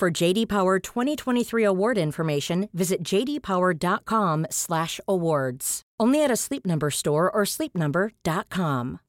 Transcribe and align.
For 0.00 0.10
JD 0.10 0.48
Power 0.48 0.78
2023 0.78 1.62
award 1.62 1.98
information, 1.98 2.70
visit 2.72 3.02
jdpower.com/awards. 3.02 5.82
Only 6.00 6.24
at 6.24 6.30
a 6.30 6.36
Sleep 6.36 6.64
Number 6.64 6.90
store 6.90 7.30
or 7.30 7.42
sleepnumber.com. 7.42 9.00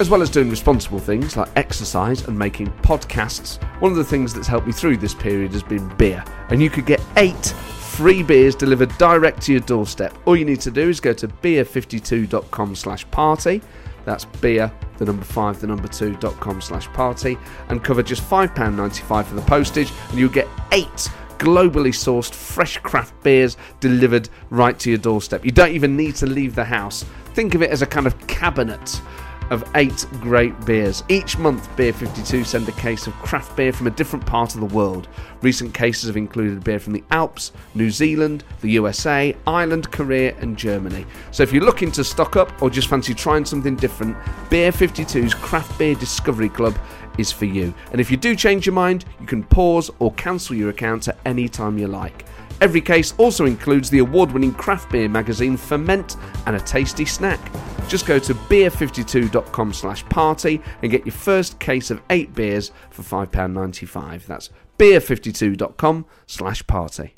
As 0.00 0.10
well 0.10 0.20
as 0.20 0.30
doing 0.30 0.50
responsible 0.50 0.98
things 0.98 1.36
like 1.36 1.48
exercise 1.54 2.26
and 2.26 2.36
making 2.36 2.72
podcasts, 2.82 3.62
one 3.80 3.92
of 3.92 3.98
the 3.98 4.02
things 4.02 4.34
that's 4.34 4.48
helped 4.48 4.66
me 4.66 4.72
through 4.72 4.96
this 4.96 5.14
period 5.14 5.52
has 5.52 5.62
been 5.62 5.88
beer. 5.96 6.24
And 6.50 6.60
you 6.60 6.70
could 6.70 6.86
get 6.86 7.00
eight 7.16 7.54
free 7.96 8.24
beers 8.24 8.56
delivered 8.56 8.90
direct 8.98 9.42
to 9.42 9.52
your 9.52 9.60
doorstep. 9.60 10.12
All 10.24 10.36
you 10.36 10.44
need 10.44 10.60
to 10.62 10.72
do 10.72 10.88
is 10.88 10.98
go 10.98 11.12
to 11.12 11.28
beer52.com 11.28 12.74
slash 12.74 13.08
party. 13.12 13.62
That's 14.06 14.24
beer, 14.24 14.72
the 14.96 15.04
number 15.04 15.24
five, 15.24 15.60
the 15.60 15.66
number 15.66 15.88
two, 15.88 16.16
dot 16.16 16.40
com 16.40 16.62
slash 16.62 16.86
party, 16.88 17.36
and 17.68 17.84
cover 17.84 18.02
just 18.02 18.22
£5.95 18.22 19.24
for 19.26 19.34
the 19.34 19.42
postage, 19.42 19.92
and 20.08 20.18
you'll 20.18 20.30
get 20.30 20.48
eight 20.72 21.10
globally 21.38 21.92
sourced 21.92 22.32
fresh 22.32 22.78
craft 22.78 23.12
beers 23.22 23.58
delivered 23.80 24.30
right 24.48 24.78
to 24.78 24.88
your 24.88 24.98
doorstep. 24.98 25.44
You 25.44 25.50
don't 25.50 25.72
even 25.72 25.94
need 25.96 26.14
to 26.16 26.26
leave 26.26 26.54
the 26.54 26.64
house. 26.64 27.04
Think 27.34 27.54
of 27.54 27.60
it 27.62 27.70
as 27.70 27.82
a 27.82 27.86
kind 27.86 28.06
of 28.06 28.26
cabinet 28.26 29.02
of 29.50 29.68
eight 29.74 30.06
great 30.20 30.58
beers. 30.64 31.02
Each 31.08 31.38
month, 31.38 31.74
Beer 31.76 31.92
52 31.92 32.44
send 32.44 32.68
a 32.68 32.72
case 32.72 33.06
of 33.06 33.12
craft 33.14 33.56
beer 33.56 33.72
from 33.72 33.86
a 33.86 33.90
different 33.90 34.26
part 34.26 34.54
of 34.54 34.60
the 34.60 34.74
world. 34.74 35.08
Recent 35.42 35.74
cases 35.74 36.08
have 36.08 36.16
included 36.16 36.64
beer 36.64 36.78
from 36.78 36.92
the 36.92 37.04
Alps, 37.10 37.52
New 37.74 37.90
Zealand, 37.90 38.44
the 38.60 38.70
USA, 38.72 39.34
Ireland, 39.46 39.90
Korea, 39.92 40.36
and 40.40 40.56
Germany. 40.56 41.06
So 41.30 41.42
if 41.42 41.52
you're 41.52 41.64
looking 41.64 41.92
to 41.92 42.04
stock 42.04 42.36
up 42.36 42.62
or 42.62 42.70
just 42.70 42.88
fancy 42.88 43.14
trying 43.14 43.44
something 43.44 43.76
different, 43.76 44.16
Beer 44.50 44.72
52's 44.72 45.34
Craft 45.34 45.78
Beer 45.78 45.94
Discovery 45.94 46.48
Club 46.48 46.76
is 47.18 47.32
for 47.32 47.44
you. 47.46 47.72
And 47.92 48.00
if 48.00 48.10
you 48.10 48.16
do 48.16 48.34
change 48.34 48.66
your 48.66 48.74
mind, 48.74 49.04
you 49.20 49.26
can 49.26 49.42
pause 49.44 49.90
or 49.98 50.12
cancel 50.14 50.56
your 50.56 50.70
account 50.70 51.08
at 51.08 51.18
any 51.24 51.48
time 51.48 51.78
you 51.78 51.86
like. 51.86 52.24
Every 52.60 52.80
case 52.80 53.14
also 53.18 53.44
includes 53.44 53.90
the 53.90 53.98
award 53.98 54.32
winning 54.32 54.52
craft 54.52 54.90
beer 54.90 55.08
magazine 55.08 55.56
Ferment 55.56 56.16
and 56.46 56.56
a 56.56 56.60
tasty 56.60 57.04
snack. 57.04 57.40
Just 57.88 58.06
go 58.06 58.18
to 58.18 58.34
beer52.com 58.34 59.72
slash 59.72 60.04
party 60.06 60.60
and 60.82 60.90
get 60.90 61.06
your 61.06 61.12
first 61.12 61.58
case 61.58 61.90
of 61.90 62.02
eight 62.10 62.34
beers 62.34 62.72
for 62.90 63.02
£5.95. 63.02 64.26
That's 64.26 64.50
beer52.com 64.78 66.06
slash 66.26 66.66
party. 66.66 67.14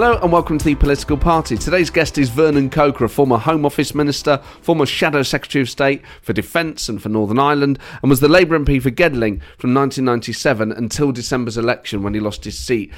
Hello 0.00 0.16
and 0.22 0.30
welcome 0.30 0.58
to 0.58 0.64
the 0.64 0.76
Political 0.76 1.16
Party. 1.16 1.56
Today's 1.56 1.90
guest 1.90 2.18
is 2.18 2.28
Vernon 2.28 2.70
Coaker, 2.70 3.06
a 3.06 3.08
former 3.08 3.36
Home 3.36 3.66
Office 3.66 3.96
Minister, 3.96 4.40
former 4.60 4.86
Shadow 4.86 5.24
Secretary 5.24 5.60
of 5.60 5.68
State 5.68 6.02
for 6.22 6.32
Defence 6.32 6.88
and 6.88 7.02
for 7.02 7.08
Northern 7.08 7.40
Ireland, 7.40 7.80
and 8.00 8.08
was 8.08 8.20
the 8.20 8.28
Labour 8.28 8.56
MP 8.56 8.80
for 8.80 8.92
Gedling 8.92 9.40
from 9.58 9.74
1997 9.74 10.70
until 10.70 11.10
December's 11.10 11.58
election 11.58 12.04
when 12.04 12.14
he 12.14 12.20
lost 12.20 12.44
his 12.44 12.56
seat. 12.56 12.92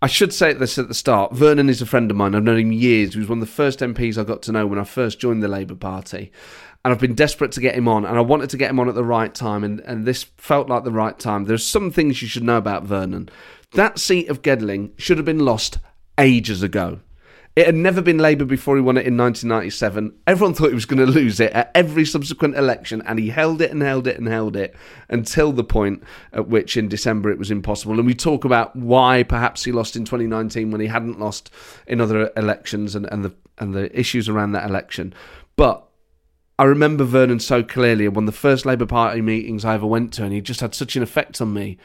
I 0.00 0.06
should 0.06 0.32
say 0.32 0.52
this 0.52 0.78
at 0.78 0.86
the 0.86 0.94
start. 0.94 1.32
Vernon 1.32 1.68
is 1.68 1.82
a 1.82 1.84
friend 1.84 2.08
of 2.12 2.16
mine. 2.16 2.36
I've 2.36 2.44
known 2.44 2.60
him 2.60 2.70
years. 2.70 3.14
He 3.14 3.18
was 3.18 3.28
one 3.28 3.38
of 3.38 3.48
the 3.48 3.52
first 3.52 3.80
MPs 3.80 4.16
I 4.16 4.22
got 4.22 4.42
to 4.42 4.52
know 4.52 4.68
when 4.68 4.78
I 4.78 4.84
first 4.84 5.18
joined 5.18 5.42
the 5.42 5.48
Labour 5.48 5.74
Party. 5.74 6.30
And 6.84 6.94
I've 6.94 7.00
been 7.00 7.16
desperate 7.16 7.50
to 7.52 7.60
get 7.60 7.74
him 7.74 7.88
on, 7.88 8.04
and 8.04 8.16
I 8.16 8.20
wanted 8.20 8.50
to 8.50 8.56
get 8.56 8.70
him 8.70 8.78
on 8.78 8.88
at 8.88 8.94
the 8.94 9.02
right 9.02 9.34
time, 9.34 9.64
and, 9.64 9.80
and 9.80 10.04
this 10.04 10.22
felt 10.36 10.68
like 10.68 10.84
the 10.84 10.92
right 10.92 11.18
time. 11.18 11.46
There's 11.46 11.66
some 11.66 11.90
things 11.90 12.22
you 12.22 12.28
should 12.28 12.44
know 12.44 12.56
about 12.56 12.84
Vernon. 12.84 13.30
That 13.72 13.98
seat 13.98 14.28
of 14.28 14.42
Gedling 14.42 14.92
should 14.96 15.16
have 15.16 15.26
been 15.26 15.44
lost 15.44 15.80
ages 16.18 16.62
ago. 16.62 17.00
It 17.56 17.64
had 17.64 17.74
never 17.74 18.02
been 18.02 18.18
Labour 18.18 18.44
before 18.44 18.76
he 18.76 18.82
won 18.82 18.98
it 18.98 19.06
in 19.06 19.16
1997. 19.16 20.12
Everyone 20.26 20.52
thought 20.52 20.68
he 20.68 20.74
was 20.74 20.84
going 20.84 21.04
to 21.04 21.10
lose 21.10 21.40
it 21.40 21.52
at 21.52 21.70
every 21.74 22.04
subsequent 22.04 22.54
election, 22.54 23.02
and 23.06 23.18
he 23.18 23.30
held 23.30 23.62
it 23.62 23.70
and 23.70 23.80
held 23.80 24.06
it 24.06 24.18
and 24.18 24.28
held 24.28 24.56
it 24.56 24.76
until 25.08 25.52
the 25.52 25.64
point 25.64 26.02
at 26.34 26.48
which 26.48 26.76
in 26.76 26.86
December 26.86 27.30
it 27.30 27.38
was 27.38 27.50
impossible. 27.50 27.94
And 27.94 28.04
we 28.04 28.14
talk 28.14 28.44
about 28.44 28.76
why 28.76 29.22
perhaps 29.22 29.64
he 29.64 29.72
lost 29.72 29.96
in 29.96 30.04
2019 30.04 30.70
when 30.70 30.82
he 30.82 30.88
hadn't 30.88 31.18
lost 31.18 31.50
in 31.86 31.98
other 31.98 32.30
elections 32.36 32.94
and, 32.94 33.06
and 33.06 33.24
the 33.24 33.34
and 33.56 33.74
the 33.74 33.98
issues 33.98 34.28
around 34.28 34.52
that 34.52 34.68
election. 34.68 35.14
But 35.56 35.82
I 36.58 36.64
remember 36.64 37.04
Vernon 37.04 37.40
so 37.40 37.62
clearly, 37.62 38.06
one 38.08 38.24
of 38.24 38.34
the 38.34 38.38
first 38.38 38.66
Labour 38.66 38.84
Party 38.84 39.22
meetings 39.22 39.64
I 39.64 39.74
ever 39.74 39.86
went 39.86 40.12
to, 40.14 40.24
and 40.24 40.32
he 40.34 40.42
just 40.42 40.60
had 40.60 40.74
such 40.74 40.94
an 40.94 41.02
effect 41.02 41.40
on 41.40 41.54
me 41.54 41.78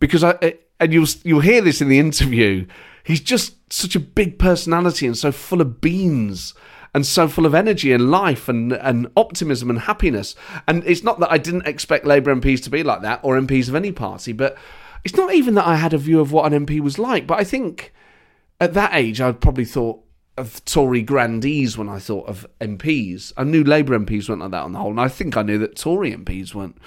because 0.00 0.24
I 0.24 0.56
and 0.80 0.92
you'll 0.92 1.06
you'll 1.22 1.40
hear 1.40 1.60
this 1.60 1.80
in 1.80 1.88
the 1.88 2.00
interview 2.00 2.66
he's 3.06 3.20
just 3.20 3.72
such 3.72 3.94
a 3.94 4.00
big 4.00 4.36
personality 4.36 5.06
and 5.06 5.16
so 5.16 5.30
full 5.30 5.60
of 5.60 5.80
beans 5.80 6.54
and 6.92 7.06
so 7.06 7.28
full 7.28 7.46
of 7.46 7.54
energy 7.54 7.92
and 7.92 8.10
life 8.10 8.48
and, 8.48 8.72
and 8.72 9.08
optimism 9.16 9.70
and 9.70 9.80
happiness. 9.80 10.34
And 10.66 10.82
it's 10.84 11.04
not 11.04 11.20
that 11.20 11.30
I 11.30 11.38
didn't 11.38 11.68
expect 11.68 12.04
Labour 12.04 12.34
MPs 12.34 12.64
to 12.64 12.70
be 12.70 12.82
like 12.82 13.02
that 13.02 13.20
or 13.22 13.38
MPs 13.38 13.68
of 13.68 13.76
any 13.76 13.92
party, 13.92 14.32
but 14.32 14.58
it's 15.04 15.14
not 15.14 15.32
even 15.32 15.54
that 15.54 15.68
I 15.68 15.76
had 15.76 15.94
a 15.94 15.98
view 15.98 16.18
of 16.18 16.32
what 16.32 16.52
an 16.52 16.66
MP 16.66 16.80
was 16.80 16.98
like. 16.98 17.28
But 17.28 17.38
I 17.38 17.44
think 17.44 17.92
at 18.60 18.74
that 18.74 18.92
age, 18.92 19.20
I 19.20 19.30
probably 19.30 19.64
thought 19.64 20.00
of 20.36 20.64
Tory 20.64 21.02
grandees 21.02 21.78
when 21.78 21.88
I 21.88 22.00
thought 22.00 22.26
of 22.26 22.44
MPs. 22.60 23.32
I 23.36 23.44
knew 23.44 23.62
Labour 23.62 23.96
MPs 23.96 24.28
weren't 24.28 24.40
like 24.40 24.50
that 24.50 24.64
on 24.64 24.72
the 24.72 24.80
whole, 24.80 24.90
and 24.90 25.00
I 25.00 25.08
think 25.08 25.36
I 25.36 25.42
knew 25.42 25.58
that 25.58 25.76
Tory 25.76 26.12
MPs 26.12 26.54
weren't 26.54 26.78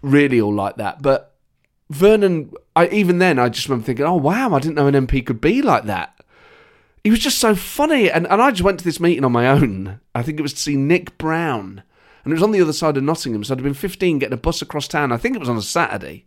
really 0.00 0.40
all 0.40 0.54
like 0.54 0.76
that. 0.76 1.02
But 1.02 1.31
Vernon, 1.94 2.52
I, 2.74 2.88
even 2.88 3.18
then, 3.18 3.38
I 3.38 3.48
just 3.48 3.68
remember 3.68 3.86
thinking, 3.86 4.04
oh, 4.04 4.16
wow, 4.16 4.54
I 4.54 4.60
didn't 4.60 4.74
know 4.76 4.86
an 4.86 5.06
MP 5.06 5.24
could 5.24 5.40
be 5.40 5.62
like 5.62 5.84
that. 5.84 6.18
He 7.04 7.10
was 7.10 7.18
just 7.18 7.38
so 7.38 7.54
funny. 7.54 8.10
And, 8.10 8.26
and 8.26 8.40
I 8.40 8.50
just 8.50 8.62
went 8.62 8.78
to 8.78 8.84
this 8.84 9.00
meeting 9.00 9.24
on 9.24 9.32
my 9.32 9.48
own. 9.48 10.00
I 10.14 10.22
think 10.22 10.38
it 10.38 10.42
was 10.42 10.54
to 10.54 10.60
see 10.60 10.76
Nick 10.76 11.18
Brown. 11.18 11.82
And 12.24 12.32
it 12.32 12.34
was 12.34 12.42
on 12.42 12.52
the 12.52 12.60
other 12.60 12.72
side 12.72 12.96
of 12.96 13.02
Nottingham. 13.02 13.44
So 13.44 13.54
I'd 13.54 13.62
been 13.62 13.74
15 13.74 14.20
getting 14.20 14.32
a 14.34 14.36
bus 14.36 14.62
across 14.62 14.86
town. 14.86 15.12
I 15.12 15.16
think 15.16 15.34
it 15.34 15.40
was 15.40 15.48
on 15.48 15.56
a 15.56 15.62
Saturday 15.62 16.24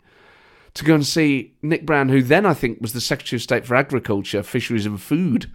to 0.73 0.83
go 0.83 0.93
and 0.93 1.05
see 1.05 1.53
Nick 1.61 1.85
Brown, 1.85 2.09
who 2.09 2.21
then 2.21 2.45
I 2.45 2.53
think 2.53 2.81
was 2.81 2.93
the 2.93 3.01
Secretary 3.01 3.37
of 3.37 3.43
State 3.43 3.65
for 3.65 3.75
Agriculture, 3.75 4.43
Fisheries 4.43 4.85
and 4.85 5.01
Food 5.01 5.51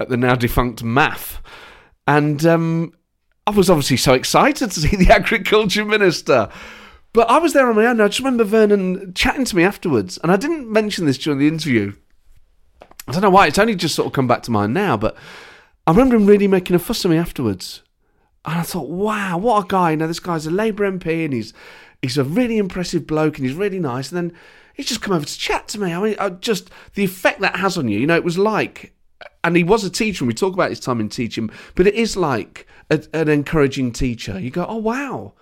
at 0.00 0.08
the 0.08 0.16
now 0.16 0.34
defunct 0.34 0.82
MAFF. 0.82 1.38
And 2.08 2.44
um, 2.44 2.92
I 3.46 3.52
was 3.52 3.70
obviously 3.70 3.96
so 3.96 4.12
excited 4.12 4.72
to 4.72 4.80
see 4.80 4.96
the 4.96 5.10
Agriculture 5.14 5.84
Minister. 5.84 6.50
But 7.16 7.30
I 7.30 7.38
was 7.38 7.54
there 7.54 7.66
on 7.66 7.76
my 7.76 7.86
own. 7.86 7.98
I 7.98 8.08
just 8.08 8.18
remember 8.18 8.44
Vernon 8.44 9.14
chatting 9.14 9.46
to 9.46 9.56
me 9.56 9.64
afterwards, 9.64 10.18
and 10.18 10.30
I 10.30 10.36
didn't 10.36 10.70
mention 10.70 11.06
this 11.06 11.16
during 11.16 11.38
the 11.38 11.48
interview. 11.48 11.94
I 13.08 13.12
don't 13.12 13.22
know 13.22 13.30
why. 13.30 13.46
It's 13.46 13.58
only 13.58 13.74
just 13.74 13.94
sort 13.94 14.04
of 14.04 14.12
come 14.12 14.28
back 14.28 14.42
to 14.42 14.50
mind 14.50 14.74
now, 14.74 14.98
but 14.98 15.16
I 15.86 15.92
remember 15.92 16.16
him 16.16 16.26
really 16.26 16.46
making 16.46 16.76
a 16.76 16.78
fuss 16.78 17.06
of 17.06 17.10
me 17.10 17.16
afterwards. 17.16 17.80
And 18.44 18.58
I 18.58 18.62
thought, 18.62 18.90
wow, 18.90 19.38
what 19.38 19.64
a 19.64 19.66
guy. 19.66 19.94
Now, 19.94 20.08
this 20.08 20.20
guy's 20.20 20.44
a 20.44 20.50
Labour 20.50 20.92
MP 20.92 21.24
and 21.24 21.32
he's 21.32 21.54
he's 22.02 22.18
a 22.18 22.22
really 22.22 22.58
impressive 22.58 23.06
bloke 23.06 23.38
and 23.38 23.46
he's 23.46 23.56
really 23.56 23.80
nice. 23.80 24.12
And 24.12 24.18
then 24.18 24.38
he's 24.74 24.84
just 24.84 25.00
come 25.00 25.14
over 25.14 25.24
to 25.24 25.38
chat 25.38 25.68
to 25.68 25.80
me. 25.80 25.94
I 25.94 26.02
mean, 26.02 26.16
I 26.20 26.28
just 26.28 26.68
the 26.96 27.04
effect 27.04 27.40
that 27.40 27.56
has 27.56 27.78
on 27.78 27.88
you, 27.88 27.98
you 27.98 28.06
know, 28.06 28.16
it 28.16 28.24
was 28.24 28.36
like, 28.36 28.92
and 29.42 29.56
he 29.56 29.64
was 29.64 29.84
a 29.84 29.90
teacher, 29.90 30.22
and 30.22 30.28
we 30.28 30.34
talk 30.34 30.52
about 30.52 30.68
his 30.68 30.80
time 30.80 31.00
in 31.00 31.08
teaching, 31.08 31.48
but 31.76 31.86
it 31.86 31.94
is 31.94 32.14
like 32.14 32.66
a, 32.90 33.02
an 33.14 33.30
encouraging 33.30 33.92
teacher. 33.92 34.38
You 34.38 34.50
go, 34.50 34.66
oh, 34.68 34.76
wow 34.76 35.32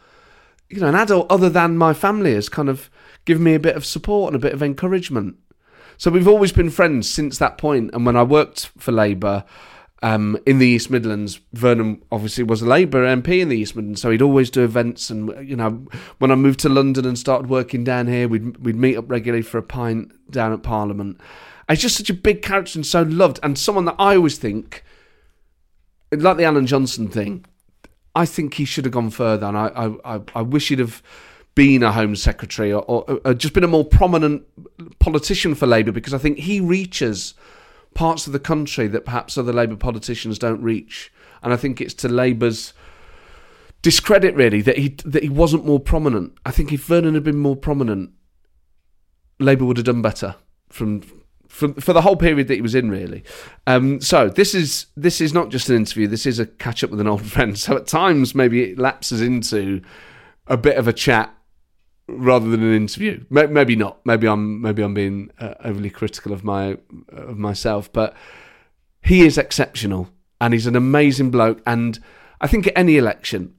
you 0.70 0.80
know, 0.80 0.88
an 0.88 0.94
adult 0.94 1.30
other 1.30 1.48
than 1.48 1.76
my 1.76 1.94
family 1.94 2.34
has 2.34 2.48
kind 2.48 2.68
of 2.68 2.90
given 3.24 3.44
me 3.44 3.54
a 3.54 3.60
bit 3.60 3.76
of 3.76 3.84
support 3.84 4.32
and 4.32 4.36
a 4.36 4.44
bit 4.44 4.52
of 4.52 4.62
encouragement. 4.62 5.36
So 5.96 6.10
we've 6.10 6.28
always 6.28 6.52
been 6.52 6.70
friends 6.70 7.08
since 7.08 7.38
that 7.38 7.58
point. 7.58 7.90
And 7.92 8.04
when 8.04 8.16
I 8.16 8.22
worked 8.22 8.70
for 8.78 8.92
Labour 8.92 9.44
um, 10.02 10.36
in 10.44 10.58
the 10.58 10.66
East 10.66 10.90
Midlands, 10.90 11.40
Vernon 11.52 12.02
obviously 12.10 12.44
was 12.44 12.62
a 12.62 12.66
Labour 12.66 13.04
MP 13.04 13.40
in 13.40 13.48
the 13.48 13.56
East 13.56 13.76
Midlands, 13.76 14.02
so 14.02 14.10
he'd 14.10 14.22
always 14.22 14.50
do 14.50 14.64
events. 14.64 15.08
And 15.10 15.48
you 15.48 15.56
know, 15.56 15.86
when 16.18 16.30
I 16.30 16.34
moved 16.34 16.60
to 16.60 16.68
London 16.68 17.06
and 17.06 17.18
started 17.18 17.48
working 17.48 17.84
down 17.84 18.06
here, 18.06 18.28
we'd 18.28 18.58
we'd 18.58 18.76
meet 18.76 18.96
up 18.96 19.08
regularly 19.10 19.42
for 19.42 19.58
a 19.58 19.62
pint 19.62 20.12
down 20.30 20.52
at 20.52 20.62
Parliament. 20.62 21.20
He's 21.68 21.80
just 21.80 21.96
such 21.96 22.10
a 22.10 22.14
big 22.14 22.42
character 22.42 22.78
and 22.78 22.84
so 22.84 23.02
loved, 23.02 23.40
and 23.42 23.58
someone 23.58 23.86
that 23.86 23.96
I 23.98 24.16
always 24.16 24.36
think, 24.36 24.84
like 26.12 26.36
the 26.36 26.44
Alan 26.44 26.66
Johnson 26.66 27.08
thing, 27.08 27.46
I 28.14 28.26
think 28.26 28.54
he 28.54 28.64
should 28.64 28.84
have 28.84 28.92
gone 28.92 29.10
further, 29.10 29.46
and 29.46 29.56
I, 29.56 29.92
I, 30.04 30.20
I 30.34 30.42
wish 30.42 30.68
he'd 30.68 30.78
have 30.78 31.02
been 31.54 31.82
a 31.82 31.92
Home 31.92 32.16
Secretary 32.16 32.72
or, 32.72 32.82
or, 32.82 33.20
or, 33.24 33.34
just 33.34 33.54
been 33.54 33.64
a 33.64 33.68
more 33.68 33.84
prominent 33.84 34.44
politician 34.98 35.54
for 35.54 35.66
Labour 35.66 35.92
because 35.92 36.14
I 36.14 36.18
think 36.18 36.38
he 36.38 36.60
reaches 36.60 37.34
parts 37.94 38.26
of 38.26 38.32
the 38.32 38.40
country 38.40 38.88
that 38.88 39.04
perhaps 39.04 39.38
other 39.38 39.52
Labour 39.52 39.76
politicians 39.76 40.38
don't 40.38 40.60
reach. 40.62 41.12
And 41.42 41.52
I 41.52 41.56
think 41.56 41.80
it's 41.80 41.94
to 41.94 42.08
Labour's 42.08 42.72
discredit 43.82 44.34
really 44.34 44.62
that 44.62 44.78
he 44.78 44.96
that 45.04 45.22
he 45.22 45.28
wasn't 45.28 45.64
more 45.64 45.78
prominent. 45.78 46.32
I 46.44 46.50
think 46.50 46.72
if 46.72 46.84
Vernon 46.84 47.14
had 47.14 47.22
been 47.22 47.38
more 47.38 47.56
prominent, 47.56 48.10
Labour 49.38 49.64
would 49.66 49.76
have 49.76 49.86
done 49.86 50.02
better 50.02 50.36
from 50.70 51.02
from 51.54 51.74
for 51.74 51.92
the 51.92 52.02
whole 52.02 52.16
period 52.16 52.48
that 52.48 52.54
he 52.54 52.60
was 52.60 52.74
in 52.74 52.90
really. 52.90 53.22
Um, 53.66 54.00
so 54.00 54.28
this 54.28 54.54
is 54.54 54.86
this 54.96 55.20
is 55.20 55.32
not 55.32 55.50
just 55.50 55.68
an 55.68 55.76
interview. 55.76 56.08
This 56.08 56.26
is 56.26 56.40
a 56.40 56.46
catch 56.46 56.82
up 56.82 56.90
with 56.90 57.00
an 57.00 57.06
old 57.06 57.24
friend. 57.34 57.56
So 57.56 57.76
at 57.76 57.86
times 57.86 58.34
maybe 58.34 58.64
it 58.64 58.78
lapses 58.78 59.22
into 59.22 59.80
a 60.48 60.56
bit 60.56 60.76
of 60.76 60.88
a 60.88 60.92
chat 60.92 61.32
rather 62.08 62.48
than 62.48 62.62
an 62.62 62.74
interview. 62.74 63.24
Maybe 63.30 63.76
not. 63.76 64.04
Maybe 64.04 64.26
I'm 64.26 64.60
maybe 64.60 64.82
I'm 64.82 64.94
being 64.94 65.30
uh, 65.38 65.54
overly 65.64 65.90
critical 65.90 66.32
of 66.32 66.42
my 66.42 66.76
of 67.08 67.38
myself, 67.38 67.92
but 67.92 68.16
he 69.00 69.24
is 69.24 69.38
exceptional 69.38 70.08
and 70.40 70.54
he's 70.54 70.66
an 70.66 70.74
amazing 70.74 71.30
bloke. 71.30 71.62
And 71.66 72.00
I 72.40 72.48
think 72.48 72.66
at 72.66 72.76
any 72.76 72.96
election, 72.96 73.54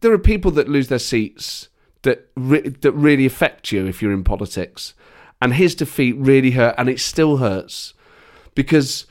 there 0.00 0.12
are 0.12 0.18
people 0.18 0.52
that 0.52 0.68
lose 0.68 0.86
their 0.86 1.00
seats 1.00 1.70
that 2.02 2.30
re- 2.36 2.68
that 2.68 2.92
really 2.92 3.26
affect 3.26 3.72
you 3.72 3.84
if 3.86 4.00
you're 4.00 4.12
in 4.12 4.22
politics. 4.22 4.94
And 5.40 5.54
his 5.54 5.74
defeat 5.74 6.16
really 6.16 6.52
hurt, 6.52 6.74
and 6.78 6.88
it 6.88 6.98
still 6.98 7.36
hurts 7.36 7.92
because 8.54 9.06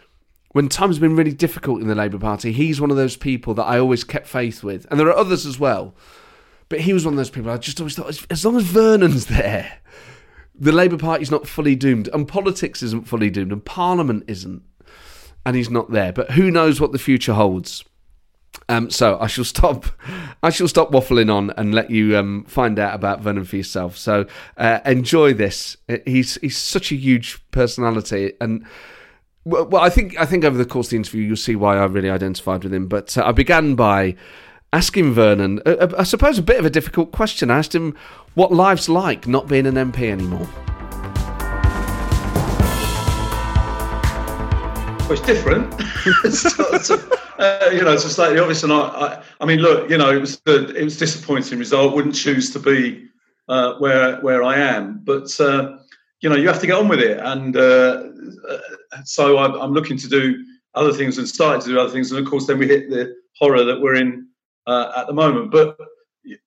when 0.55 0.69
times 0.69 0.95
have 0.95 1.01
been 1.01 1.15
really 1.15 1.33
difficult 1.33 1.81
in 1.81 1.87
the 1.87 1.95
Labour 1.95 2.17
Party, 2.17 2.51
he's 2.51 2.81
one 2.81 2.89
of 2.89 2.97
those 2.97 3.15
people 3.15 3.53
that 3.53 3.63
I 3.63 3.77
always 3.77 4.03
kept 4.03 4.25
faith 4.25 4.63
with, 4.63 4.87
and 4.89 4.99
there 4.99 5.07
are 5.07 5.15
others 5.15 5.45
as 5.45 5.59
well. 5.59 5.93
But 6.67 6.81
he 6.81 6.93
was 6.93 7.05
one 7.05 7.13
of 7.13 7.17
those 7.17 7.29
people 7.29 7.51
I 7.51 7.57
just 7.57 7.79
always 7.79 7.95
thought, 7.95 8.25
as 8.29 8.45
long 8.45 8.57
as 8.57 8.63
Vernon's 8.63 9.25
there, 9.27 9.79
the 10.57 10.71
Labour 10.71 10.97
Party's 10.97 11.29
not 11.29 11.47
fully 11.47 11.75
doomed, 11.75 12.09
and 12.13 12.27
politics 12.27 12.81
isn't 12.81 13.07
fully 13.07 13.29
doomed, 13.29 13.51
and 13.51 13.63
Parliament 13.63 14.23
isn't, 14.27 14.63
and 15.45 15.55
he's 15.55 15.69
not 15.69 15.91
there. 15.91 16.11
But 16.11 16.31
who 16.31 16.49
knows 16.49 16.81
what 16.81 16.91
the 16.91 16.99
future 16.99 17.33
holds? 17.33 17.83
Um, 18.67 18.89
so 18.89 19.19
I 19.19 19.27
shall 19.27 19.43
stop. 19.43 19.85
I 20.43 20.49
shall 20.49 20.67
stop 20.67 20.91
waffling 20.91 21.33
on 21.33 21.51
and 21.51 21.73
let 21.73 21.89
you 21.91 22.17
um, 22.17 22.45
find 22.45 22.79
out 22.79 22.95
about 22.95 23.21
Vernon 23.21 23.45
for 23.45 23.57
yourself. 23.57 23.97
So 23.97 24.25
uh, 24.57 24.79
enjoy 24.85 25.33
this. 25.33 25.77
He's 26.05 26.35
he's 26.35 26.57
such 26.57 26.91
a 26.91 26.95
huge 26.95 27.39
personality, 27.51 28.33
and 28.41 28.65
well, 29.45 29.77
I 29.77 29.89
think 29.89 30.19
I 30.19 30.25
think 30.25 30.43
over 30.43 30.57
the 30.57 30.65
course 30.65 30.87
of 30.87 30.91
the 30.91 30.97
interview 30.97 31.21
you'll 31.21 31.37
see 31.37 31.55
why 31.55 31.77
I 31.77 31.85
really 31.85 32.09
identified 32.09 32.63
with 32.63 32.73
him. 32.73 32.87
But 32.87 33.17
uh, 33.17 33.25
I 33.25 33.31
began 33.31 33.75
by 33.75 34.15
asking 34.73 35.13
Vernon, 35.13 35.61
uh, 35.65 35.87
I 35.97 36.03
suppose, 36.03 36.37
a 36.37 36.43
bit 36.43 36.59
of 36.59 36.65
a 36.65 36.69
difficult 36.69 37.11
question. 37.11 37.51
I 37.51 37.59
asked 37.59 37.75
him 37.75 37.95
what 38.33 38.51
life's 38.51 38.89
like 38.89 39.27
not 39.27 39.47
being 39.47 39.67
an 39.67 39.75
MP 39.75 40.09
anymore. 40.09 40.47
Well, 45.05 45.13
it's 45.13 45.21
different. 45.21 45.71
uh, 47.37 47.69
you 47.69 47.83
know, 47.83 47.93
it's 47.93 48.11
slightly 48.11 48.39
obvious. 48.39 48.63
And 48.63 48.73
I, 48.73 48.79
I, 48.79 49.23
I, 49.39 49.45
mean, 49.45 49.59
look, 49.59 49.87
you 49.87 49.99
know, 49.99 50.09
it 50.09 50.19
was 50.19 50.41
a, 50.47 50.75
it 50.75 50.83
was 50.83 50.97
disappointing 50.97 51.59
result. 51.59 51.93
Wouldn't 51.93 52.15
choose 52.15 52.51
to 52.53 52.59
be 52.59 53.07
uh, 53.47 53.75
where 53.75 54.19
where 54.21 54.41
I 54.41 54.57
am, 54.57 55.01
but 55.03 55.39
uh, 55.39 55.77
you 56.21 56.29
know, 56.29 56.35
you 56.35 56.47
have 56.47 56.59
to 56.59 56.65
get 56.65 56.79
on 56.79 56.87
with 56.87 57.01
it. 57.01 57.19
And 57.19 57.55
uh, 57.55 58.05
uh, 58.49 58.57
so 59.03 59.37
I'm, 59.37 59.53
I'm, 59.53 59.73
looking 59.73 59.95
to 59.95 60.07
do 60.07 60.43
other 60.73 60.91
things 60.91 61.19
and 61.19 61.29
starting 61.29 61.61
to 61.61 61.67
do 61.67 61.79
other 61.79 61.91
things. 61.91 62.11
And 62.11 62.19
of 62.19 62.27
course, 62.27 62.47
then 62.47 62.57
we 62.57 62.67
hit 62.67 62.89
the 62.89 63.15
horror 63.37 63.63
that 63.63 63.79
we're 63.79 63.93
in 63.93 64.27
uh, 64.65 64.91
at 64.97 65.05
the 65.05 65.13
moment. 65.13 65.51
But 65.51 65.77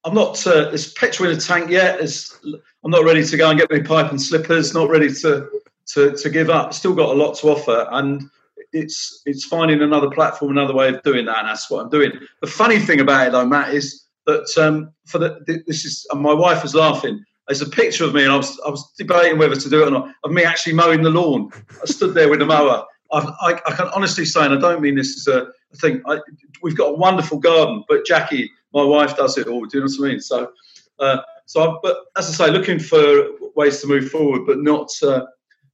I'm 0.03 0.15
not. 0.15 0.45
Uh, 0.45 0.71
there's 0.71 0.93
petrol 0.95 1.31
in 1.31 1.37
the 1.37 1.41
tank 1.41 1.71
yet. 1.71 1.99
There's, 1.99 2.37
I'm 2.83 2.91
not 2.91 3.05
ready 3.05 3.25
to 3.25 3.37
go 3.37 3.51
and 3.51 3.61
get 3.61 3.71
my 3.71 3.79
pipe 3.79 4.11
and 4.11 4.21
slippers. 4.21 4.75
Not 4.75 4.91
ready 4.91 5.15
to 5.15 5.49
to 5.95 6.11
to 6.17 6.29
give 6.29 6.51
up. 6.51 6.75
Still 6.75 6.97
got 6.97 7.11
a 7.11 7.13
lot 7.13 7.37
to 7.37 7.51
offer 7.51 7.87
and 7.93 8.29
it's 8.73 9.23
it's 9.27 9.45
finding 9.45 9.83
another 9.83 10.11
platform, 10.11 10.53
another 10.53 10.75
way 10.75 10.89
of 10.89 11.03
doing 11.03 11.27
that, 11.27 11.39
and 11.39 11.49
that's 11.49 11.71
what 11.71 11.85
I'm 11.85 11.91
doing. 11.91 12.13
The 12.41 12.47
funny 12.47 12.79
thing 12.79 13.01
about 13.01 13.29
it, 13.29 13.33
though, 13.33 13.47
Matt, 13.47 13.75
is 13.75 14.05
that 14.27 14.47
um, 14.59 14.93
for 15.07 15.19
the 15.19 15.63
this 15.67 15.85
is 15.85 16.07
my 16.15 16.35
wife 16.35 16.63
was 16.63 16.75
laughing. 16.75 17.25
There's 17.47 17.63
a 17.63 17.69
picture 17.69 18.05
of 18.05 18.15
me, 18.15 18.25
and 18.25 18.33
I 18.33 18.37
was 18.37 18.61
I 18.67 18.71
was 18.71 18.93
debating 18.99 19.39
whether 19.39 19.57
to 19.57 19.71
do 19.71 19.83
it 19.83 19.89
or 19.89 19.91
not. 19.91 20.15
Of 20.25 20.33
me 20.33 20.45
actually 20.45 20.75
mowing 20.75 21.03
the 21.03 21.11
lawn. 21.11 21.51
I 21.83 21.87
stood 21.87 22.15
there 22.15 22.29
with 22.29 22.41
the 22.41 22.47
mower. 22.47 22.85
I, 23.11 23.19
I, 23.41 23.53
I 23.67 23.73
can 23.75 23.89
honestly 23.95 24.27
say, 24.27 24.45
and 24.45 24.55
I 24.55 24.59
don't 24.59 24.83
mean 24.83 24.95
this 24.95 25.17
as 25.17 25.35
a 25.35 25.47
thing. 25.77 26.03
I, 26.07 26.21
we've 26.63 26.77
got 26.77 26.91
a 26.91 26.95
wonderful 26.95 27.39
garden, 27.39 27.85
but 27.89 28.05
Jackie, 28.05 28.51
my 28.75 28.85
wife, 28.85 29.17
does 29.17 29.39
it 29.39 29.49
all. 29.49 29.65
Do 29.65 29.79
you 29.79 29.85
know 29.85 29.91
what 29.99 30.07
I 30.07 30.11
mean? 30.11 30.21
So, 30.21 30.53
uh, 30.99 31.19
so, 31.47 31.63
I, 31.63 31.79
but 31.83 31.97
as 32.19 32.29
I 32.29 32.47
say, 32.47 32.53
looking 32.53 32.79
for 32.79 33.29
ways 33.57 33.81
to 33.81 33.87
move 33.87 34.11
forward, 34.11 34.45
but 34.47 34.59
not 34.59 34.91
uh, 35.03 35.25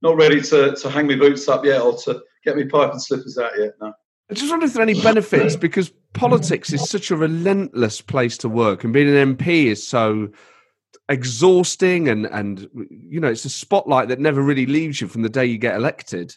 not 0.04 0.16
ready 0.16 0.40
to 0.40 0.76
to 0.76 0.90
hang 0.90 1.08
my 1.08 1.16
boots 1.16 1.48
up 1.48 1.64
yet 1.64 1.80
or 1.80 1.96
to 1.96 2.22
get 2.44 2.56
me 2.56 2.64
pipe 2.64 2.92
and 2.92 3.02
slippers 3.02 3.38
out 3.38 3.52
yet. 3.58 3.72
No. 3.80 3.92
I 4.30 4.34
just 4.34 4.50
wonder 4.50 4.66
if 4.66 4.74
there 4.74 4.80
are 4.80 4.88
any 4.88 5.00
benefits 5.00 5.56
because 5.56 5.92
politics 6.12 6.72
is 6.72 6.88
such 6.88 7.10
a 7.10 7.16
relentless 7.16 8.00
place 8.00 8.38
to 8.38 8.48
work, 8.48 8.84
and 8.84 8.92
being 8.92 9.08
an 9.08 9.36
MP 9.36 9.66
is 9.66 9.84
so 9.84 10.28
exhausting, 11.08 12.08
and 12.08 12.26
and 12.26 12.68
you 12.90 13.18
know 13.18 13.28
it's 13.28 13.44
a 13.44 13.50
spotlight 13.50 14.08
that 14.08 14.20
never 14.20 14.40
really 14.42 14.66
leaves 14.66 15.00
you 15.00 15.08
from 15.08 15.22
the 15.22 15.28
day 15.28 15.44
you 15.46 15.58
get 15.58 15.74
elected. 15.74 16.36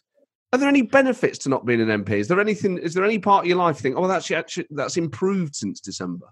Are 0.53 0.59
there 0.59 0.69
any 0.69 0.81
benefits 0.81 1.37
to 1.39 1.49
not 1.49 1.65
being 1.65 1.81
an 1.81 1.89
MP? 1.89 2.11
Is 2.11 2.29
there 2.29 2.39
anything? 2.39 2.77
Is 2.77 2.93
there 2.93 3.03
any 3.03 3.19
part 3.19 3.43
of 3.43 3.47
your 3.47 3.57
life 3.57 3.77
you 3.77 3.81
think, 3.81 3.97
oh, 3.97 4.07
that's 4.07 4.31
actually 4.31 4.67
that's 4.71 4.95
improved 4.95 5.55
since 5.55 5.81
December? 5.81 6.27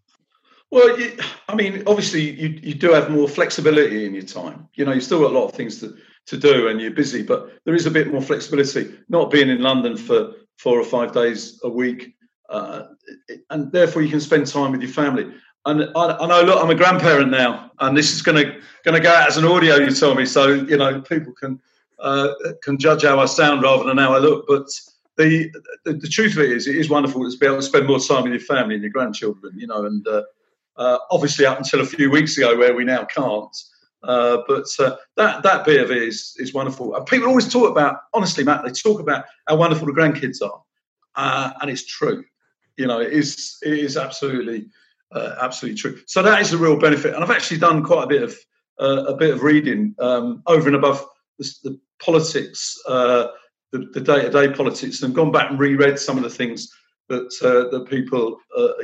Well, 0.72 1.00
you, 1.00 1.18
I 1.48 1.56
mean, 1.56 1.84
obviously, 1.86 2.32
you 2.32 2.60
you 2.62 2.74
do 2.74 2.92
have 2.92 3.12
more 3.12 3.28
flexibility 3.28 4.06
in 4.06 4.14
your 4.14 4.24
time. 4.24 4.68
You 4.74 4.86
know, 4.86 4.94
you 4.94 5.02
still 5.02 5.20
got 5.20 5.32
a 5.32 5.38
lot 5.38 5.46
of 5.46 5.54
things 5.54 5.80
to 5.82 5.96
to 6.28 6.38
do 6.38 6.68
and 6.68 6.82
you're 6.82 6.92
busy, 6.92 7.22
but 7.22 7.52
there 7.66 7.76
is 7.76 7.86
a 7.86 7.92
bit 7.92 8.12
more 8.12 8.22
flexibility. 8.22 8.96
Not 9.10 9.32
being 9.32 9.50
in 9.50 9.62
London 9.62 9.96
for 9.96 10.34
four 10.58 10.80
or 10.80 10.84
five 10.84 11.14
days 11.14 11.60
a 11.64 11.70
week, 11.70 12.16
uh, 12.50 12.84
and 13.50 13.72
therefore 13.72 14.02
you 14.02 14.10
can 14.10 14.22
spend 14.22 14.48
time 14.48 14.72
with 14.72 14.82
your 14.82 14.92
family. 14.92 15.32
And 15.66 15.92
I, 15.96 16.18
I, 16.18 16.28
know, 16.28 16.42
look, 16.42 16.64
I'm 16.64 16.70
a 16.70 16.76
grandparent 16.76 17.32
now, 17.32 17.72
and 17.80 17.98
this 17.98 18.14
is 18.14 18.22
going 18.22 18.44
to 18.44 18.62
going 18.84 18.96
to 18.96 19.02
go 19.02 19.12
out 19.12 19.28
as 19.28 19.38
an 19.38 19.46
audio. 19.46 19.78
You 19.78 19.92
told 19.92 20.18
me, 20.18 20.26
so 20.26 20.48
you 20.54 20.78
know 20.78 21.02
people 21.02 21.34
can 21.34 21.60
uh, 22.00 22.34
can 22.64 22.78
judge 22.78 23.04
how 23.04 23.20
I 23.20 23.26
sound 23.26 23.64
rather 23.64 23.84
than 23.84 23.98
how 23.98 24.14
I 24.14 24.20
look. 24.20 24.46
But 24.48 24.68
the, 25.18 25.52
the, 25.84 25.94
the 25.94 26.08
truth 26.08 26.34
of 26.34 26.40
it 26.40 26.52
is, 26.52 26.68
it 26.68 26.76
is 26.76 26.90
wonderful 26.90 27.30
to 27.30 27.38
be 27.38 27.46
able 27.46 27.58
to 27.58 27.62
spend 27.64 27.88
more 27.88 28.00
time 28.00 28.24
with 28.24 28.34
your 28.34 28.42
family 28.42 28.76
and 28.76 28.84
your 28.84 28.92
grandchildren. 28.92 29.54
You 29.58 29.68
know, 29.68 29.86
and 29.86 30.08
uh, 30.08 30.24
uh 30.78 31.00
obviously 31.10 31.46
up 31.46 31.58
until 31.58 31.82
a 31.82 31.86
few 31.86 32.12
weeks 32.12 32.38
ago, 32.38 32.58
where 32.58 32.76
we 32.76 32.84
now 32.84 33.06
can't. 33.06 33.56
Uh, 34.06 34.44
but 34.48 34.68
uh, 34.80 34.96
that 35.18 35.42
that 35.44 35.66
bit 35.66 35.82
of 35.82 35.92
it 35.92 36.02
is 36.04 36.36
is 36.38 36.54
wonderful. 36.54 36.96
And 36.96 37.06
people 37.06 37.28
always 37.28 37.52
talk 37.52 37.70
about, 37.70 38.02
honestly, 38.14 38.44
Matt, 38.44 38.64
they 38.64 38.72
talk 38.72 39.00
about 39.00 39.26
how 39.48 39.56
wonderful 39.56 39.88
the 39.88 39.94
grandkids 39.94 40.42
are, 40.42 40.62
uh, 41.16 41.52
and 41.62 41.72
it's 41.72 41.86
true. 41.86 42.24
You 42.78 42.88
know, 42.88 43.00
it 43.00 43.14
is 43.14 43.58
it 43.64 43.74
is 43.80 43.98
absolutely 43.98 44.68
uh, 45.12 45.36
absolutely 45.42 45.80
true. 45.80 46.00
So 46.08 46.22
that 46.22 46.42
is 46.42 46.54
a 46.54 46.58
real 46.58 46.78
benefit. 46.78 47.16
And 47.16 47.24
I've 47.24 47.32
actually 47.32 47.58
done 47.58 47.84
quite 47.84 48.04
a 48.04 48.08
bit 48.08 48.24
of 48.24 48.36
uh, 48.80 49.06
a 49.08 49.16
bit 49.16 49.34
of 49.34 49.42
reading 49.42 49.96
um, 50.00 50.44
over 50.46 50.68
and 50.68 50.76
above 50.76 51.04
the, 51.40 51.52
the 51.64 51.80
politics, 52.00 52.80
the 52.86 53.32
day 53.72 54.22
to 54.22 54.30
day 54.30 54.50
politics, 54.52 55.02
and 55.02 55.16
gone 55.16 55.32
back 55.32 55.50
and 55.50 55.60
reread 55.60 55.98
some 55.98 56.18
of 56.18 56.24
the 56.24 56.30
things 56.30 56.72
that 57.10 57.30
that 57.42 57.88
people 57.90 58.38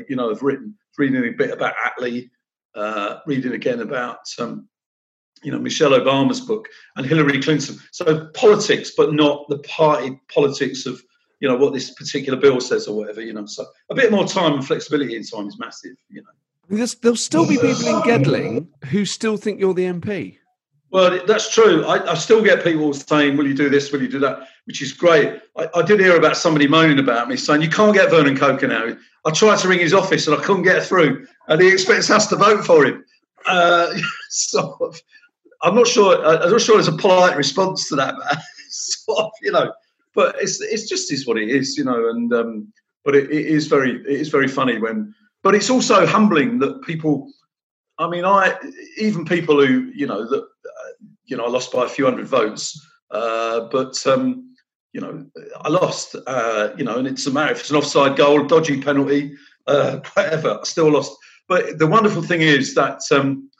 you 0.10 0.15
know 0.15 0.29
have 0.29 0.41
written. 0.41 0.75
Reading 0.98 1.25
a 1.25 1.31
bit 1.31 1.51
about 1.51 1.74
Attlee, 1.77 2.29
reading 3.25 3.53
again 3.53 3.79
about 3.79 4.19
um, 4.39 4.67
you 5.43 5.51
know 5.51 5.60
Michelle 5.60 5.91
Obama's 5.91 6.41
book 6.41 6.67
and 6.95 7.05
Hillary 7.05 7.41
Clinton. 7.41 7.79
So 7.91 8.27
politics, 8.33 8.91
but 8.95 9.13
not 9.13 9.48
the 9.50 9.60
party 9.60 10.19
politics 10.33 10.86
of 10.86 11.01
you 11.39 11.48
know 11.48 11.55
what 11.55 11.74
this 11.74 11.91
particular 11.91 12.39
bill 12.39 12.62
says 12.62 12.88
or 12.88 12.95
whatever. 12.95 13.21
You 13.21 13.33
know, 13.33 13.45
so 13.45 13.65
a 13.89 13.95
bit 13.95 14.12
more 14.12 14.27
time 14.27 14.53
and 14.53 14.65
flexibility 14.65 15.15
in 15.15 15.24
time 15.24 15.48
is 15.48 15.57
massive. 15.60 15.95
You 16.10 16.21
know, 16.21 16.77
There's, 16.77 16.95
there'll 16.95 17.15
still 17.15 17.48
be 17.48 17.55
people 17.55 17.88
in 17.88 18.01
Gedling 18.03 18.67
who 18.86 19.05
still 19.05 19.38
think 19.38 19.60
you're 19.60 19.74
the 19.74 19.86
MP. 19.86 20.38
Well, 20.91 21.25
that's 21.25 21.53
true. 21.53 21.86
I, 21.86 22.12
I, 22.12 22.15
still 22.15 22.43
get 22.43 22.65
people 22.65 22.93
saying, 22.93 23.38
"Will 23.38 23.48
you 23.48 23.53
do 23.53 23.69
this? 23.69 23.91
Will 23.91 24.01
you 24.01 24.10
do 24.10 24.19
that?" 24.19 24.48
Which 24.65 24.81
is 24.81 24.91
great. 24.91 25.41
I, 25.57 25.69
I, 25.74 25.81
did 25.83 26.01
hear 26.01 26.17
about 26.17 26.36
somebody 26.36 26.67
moaning 26.67 27.00
about 27.00 27.29
me, 27.29 27.38
saying, 27.38 27.62
"You 27.62 27.69
can't 27.69 27.93
get 27.93 28.10
Vernon 28.12 28.38
Coaker 28.38 28.67
now." 28.67 28.98
I 29.25 29.31
tried 29.31 29.60
to 29.60 29.69
ring 29.69 29.79
his 29.79 29.93
office 29.93 30.27
and 30.27 30.36
I 30.36 30.41
couldn't 30.41 30.63
get 30.63 30.83
through, 30.83 31.25
and 31.48 31.62
he 31.62 31.71
expects 31.71 32.10
us 32.10 32.27
to 32.27 32.36
vote 32.36 32.65
for 32.65 32.86
him. 32.86 33.05
Uh, 33.48 33.93
sort 34.29 34.81
of, 34.81 35.01
I'm 35.63 35.75
not 35.75 35.88
sure. 35.88 36.24
I'm 36.25 36.51
not 36.51 36.62
sure 36.62 36.75
there's 36.75 36.88
a 36.88 36.94
polite 36.94 37.38
response 37.38 37.88
to 37.89 37.96
that. 37.98 38.15
sort 38.70 39.20
of, 39.20 39.32
you 39.41 39.51
know, 39.51 39.72
but 40.15 40.36
it's 40.39 40.62
it's 40.62 40.88
just 40.88 41.12
is 41.12 41.27
what 41.27 41.38
it 41.38 41.50
is, 41.50 41.77
you 41.77 41.84
know. 41.84 42.10
And 42.10 42.34
um, 42.34 42.74
but 43.06 43.15
it, 43.15 43.32
it 43.32 43.46
is 43.46 43.68
very 43.68 43.96
it 44.01 44.08
is 44.08 44.30
very 44.30 44.48
funny 44.48 44.77
when. 44.80 45.13
But 45.44 45.56
it's 45.56 45.70
also 45.70 46.06
humbling 46.06 46.60
that 46.60 46.84
people. 46.84 47.32
I 47.98 48.08
mean, 48.10 48.25
I 48.25 48.56
even 48.98 49.25
people 49.25 49.65
who 49.65 49.91
you 49.94 50.08
know 50.08 50.27
that 50.27 50.41
uh, 50.41 51.06
you 51.25 51.38
know 51.38 51.46
I 51.46 51.50
lost 51.50 51.72
by 51.72 51.86
a 51.86 51.89
few 51.89 52.06
hundred 52.06 52.27
votes, 52.27 52.80
uh, 53.12 53.62
but 53.72 54.06
um, 54.08 54.56
you 54.94 55.01
know 55.01 55.25
I 55.62 55.70
lost. 55.70 56.15
Uh, 56.27 56.70
you 56.77 56.84
know, 56.84 56.98
and 56.98 57.08
it's 57.08 57.27
a 57.27 57.32
matter 57.32 57.53
if 57.53 57.62
it's 57.62 57.70
an 57.70 57.77
offside 57.77 58.18
goal, 58.18 58.46
dodgy 58.46 58.82
penalty, 58.82 59.36
uh, 59.68 59.98
whatever. 60.13 60.60
I 60.60 60.63
still 60.63 60.91
lost. 60.91 61.15
But 61.48 61.80
the 61.80 61.88
wonderful 61.88 62.22
thing 62.22 62.41
is 62.41 62.75
that 62.75 63.01
um, 63.12 63.50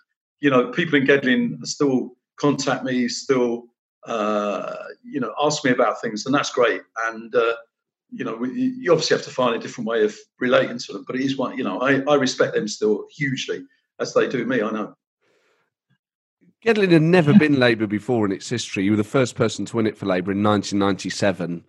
you 0.41 0.50
know, 0.50 0.71
people 0.71 0.95
in 0.95 1.05
Gedling 1.05 1.63
still 1.65 2.15
contact 2.36 2.83
me, 2.83 3.07
still, 3.07 3.67
uh, 4.05 4.75
you 5.03 5.19
know, 5.19 5.33
ask 5.39 5.63
me 5.63 5.71
about 5.71 6.01
things, 6.01 6.25
and 6.25 6.36
that's 6.36 6.51
great. 6.51 6.81
And 7.07 7.33
uh, 7.33 7.53
you 8.12 8.25
know, 8.25 8.36
we, 8.36 8.50
you 8.51 8.91
obviously 8.91 9.15
have 9.15 9.25
to 9.25 9.31
find 9.31 9.55
a 9.55 9.60
different 9.60 9.88
way 9.88 10.03
of 10.03 10.15
relating 10.39 10.77
to 10.77 10.93
them. 10.93 11.05
But 11.07 11.15
it 11.15 11.21
is 11.21 11.38
one, 11.38 11.57
you 11.57 11.63
know, 11.63 11.79
I, 11.79 12.01
I 12.01 12.15
respect 12.15 12.55
them 12.55 12.67
still 12.67 13.07
hugely 13.15 13.63
as 14.00 14.13
they 14.13 14.27
do 14.27 14.45
me. 14.45 14.62
I 14.62 14.71
know. 14.71 14.95
Gedling 16.65 16.91
had 16.91 17.01
never 17.01 17.33
been 17.33 17.60
Labour 17.60 17.88
before 17.88 18.25
in 18.25 18.31
its 18.31 18.50
history. 18.50 18.83
You 18.83 18.91
were 18.91 18.98
the 18.98 19.03
first 19.03 19.36
person 19.36 19.65
to 19.65 19.77
win 19.77 19.88
it 19.88 19.98
for 19.98 20.05
Labour 20.05 20.31
in 20.31 20.43
1997 20.43 21.63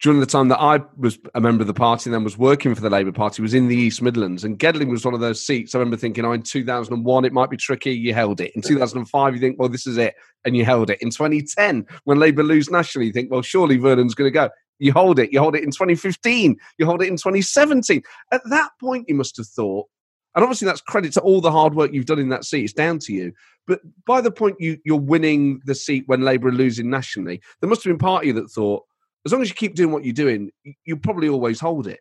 during 0.00 0.20
the 0.20 0.26
time 0.26 0.48
that 0.48 0.60
I 0.60 0.80
was 0.96 1.18
a 1.34 1.40
member 1.40 1.62
of 1.62 1.66
the 1.66 1.74
party 1.74 2.08
and 2.08 2.14
then 2.14 2.22
was 2.22 2.38
working 2.38 2.74
for 2.74 2.80
the 2.80 2.90
Labour 2.90 3.10
Party 3.10 3.42
was 3.42 3.54
in 3.54 3.66
the 3.66 3.76
East 3.76 4.00
Midlands. 4.00 4.44
And 4.44 4.58
Gedling 4.58 4.90
was 4.90 5.04
one 5.04 5.14
of 5.14 5.20
those 5.20 5.44
seats. 5.44 5.74
I 5.74 5.78
remember 5.78 5.96
thinking, 5.96 6.24
oh, 6.24 6.32
in 6.32 6.42
2001, 6.42 7.24
it 7.24 7.32
might 7.32 7.50
be 7.50 7.56
tricky. 7.56 7.92
You 7.92 8.14
held 8.14 8.40
it. 8.40 8.52
In 8.54 8.62
2005, 8.62 9.34
you 9.34 9.40
think, 9.40 9.58
well, 9.58 9.68
this 9.68 9.86
is 9.86 9.98
it. 9.98 10.14
And 10.44 10.56
you 10.56 10.64
held 10.64 10.90
it. 10.90 11.02
In 11.02 11.10
2010, 11.10 11.84
when 12.04 12.18
Labour 12.18 12.44
lose 12.44 12.70
nationally, 12.70 13.06
you 13.06 13.12
think, 13.12 13.30
well, 13.30 13.42
surely 13.42 13.76
Vernon's 13.76 14.14
going 14.14 14.30
to 14.30 14.34
go. 14.34 14.50
You 14.78 14.92
hold 14.92 15.18
it. 15.18 15.32
You 15.32 15.40
hold 15.40 15.56
it 15.56 15.64
in 15.64 15.72
2015. 15.72 16.56
You 16.78 16.86
hold 16.86 17.02
it 17.02 17.08
in 17.08 17.16
2017. 17.16 18.02
At 18.30 18.42
that 18.50 18.70
point, 18.80 19.08
you 19.08 19.16
must 19.16 19.36
have 19.36 19.48
thought, 19.48 19.88
and 20.36 20.44
obviously 20.44 20.66
that's 20.66 20.80
credit 20.80 21.12
to 21.14 21.20
all 21.20 21.40
the 21.40 21.50
hard 21.50 21.74
work 21.74 21.92
you've 21.92 22.06
done 22.06 22.20
in 22.20 22.28
that 22.28 22.44
seat. 22.44 22.62
It's 22.62 22.72
down 22.72 23.00
to 23.00 23.12
you. 23.12 23.32
But 23.66 23.80
by 24.06 24.20
the 24.20 24.30
point 24.30 24.56
you, 24.60 24.78
you're 24.84 24.96
winning 24.96 25.60
the 25.64 25.74
seat 25.74 26.04
when 26.06 26.22
Labour 26.22 26.48
are 26.48 26.52
losing 26.52 26.88
nationally, 26.88 27.40
there 27.60 27.68
must 27.68 27.82
have 27.82 27.90
been 27.90 27.98
part 27.98 28.22
of 28.22 28.28
you 28.28 28.32
that 28.34 28.48
thought, 28.48 28.84
as 29.26 29.32
long 29.32 29.42
as 29.42 29.48
you 29.48 29.54
keep 29.54 29.74
doing 29.74 29.92
what 29.92 30.04
you're 30.04 30.12
doing, 30.12 30.50
you'll 30.84 30.98
probably 30.98 31.28
always 31.28 31.60
hold 31.60 31.86
it. 31.86 32.00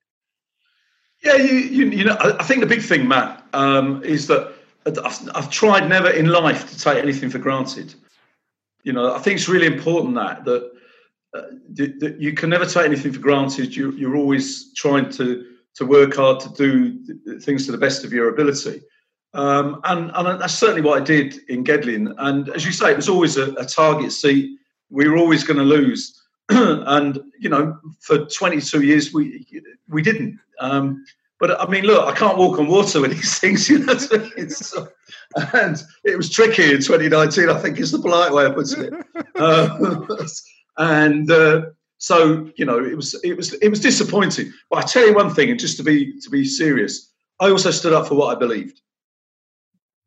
Yeah, 1.23 1.35
you, 1.35 1.55
you, 1.55 1.85
you 1.89 2.03
know, 2.03 2.17
I 2.19 2.43
think 2.43 2.61
the 2.61 2.67
big 2.67 2.81
thing, 2.81 3.07
Matt, 3.07 3.43
um, 3.53 4.03
is 4.03 4.27
that 4.27 4.53
I've, 4.85 5.29
I've, 5.33 5.49
tried 5.49 5.89
never 5.89 6.09
in 6.09 6.27
life 6.27 6.69
to 6.69 6.79
take 6.79 7.01
anything 7.01 7.29
for 7.29 7.39
granted. 7.39 7.95
You 8.83 8.93
know, 8.93 9.13
I 9.13 9.19
think 9.19 9.37
it's 9.37 9.49
really 9.49 9.65
important 9.65 10.15
that 10.15 10.45
that, 10.45 10.71
uh, 11.33 11.41
that 11.73 12.17
you 12.19 12.33
can 12.33 12.49
never 12.49 12.65
take 12.65 12.85
anything 12.85 13.11
for 13.13 13.19
granted. 13.19 13.75
You, 13.75 13.91
you're 13.93 14.15
always 14.15 14.73
trying 14.73 15.09
to 15.11 15.45
to 15.75 15.85
work 15.85 16.15
hard 16.15 16.39
to 16.39 16.49
do 16.53 17.39
things 17.39 17.65
to 17.65 17.71
the 17.71 17.77
best 17.77 18.03
of 18.03 18.11
your 18.11 18.29
ability. 18.29 18.81
Um, 19.33 19.79
and, 19.83 20.11
and 20.15 20.41
that's 20.41 20.55
certainly 20.55 20.81
what 20.81 20.99
I 20.99 21.05
did 21.05 21.37
in 21.49 21.63
Gedling. 21.63 22.15
And 22.17 22.49
as 22.49 22.65
you 22.65 22.71
say, 22.71 22.91
it 22.91 22.95
was 22.95 23.09
always 23.09 23.37
a, 23.37 23.53
a 23.53 23.65
target 23.65 24.11
seat. 24.11 24.57
We 24.89 25.07
were 25.07 25.17
always 25.17 25.43
going 25.43 25.59
to 25.59 25.63
lose. 25.63 26.16
and 26.49 27.19
you 27.39 27.49
know, 27.49 27.77
for 27.99 28.25
22 28.25 28.81
years 28.81 29.13
we 29.13 29.45
we 29.89 30.01
didn't. 30.01 30.39
Um, 30.59 31.05
but 31.39 31.59
I 31.61 31.69
mean, 31.69 31.83
look, 31.83 32.07
I 32.07 32.17
can't 32.17 32.37
walk 32.37 32.57
on 32.57 32.67
water 32.67 33.01
with 33.01 33.11
these 33.11 33.37
things, 33.39 33.69
you 33.69 33.79
know. 33.79 33.97
So, 33.97 34.87
and 35.53 35.83
it 36.03 36.17
was 36.17 36.29
tricky 36.29 36.71
in 36.71 36.81
2019. 36.81 37.49
I 37.49 37.59
think 37.59 37.79
is 37.79 37.91
the 37.91 37.99
polite 37.99 38.33
way 38.33 38.45
of 38.45 38.55
putting 38.55 38.85
it. 38.85 38.93
Uh, 39.37 40.07
and 40.77 41.29
uh, 41.29 41.61
so 41.99 42.49
you 42.55 42.65
know, 42.65 42.83
it 42.83 42.95
was 42.95 43.13
it 43.23 43.35
was 43.37 43.53
it 43.53 43.69
was 43.69 43.79
disappointing. 43.79 44.51
But 44.69 44.83
I 44.83 44.87
tell 44.87 45.05
you 45.05 45.13
one 45.13 45.33
thing, 45.33 45.51
and 45.51 45.59
just 45.59 45.77
to 45.77 45.83
be 45.83 46.19
to 46.21 46.29
be 46.29 46.43
serious, 46.43 47.11
I 47.39 47.49
also 47.49 47.71
stood 47.71 47.93
up 47.93 48.07
for 48.07 48.15
what 48.15 48.35
I 48.35 48.39
believed. 48.39 48.81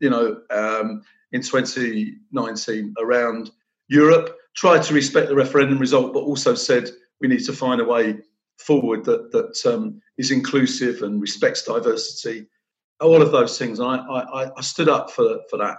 You 0.01 0.11
know, 0.11 0.41
um, 0.51 1.03
in 1.33 1.43
2019 1.43 2.95
around 2.99 3.51
Europe 3.89 4.37
tried 4.57 4.83
to 4.85 4.95
respect 4.95 5.29
the 5.29 5.35
referendum 5.35 5.79
result, 5.79 6.13
but 6.13 6.21
also 6.21 6.55
said 6.55 6.91
we 7.21 7.29
need 7.29 7.45
to 7.45 7.53
find 7.53 7.81
a 7.81 7.85
way 7.85 8.19
forward 8.59 9.05
that 9.05 9.33
that 9.33 9.73
um, 9.73 10.01
is 10.19 10.31
inclusive 10.31 11.03
and 11.03 11.21
respects 11.21 11.63
diversity. 11.63 12.47
All 13.01 13.23
of 13.23 13.33
those 13.33 13.59
things. 13.59 13.79
And 13.79 13.89
I, 13.89 13.97
I, 13.97 14.51
I 14.57 14.61
stood 14.61 14.89
up 14.89 15.11
for 15.11 15.41
for 15.49 15.57
that, 15.59 15.79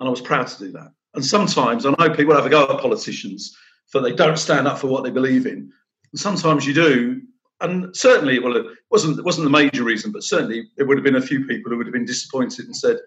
and 0.00 0.08
I 0.08 0.10
was 0.10 0.20
proud 0.20 0.48
to 0.48 0.58
do 0.58 0.72
that. 0.72 0.92
And 1.14 1.24
sometimes 1.24 1.86
I 1.86 1.94
know 1.98 2.14
people 2.14 2.34
have 2.34 2.46
a 2.46 2.50
go 2.50 2.64
at 2.64 2.80
politicians 2.80 3.56
for 3.88 4.00
they 4.00 4.12
don't 4.12 4.38
stand 4.38 4.68
up 4.68 4.78
for 4.78 4.86
what 4.86 5.02
they 5.04 5.10
believe 5.10 5.46
in. 5.46 5.72
And 6.12 6.20
sometimes 6.20 6.66
you 6.66 6.74
do, 6.74 7.22
and 7.60 7.94
certainly, 7.96 8.38
well, 8.38 8.56
it 8.56 8.66
wasn't 8.90 9.18
it 9.18 9.24
wasn't 9.24 9.44
the 9.44 9.50
major 9.50 9.84
reason, 9.84 10.12
but 10.12 10.22
certainly 10.22 10.68
there 10.76 10.86
would 10.86 10.96
have 10.96 11.04
been 11.04 11.16
a 11.16 11.22
few 11.22 11.44
people 11.46 11.70
who 11.70 11.78
would 11.78 11.86
have 11.86 11.92
been 11.92 12.04
disappointed 12.04 12.66
and 12.66 12.76
said, 12.76 12.98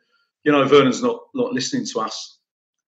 you 0.43 0.51
know, 0.51 0.65
Vernon's 0.65 1.01
not 1.01 1.21
not 1.33 1.53
listening 1.53 1.85
to 1.85 1.99
us. 2.01 2.39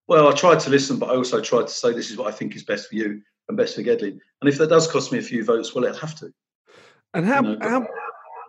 Well, 0.07 0.27
I 0.27 0.33
tried 0.33 0.59
to 0.61 0.69
listen, 0.69 0.99
but 0.99 1.09
I 1.09 1.15
also 1.15 1.41
tried 1.41 1.67
to 1.67 1.73
say 1.73 1.93
this 1.93 2.11
is 2.11 2.17
what 2.17 2.27
I 2.27 2.35
think 2.35 2.55
is 2.55 2.63
best 2.63 2.89
for 2.89 2.95
you 2.95 3.21
and 3.47 3.57
best 3.57 3.75
for 3.75 3.81
Gedling. 3.81 4.19
And 4.41 4.49
if 4.49 4.57
that 4.57 4.69
does 4.69 4.91
cost 4.91 5.11
me 5.11 5.19
a 5.19 5.21
few 5.21 5.43
votes, 5.43 5.73
well, 5.73 5.85
it'll 5.85 5.97
have 5.99 6.15
to. 6.15 6.33
And 7.13 7.25
how, 7.25 7.43
you 7.43 7.57
know, 7.57 7.69
how 7.69 7.87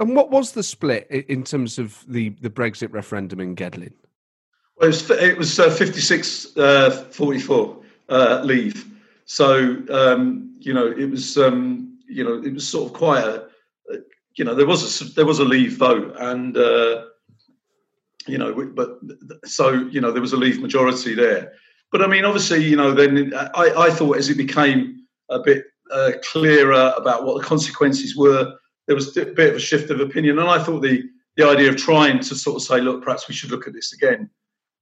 and 0.01 0.17
what 0.17 0.31
was 0.31 0.53
the 0.53 0.63
split 0.63 1.07
in 1.11 1.45
terms 1.45 1.79
of 1.79 2.05
the, 2.09 2.31
the 2.41 2.51
Brexit 2.51 2.93
referendum 2.93 3.41
in 3.41 3.55
Gedling? 3.55 3.93
Well, 4.77 4.89
it 4.89 4.93
was, 4.93 5.11
it 5.11 5.39
was 5.39 5.59
uh, 5.59 5.71
56 5.71 6.57
uh, 6.57 6.91
44 7.11 7.83
uh, 8.09 8.41
leave. 8.45 8.87
So, 9.27 9.83
um, 9.91 10.57
you 10.59 10.75
know, 10.75 10.87
it 10.87 11.09
was, 11.09 11.39
um, 11.39 11.99
you 12.09 12.25
know, 12.25 12.43
it 12.43 12.53
was 12.53 12.67
sort 12.67 12.91
of 12.91 12.93
quite 12.93 13.25
a, 13.25 13.49
you 14.37 14.45
know, 14.45 14.55
there 14.55 14.67
was 14.67 15.01
a, 15.01 15.05
there 15.15 15.27
was 15.27 15.39
a 15.39 15.45
leave 15.45 15.77
vote 15.77 16.17
and, 16.19 16.57
uh, 16.57 17.05
you 18.27 18.39
know, 18.39 18.53
but 18.75 18.99
so 19.45 19.73
you 19.73 20.01
know 20.01 20.11
there 20.11 20.23
was 20.23 20.33
a 20.33 20.37
Leave 20.37 20.61
majority 20.61 21.15
there. 21.15 21.53
But 21.93 22.03
I 22.03 22.07
mean, 22.07 22.25
obviously, 22.25 22.65
you 22.65 22.77
know, 22.77 22.93
then 22.93 23.33
I, 23.35 23.73
I 23.77 23.91
thought 23.91 24.17
as 24.17 24.29
it 24.29 24.37
became 24.37 25.07
a 25.31 25.39
bit 25.41 25.65
uh, 25.91 26.13
clearer 26.33 26.93
about 26.97 27.25
what 27.25 27.41
the 27.41 27.47
consequences 27.47 28.17
were, 28.17 28.53
there 28.87 28.97
was 28.97 29.17
a 29.17 29.27
bit 29.27 29.51
of 29.51 29.57
a 29.57 29.61
shift 29.61 29.91
of 29.91 30.01
opinion, 30.01 30.39
and 30.39 30.49
I 30.49 30.63
thought 30.63 30.81
the 30.81 31.05
the 31.37 31.47
idea 31.47 31.69
of 31.69 31.77
trying 31.77 32.21
to 32.21 32.35
sort 32.35 32.57
of 32.57 32.63
say, 32.63 32.81
look, 32.81 33.03
perhaps 33.03 33.29
we 33.29 33.35
should 33.35 33.51
look 33.51 33.67
at 33.67 33.73
this 33.73 33.93
again, 33.93 34.31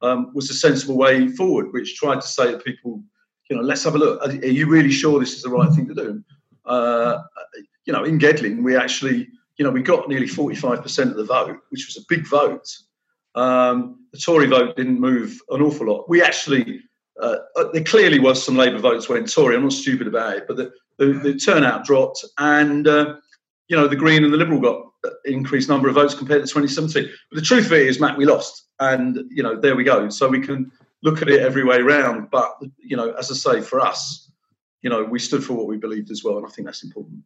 um, 0.03 0.33
was 0.35 0.51
a 0.51 0.55
sensible 0.55 0.97
way 0.97 1.29
forward, 1.29 1.73
which 1.73 1.97
tried 1.97 2.21
to 2.21 2.27
say 2.27 2.53
to 2.53 2.59
people, 2.59 3.03
you 3.49 3.57
know, 3.57 3.63
let's 3.63 3.85
have 3.85 3.95
a 3.95 3.99
look. 3.99 4.23
Are 4.27 4.33
you 4.33 4.69
really 4.69 4.91
sure 4.91 5.19
this 5.19 5.35
is 5.35 5.43
the 5.43 5.49
right 5.49 5.71
thing 5.73 5.89
to 5.89 5.95
do? 5.95 6.25
Uh, 6.65 7.19
you 7.85 7.93
know, 7.93 8.05
in 8.05 8.19
Gedling, 8.19 8.63
we 8.63 8.77
actually, 8.77 9.29
you 9.57 9.65
know, 9.65 9.71
we 9.71 9.83
got 9.83 10.09
nearly 10.09 10.27
45% 10.27 11.11
of 11.11 11.17
the 11.17 11.25
vote, 11.25 11.59
which 11.71 11.87
was 11.87 11.97
a 11.97 12.07
big 12.09 12.27
vote. 12.27 12.67
Um, 13.35 14.07
the 14.13 14.19
Tory 14.19 14.47
vote 14.47 14.77
didn't 14.77 15.01
move 15.01 15.41
an 15.51 15.63
awful 15.63 15.87
lot. 15.87 16.09
We 16.09 16.23
actually, 16.23 16.81
uh, 17.21 17.37
uh, 17.57 17.65
there 17.73 17.85
clearly 17.85 18.19
was 18.19 18.43
some 18.43 18.57
Labour 18.57 18.79
votes 18.79 19.09
went 19.09 19.33
Tory. 19.33 19.57
I'm 19.57 19.63
not 19.63 19.73
stupid 19.73 20.07
about 20.07 20.37
it, 20.37 20.45
but 20.47 20.57
the, 20.57 20.73
the, 20.99 21.13
the 21.15 21.35
turnout 21.35 21.85
dropped, 21.85 22.25
and 22.39 22.87
uh, 22.87 23.17
you 23.69 23.77
know 23.77 23.89
the 23.89 23.97
Green 23.97 24.25
and 24.25 24.33
the 24.33 24.37
Liberal 24.37 24.61
got 24.61 24.83
increased 25.25 25.69
number 25.69 25.89
of 25.89 25.95
votes 25.95 26.15
compared 26.15 26.43
to 26.43 26.49
2017. 26.49 27.11
But 27.31 27.37
the 27.37 27.43
truth 27.43 27.67
of 27.67 27.73
it 27.73 27.87
is, 27.87 28.01
Matt, 28.01 28.19
we 28.19 28.27
lost, 28.27 28.67
and 28.81 29.25
you 29.31 29.43
know 29.43 29.59
there 29.59 29.77
we 29.77 29.85
go. 29.85 30.09
So 30.11 30.29
we 30.29 30.41
can 30.41 30.71
look 31.03 31.23
at 31.23 31.29
it 31.29 31.41
every 31.41 31.65
way 31.65 31.81
round. 31.81 32.31
But 32.31 32.53
you 32.79 32.97
know, 32.97 33.13
as 33.13 33.31
I 33.31 33.35
say, 33.35 33.61
for 33.63 33.81
us, 33.81 34.31
you 34.83 34.91
know, 34.91 35.05
we 35.05 35.19
stood 35.19 35.45
for 35.45 35.55
what 35.55 35.67
we 35.67 35.77
believed 35.77 36.11
as 36.11 36.23
well, 36.23 36.37
and 36.37 36.47
I 36.47 36.51
think 36.51 36.67
that's 36.67 36.85
important. 36.85 37.23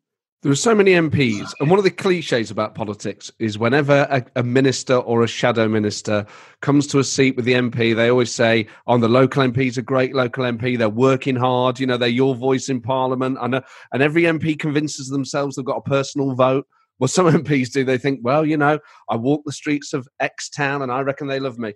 There 0.46 0.52
are 0.52 0.54
so 0.54 0.76
many 0.76 0.92
MPs, 0.92 1.54
and 1.58 1.68
one 1.68 1.80
of 1.80 1.82
the 1.82 1.90
cliches 1.90 2.52
about 2.52 2.76
politics 2.76 3.32
is 3.40 3.58
whenever 3.58 4.06
a, 4.08 4.24
a, 4.36 4.44
minister 4.44 4.94
or 4.94 5.24
a 5.24 5.26
shadow 5.26 5.66
minister 5.66 6.24
comes 6.60 6.86
to 6.86 7.00
a 7.00 7.04
seat 7.04 7.34
with 7.34 7.44
the 7.44 7.54
MP, 7.54 7.96
they 7.96 8.08
always 8.08 8.32
say, 8.32 8.68
"On 8.86 8.98
oh, 8.98 9.00
the 9.00 9.08
local 9.08 9.42
MP's 9.42 9.76
a 9.76 9.82
great 9.82 10.14
local 10.14 10.44
MP. 10.44 10.78
They're 10.78 10.88
working 10.88 11.34
hard. 11.34 11.80
You 11.80 11.88
know, 11.88 11.96
they're 11.96 12.08
your 12.08 12.36
voice 12.36 12.68
in 12.68 12.80
Parliament." 12.80 13.38
And, 13.40 13.60
and 13.92 14.02
every 14.04 14.22
MP 14.22 14.56
convinces 14.56 15.08
themselves 15.08 15.56
they've 15.56 15.64
got 15.64 15.78
a 15.78 15.90
personal 15.90 16.36
vote. 16.36 16.64
Well, 17.00 17.08
some 17.08 17.26
MPs 17.42 17.72
do. 17.72 17.82
They 17.82 17.98
think, 17.98 18.20
"Well, 18.22 18.46
you 18.46 18.56
know, 18.56 18.78
I 19.10 19.16
walk 19.16 19.42
the 19.44 19.50
streets 19.50 19.92
of 19.94 20.06
X 20.20 20.48
town, 20.48 20.80
and 20.80 20.92
I 20.92 21.00
reckon 21.00 21.26
they 21.26 21.40
love 21.40 21.58
me." 21.58 21.74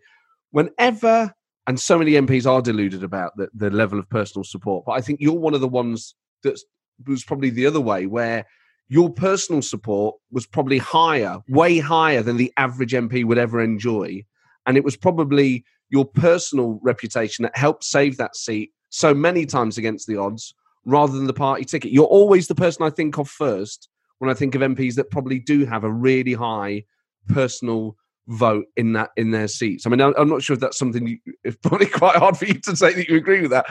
Whenever, 0.53 1.35
and 1.67 1.81
so 1.81 1.99
many 1.99 2.13
MPs 2.13 2.49
are 2.49 2.63
deluded 2.63 3.03
about 3.03 3.37
the, 3.37 3.49
the 3.53 3.71
level 3.71 3.99
of 3.99 4.09
personal 4.09 4.45
support, 4.45 4.85
but 4.87 4.93
I 4.93 5.01
think 5.01 5.19
you're 5.21 5.33
one 5.33 5.55
of 5.55 5.61
the 5.61 5.67
ones 5.67 6.15
that's 6.45 6.65
was 7.07 7.25
probably 7.25 7.51
the 7.51 7.67
other 7.67 7.81
way, 7.81 8.07
where 8.07 8.47
your 8.91 9.09
personal 9.09 9.63
support 9.63 10.17
was 10.33 10.47
probably 10.47 10.79
higher, 10.79 11.39
way 11.49 11.79
higher 11.79 12.23
than 12.23 12.37
the 12.37 12.53
average 12.57 12.93
MP 12.93 13.25
would 13.25 13.39
ever 13.39 13.63
enjoy. 13.63 14.25
And 14.67 14.77
it 14.77 14.83
was 14.83 14.97
probably 14.97 15.65
your 15.91 16.05
personal 16.05 16.81
reputation 16.83 17.45
that 17.45 17.57
helped 17.57 17.85
save 17.85 18.17
that 18.17 18.35
seat 18.35 18.73
so 18.89 19.15
many 19.15 19.47
times 19.47 19.79
against 19.79 20.09
the 20.09 20.17
odds 20.17 20.53
rather 20.85 21.13
than 21.13 21.29
the 21.29 21.33
party 21.33 21.65
ticket. 21.65 21.93
You're 21.93 22.05
always 22.05 22.49
the 22.49 22.55
person 22.57 22.85
I 22.85 22.91
think 22.91 23.17
of 23.17 23.29
first 23.29 23.89
when 24.19 24.29
I 24.29 24.35
think 24.35 24.57
of 24.57 24.61
MPs 24.61 24.97
that 24.97 25.11
probably 25.11 25.39
do 25.39 25.65
have 25.67 25.85
a 25.85 25.91
really 25.91 26.33
high 26.35 26.85
personal 27.29 27.97
vote 28.27 28.67
in 28.77 28.93
that 28.95 29.11
in 29.17 29.31
their 29.31 29.47
seats. 29.47 29.87
I 29.87 29.91
mean, 29.91 30.01
I'm 30.01 30.29
not 30.29 30.43
sure 30.43 30.55
if 30.55 30.61
that's 30.61 30.79
something 30.79 31.07
you, 31.07 31.19
it's 31.45 31.57
probably 31.57 31.87
quite 31.87 32.17
hard 32.17 32.37
for 32.37 32.45
you 32.45 32.55
to 32.55 32.75
say 32.75 32.93
that 32.93 33.09
you 33.09 33.17
agree 33.17 33.41
with 33.41 33.53
that, 33.53 33.67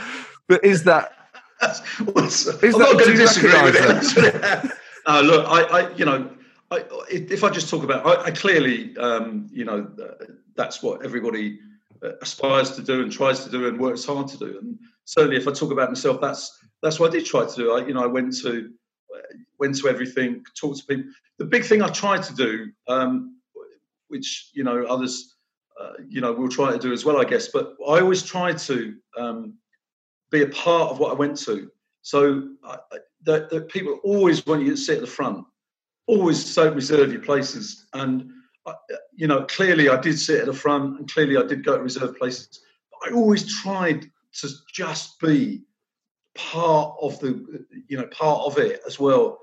but 0.48 0.64
is 0.64 0.86
that 0.86 1.12
is 1.62 1.90
I'm 2.08 2.16
that, 2.16 2.78
not 2.80 2.94
going 2.94 3.06
to 3.06 3.18
disagree 3.18 3.62
with 3.64 3.76
it. 4.16 4.72
uh, 5.10 5.22
look, 5.22 5.46
I, 5.48 5.64
I, 5.64 5.96
you 5.96 6.06
know, 6.06 6.30
I, 6.70 6.84
if 7.10 7.44
I 7.44 7.50
just 7.50 7.68
talk 7.70 7.84
about, 7.84 8.06
I, 8.06 8.26
I 8.26 8.32
clearly, 8.32 8.96
um, 8.98 9.48
you 9.52 9.66
know, 9.66 9.90
uh, 10.02 10.26
that's 10.56 10.84
what 10.84 11.04
everybody 11.04 11.60
uh, 12.04 12.12
aspires 12.22 12.76
to 12.76 12.84
do 12.84 13.02
and 13.02 13.12
tries 13.12 13.44
to 13.44 13.50
do 13.50 13.68
and 13.68 13.80
works 13.80 14.06
hard 14.06 14.28
to 14.28 14.38
do. 14.38 14.60
And 14.62 14.78
certainly, 15.06 15.38
if 15.38 15.48
I 15.48 15.52
talk 15.52 15.72
about 15.72 15.90
myself, 15.90 16.22
that's 16.22 16.60
that's 16.84 17.00
what 17.00 17.10
I 17.10 17.18
did 17.18 17.26
try 17.26 17.46
to 17.46 17.56
do. 17.56 17.74
I, 17.74 17.88
you 17.88 17.94
know, 17.96 18.04
I 18.04 18.08
went 18.08 18.38
to 18.44 18.72
went 19.58 19.76
to 19.78 19.90
everything, 19.90 20.44
talked 20.60 20.80
to 20.80 20.86
people. 20.86 21.12
The 21.38 21.46
big 21.46 21.66
thing 21.66 21.82
I 21.82 21.90
tried 21.90 22.24
to 22.24 22.34
do, 22.36 22.72
um, 22.88 23.38
which 24.08 24.52
you 24.54 24.64
know 24.64 24.84
others, 24.84 25.36
uh, 25.80 25.94
you 26.08 26.22
know, 26.22 26.32
will 26.34 26.50
try 26.50 26.72
to 26.72 26.80
do 26.80 26.94
as 26.94 27.04
well, 27.04 27.20
I 27.20 27.26
guess. 27.26 27.48
But 27.48 27.76
I 27.88 28.00
always 28.00 28.24
tried 28.24 28.58
to 28.60 28.96
um, 29.18 29.56
be 30.32 30.44
a 30.44 30.48
part 30.50 30.92
of 30.92 31.00
what 31.00 31.12
I 31.12 31.16
went 31.16 31.38
to. 31.40 31.72
So 32.02 32.50
that, 33.24 33.50
that 33.50 33.70
people 33.70 34.00
always 34.04 34.46
want 34.46 34.64
you 34.64 34.72
to 34.72 34.78
sit 34.78 34.96
at 34.96 35.02
the 35.02 35.08
front, 35.08 35.46
always 36.08 36.44
so 36.44 36.72
reserve 36.72 37.12
your 37.12 37.22
places. 37.22 37.88
And 37.94 38.30
uh, 38.66 38.74
you 39.14 39.28
know, 39.28 39.44
clearly 39.46 39.90
I 39.90 40.00
did 40.00 40.20
sit 40.20 40.42
at 40.42 40.46
the 40.46 40.54
front, 40.54 41.00
and 41.00 41.12
clearly 41.12 41.38
I 41.38 41.44
did 41.44 41.66
go 41.66 41.78
to 41.78 41.84
reserve 41.84 42.18
places. 42.18 42.62
But 42.92 43.10
I 43.10 43.16
always 43.16 43.62
tried 43.62 44.10
to 44.42 44.50
just 44.74 45.20
be 45.20 45.64
part 46.36 46.96
of 47.02 47.20
the, 47.20 47.66
you 47.88 47.98
know, 47.98 48.08
part 48.08 48.46
of 48.46 48.58
it 48.58 48.82
as 48.86 49.00
well. 49.00 49.40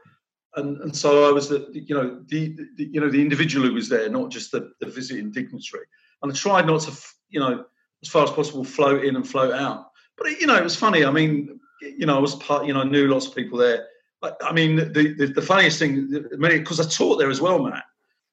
And, 0.55 0.79
and 0.81 0.97
so 0.97 1.29
I 1.29 1.33
was 1.33 1.49
the, 1.49 1.69
you 1.73 1.95
know, 1.95 2.23
the, 2.27 2.57
the 2.77 2.85
you 2.85 3.01
know 3.01 3.11
the 3.11 3.21
individual 3.21 3.67
who 3.67 3.75
was 3.75 3.89
there, 3.89 4.09
not 4.09 4.31
just 4.31 4.53
the, 4.53 4.73
the 4.81 4.87
visiting 4.87 5.31
dignitary. 5.31 5.85
And 6.23 6.33
I 6.33 6.35
tried 6.35 6.67
not 6.67 6.81
to, 6.83 6.93
you 7.29 7.41
know, 7.41 7.65
as 8.03 8.09
far 8.09 8.25
as 8.25 8.31
possible, 8.31 8.65
float 8.65 9.05
in 9.05 9.17
and 9.17 9.29
float 9.29 9.53
out. 9.53 9.91
But 10.17 10.41
you 10.41 10.47
know, 10.47 10.57
it 10.57 10.65
was 10.65 10.77
funny. 10.77 11.05
I 11.05 11.11
mean, 11.11 11.61
you 11.81 12.07
know, 12.07 12.17
I 12.17 12.21
was 12.21 12.35
part. 12.37 12.67
You 12.67 12.75
know, 12.75 12.81
I 12.81 12.85
knew 12.85 13.09
lots 13.09 13.27
of 13.27 13.35
people 13.35 13.59
there. 13.59 13.87
I, 14.23 14.33
I 14.43 14.53
mean, 14.53 14.77
the, 14.77 15.15
the, 15.17 15.27
the 15.27 15.43
funniest 15.43 15.79
thing, 15.79 16.27
many 16.33 16.59
because 16.59 16.81
I 16.81 16.89
taught 16.89 17.17
there 17.17 17.31
as 17.31 17.41
well, 17.41 17.63
Matt. 17.63 17.85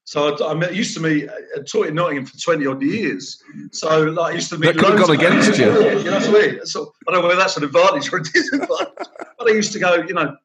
So 0.06 0.36
I, 0.36 0.54
I 0.54 0.70
used 0.70 0.94
to 0.96 1.00
meet, 1.00 1.30
I 1.30 1.62
taught 1.62 1.88
in 1.88 1.96
Nottingham 1.96 2.26
for 2.26 2.38
twenty 2.38 2.66
odd 2.66 2.82
years. 2.82 3.42
So 3.72 4.04
like, 4.04 4.34
I 4.34 4.36
used 4.36 4.50
to 4.50 4.58
meet. 4.58 4.68
That 4.68 4.78
could 4.78 4.98
have 4.98 5.08
gone 5.08 5.16
against 5.16 5.58
you. 5.58 5.66
Yeah, 5.66 5.94
you 5.94 6.04
know 6.06 6.20
what 6.20 6.44
I 6.44 6.48
mean? 6.48 6.66
So 6.66 6.94
I 7.08 7.12
don't 7.12 7.22
know 7.22 7.28
whether 7.28 7.40
that's 7.40 7.58
an 7.58 7.64
advantage 7.64 8.12
or 8.12 8.18
a 8.18 8.24
disadvantage. 8.34 9.08
but 9.38 9.48
I 9.48 9.52
used 9.52 9.72
to 9.74 9.80
go, 9.80 9.96
you 9.96 10.14
know, 10.14 10.36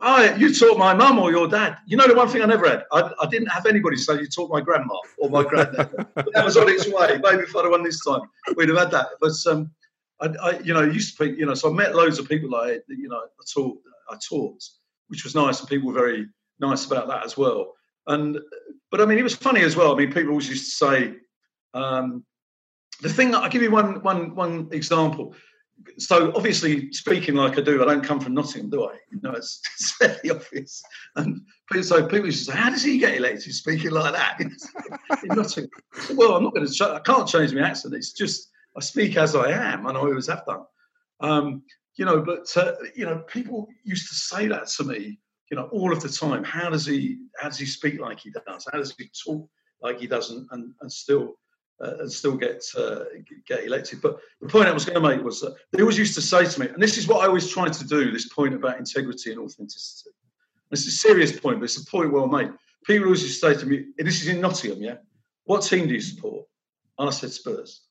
oh, 0.00 0.34
you 0.36 0.54
taught 0.54 0.78
my 0.78 0.94
mum 0.94 1.18
or 1.18 1.30
your 1.30 1.48
dad. 1.48 1.78
You 1.86 1.96
know, 1.96 2.06
the 2.06 2.14
one 2.14 2.28
thing 2.28 2.42
I 2.42 2.46
never 2.46 2.68
had, 2.68 2.84
I, 2.92 3.10
I 3.20 3.26
didn't 3.26 3.48
have 3.48 3.66
anybody 3.66 3.96
say 3.96 4.20
you 4.20 4.26
taught 4.26 4.50
my 4.50 4.60
grandma 4.60 4.94
or 5.18 5.30
my 5.30 5.42
granddad. 5.42 5.90
that 6.14 6.44
was 6.44 6.56
on 6.56 6.68
its 6.68 6.86
way. 6.86 7.18
Maybe 7.22 7.42
if 7.42 7.56
I'd 7.56 7.62
have 7.62 7.70
won 7.70 7.82
this 7.82 8.04
time, 8.04 8.22
we'd 8.56 8.68
have 8.68 8.78
had 8.78 8.90
that. 8.92 9.08
But 9.20 9.32
um, 9.46 9.70
I, 10.20 10.26
I, 10.26 10.58
you 10.60 10.74
know, 10.74 10.82
used 10.82 11.16
to 11.16 11.26
you 11.26 11.46
know, 11.46 11.54
so 11.54 11.70
I 11.70 11.72
met 11.72 11.94
loads 11.94 12.18
of 12.18 12.28
people 12.28 12.50
like, 12.50 12.82
you 12.88 13.08
know, 13.08 13.18
I 13.18 13.44
taught, 13.52 13.78
I 14.10 14.16
taught, 14.28 14.62
which 15.08 15.24
was 15.24 15.34
nice, 15.34 15.60
and 15.60 15.68
people 15.68 15.88
were 15.88 15.94
very 15.94 16.26
nice 16.60 16.86
about 16.86 17.08
that 17.08 17.24
as 17.24 17.36
well. 17.36 17.74
And, 18.06 18.38
but 18.90 19.00
I 19.00 19.06
mean, 19.06 19.18
it 19.18 19.22
was 19.22 19.34
funny 19.34 19.62
as 19.62 19.76
well. 19.76 19.92
I 19.92 19.96
mean, 19.96 20.12
people 20.12 20.30
always 20.30 20.48
used 20.48 20.64
to 20.64 20.86
say, 20.86 21.14
um, 21.74 22.24
the 23.00 23.08
thing 23.08 23.30
that 23.30 23.42
I'll 23.42 23.50
give 23.50 23.62
you 23.62 23.70
one, 23.70 24.02
one, 24.02 24.34
one 24.34 24.68
example. 24.72 25.34
So 25.98 26.32
obviously, 26.34 26.92
speaking 26.92 27.36
like 27.36 27.56
I 27.56 27.60
do, 27.60 27.80
I 27.80 27.86
don't 27.86 28.02
come 28.02 28.18
from 28.18 28.34
Nottingham, 28.34 28.70
do 28.70 28.84
I? 28.84 28.96
You 29.12 29.20
know, 29.22 29.30
it's, 29.30 29.60
it's 29.74 29.96
very 29.98 30.30
obvious. 30.30 30.82
And 31.16 31.40
so 31.82 32.06
people 32.06 32.26
used 32.26 32.46
to 32.46 32.52
say, 32.52 32.58
"How 32.58 32.70
does 32.70 32.82
he 32.82 32.98
get 32.98 33.16
elected 33.16 33.54
speaking 33.54 33.92
like 33.92 34.12
that?" 34.12 34.40
in 34.40 34.56
Nottingham. 35.28 35.70
well, 36.14 36.34
I'm 36.34 36.42
not 36.42 36.54
going 36.54 36.66
to. 36.66 36.94
I 36.94 36.98
can't 37.00 37.28
change 37.28 37.54
my 37.54 37.60
accent. 37.60 37.94
It's 37.94 38.12
just 38.12 38.50
I 38.78 38.80
speak 38.80 39.16
as 39.16 39.34
I 39.34 39.50
am, 39.50 39.86
and 39.86 39.98
I 39.98 40.00
always 40.00 40.28
have 40.28 40.46
done. 40.46 40.64
Um, 41.18 41.62
you 41.96 42.04
know, 42.04 42.22
but 42.22 42.46
uh, 42.56 42.74
you 42.94 43.06
know, 43.06 43.18
people 43.26 43.66
used 43.82 44.08
to 44.08 44.14
say 44.14 44.46
that 44.46 44.68
to 44.68 44.84
me, 44.84 45.18
you 45.50 45.56
know, 45.56 45.64
all 45.72 45.92
of 45.92 46.00
the 46.00 46.08
time. 46.08 46.44
How 46.44 46.70
does 46.70 46.86
he? 46.86 47.18
How 47.40 47.48
does 47.48 47.58
he 47.58 47.66
speak 47.66 48.00
like 48.00 48.20
he 48.20 48.30
does? 48.30 48.68
How 48.70 48.78
does 48.78 48.94
he 48.96 49.10
talk 49.24 49.48
like 49.82 49.98
he 49.98 50.06
doesn't, 50.06 50.46
and, 50.52 50.72
and 50.80 50.92
still 50.92 51.34
uh, 51.82 51.96
and 51.98 52.12
still 52.12 52.36
get 52.36 52.62
uh, 52.76 53.04
get 53.48 53.64
elected? 53.64 54.00
But 54.00 54.20
the 54.40 54.46
point 54.46 54.68
I 54.68 54.72
was 54.72 54.84
going 54.84 55.02
to 55.02 55.08
make 55.08 55.24
was 55.24 55.40
that 55.40 55.56
they 55.72 55.82
always 55.82 55.98
used 55.98 56.14
to 56.14 56.22
say 56.22 56.44
to 56.44 56.60
me, 56.60 56.68
and 56.68 56.80
this 56.80 56.98
is 56.98 57.08
what 57.08 57.24
I 57.24 57.26
always 57.26 57.48
try 57.48 57.68
to 57.68 57.84
do: 57.84 58.12
this 58.12 58.28
point 58.28 58.54
about 58.54 58.78
integrity 58.78 59.32
and 59.32 59.40
authenticity. 59.40 60.10
And 60.70 60.78
it's 60.78 60.86
a 60.86 60.92
serious 60.92 61.32
point, 61.32 61.58
but 61.58 61.64
it's 61.64 61.82
a 61.82 61.90
point 61.90 62.12
well 62.12 62.28
made. 62.28 62.52
People 62.84 63.06
always 63.06 63.24
used 63.24 63.42
to 63.42 63.54
say 63.54 63.60
to 63.60 63.66
me, 63.66 63.86
"This 63.98 64.22
is 64.22 64.28
in 64.28 64.40
Nottingham, 64.40 64.80
yeah. 64.80 64.98
What 65.46 65.62
team 65.62 65.88
do 65.88 65.94
you 65.94 66.00
support?" 66.00 66.46
And 66.96 67.08
I 67.08 67.12
said 67.12 67.32
Spurs. 67.32 67.87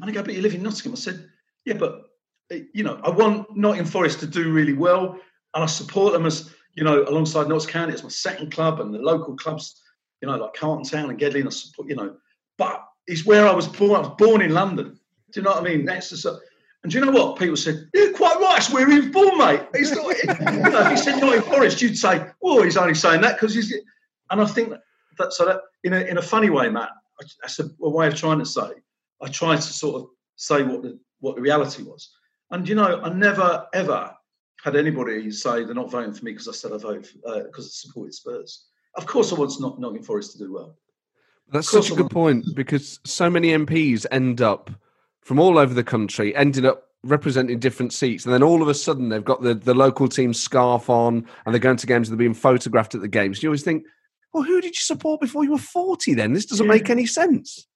And 0.00 0.10
I 0.10 0.12
go, 0.12 0.22
but 0.22 0.34
you 0.34 0.42
live 0.42 0.54
in 0.54 0.62
Nottingham. 0.62 0.92
I 0.92 0.96
said, 0.96 1.28
yeah, 1.64 1.74
but 1.74 2.02
eh, 2.50 2.60
you 2.72 2.84
know, 2.84 3.00
I 3.04 3.10
want 3.10 3.56
Nottingham 3.56 3.86
Forest 3.86 4.20
to 4.20 4.26
do 4.26 4.52
really 4.52 4.72
well, 4.72 5.18
and 5.54 5.64
I 5.64 5.66
support 5.66 6.12
them 6.12 6.26
as 6.26 6.50
you 6.74 6.84
know, 6.84 7.04
alongside 7.04 7.48
Notts 7.48 7.66
County. 7.66 7.92
It's 7.92 8.02
my 8.02 8.08
second 8.08 8.52
club, 8.52 8.80
and 8.80 8.94
the 8.94 8.98
local 8.98 9.36
clubs, 9.36 9.80
you 10.20 10.28
know, 10.28 10.36
like 10.36 10.54
Carlton 10.54 10.84
Town 10.84 11.10
and 11.10 11.18
Gedling. 11.18 11.46
I 11.46 11.50
support, 11.50 11.88
you 11.88 11.96
know, 11.96 12.16
but 12.58 12.82
it's 13.06 13.26
where 13.26 13.46
I 13.46 13.52
was 13.52 13.68
born. 13.68 13.96
I 13.96 14.08
was 14.08 14.14
born 14.18 14.40
in 14.40 14.52
London. 14.52 14.98
Do 15.32 15.40
you 15.40 15.44
know 15.44 15.50
what 15.52 15.60
I 15.60 15.64
mean? 15.64 15.84
That's 15.84 16.10
the 16.10 16.40
and 16.82 16.90
do 16.90 16.98
you 16.98 17.04
know 17.04 17.12
what? 17.12 17.38
People 17.38 17.56
said, 17.56 17.88
You're 17.94 18.12
quite 18.12 18.40
right, 18.40 18.58
it's 18.58 18.70
where 18.70 18.88
he 18.88 18.96
was 18.96 19.08
born, 19.08 19.38
mate. 19.38 19.60
He's 19.74 19.92
not, 19.92 20.04
you 20.24 20.70
know, 20.70 20.80
if 20.80 20.90
he 20.90 20.96
said 20.96 21.20
Nottingham 21.20 21.48
Forest, 21.48 21.80
you'd 21.80 21.96
say, 21.96 22.26
Well, 22.40 22.62
he's 22.62 22.76
only 22.76 22.94
saying 22.94 23.20
that 23.20 23.36
because 23.36 23.54
he's. 23.54 23.72
And 24.30 24.40
I 24.40 24.46
think 24.46 24.72
that, 25.18 25.32
so 25.32 25.44
that 25.44 25.60
in 25.84 25.92
a, 25.92 26.00
in 26.00 26.18
a 26.18 26.22
funny 26.22 26.50
way, 26.50 26.68
Matt, 26.70 26.90
that's 27.40 27.58
a, 27.60 27.70
a 27.82 27.88
way 27.88 28.08
of 28.08 28.14
trying 28.16 28.38
to 28.38 28.46
say 28.46 28.70
I 29.22 29.28
tried 29.28 29.56
to 29.56 29.62
sort 29.62 30.02
of 30.02 30.08
say 30.36 30.62
what 30.62 30.82
the 30.82 30.98
what 31.20 31.36
the 31.36 31.42
reality 31.42 31.82
was. 31.82 32.10
And 32.50 32.68
you 32.68 32.74
know, 32.74 33.00
I 33.00 33.12
never 33.12 33.66
ever 33.72 34.14
had 34.62 34.76
anybody 34.76 35.30
say 35.30 35.64
they're 35.64 35.74
not 35.74 35.90
voting 35.90 36.12
for 36.12 36.24
me 36.24 36.32
because 36.32 36.48
I 36.48 36.52
said 36.52 36.72
I 36.72 36.78
vote 36.78 37.10
because 37.14 37.64
uh, 37.64 37.68
I 37.68 37.70
supported 37.70 38.14
Spurs. 38.14 38.66
Of 38.94 39.06
course, 39.06 39.32
I 39.32 39.36
want 39.36 39.58
not 39.60 39.80
Nottingham 39.80 40.04
Forest 40.04 40.32
to 40.32 40.38
do 40.38 40.52
well. 40.52 40.76
That's 41.50 41.70
such 41.70 41.90
a 41.90 41.94
good 41.94 42.10
point 42.10 42.46
because 42.54 43.00
so 43.04 43.28
many 43.28 43.48
MPs 43.48 44.06
end 44.10 44.40
up 44.40 44.70
from 45.20 45.38
all 45.38 45.58
over 45.58 45.74
the 45.74 45.84
country, 45.84 46.34
ended 46.34 46.64
up 46.64 46.88
representing 47.04 47.58
different 47.58 47.92
seats, 47.92 48.24
and 48.24 48.32
then 48.32 48.42
all 48.42 48.62
of 48.62 48.68
a 48.68 48.74
sudden 48.74 49.08
they've 49.08 49.24
got 49.24 49.42
the, 49.42 49.54
the 49.54 49.74
local 49.74 50.08
team 50.08 50.32
scarf 50.32 50.88
on 50.88 51.26
and 51.44 51.54
they're 51.54 51.60
going 51.60 51.76
to 51.76 51.86
games 51.86 52.08
and 52.08 52.18
they're 52.18 52.24
being 52.24 52.34
photographed 52.34 52.94
at 52.94 53.00
the 53.00 53.08
games. 53.08 53.42
You 53.42 53.48
always 53.48 53.62
think, 53.62 53.84
well, 54.32 54.44
who 54.44 54.60
did 54.60 54.74
you 54.74 54.80
support 54.80 55.20
before 55.20 55.44
you 55.44 55.52
were 55.52 55.58
40 55.58 56.14
then? 56.14 56.32
This 56.32 56.46
doesn't 56.46 56.66
yeah. 56.66 56.72
make 56.72 56.90
any 56.90 57.06
sense. 57.06 57.66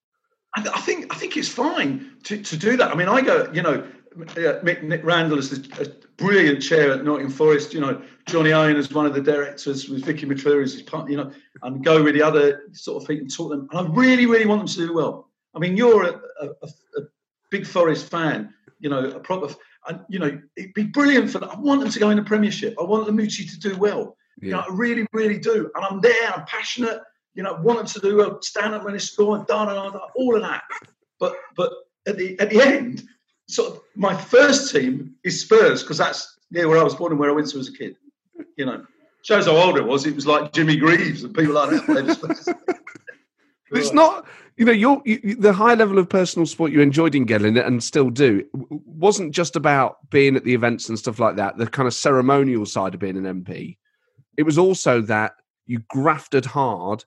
I, 0.56 0.80
think 0.80 1.12
I 1.14 1.18
think 1.18 1.36
it's 1.36 1.48
fine 1.48 2.12
to, 2.24 2.42
to 2.42 2.56
do 2.56 2.76
that. 2.78 2.90
I 2.90 2.94
mean, 2.94 3.08
I 3.08 3.20
go, 3.20 3.50
you 3.52 3.62
know, 3.62 3.86
uh, 4.18 4.58
Nick 4.62 5.04
Randall 5.04 5.38
is 5.38 5.52
a 5.52 5.88
brilliant 6.16 6.62
chair 6.62 6.92
at 6.92 7.04
Nottingham 7.04 7.30
Forest. 7.30 7.74
You 7.74 7.80
know, 7.80 8.02
Jonny 8.26 8.52
Owen 8.52 8.76
is 8.76 8.90
one 8.92 9.06
of 9.06 9.14
the 9.14 9.20
directors 9.20 9.88
with 9.88 10.04
Vicky 10.04 10.24
McClure 10.26 10.62
as 10.62 10.72
his 10.72 10.82
partner. 10.82 11.10
You 11.10 11.16
know, 11.18 11.32
and 11.62 11.84
go 11.84 12.02
with 12.02 12.14
the 12.14 12.22
other 12.22 12.62
sort 12.72 13.02
of 13.02 13.08
people 13.08 13.22
and 13.22 13.34
talk 13.34 13.50
them. 13.50 13.68
And 13.70 13.78
I 13.78 13.90
really, 13.92 14.26
really 14.26 14.46
want 14.46 14.60
them 14.60 14.68
to 14.68 14.86
do 14.86 14.94
well. 14.94 15.28
I 15.54 15.58
mean, 15.58 15.76
you're 15.76 16.04
a, 16.04 16.20
a, 16.40 16.46
a 16.66 17.02
big 17.50 17.66
Forest 17.66 18.10
fan. 18.10 18.54
You 18.80 18.90
know, 18.90 19.10
a 19.10 19.20
proper. 19.20 19.54
And 19.88 20.00
you 20.08 20.18
know, 20.18 20.40
it'd 20.56 20.74
be 20.74 20.84
brilliant 20.84 21.30
for. 21.30 21.38
Them. 21.40 21.50
I 21.50 21.60
want 21.60 21.82
them 21.82 21.90
to 21.90 21.98
go 21.98 22.10
in 22.10 22.16
the 22.16 22.24
Premiership. 22.24 22.74
I 22.80 22.84
want 22.84 23.06
Lamouchi 23.06 23.50
to 23.50 23.58
do 23.58 23.76
well. 23.76 24.16
Yeah. 24.40 24.46
You 24.46 24.52
know, 24.52 24.60
I 24.60 24.66
really, 24.70 25.06
really 25.12 25.38
do. 25.38 25.70
And 25.74 25.84
I'm 25.84 26.00
there. 26.00 26.32
I'm 26.34 26.44
passionate 26.46 27.00
you 27.36 27.42
know, 27.42 27.54
wanted 27.62 27.86
to 27.88 28.00
do 28.00 28.22
a 28.22 28.42
stand 28.42 28.74
up 28.74 28.82
when 28.84 28.94
he 28.94 28.98
scored, 28.98 29.46
da, 29.46 29.66
da, 29.66 29.90
da, 29.90 30.00
all 30.16 30.34
of 30.34 30.42
that. 30.42 30.62
But 31.20 31.36
but 31.54 31.70
at 32.08 32.16
the 32.16 32.38
at 32.40 32.50
the 32.50 32.62
end, 32.62 33.04
sort 33.48 33.74
of 33.74 33.80
my 33.94 34.16
first 34.16 34.74
team 34.74 35.14
is 35.22 35.42
Spurs 35.42 35.82
because 35.82 35.98
that's 35.98 36.38
near 36.50 36.68
where 36.68 36.78
I 36.78 36.82
was 36.82 36.94
born 36.94 37.12
and 37.12 37.20
where 37.20 37.30
I 37.30 37.34
went 37.34 37.48
to 37.50 37.58
as 37.58 37.68
a 37.68 37.72
kid. 37.72 37.96
You 38.56 38.66
know, 38.66 38.84
shows 39.22 39.46
how 39.46 39.56
old 39.56 39.76
it 39.76 39.84
was. 39.84 40.06
It 40.06 40.14
was 40.14 40.26
like 40.26 40.52
Jimmy 40.52 40.76
Greaves 40.76 41.24
and 41.24 41.34
people 41.34 41.54
like 41.54 41.70
that. 41.70 42.56
it's 43.70 43.92
not, 43.92 44.26
you 44.56 44.64
know, 44.64 44.72
your 44.72 45.02
you, 45.04 45.34
the 45.34 45.52
high 45.52 45.74
level 45.74 45.98
of 45.98 46.08
personal 46.08 46.46
sport 46.46 46.72
you 46.72 46.80
enjoyed 46.80 47.14
in 47.14 47.26
Gedling 47.26 47.64
and 47.64 47.84
still 47.84 48.08
do 48.08 48.46
wasn't 48.54 49.34
just 49.34 49.56
about 49.56 49.98
being 50.10 50.36
at 50.36 50.44
the 50.44 50.54
events 50.54 50.88
and 50.88 50.98
stuff 50.98 51.18
like 51.18 51.36
that. 51.36 51.58
The 51.58 51.66
kind 51.66 51.86
of 51.86 51.92
ceremonial 51.92 52.64
side 52.64 52.94
of 52.94 53.00
being 53.00 53.18
an 53.18 53.44
MP. 53.44 53.76
It 54.38 54.44
was 54.44 54.56
also 54.56 55.02
that 55.02 55.34
you 55.66 55.80
grafted 55.90 56.46
hard 56.46 57.04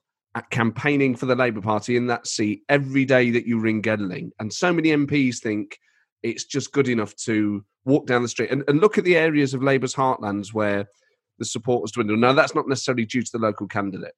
campaigning 0.50 1.16
for 1.16 1.26
the 1.26 1.34
Labour 1.34 1.60
Party 1.60 1.96
in 1.96 2.06
that 2.06 2.26
seat 2.26 2.62
every 2.68 3.04
day 3.04 3.30
that 3.30 3.46
you 3.46 3.58
ring 3.58 3.82
Gedling. 3.82 4.30
And 4.38 4.52
so 4.52 4.72
many 4.72 4.90
MPs 4.90 5.38
think 5.38 5.78
it's 6.22 6.44
just 6.44 6.72
good 6.72 6.88
enough 6.88 7.14
to 7.16 7.64
walk 7.84 8.06
down 8.06 8.22
the 8.22 8.28
street 8.28 8.50
and, 8.50 8.62
and 8.68 8.80
look 8.80 8.98
at 8.98 9.04
the 9.04 9.16
areas 9.16 9.54
of 9.54 9.62
Labour's 9.62 9.94
heartlands 9.94 10.52
where 10.52 10.86
the 11.38 11.44
support 11.44 11.82
was 11.82 11.92
dwindled. 11.92 12.20
Now, 12.20 12.32
that's 12.32 12.54
not 12.54 12.68
necessarily 12.68 13.06
due 13.06 13.22
to 13.22 13.32
the 13.32 13.38
local 13.38 13.66
candidate. 13.66 14.14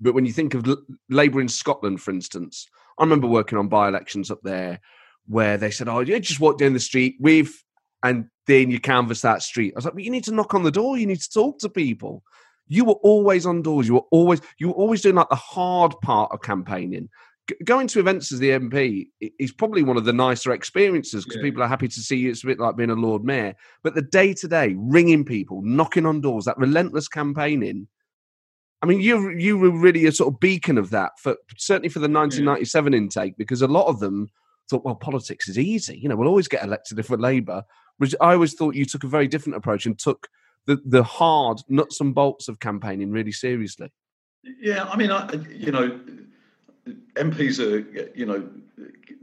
But 0.00 0.14
when 0.14 0.26
you 0.26 0.32
think 0.32 0.54
of 0.54 0.66
Labour 1.08 1.40
in 1.40 1.48
Scotland, 1.48 2.00
for 2.00 2.10
instance, 2.12 2.66
I 2.98 3.02
remember 3.02 3.26
working 3.26 3.58
on 3.58 3.68
by 3.68 3.88
elections 3.88 4.30
up 4.30 4.40
there 4.42 4.80
where 5.26 5.58
they 5.58 5.70
said, 5.70 5.88
Oh, 5.88 6.00
you 6.00 6.18
just 6.20 6.40
walk 6.40 6.58
down 6.58 6.72
the 6.72 6.80
street 6.80 7.16
with, 7.18 7.62
and 8.02 8.26
then 8.46 8.70
you 8.70 8.78
canvass 8.78 9.22
that 9.22 9.42
street. 9.42 9.72
I 9.74 9.78
was 9.78 9.84
like, 9.84 9.94
But 9.94 10.04
you 10.04 10.10
need 10.10 10.24
to 10.24 10.34
knock 10.34 10.54
on 10.54 10.62
the 10.62 10.70
door, 10.70 10.96
you 10.96 11.06
need 11.06 11.20
to 11.20 11.30
talk 11.30 11.58
to 11.60 11.68
people 11.68 12.22
you 12.68 12.84
were 12.84 12.94
always 12.94 13.46
on 13.46 13.62
doors. 13.62 13.86
You 13.86 13.94
were 13.94 14.06
always 14.10 14.40
you 14.58 14.68
were 14.68 14.74
always 14.74 15.02
doing 15.02 15.14
like 15.14 15.28
the 15.28 15.36
hard 15.36 15.94
part 16.02 16.32
of 16.32 16.42
campaigning. 16.42 17.08
G- 17.48 17.56
going 17.64 17.86
to 17.88 18.00
events 18.00 18.32
as 18.32 18.40
the 18.40 18.50
MP 18.50 19.06
is 19.38 19.52
probably 19.52 19.82
one 19.82 19.96
of 19.96 20.04
the 20.04 20.12
nicer 20.12 20.52
experiences 20.52 21.24
because 21.24 21.36
yeah. 21.36 21.42
people 21.42 21.62
are 21.62 21.68
happy 21.68 21.88
to 21.88 22.00
see 22.00 22.16
you. 22.16 22.30
It's 22.30 22.42
a 22.42 22.48
bit 22.48 22.58
like 22.58 22.76
being 22.76 22.90
a 22.90 22.94
Lord 22.94 23.24
Mayor. 23.24 23.54
But 23.82 23.94
the 23.94 24.02
day 24.02 24.34
to 24.34 24.48
day, 24.48 24.74
ringing 24.76 25.24
people, 25.24 25.62
knocking 25.62 26.06
on 26.06 26.20
doors, 26.20 26.44
that 26.46 26.58
relentless 26.58 27.08
campaigning. 27.08 27.86
I 28.82 28.86
mean, 28.86 29.00
you 29.00 29.30
you 29.30 29.58
were 29.58 29.70
really 29.70 30.06
a 30.06 30.12
sort 30.12 30.32
of 30.32 30.40
beacon 30.40 30.78
of 30.78 30.90
that 30.90 31.12
for 31.20 31.36
certainly 31.56 31.88
for 31.88 32.00
the 32.00 32.08
1997 32.08 32.92
yeah. 32.92 32.96
intake 32.98 33.36
because 33.38 33.62
a 33.62 33.68
lot 33.68 33.86
of 33.86 34.00
them 34.00 34.28
thought, 34.68 34.84
well, 34.84 34.96
politics 34.96 35.48
is 35.48 35.58
easy. 35.58 35.98
You 35.98 36.08
know, 36.08 36.16
we'll 36.16 36.28
always 36.28 36.48
get 36.48 36.64
elected 36.64 36.98
if 36.98 37.10
we're 37.10 37.16
Labour. 37.16 37.62
Which 37.98 38.14
I 38.20 38.34
always 38.34 38.52
thought 38.52 38.74
you 38.74 38.84
took 38.84 39.04
a 39.04 39.08
very 39.08 39.26
different 39.26 39.56
approach 39.56 39.86
and 39.86 39.98
took 39.98 40.28
the 40.66 40.80
the 40.84 41.02
hard 41.02 41.58
nuts 41.68 42.00
and 42.00 42.14
bolts 42.14 42.48
of 42.48 42.60
campaigning 42.60 43.10
really 43.10 43.32
seriously. 43.32 43.92
Yeah, 44.60 44.84
I 44.84 44.96
mean, 44.96 45.10
I, 45.10 45.32
you 45.48 45.72
know, 45.72 46.00
MPs 47.14 47.58
are 47.58 48.10
you 48.16 48.26
know 48.26 48.48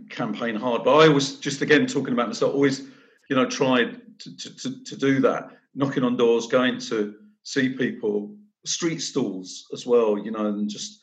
campaign 0.09 0.55
hard, 0.55 0.83
but 0.83 0.97
I 0.97 1.07
was 1.07 1.39
just 1.39 1.61
again 1.61 1.87
talking 1.87 2.13
about 2.13 2.27
myself. 2.27 2.53
Always, 2.53 2.87
you 3.29 3.35
know, 3.35 3.45
tried 3.45 4.01
to, 4.19 4.35
to, 4.37 4.83
to, 4.83 4.95
do 4.95 5.19
that, 5.21 5.49
knocking 5.75 6.03
on 6.03 6.17
doors, 6.17 6.47
going 6.47 6.79
to 6.79 7.15
see 7.43 7.69
people, 7.69 8.35
street 8.65 8.99
stalls 8.99 9.65
as 9.73 9.85
well, 9.85 10.17
you 10.17 10.31
know, 10.31 10.47
and 10.47 10.69
just 10.69 10.99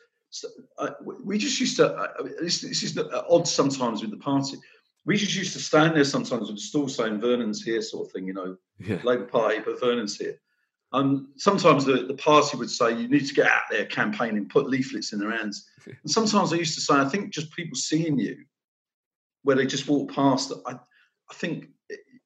uh, 0.78 0.90
we 1.24 1.38
just 1.38 1.58
used 1.60 1.76
to. 1.76 1.92
Uh, 1.92 2.08
this, 2.40 2.60
this, 2.60 2.82
is 2.82 2.98
odd 3.28 3.48
sometimes 3.48 4.02
with 4.02 4.10
the 4.10 4.16
party. 4.16 4.56
We 5.06 5.16
just 5.16 5.34
used 5.34 5.54
to 5.54 5.60
stand 5.60 5.96
there 5.96 6.04
sometimes 6.04 6.48
with 6.48 6.56
the 6.56 6.62
stall 6.62 6.88
saying 6.88 7.20
Vernon's 7.20 7.62
here, 7.62 7.80
sort 7.82 8.06
of 8.06 8.12
thing, 8.12 8.26
you 8.26 8.34
know, 8.34 8.56
yeah. 8.78 9.00
Labour 9.02 9.24
Party, 9.24 9.60
but 9.64 9.80
Vernon's 9.80 10.16
here. 10.16 10.38
And 10.92 11.26
sometimes 11.36 11.84
the, 11.84 12.04
the 12.06 12.14
party 12.14 12.56
would 12.56 12.70
say, 12.70 12.98
you 12.98 13.08
need 13.08 13.26
to 13.26 13.34
get 13.34 13.46
out 13.46 13.62
there 13.70 13.86
campaigning, 13.86 14.48
put 14.48 14.68
leaflets 14.68 15.12
in 15.12 15.20
their 15.20 15.30
hands. 15.30 15.66
And 15.86 16.10
sometimes 16.10 16.52
I 16.52 16.56
used 16.56 16.74
to 16.74 16.80
say, 16.80 16.94
I 16.94 17.08
think 17.08 17.32
just 17.32 17.52
people 17.52 17.76
seeing 17.76 18.18
you, 18.18 18.44
where 19.42 19.56
they 19.56 19.66
just 19.66 19.88
walk 19.88 20.12
past, 20.12 20.52
I, 20.66 20.72
I 20.72 21.34
think, 21.34 21.68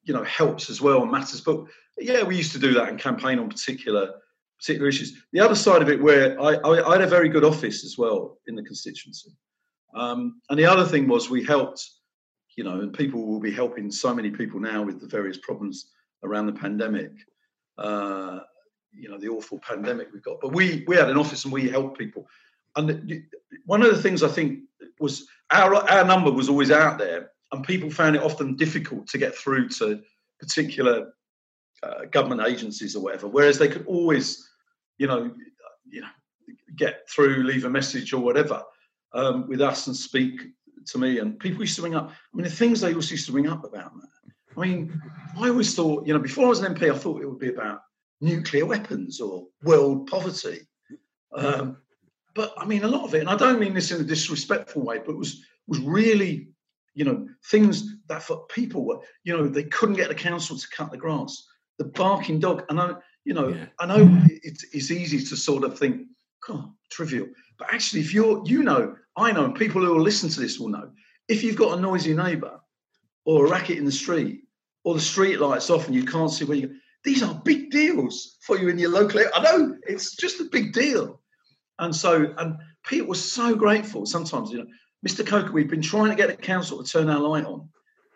you 0.03 0.13
know, 0.13 0.25
helps 0.25 0.71
as 0.71 0.81
well 0.81 1.03
and 1.03 1.13
matters. 1.13 1.41
But 1.41 1.65
yeah, 1.99 2.25
we 2.25 2.37
used 2.37 2.53
to 2.53 2.59
do 2.59 2.75
that 2.75 2.89
and 2.89 2.99
campaign 2.99 3.39
on 3.39 3.49
particular 3.49 4.15
particular 4.59 4.89
issues. 4.89 5.23
The 5.33 5.41
other 5.41 5.55
side 5.55 5.83
of 5.83 5.89
it, 5.89 6.03
where 6.03 6.41
I, 6.41 6.55
I, 6.55 6.89
I 6.89 6.93
had 6.93 7.03
a 7.03 7.07
very 7.07 7.29
good 7.29 7.45
office 7.45 7.85
as 7.85 7.99
well 7.99 8.39
in 8.47 8.55
the 8.55 8.63
constituency. 8.63 9.31
Um, 9.95 10.41
and 10.49 10.59
the 10.59 10.65
other 10.65 10.85
thing 10.85 11.07
was 11.07 11.29
we 11.29 11.45
helped, 11.45 11.89
you 12.57 12.65
know, 12.65 12.81
and 12.81 12.93
people 12.93 13.27
will 13.27 13.41
be 13.41 13.53
helping 13.53 13.91
so 13.91 14.15
many 14.15 14.31
people 14.31 14.61
now 14.61 14.83
with 14.83 15.01
the 15.01 15.07
various 15.07 15.39
problems 15.39 15.91
around 16.23 16.47
the 16.47 16.53
pandemic. 16.53 17.13
Uh, 17.77 18.41
you 18.97 19.09
know 19.09 19.19
the 19.19 19.29
awful 19.29 19.59
pandemic 19.59 20.09
we've 20.13 20.23
got. 20.23 20.41
But 20.41 20.53
we 20.53 20.85
we 20.87 20.97
had 20.97 21.11
an 21.11 21.17
office 21.17 21.45
and 21.45 21.53
we 21.53 21.69
helped 21.69 21.99
people. 21.99 22.27
And 22.77 23.25
one 23.67 23.83
of 23.83 23.95
the 23.95 24.03
things 24.03 24.23
I 24.23 24.29
think 24.29 24.61
was 25.01 25.27
our 25.51 25.75
our 25.75 26.05
number 26.05 26.31
was 26.31 26.49
always 26.49 26.71
out 26.71 26.99
there, 26.99 27.31
and 27.53 27.65
people 27.65 27.91
found 27.91 28.17
it 28.17 28.23
often 28.23 28.57
difficult 28.57 29.07
to 29.09 29.19
get 29.19 29.35
through 29.35 29.69
to 29.71 30.01
particular 30.39 31.13
uh, 31.83 32.05
government 32.11 32.47
agencies 32.47 32.97
or 32.97 33.03
whatever. 33.03 33.29
Whereas 33.29 33.59
they 33.59 33.69
could 33.69 33.87
always, 33.87 34.49
you 34.99 35.07
know, 35.07 35.33
you 35.87 36.01
know, 36.01 36.09
get 36.77 37.09
through, 37.09 37.43
leave 37.45 37.65
a 37.65 37.71
message 37.71 38.13
or 38.13 38.21
whatever 38.21 38.63
um, 39.13 39.47
with 39.49 39.61
us 39.61 39.87
and 39.87 39.97
speak 39.97 40.41
to 40.87 40.99
me. 40.99 41.19
And 41.19 41.39
people 41.39 41.61
used 41.61 41.77
to 41.77 41.83
ring 41.83 41.95
up. 41.95 42.11
I 42.11 42.37
mean, 42.37 42.45
the 42.45 42.51
things 42.51 42.81
they 42.81 42.91
always 42.91 43.11
used 43.11 43.27
to 43.27 43.33
ring 43.33 43.49
up 43.49 43.65
about 43.65 43.95
that. 43.95 44.33
I 44.57 44.61
mean, 44.61 45.01
I 45.39 45.49
always 45.49 45.75
thought, 45.75 46.07
you 46.07 46.15
know, 46.15 46.21
before 46.21 46.47
I 46.47 46.49
was 46.49 46.61
an 46.61 46.75
MP, 46.75 46.91
I 46.91 46.97
thought 46.97 47.23
it 47.23 47.29
would 47.29 47.41
be 47.41 47.49
about 47.49 47.81
nuclear 48.21 48.67
weapons 48.67 49.21
or 49.21 49.47
world 49.63 50.07
poverty. 50.07 50.61
Um, 51.35 51.79
but 52.35 52.55
I 52.57 52.65
mean, 52.65 52.85
a 52.85 52.89
lot 52.89 53.05
of 53.05 53.15
it, 53.15 53.21
and 53.21 53.29
I 53.29 53.37
don't 53.37 53.61
mean 53.61 53.75
this 53.75 53.91
in 53.91 54.01
a 54.01 54.05
disrespectful 54.05 54.83
way, 54.83 55.01
but 55.05 55.17
was 55.17 55.45
was 55.67 55.81
really, 55.81 56.49
you 56.95 57.05
know, 57.05 57.27
things 57.51 57.97
that 58.09 58.23
for 58.23 58.47
people 58.47 58.85
were, 58.85 59.01
you 59.25 59.37
know, 59.37 59.49
they 59.49 59.65
couldn't 59.65 59.97
get 59.97 60.09
the 60.09 60.15
council 60.15 60.57
to 60.57 60.69
cut 60.69 60.91
the 60.91 60.97
grass. 60.97 61.47
The 61.79 61.85
barking 61.85 62.39
dog, 62.39 62.65
and 62.69 62.81
I, 62.81 62.95
you 63.25 63.35
know, 63.35 63.49
yeah. 63.49 63.67
I 63.81 63.87
know 63.87 64.23
it's, 64.29 64.65
it's 64.73 64.93
easy 64.93 65.19
to 65.19 65.37
sort 65.37 65.65
of 65.65 65.77
think, 65.77 66.07
oh, 66.49 66.73
trivial, 66.91 67.29
but 67.59 67.73
actually, 67.73 68.01
if 68.01 68.13
you're, 68.13 68.43
you 68.47 68.63
know, 68.63 68.97
I 69.17 69.33
know, 69.33 69.45
and 69.45 69.55
people 69.55 69.85
who 69.85 69.95
will 69.95 70.03
listen 70.03 70.29
to 70.31 70.41
this 70.41 70.59
will 70.59 70.69
know, 70.69 70.91
if 71.29 71.43
you've 71.43 71.57
got 71.57 71.79
a 71.79 71.81
noisy 71.81 72.15
neighbour 72.15 72.61
or 73.25 73.47
a 73.47 73.51
racket 73.51 73.79
in 73.79 73.85
the 73.85 73.93
street, 73.93 74.43
or 74.85 74.95
the 74.95 75.01
street 75.01 75.41
lights 75.41 75.71
off 75.71 75.87
and 75.87 75.95
you 75.95 76.05
can't 76.05 76.31
see 76.31 76.45
where 76.45 76.59
you 76.59 76.69
go, 76.69 76.75
these 77.05 77.23
are 77.23 77.35
big 77.45 77.71
deals 77.71 78.37
for 78.47 78.59
you 78.59 78.69
in 78.69 78.79
your 78.79 78.91
local 78.91 79.19
area. 79.19 79.31
I 79.35 79.43
know 79.43 79.77
it's 79.87 80.17
just 80.17 80.41
a 80.41 80.45
big 80.45 80.73
deal. 80.73 81.21
And 81.79 81.95
so, 81.95 82.35
and 82.39 82.57
Pete 82.87 83.07
was 83.07 83.33
so 83.33 83.55
grateful. 83.55 84.07
Sometimes, 84.07 84.51
you 84.51 84.59
know, 84.59 84.67
Mr. 85.07 85.27
Coaker, 85.27 85.53
we've 85.53 85.69
been 85.69 85.83
trying 85.83 86.11
to 86.11 86.17
get 86.17 86.29
the 86.29 86.37
council 86.37 86.83
to 86.83 86.91
turn 86.91 87.11
our 87.11 87.21
light 87.21 87.45
on, 87.45 87.69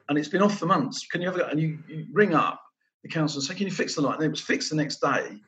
and 0.08 0.18
it's 0.18 0.28
been 0.28 0.42
off 0.42 0.58
for 0.58 0.66
months. 0.66 1.06
Can 1.06 1.20
you 1.20 1.28
ever? 1.28 1.42
And 1.42 1.60
you, 1.60 1.78
you 1.86 2.06
ring 2.12 2.34
up 2.34 2.60
the 3.02 3.10
council 3.10 3.40
and 3.40 3.46
say, 3.46 3.54
"Can 3.54 3.66
you 3.66 3.72
fix 3.72 3.94
the 3.94 4.00
light?" 4.00 4.16
And 4.16 4.24
it 4.24 4.30
was 4.30 4.40
fixed 4.40 4.70
the 4.70 4.76
next 4.76 5.00
day, 5.00 5.38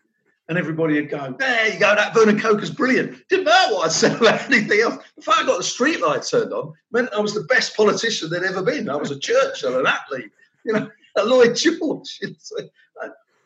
and 0.50 0.58
everybody 0.58 0.94
would 0.94 1.08
go, 1.08 1.34
"There 1.38 1.72
you 1.72 1.78
go, 1.78 1.94
that 1.94 2.12
Vernon 2.12 2.38
Coaker's 2.38 2.70
brilliant." 2.70 3.26
Didn't 3.28 3.46
matter 3.46 3.74
what 3.74 3.86
I 3.86 3.88
said 3.88 4.16
about 4.20 4.42
anything 4.52 4.80
else. 4.80 5.02
Fact 5.22 5.38
I 5.40 5.46
got 5.46 5.58
the 5.58 5.64
street 5.64 6.00
light 6.00 6.24
turned 6.24 6.52
on 6.52 6.74
meant 6.90 7.08
I 7.16 7.20
was 7.20 7.32
the 7.34 7.44
best 7.44 7.76
politician 7.76 8.28
there'd 8.28 8.44
ever 8.44 8.62
been. 8.62 8.90
I 8.90 8.96
was 8.96 9.12
a 9.12 9.18
Churchill, 9.18 9.78
an 9.78 9.86
Attlee, 9.86 10.28
you 10.64 10.72
know, 10.74 10.90
a 11.16 11.24
Lloyd 11.24 11.56
George 11.56 12.20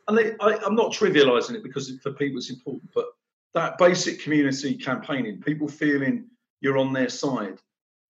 and 0.08 0.18
they, 0.18 0.32
I, 0.40 0.58
I'm 0.64 0.74
not 0.74 0.92
trivialising 0.92 1.54
it 1.54 1.62
because 1.62 1.90
for 2.02 2.12
people 2.12 2.38
it's 2.38 2.50
important, 2.50 2.90
but 2.94 3.06
that 3.54 3.78
basic 3.78 4.20
community 4.20 4.74
campaigning, 4.74 5.40
people 5.40 5.68
feeling 5.68 6.26
you're 6.60 6.78
on 6.78 6.92
their 6.92 7.08
side, 7.08 7.58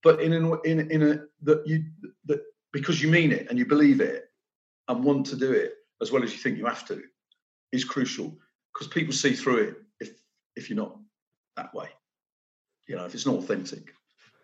but 0.03 0.21
in 0.21 0.33
an, 0.33 0.57
in 0.65 0.91
in 0.91 1.03
a 1.03 1.21
that 1.43 1.63
you 1.65 1.83
that 2.25 2.41
because 2.71 3.01
you 3.01 3.09
mean 3.09 3.31
it 3.31 3.47
and 3.49 3.59
you 3.59 3.65
believe 3.65 4.01
it 4.01 4.29
and 4.87 5.03
want 5.03 5.25
to 5.27 5.35
do 5.35 5.51
it 5.51 5.73
as 6.01 6.11
well 6.11 6.23
as 6.23 6.31
you 6.31 6.37
think 6.37 6.57
you 6.57 6.65
have 6.65 6.85
to, 6.87 7.01
is 7.71 7.85
crucial 7.85 8.37
because 8.75 8.87
people 8.87 9.13
see 9.13 9.33
through 9.33 9.57
it 9.57 9.75
if 9.99 10.11
if 10.55 10.69
you're 10.69 10.77
not 10.77 10.97
that 11.55 11.73
way, 11.73 11.87
you 12.87 12.95
know, 12.95 13.05
if 13.05 13.13
it's 13.13 13.25
not 13.25 13.35
authentic. 13.35 13.93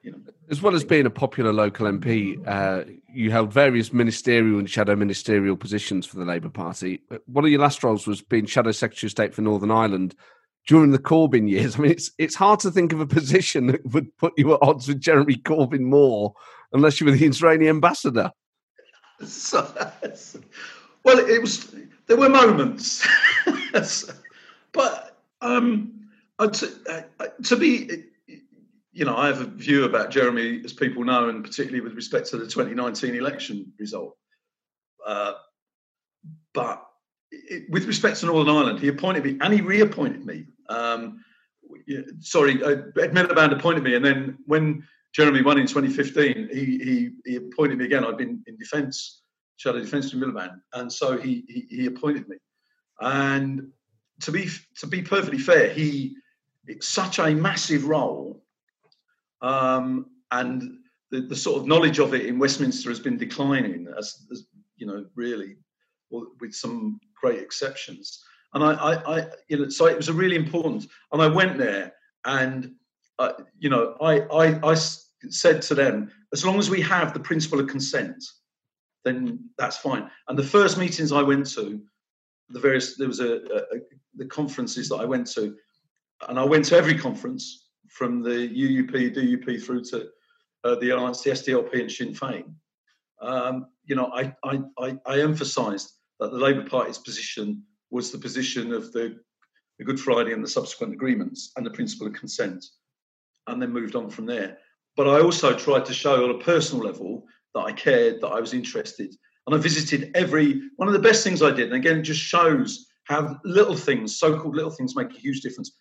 You 0.04 0.14
know, 0.14 0.18
as 0.50 0.64
well 0.64 0.74
as 0.74 0.84
being 0.84 1.06
a 1.06 1.12
popular 1.12 1.54
local 1.54 1.86
MP, 1.86 2.42
uh, 2.48 2.86
you 3.08 3.30
held 3.30 3.54
various 3.54 3.94
ministerial 3.94 4.58
and 4.58 4.68
shadow 4.68 4.96
ministerial 4.96 5.56
positions 5.56 6.08
for 6.08 6.18
the 6.18 6.26
Labour 6.26 6.50
Party. 6.50 7.04
One 7.28 7.46
of 7.46 7.52
your 7.52 7.60
last 7.60 7.84
roles 7.84 8.08
was 8.08 8.20
being 8.20 8.48
Shadow 8.48 8.72
Secretary 8.72 9.08
of 9.08 9.12
State 9.12 9.36
for 9.36 9.44
Northern 9.44 9.70
Ireland 9.70 10.16
during 10.66 10.90
the 10.90 10.98
Corbyn 10.98 11.48
years. 11.48 11.76
I 11.78 11.80
mean, 11.80 11.92
it's 11.92 12.12
it's 12.18 12.36
hard 12.36 12.60
to 12.62 12.72
think 12.72 12.94
of 12.94 13.00
a 13.00 13.06
position 13.06 13.68
that 13.68 13.86
would 13.94 14.16
put 14.18 14.34
you 14.38 14.54
at 14.54 14.60
odds 14.64 14.88
with 14.88 15.02
Jeremy 15.02 15.36
Corbyn 15.36 15.82
more, 15.82 16.34
unless 16.74 17.00
you 17.00 17.06
were 17.06 17.12
the 17.12 17.26
Israeli 17.26 17.70
ambassador. 17.70 18.32
So, 19.24 19.60
well, 21.04 21.20
it 21.20 21.40
was. 21.40 21.76
There 22.08 22.18
were 22.18 22.28
moments, 22.28 23.08
but 24.74 25.18
um, 25.42 26.08
to, 26.40 27.06
uh, 27.20 27.28
to 27.44 27.56
be 27.56 28.06
you 28.94 29.06
know, 29.06 29.16
I 29.16 29.28
have 29.28 29.42
a 29.42 29.46
view 29.46 29.86
about 29.86 30.12
Jeremy, 30.12 30.62
as 30.66 30.74
people 30.74 31.04
know, 31.04 31.30
and 31.30 31.44
particularly 31.44 31.82
with 31.82 31.94
respect 31.94 32.28
to 32.30 32.38
the 32.38 32.46
2019 32.46 33.16
election 33.16 33.72
result. 33.80 34.18
Uh, 35.06 35.34
but 36.54 36.86
it, 37.32 37.70
with 37.70 37.86
respect 37.86 38.20
to 38.20 38.26
Northern 38.26 38.56
Ireland, 38.56 38.80
he 38.80 38.90
appointed 38.90 39.24
me 39.24 39.38
and 39.40 39.54
he 39.54 39.62
reappointed 39.62 40.26
me. 40.26 40.46
Um, 40.70 41.24
sorry, 42.20 42.62
uh, 42.62 42.82
Ed 43.00 43.14
Miliband 43.14 43.54
appointed 43.54 43.84
me, 43.84 43.96
and 43.96 44.04
then 44.04 44.38
when 44.46 44.86
Jeremy 45.14 45.42
won 45.42 45.58
in 45.58 45.68
2015, 45.68 46.50
he, 46.52 46.60
he, 46.60 47.10
he 47.26 47.36
appointed 47.38 47.78
me 47.78 47.86
again. 47.86 48.04
I'd 48.04 48.18
been 48.18 48.44
in 48.46 48.58
defence, 48.58 49.22
shadow 49.56 49.80
defence 49.80 50.12
to 50.12 50.18
Miliband, 50.18 50.60
and 50.74 50.92
so 50.92 51.18
he, 51.18 51.46
he, 51.48 51.66
he 51.70 51.86
appointed 51.86 52.28
me. 52.28 52.38
And 53.00 53.72
to 54.22 54.32
be 54.32 54.50
to 54.80 54.88
be 54.88 55.02
perfectly 55.02 55.40
fair, 55.40 55.70
he 55.70 56.16
it's 56.68 56.88
such 56.88 57.20
a 57.20 57.34
massive 57.34 57.86
role 57.86 58.42
um, 59.42 60.06
and 60.32 60.78
the, 61.10 61.22
the, 61.22 61.36
sort 61.36 61.60
of 61.60 61.68
knowledge 61.68 62.00
of 62.00 62.14
it 62.14 62.26
in 62.26 62.40
Westminster 62.40 62.90
has 62.90 63.00
been 63.00 63.18
declining, 63.18 63.88
as, 63.98 64.26
as 64.32 64.46
you 64.78 64.86
know, 64.88 65.06
really, 65.16 65.56
with 66.10 66.54
some 66.54 67.00
great 67.20 67.40
exceptions. 67.40 68.24
And 68.54 68.64
I, 68.64 68.74
I, 68.74 69.20
I, 69.20 69.28
you 69.48 69.58
know, 69.58 69.70
so 69.70 69.88
it 69.88 69.98
was 69.98 70.10
a 70.10 70.14
really 70.14 70.36
important. 70.36 70.88
And 71.12 71.22
I 71.22 71.28
went 71.28 71.58
there, 71.58 71.94
and 72.26 72.72
uh, 73.20 73.34
you 73.58 73.70
know, 73.70 73.96
I, 74.02 74.22
I, 74.22 74.72
I 74.72 74.76
said 75.30 75.62
to 75.64 75.76
them, 75.76 76.12
as 76.34 76.46
long 76.46 76.60
as 76.60 76.70
we 76.70 76.82
have 76.82 77.14
the 77.14 77.20
principle 77.20 77.60
of 77.60 77.68
consent, 77.68 78.24
then 79.04 79.50
that's 79.58 79.78
fine. 79.78 80.10
And 80.28 80.38
the 80.38 80.44
first 80.44 80.78
meetings 80.78 81.12
I 81.12 81.24
went 81.24 81.50
to, 81.52 81.82
the 82.50 82.60
various 82.60 82.98
there 82.98 83.08
was 83.08 83.20
a, 83.20 83.34
a, 83.34 83.58
a 83.58 83.80
the 84.16 84.26
conferences 84.26 84.90
that 84.90 84.98
I 84.98 85.06
went 85.06 85.28
to, 85.34 85.56
and 86.28 86.40
I 86.40 86.44
went 86.44 86.66
to 86.66 86.78
every 86.78 86.98
conference 86.98 87.68
from 87.90 88.22
the 88.22 88.30
UUP, 88.30 89.16
DUP 89.16 89.64
through 89.64 89.84
to 89.86 90.08
uh, 90.64 90.76
the 90.76 90.92
Alliance, 90.92 91.22
the 91.22 91.32
SDLP, 91.32 91.82
and 91.82 91.92
Sinn 91.92 92.14
Féin. 92.14 92.54
Um, 93.22 93.68
you 93.86 93.96
know, 93.96 94.12
I, 94.14 94.34
I, 94.44 94.62
I, 94.80 94.98
I 95.06 95.22
emphasised 95.22 95.94
that 96.20 96.32
the 96.32 96.38
Labour 96.38 96.68
Party's 96.68 96.98
position 96.98 97.64
was 97.90 98.12
the 98.12 98.18
position 98.18 98.74
of 98.74 98.92
the, 98.94 99.20
the 99.78 99.86
Good 99.86 100.00
Friday 100.00 100.34
and 100.34 100.44
the 100.44 100.48
subsequent 100.50 100.94
agreements 100.94 101.52
and 101.58 101.66
the 101.66 101.72
principle 101.72 102.08
of 102.08 102.14
consent, 102.14 102.64
and 103.48 103.62
then 103.62 103.72
moved 103.72 103.96
on 103.96 104.10
from 104.10 104.26
there. 104.26 104.58
But 104.96 105.08
I 105.08 105.22
also 105.22 105.54
tried 105.56 105.86
to 105.86 105.94
show 105.94 106.24
on 106.24 106.32
a 106.32 106.44
personal 106.44 106.86
level 106.86 107.26
that 107.54 107.62
I 107.62 107.72
cared, 107.74 108.22
that 108.22 108.28
I 108.28 108.40
was 108.40 108.54
interested. 108.54 109.14
And 109.48 109.56
I 109.56 109.58
visited 109.58 110.12
every 110.16 110.62
one 110.76 110.88
of 110.88 110.94
the 110.94 111.00
best 111.00 111.24
things 111.24 111.42
I 111.42 111.52
did. 111.52 111.68
And 111.68 111.76
again, 111.76 112.00
it 112.00 112.04
just 112.04 112.22
shows 112.22 112.88
how 113.12 113.40
little 113.44 113.76
things, 113.76 114.18
so 114.18 114.40
called 114.40 114.56
little 114.56 114.72
things, 114.72 114.96
make 114.96 115.12
a 115.12 115.20
huge 115.20 115.42
difference. 115.42 115.74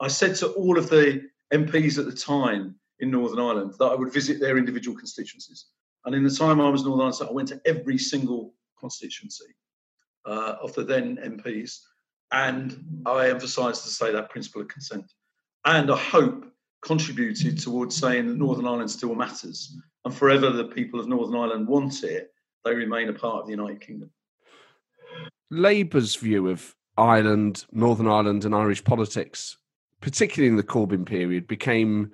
I 0.00 0.08
said 0.08 0.34
to 0.36 0.48
all 0.52 0.78
of 0.78 0.88
the 0.88 1.22
MPs 1.52 1.98
at 1.98 2.06
the 2.06 2.12
time 2.12 2.76
in 3.00 3.10
Northern 3.10 3.40
Ireland 3.40 3.74
that 3.78 3.84
I 3.84 3.94
would 3.94 4.12
visit 4.12 4.40
their 4.40 4.56
individual 4.56 4.96
constituencies. 4.96 5.66
And 6.06 6.14
in 6.14 6.24
the 6.24 6.30
time 6.30 6.60
I 6.60 6.68
was 6.70 6.84
Northern 6.84 7.06
Ireland, 7.06 7.28
I 7.28 7.32
went 7.32 7.48
to 7.48 7.60
every 7.66 7.98
single 7.98 8.54
constituency 8.80 9.54
uh, 10.24 10.56
of 10.62 10.72
the 10.74 10.84
then 10.84 11.18
MPs. 11.18 11.80
And 12.32 13.02
I 13.04 13.28
emphasised 13.28 13.82
to 13.84 13.90
say 13.90 14.10
that 14.12 14.30
principle 14.30 14.62
of 14.62 14.68
consent. 14.68 15.12
And 15.66 15.90
I 15.90 15.96
hope 15.96 16.46
contributed 16.80 17.58
towards 17.58 17.96
saying 17.96 18.28
that 18.28 18.36
Northern 18.36 18.66
Ireland 18.66 18.90
still 18.90 19.14
matters. 19.14 19.76
And 20.04 20.14
forever 20.14 20.50
the 20.50 20.64
people 20.64 21.00
of 21.00 21.08
Northern 21.08 21.36
Ireland 21.36 21.68
want 21.68 22.02
it, 22.02 22.32
they 22.64 22.74
remain 22.74 23.08
a 23.08 23.12
part 23.12 23.40
of 23.40 23.46
the 23.46 23.52
United 23.52 23.82
Kingdom. 23.82 24.10
Labour's 25.50 26.14
view 26.16 26.48
of 26.48 26.74
Ireland, 26.98 27.64
Northern 27.72 28.08
Ireland, 28.08 28.44
and 28.44 28.54
Irish 28.54 28.82
politics, 28.84 29.56
particularly 30.00 30.48
in 30.50 30.56
the 30.56 30.62
Corbyn 30.62 31.06
period, 31.06 31.46
became, 31.46 32.10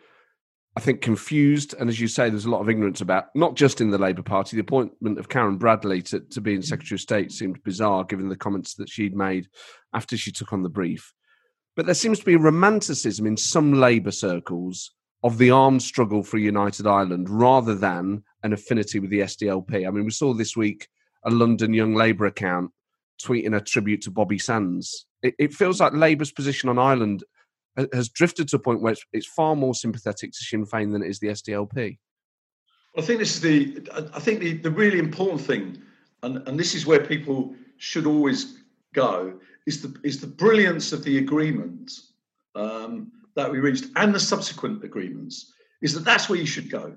I 0.77 0.81
think, 0.81 1.01
confused. 1.01 1.75
And 1.79 1.89
as 1.89 1.99
you 1.99 2.09
say, 2.09 2.29
there's 2.29 2.45
a 2.45 2.51
lot 2.51 2.61
of 2.61 2.69
ignorance 2.69 3.01
about 3.01 3.27
not 3.35 3.55
just 3.55 3.81
in 3.81 3.91
the 3.91 3.99
Labour 3.99 4.23
Party. 4.23 4.57
The 4.57 4.63
appointment 4.63 5.19
of 5.19 5.29
Karen 5.29 5.57
Bradley 5.57 6.03
to, 6.03 6.21
to 6.21 6.41
be 6.41 6.55
in 6.55 6.61
mm. 6.61 6.65
Secretary 6.65 6.97
of 6.97 7.01
State 7.01 7.33
seemed 7.33 7.63
bizarre, 7.65 8.05
given 8.05 8.29
the 8.29 8.37
comments 8.37 8.75
that 8.75 8.89
she'd 8.89 9.17
made 9.17 9.49
after 9.93 10.17
she 10.17 10.31
took 10.31 10.53
on 10.53 10.63
the 10.63 10.69
brief. 10.69 11.13
But 11.77 11.87
there 11.87 11.95
seems 11.95 12.21
to 12.21 12.25
be 12.25 12.35
a 12.35 12.39
romanticism 12.39 13.27
in 13.27 13.37
some 13.37 13.73
Labour 13.73 14.13
circles 14.13 14.93
of 15.25 15.39
the 15.39 15.51
armed 15.51 15.83
struggle 15.83 16.23
for 16.23 16.37
a 16.37 16.41
united 16.41 16.87
Ireland 16.87 17.31
rather 17.31 17.75
than 17.75 18.23
an 18.43 18.53
affinity 18.53 19.01
with 19.01 19.11
the 19.11 19.21
SDLP. 19.21 19.89
I 19.89 19.91
mean, 19.91 20.05
we 20.05 20.11
saw 20.11 20.35
this 20.35 20.55
week 20.55 20.89
a 21.25 21.31
London 21.31 21.73
Young 21.73 21.95
Labour 21.95 22.27
account 22.27 22.71
tweeting 23.23 23.57
a 23.57 23.61
tribute 23.61 24.03
to 24.03 24.11
Bobby 24.11 24.39
Sands. 24.39 25.07
It, 25.23 25.35
it 25.39 25.55
feels 25.55 25.81
like 25.81 25.93
Labour's 25.93 26.33
position 26.33 26.69
on 26.69 26.79
Ireland 26.79 27.25
has 27.93 28.09
drifted 28.09 28.49
to 28.49 28.57
a 28.57 28.59
point 28.59 28.83
where 28.83 28.93
it's, 28.93 29.05
it's, 29.13 29.27
far 29.27 29.57
more 29.57 29.75
sympathetic 29.75 30.33
to 30.33 30.39
Sinn 30.39 30.65
Féin 30.65 30.93
than 30.93 31.03
it 31.03 31.09
is 31.09 31.19
the 31.19 31.29
SDLP. 31.29 31.99
I 32.97 33.03
think 33.03 33.19
this 33.19 33.35
is 33.35 33.41
the. 33.41 33.89
I 34.15 34.21
think 34.21 34.41
the, 34.41 34.53
the 34.59 34.71
really 34.71 35.01
important 35.01 35.41
thing, 35.41 35.83
and, 36.23 36.47
and 36.47 36.59
this 36.59 36.75
is 36.75 36.87
where 36.87 37.05
people 37.05 37.55
should 37.79 38.07
always 38.07 38.59
go, 38.95 39.39
is 39.67 39.83
the 39.83 39.99
is 40.05 40.21
the 40.21 40.29
brilliance 40.29 40.93
of 40.93 41.03
the 41.03 41.19
agreement 41.19 41.91
um, 42.55 43.11
that 43.35 43.51
we 43.51 43.59
reached 43.59 43.87
and 43.97 44.15
the 44.15 44.21
subsequent 44.21 44.85
agreements. 44.85 45.53
Is 45.83 45.93
that 45.95 46.05
that's 46.05 46.29
where 46.29 46.39
you 46.39 46.47
should 46.47 46.71
go. 46.71 46.97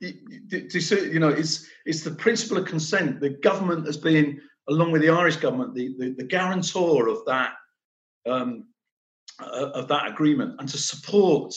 You, 0.00 0.12
you 0.50 1.18
know, 1.18 1.30
it's 1.30 1.66
it's 1.86 2.02
the 2.02 2.10
principle 2.10 2.58
of 2.58 2.66
consent. 2.66 3.20
The 3.20 3.30
government 3.30 3.86
has 3.86 3.96
been 3.96 4.40
along 4.68 4.92
with 4.92 5.02
the 5.02 5.10
Irish 5.10 5.36
government, 5.36 5.74
the, 5.74 5.94
the, 5.98 6.10
the 6.10 6.24
guarantor 6.24 7.08
of 7.08 7.24
that 7.26 7.52
um, 8.26 8.66
uh, 9.40 9.70
of 9.74 9.88
that 9.88 10.08
agreement, 10.08 10.56
and 10.58 10.68
to 10.68 10.78
support 10.78 11.54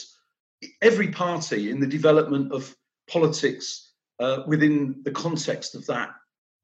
every 0.82 1.10
party 1.10 1.72
in 1.72 1.80
the 1.80 1.88
development 1.88 2.52
of 2.52 2.76
politics 3.10 3.94
uh, 4.20 4.44
within 4.48 5.02
the 5.04 5.12
context 5.12 5.74
of 5.76 5.86
that 5.88 6.12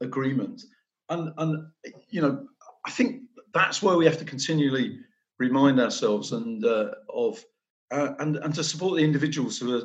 agreement. 0.01 0.61
And, 1.09 1.33
and 1.37 1.67
you 2.09 2.21
know, 2.21 2.47
I 2.85 2.91
think 2.91 3.23
that's 3.53 3.81
where 3.81 3.97
we 3.97 4.05
have 4.05 4.19
to 4.19 4.25
continually 4.25 4.99
remind 5.39 5.79
ourselves 5.79 6.31
and 6.31 6.63
uh, 6.63 6.91
of 7.09 7.43
uh, 7.91 8.13
and 8.19 8.37
and 8.37 8.53
to 8.53 8.63
support 8.63 8.97
the 8.97 9.03
individuals 9.03 9.57
who 9.57 9.75
are 9.75 9.83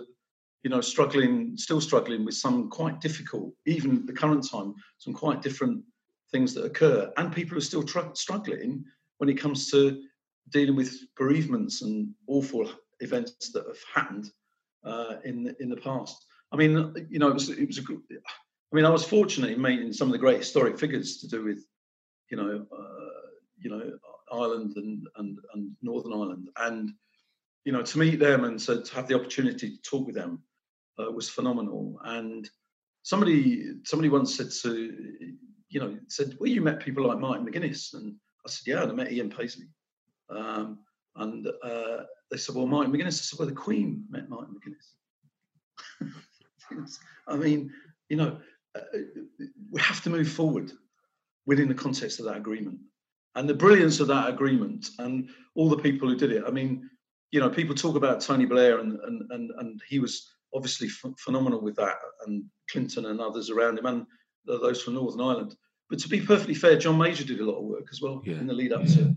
you 0.63 0.71
know 0.71 0.81
struggling 0.81 1.57
still 1.57 1.81
struggling 1.81 2.25
with 2.25 2.35
some 2.35 2.69
quite 2.69 3.01
difficult 3.01 3.53
even 3.67 4.07
the 4.07 4.13
current 4.13 4.49
time 4.49 4.75
some 4.99 5.13
quite 5.13 5.43
different 5.43 5.83
things 6.33 6.55
that 6.55 6.65
occur, 6.65 7.13
and 7.17 7.33
people 7.33 7.57
are 7.57 7.63
still 7.63 7.83
tr- 7.83 8.15
struggling 8.15 8.85
when 9.19 9.29
it 9.29 9.41
comes 9.41 9.71
to 9.71 10.03
dealing 10.51 10.77
with 10.77 10.99
bereavements 11.17 11.83
and 11.83 12.09
awful 12.27 12.69
events 13.01 13.53
that 13.53 13.67
have 13.67 13.79
happened 13.95 14.31
uh, 14.85 15.17
in 15.25 15.45
the, 15.45 15.63
in 15.63 15.69
the 15.69 15.77
past. 15.77 16.25
I 16.53 16.57
mean, 16.57 16.95
you 17.09 17.19
know, 17.19 17.29
it 17.29 17.35
was 17.35 17.49
it 17.49 17.67
was 17.67 17.79
a. 17.79 17.83
I 17.83 18.75
mean, 18.75 18.85
I 18.85 18.91
was 18.91 19.05
fortunate 19.05 19.51
in 19.51 19.61
meeting 19.61 19.93
some 19.93 20.09
of 20.09 20.13
the 20.13 20.19
great 20.19 20.39
historic 20.39 20.79
figures 20.79 21.19
to 21.19 21.29
do 21.29 21.45
with, 21.45 21.65
you 22.31 22.39
know, 22.39 22.67
uh, 22.73 23.29
you 23.59 23.71
know, 23.71 23.93
Ireland 24.33 24.73
and, 24.77 25.07
and 25.17 25.39
and 25.55 25.71
Northern 25.83 26.13
Ireland, 26.13 26.49
and 26.57 26.91
you 27.65 27.73
know, 27.73 27.83
to 27.83 27.99
meet 27.99 28.19
them 28.19 28.45
and 28.45 28.59
to, 28.61 28.83
to 28.83 28.95
have 28.95 29.09
the 29.09 29.15
opportunity 29.15 29.71
to 29.71 29.83
talk 29.83 30.07
with 30.07 30.17
them 30.17 30.43
uh, 30.99 31.11
was 31.11 31.29
phenomenal. 31.29 31.99
And 32.05 32.49
somebody 33.03 33.75
somebody 33.85 34.09
once 34.09 34.35
said 34.37 34.51
to 34.63 35.37
you 35.73 35.81
know, 35.81 35.99
said, 36.09 36.37
"Well, 36.39 36.51
you 36.51 36.61
met 36.61 36.81
people 36.81 37.07
like 37.07 37.19
Martin 37.19 37.47
McGuinness," 37.47 37.95
and 37.95 38.15
I 38.47 38.51
said, 38.51 38.67
"Yeah, 38.67 38.83
I 38.83 38.93
met 38.93 39.11
Ian 39.11 39.31
Paisley." 39.31 39.69
Um, 40.29 40.81
and 41.17 41.49
uh, 41.63 42.03
they 42.31 42.37
said, 42.37 42.55
"Well, 42.55 42.67
Martin 42.67 42.93
McGuinness." 42.93 43.07
I 43.07 43.25
said, 43.25 43.39
"Well, 43.39 43.49
the 43.49 43.55
Queen 43.55 44.05
met 44.11 44.29
Martin 44.29 44.55
McGuinness." 44.55 46.11
I 47.27 47.37
mean, 47.37 47.73
you 48.11 48.17
know, 48.17 48.39
uh, 48.75 48.81
we 49.71 49.81
have 49.81 50.03
to 50.03 50.11
move 50.11 50.29
forward 50.29 50.73
within 51.47 51.69
the 51.69 51.75
context 51.75 52.21
of 52.21 52.27
that 52.27 52.37
agreement, 52.37 52.79
and 53.35 53.49
the 53.49 53.55
brilliance 53.55 53.99
of 54.01 54.09
that 54.09 54.29
agreement, 54.29 54.91
and 54.99 55.31
all 55.55 55.71
the 55.71 55.79
people 55.79 56.07
who 56.07 56.17
did 56.17 56.33
it. 56.33 56.45
I 56.47 56.51
mean, 56.51 56.89
you 57.31 57.41
know, 57.41 57.49
people 57.49 57.75
talk 57.75 57.97
about 57.97 58.21
Tony 58.21 58.45
Blair, 58.45 58.81
and 58.81 59.01
and 59.01 59.23
and, 59.31 59.51
and 59.59 59.81
he 59.89 60.01
was 60.01 60.29
obviously 60.55 60.89
phenomenal 61.19 61.63
with 61.63 61.77
that, 61.77 61.97
and 62.27 62.45
Clinton 62.71 63.07
and 63.07 63.23
others 63.23 63.49
around 63.49 63.79
him, 63.79 63.87
and 63.87 64.07
those 64.47 64.83
from 64.83 64.95
Northern 64.95 65.21
Ireland. 65.21 65.57
But 65.91 65.99
to 66.01 66.09
be 66.09 66.21
perfectly 66.21 66.55
fair, 66.55 66.77
John 66.77 66.99
Major 66.99 67.25
did 67.25 67.41
a 67.41 67.45
lot 67.45 67.59
of 67.59 67.65
work 67.65 67.87
as 67.91 68.01
well 68.01 68.23
yeah. 68.25 68.35
in 68.35 68.47
the 68.47 68.55
lead 68.55 68.73
up 68.73 68.85
to 68.87 69.15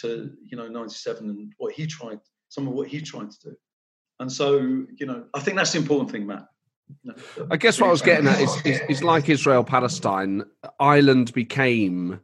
to 0.00 0.30
you 0.42 0.56
know 0.56 0.68
'97 0.68 1.28
and 1.28 1.52
what 1.58 1.74
he 1.74 1.86
tried, 1.86 2.18
some 2.48 2.66
of 2.66 2.74
what 2.74 2.88
he 2.88 3.00
tried 3.00 3.30
to 3.30 3.50
do. 3.50 3.56
And 4.20 4.30
so 4.30 4.58
you 4.58 5.06
know, 5.06 5.24
I 5.34 5.40
think 5.40 5.56
that's 5.56 5.72
the 5.72 5.78
important 5.78 6.10
thing, 6.10 6.26
Matt. 6.26 6.46
I 7.50 7.56
guess 7.56 7.80
what 7.80 7.88
I 7.88 7.90
was 7.90 8.02
getting 8.02 8.26
at 8.26 8.40
is, 8.40 8.54
is, 8.64 8.80
is 8.88 9.02
like 9.02 9.30
Israel 9.30 9.64
Palestine, 9.64 10.44
Ireland 10.78 11.32
became 11.32 12.20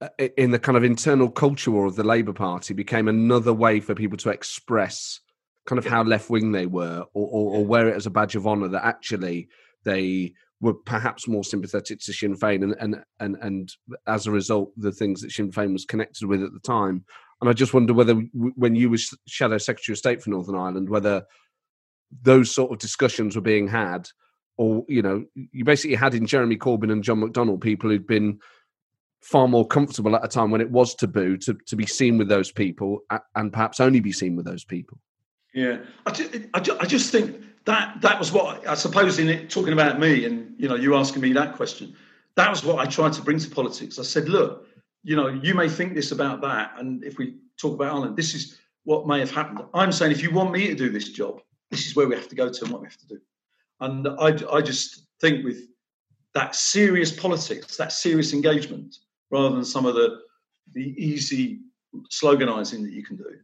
uh, 0.00 0.08
in 0.36 0.50
the 0.50 0.58
kind 0.58 0.76
of 0.76 0.84
internal 0.84 1.30
culture 1.30 1.70
war 1.70 1.86
of 1.86 1.96
the 1.96 2.04
Labour 2.04 2.32
Party 2.32 2.74
became 2.74 3.08
another 3.08 3.52
way 3.52 3.80
for 3.80 3.94
people 3.94 4.18
to 4.18 4.30
express 4.30 5.20
kind 5.66 5.78
of 5.78 5.86
how 5.86 6.02
left 6.02 6.30
wing 6.30 6.52
they 6.52 6.66
were, 6.66 7.04
or, 7.14 7.28
or, 7.28 7.56
or 7.56 7.64
wear 7.64 7.88
it 7.88 7.96
as 7.96 8.06
a 8.06 8.10
badge 8.10 8.36
of 8.36 8.46
honour 8.46 8.68
that 8.68 8.84
actually 8.84 9.48
they 9.84 10.32
were 10.60 10.74
perhaps 10.74 11.28
more 11.28 11.44
sympathetic 11.44 12.00
to 12.00 12.12
Sinn 12.12 12.36
Féin, 12.36 12.62
and 12.62 12.74
and 12.80 13.02
and 13.20 13.36
and 13.40 13.72
as 14.06 14.26
a 14.26 14.32
result, 14.32 14.72
the 14.76 14.92
things 14.92 15.20
that 15.20 15.30
Sinn 15.30 15.50
Féin 15.50 15.72
was 15.72 15.84
connected 15.84 16.26
with 16.26 16.42
at 16.42 16.52
the 16.52 16.60
time. 16.60 17.04
And 17.40 17.48
I 17.48 17.52
just 17.52 17.72
wonder 17.72 17.94
whether, 17.94 18.14
when 18.32 18.74
you 18.74 18.90
were 18.90 18.98
Shadow 19.28 19.58
Secretary 19.58 19.94
of 19.94 19.98
State 19.98 20.22
for 20.22 20.30
Northern 20.30 20.56
Ireland, 20.56 20.88
whether 20.88 21.24
those 22.22 22.52
sort 22.52 22.72
of 22.72 22.78
discussions 22.78 23.36
were 23.36 23.42
being 23.42 23.68
had, 23.68 24.08
or 24.56 24.84
you 24.88 25.02
know, 25.02 25.24
you 25.34 25.64
basically 25.64 25.96
had 25.96 26.14
in 26.14 26.26
Jeremy 26.26 26.56
Corbyn 26.56 26.90
and 26.90 27.04
John 27.04 27.20
McDonnell 27.20 27.60
people 27.60 27.90
who'd 27.90 28.06
been 28.06 28.40
far 29.22 29.46
more 29.46 29.66
comfortable 29.66 30.16
at 30.16 30.24
a 30.24 30.28
time 30.28 30.50
when 30.50 30.60
it 30.60 30.70
was 30.70 30.94
taboo 30.94 31.36
to 31.36 31.54
to 31.66 31.76
be 31.76 31.86
seen 31.86 32.18
with 32.18 32.28
those 32.28 32.50
people 32.50 33.00
and 33.36 33.52
perhaps 33.52 33.78
only 33.78 34.00
be 34.00 34.12
seen 34.12 34.34
with 34.34 34.46
those 34.46 34.64
people. 34.64 34.98
Yeah, 35.54 35.78
I 36.06 36.10
just, 36.10 36.34
I 36.80 36.86
just 36.86 37.12
think 37.12 37.40
that 37.64 38.00
that 38.00 38.18
was 38.18 38.32
what 38.32 38.66
I 38.66 38.74
suppose 38.74 39.18
in 39.18 39.28
it 39.28 39.50
talking 39.50 39.72
about 39.72 39.98
me 39.98 40.24
and 40.24 40.54
you 40.58 40.68
know 40.68 40.74
you 40.74 40.94
asking 40.96 41.22
me 41.22 41.32
that 41.34 41.56
question. 41.56 41.94
That 42.36 42.50
was 42.50 42.64
what 42.64 42.78
I 42.78 42.86
tried 42.88 43.12
to 43.14 43.22
bring 43.22 43.38
to 43.38 43.50
politics. 43.50 43.98
I 43.98 44.02
said, 44.02 44.28
look, 44.28 44.66
you 45.02 45.16
know, 45.16 45.26
you 45.28 45.54
may 45.54 45.68
think 45.68 45.94
this 45.94 46.12
about 46.12 46.40
that, 46.42 46.72
and 46.78 47.02
if 47.02 47.18
we 47.18 47.34
talk 47.60 47.74
about 47.74 47.92
Ireland, 47.92 48.16
this 48.16 48.34
is 48.34 48.58
what 48.84 49.06
may 49.06 49.18
have 49.18 49.30
happened. 49.30 49.62
I'm 49.74 49.92
saying 49.92 50.12
if 50.12 50.22
you 50.22 50.30
want 50.30 50.52
me 50.52 50.68
to 50.68 50.74
do 50.74 50.88
this 50.88 51.08
job, 51.08 51.42
this 51.70 51.86
is 51.86 51.96
where 51.96 52.06
we 52.06 52.14
have 52.14 52.28
to 52.28 52.36
go 52.36 52.48
to 52.48 52.64
and 52.64 52.72
what 52.72 52.80
we 52.80 52.86
have 52.86 52.96
to 52.98 53.06
do. 53.06 53.20
And 53.80 54.08
I, 54.08 54.38
I 54.52 54.62
just 54.62 55.06
think 55.20 55.44
with 55.44 55.68
that 56.34 56.54
serious 56.54 57.12
politics, 57.12 57.76
that 57.76 57.92
serious 57.92 58.32
engagement, 58.32 58.96
rather 59.30 59.54
than 59.54 59.64
some 59.64 59.86
of 59.86 59.94
the 59.94 60.20
the 60.74 60.94
easy 61.02 61.60
sloganizing 62.10 62.82
that 62.82 62.92
you 62.92 63.02
can 63.02 63.16
do. 63.16 63.38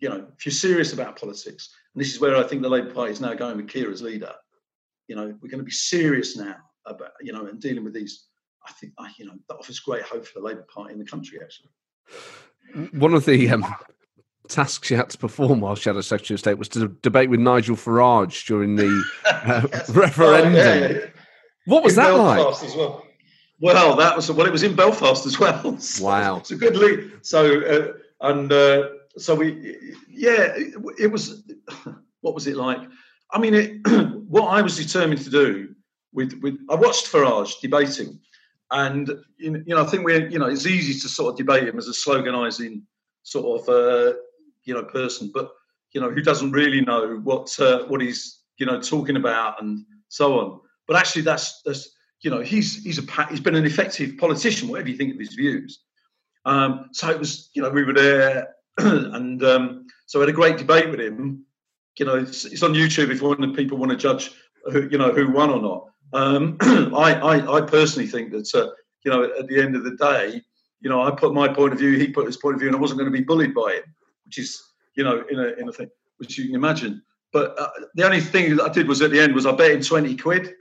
You 0.00 0.08
know, 0.08 0.26
if 0.36 0.46
you're 0.46 0.52
serious 0.52 0.92
about 0.92 1.18
politics, 1.18 1.70
and 1.94 2.02
this 2.02 2.14
is 2.14 2.20
where 2.20 2.36
I 2.36 2.42
think 2.42 2.62
the 2.62 2.68
Labour 2.68 2.92
Party 2.92 3.12
is 3.12 3.20
now 3.20 3.34
going 3.34 3.56
with 3.56 3.68
Keir 3.68 3.90
as 3.90 4.02
leader. 4.02 4.32
You 5.08 5.16
know, 5.16 5.34
we're 5.40 5.48
going 5.48 5.58
to 5.58 5.64
be 5.64 5.70
serious 5.70 6.36
now 6.36 6.56
about, 6.86 7.12
you 7.20 7.32
know, 7.32 7.46
and 7.46 7.60
dealing 7.60 7.84
with 7.84 7.94
these. 7.94 8.26
I 8.66 8.72
think, 8.72 8.92
you 9.18 9.24
know, 9.26 9.34
that 9.48 9.56
offers 9.56 9.80
great 9.80 10.02
hope 10.02 10.26
for 10.26 10.40
the 10.40 10.44
Labour 10.44 10.66
Party 10.72 10.92
in 10.92 10.98
the 10.98 11.04
country, 11.04 11.38
actually. 11.42 11.70
One 12.98 13.14
of 13.14 13.24
the 13.24 13.48
um, 13.50 13.64
tasks 14.48 14.90
you 14.90 14.96
had 14.96 15.10
to 15.10 15.18
perform 15.18 15.60
while 15.60 15.74
Shadow 15.74 16.00
Secretary 16.00 16.34
of 16.34 16.40
State 16.40 16.58
was 16.58 16.68
to 16.70 16.88
debate 17.02 17.30
with 17.30 17.40
Nigel 17.40 17.76
Farage 17.76 18.46
during 18.46 18.76
the 18.76 19.04
uh, 19.26 19.62
referendum. 19.92 20.54
Oh, 20.54 20.56
yeah, 20.56 20.88
yeah. 20.88 20.98
What 21.66 21.84
was 21.84 21.96
in 21.96 22.04
that 22.04 22.10
Belfast 22.10 22.64
like? 22.64 22.76
Well. 22.76 23.04
well, 23.60 23.96
that 23.96 24.16
was 24.16 24.30
well. 24.30 24.46
It 24.46 24.52
was 24.52 24.62
in 24.62 24.74
Belfast 24.74 25.26
as 25.26 25.38
well. 25.38 25.76
So 25.80 26.04
wow, 26.04 26.38
it's 26.38 26.50
a 26.50 26.56
good 26.56 26.76
lead. 26.76 27.12
So 27.22 27.60
uh, 27.60 27.92
and 28.28 28.50
uh, 28.50 28.88
so 29.18 29.34
we, 29.34 29.94
yeah, 30.08 30.52
it, 30.98 31.10
was. 31.10 31.42
What 32.20 32.34
was 32.34 32.46
it 32.46 32.56
like? 32.56 32.80
I 33.30 33.38
mean, 33.38 33.54
it, 33.54 33.80
what 34.28 34.48
I 34.48 34.62
was 34.62 34.76
determined 34.76 35.22
to 35.22 35.30
do 35.30 35.74
with 36.12 36.38
with 36.42 36.58
I 36.68 36.74
watched 36.74 37.10
Farage 37.10 37.60
debating, 37.60 38.18
and 38.70 39.10
you 39.38 39.62
know, 39.66 39.82
I 39.82 39.86
think 39.86 40.04
we're 40.04 40.28
you 40.28 40.38
know 40.38 40.46
it's 40.46 40.66
easy 40.66 40.98
to 41.00 41.08
sort 41.08 41.32
of 41.32 41.38
debate 41.38 41.68
him 41.68 41.78
as 41.78 41.88
a 41.88 41.92
sloganising 41.92 42.82
sort 43.22 43.60
of 43.60 43.68
uh, 43.68 44.16
you 44.64 44.74
know 44.74 44.84
person, 44.84 45.30
but 45.32 45.50
you 45.92 46.00
know 46.00 46.10
who 46.10 46.22
doesn't 46.22 46.52
really 46.52 46.80
know 46.80 47.20
what 47.22 47.54
uh, 47.60 47.84
what 47.86 48.00
he's 48.00 48.40
you 48.58 48.66
know 48.66 48.80
talking 48.80 49.16
about 49.16 49.62
and 49.62 49.84
so 50.08 50.40
on. 50.40 50.60
But 50.86 50.96
actually, 50.96 51.22
that's 51.22 51.62
that's 51.62 51.90
you 52.20 52.30
know 52.30 52.40
he's 52.40 52.82
he's 52.82 52.98
a 52.98 53.26
he's 53.26 53.40
been 53.40 53.54
an 53.54 53.66
effective 53.66 54.16
politician, 54.18 54.68
whatever 54.68 54.88
you 54.88 54.96
think 54.96 55.14
of 55.14 55.20
his 55.20 55.34
views. 55.34 55.80
Um, 56.44 56.88
so 56.92 57.10
it 57.10 57.18
was 57.18 57.50
you 57.54 57.62
know 57.62 57.70
we 57.70 57.84
were 57.84 57.92
there 57.92 58.48
and 59.14 59.42
um, 59.44 59.86
so 60.06 60.20
I 60.20 60.22
had 60.22 60.28
a 60.28 60.32
great 60.32 60.58
debate 60.58 60.90
with 60.90 61.00
him. 61.00 61.44
You 61.98 62.06
know, 62.06 62.16
it's, 62.16 62.44
it's, 62.44 62.62
on 62.62 62.74
YouTube 62.74 63.10
if 63.10 63.20
one 63.20 63.42
of 63.42 63.56
people 63.56 63.76
want 63.76 63.90
to 63.90 63.96
judge, 63.96 64.30
who, 64.70 64.88
you 64.88 64.98
know, 64.98 65.12
who 65.12 65.32
won 65.32 65.50
or 65.50 65.60
not. 65.60 65.86
Um, 66.12 66.56
I, 66.60 67.14
I, 67.14 67.56
I 67.56 67.60
personally 67.62 68.06
think 68.08 68.30
that 68.30 68.54
uh, 68.54 68.70
you 69.04 69.10
know 69.10 69.24
at 69.38 69.48
the 69.48 69.60
end 69.60 69.74
of 69.74 69.84
the 69.84 69.96
day, 69.96 70.40
you 70.80 70.88
know, 70.88 71.02
I 71.02 71.10
put 71.10 71.34
my 71.34 71.48
point 71.48 71.72
of 71.72 71.78
view, 71.78 71.98
he 71.98 72.08
put 72.08 72.26
his 72.26 72.36
point 72.36 72.54
of 72.54 72.60
view, 72.60 72.68
and 72.68 72.76
I 72.76 72.80
wasn't 72.80 73.00
going 73.00 73.12
to 73.12 73.18
be 73.18 73.24
bullied 73.24 73.54
by 73.54 73.80
him, 73.82 73.94
which 74.24 74.38
is 74.38 74.62
you 74.94 75.04
know 75.04 75.24
in 75.30 75.38
a 75.38 75.48
in 75.60 75.68
a 75.68 75.72
thing 75.72 75.90
which 76.18 76.38
you 76.38 76.46
can 76.46 76.54
imagine. 76.54 77.02
But 77.32 77.58
uh, 77.58 77.68
the 77.94 78.04
only 78.04 78.20
thing 78.20 78.56
that 78.56 78.64
I 78.64 78.72
did 78.72 78.88
was 78.88 79.02
at 79.02 79.10
the 79.10 79.20
end 79.20 79.34
was 79.34 79.44
I 79.44 79.52
bet 79.52 79.72
him 79.72 79.82
twenty 79.82 80.16
quid 80.16 80.54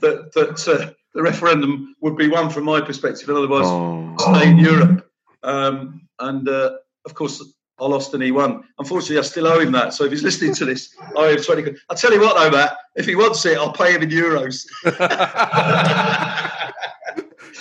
that 0.00 0.32
that 0.34 0.68
uh, 0.68 0.92
the 1.14 1.22
referendum 1.22 1.96
would 2.00 2.16
be 2.16 2.28
one 2.28 2.50
from 2.50 2.64
my 2.64 2.80
perspective, 2.80 3.28
and 3.28 3.38
otherwise 3.38 3.64
Oh. 3.66 4.14
stay 4.18 4.50
in 4.50 4.58
Europe. 4.58 5.10
Um, 5.42 6.08
and 6.18 6.48
uh, 6.48 6.78
of 7.08 7.14
course, 7.14 7.42
I 7.80 7.86
lost 7.86 8.12
and 8.12 8.22
he 8.22 8.32
won. 8.32 8.64
Unfortunately, 8.78 9.18
I 9.18 9.22
still 9.22 9.46
owe 9.46 9.60
him 9.60 9.72
that. 9.72 9.94
So 9.94 10.04
if 10.04 10.10
he's 10.10 10.22
listening 10.22 10.54
to 10.56 10.64
this, 10.64 10.94
I 11.16 11.20
owe 11.20 11.30
him 11.30 11.42
twenty 11.42 11.62
quid. 11.62 11.78
I'll 11.88 11.96
tell 11.96 12.12
you 12.12 12.20
what, 12.20 12.36
though, 12.36 12.56
Matt. 12.56 12.76
If 12.96 13.06
he 13.06 13.14
wants 13.14 13.44
it, 13.46 13.56
I'll 13.56 13.72
pay 13.72 13.94
him 13.94 14.02
in 14.02 14.10
euros. 14.10 14.66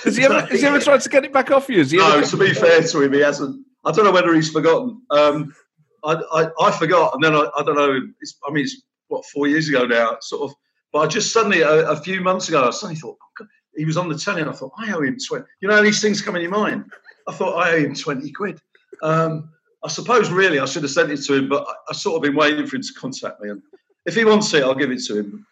Has 0.04 0.16
he 0.16 0.24
ever, 0.24 0.42
has 0.42 0.62
he 0.62 0.66
ever 0.66 0.80
tried 0.80 1.02
to 1.02 1.10
get 1.10 1.26
it 1.26 1.34
back 1.34 1.52
off 1.52 1.68
you? 1.70 1.84
No, 1.98 2.22
to 2.22 2.38
be 2.38 2.54
fair 2.54 2.82
to 2.82 3.02
him, 3.02 3.14
he 3.14 3.20
hasn't. 3.20 3.66
I 3.84 3.92
don't 3.92 4.06
know 4.06 4.12
whether 4.12 4.34
he's 4.34 4.50
forgotten. 4.50 5.02
Um, 5.10 5.54
I, 6.04 6.14
I, 6.14 6.68
I 6.68 6.72
forgot, 6.72 7.14
and 7.16 7.24
then 7.24 7.34
I, 7.34 7.48
I 7.58 7.64
don't 7.64 7.76
know. 7.76 8.00
It's, 8.22 8.38
I 8.48 8.52
mean, 8.52 8.64
it's 8.64 8.82
what 9.08 9.26
four 9.26 9.48
years 9.48 9.68
ago 9.68 9.86
now, 9.86 10.18
sort 10.22 10.50
of. 10.50 10.56
But 10.94 11.00
I 11.00 11.08
just 11.08 11.34
suddenly, 11.34 11.62
a, 11.62 11.90
a 11.90 11.96
few 11.98 12.22
months 12.22 12.48
ago, 12.48 12.66
I 12.66 12.72
suddenly 12.72 12.96
thought 12.96 13.18
oh, 13.42 13.46
he 13.76 13.86
was 13.86 13.98
on 13.98 14.08
the 14.08 14.18
telly, 14.18 14.42
and 14.42 14.50
I 14.50 14.54
thought 14.54 14.72
I 14.78 14.94
owe 14.94 15.02
him 15.02 15.18
twenty. 15.26 15.46
You 15.62 15.68
know, 15.68 15.82
these 15.82 16.02
things 16.02 16.22
come 16.22 16.36
in 16.36 16.42
your 16.44 16.52
mind. 16.52 16.86
I 17.28 17.34
thought 17.34 17.56
I 17.56 17.74
owe 17.74 17.80
him 17.80 17.96
twenty 17.96 18.32
quid. 18.32 18.60
Um, 19.04 19.50
I 19.84 19.90
suppose 19.90 20.30
really 20.30 20.60
I 20.60 20.66
should 20.66 20.84
have 20.84 20.92
sent 20.92 21.12
it 21.12 21.24
to 21.24 21.36
him, 21.36 21.50
but 21.50 21.66
I, 21.68 21.74
I 21.90 21.94
sort 21.94 22.16
of 22.16 22.22
been 22.24 22.36
waiting 22.36 22.66
for 22.66 22.76
him 22.76 22.82
to 22.82 22.94
contact 22.94 23.42
me. 23.42 23.50
And 23.50 23.62
if 24.06 24.16
he 24.16 24.26
wants 24.26 24.54
it, 24.54 24.64
I'll 24.64 24.76
give 24.76 24.92
it 24.92 25.04
to 25.06 25.20
him. 25.20 25.46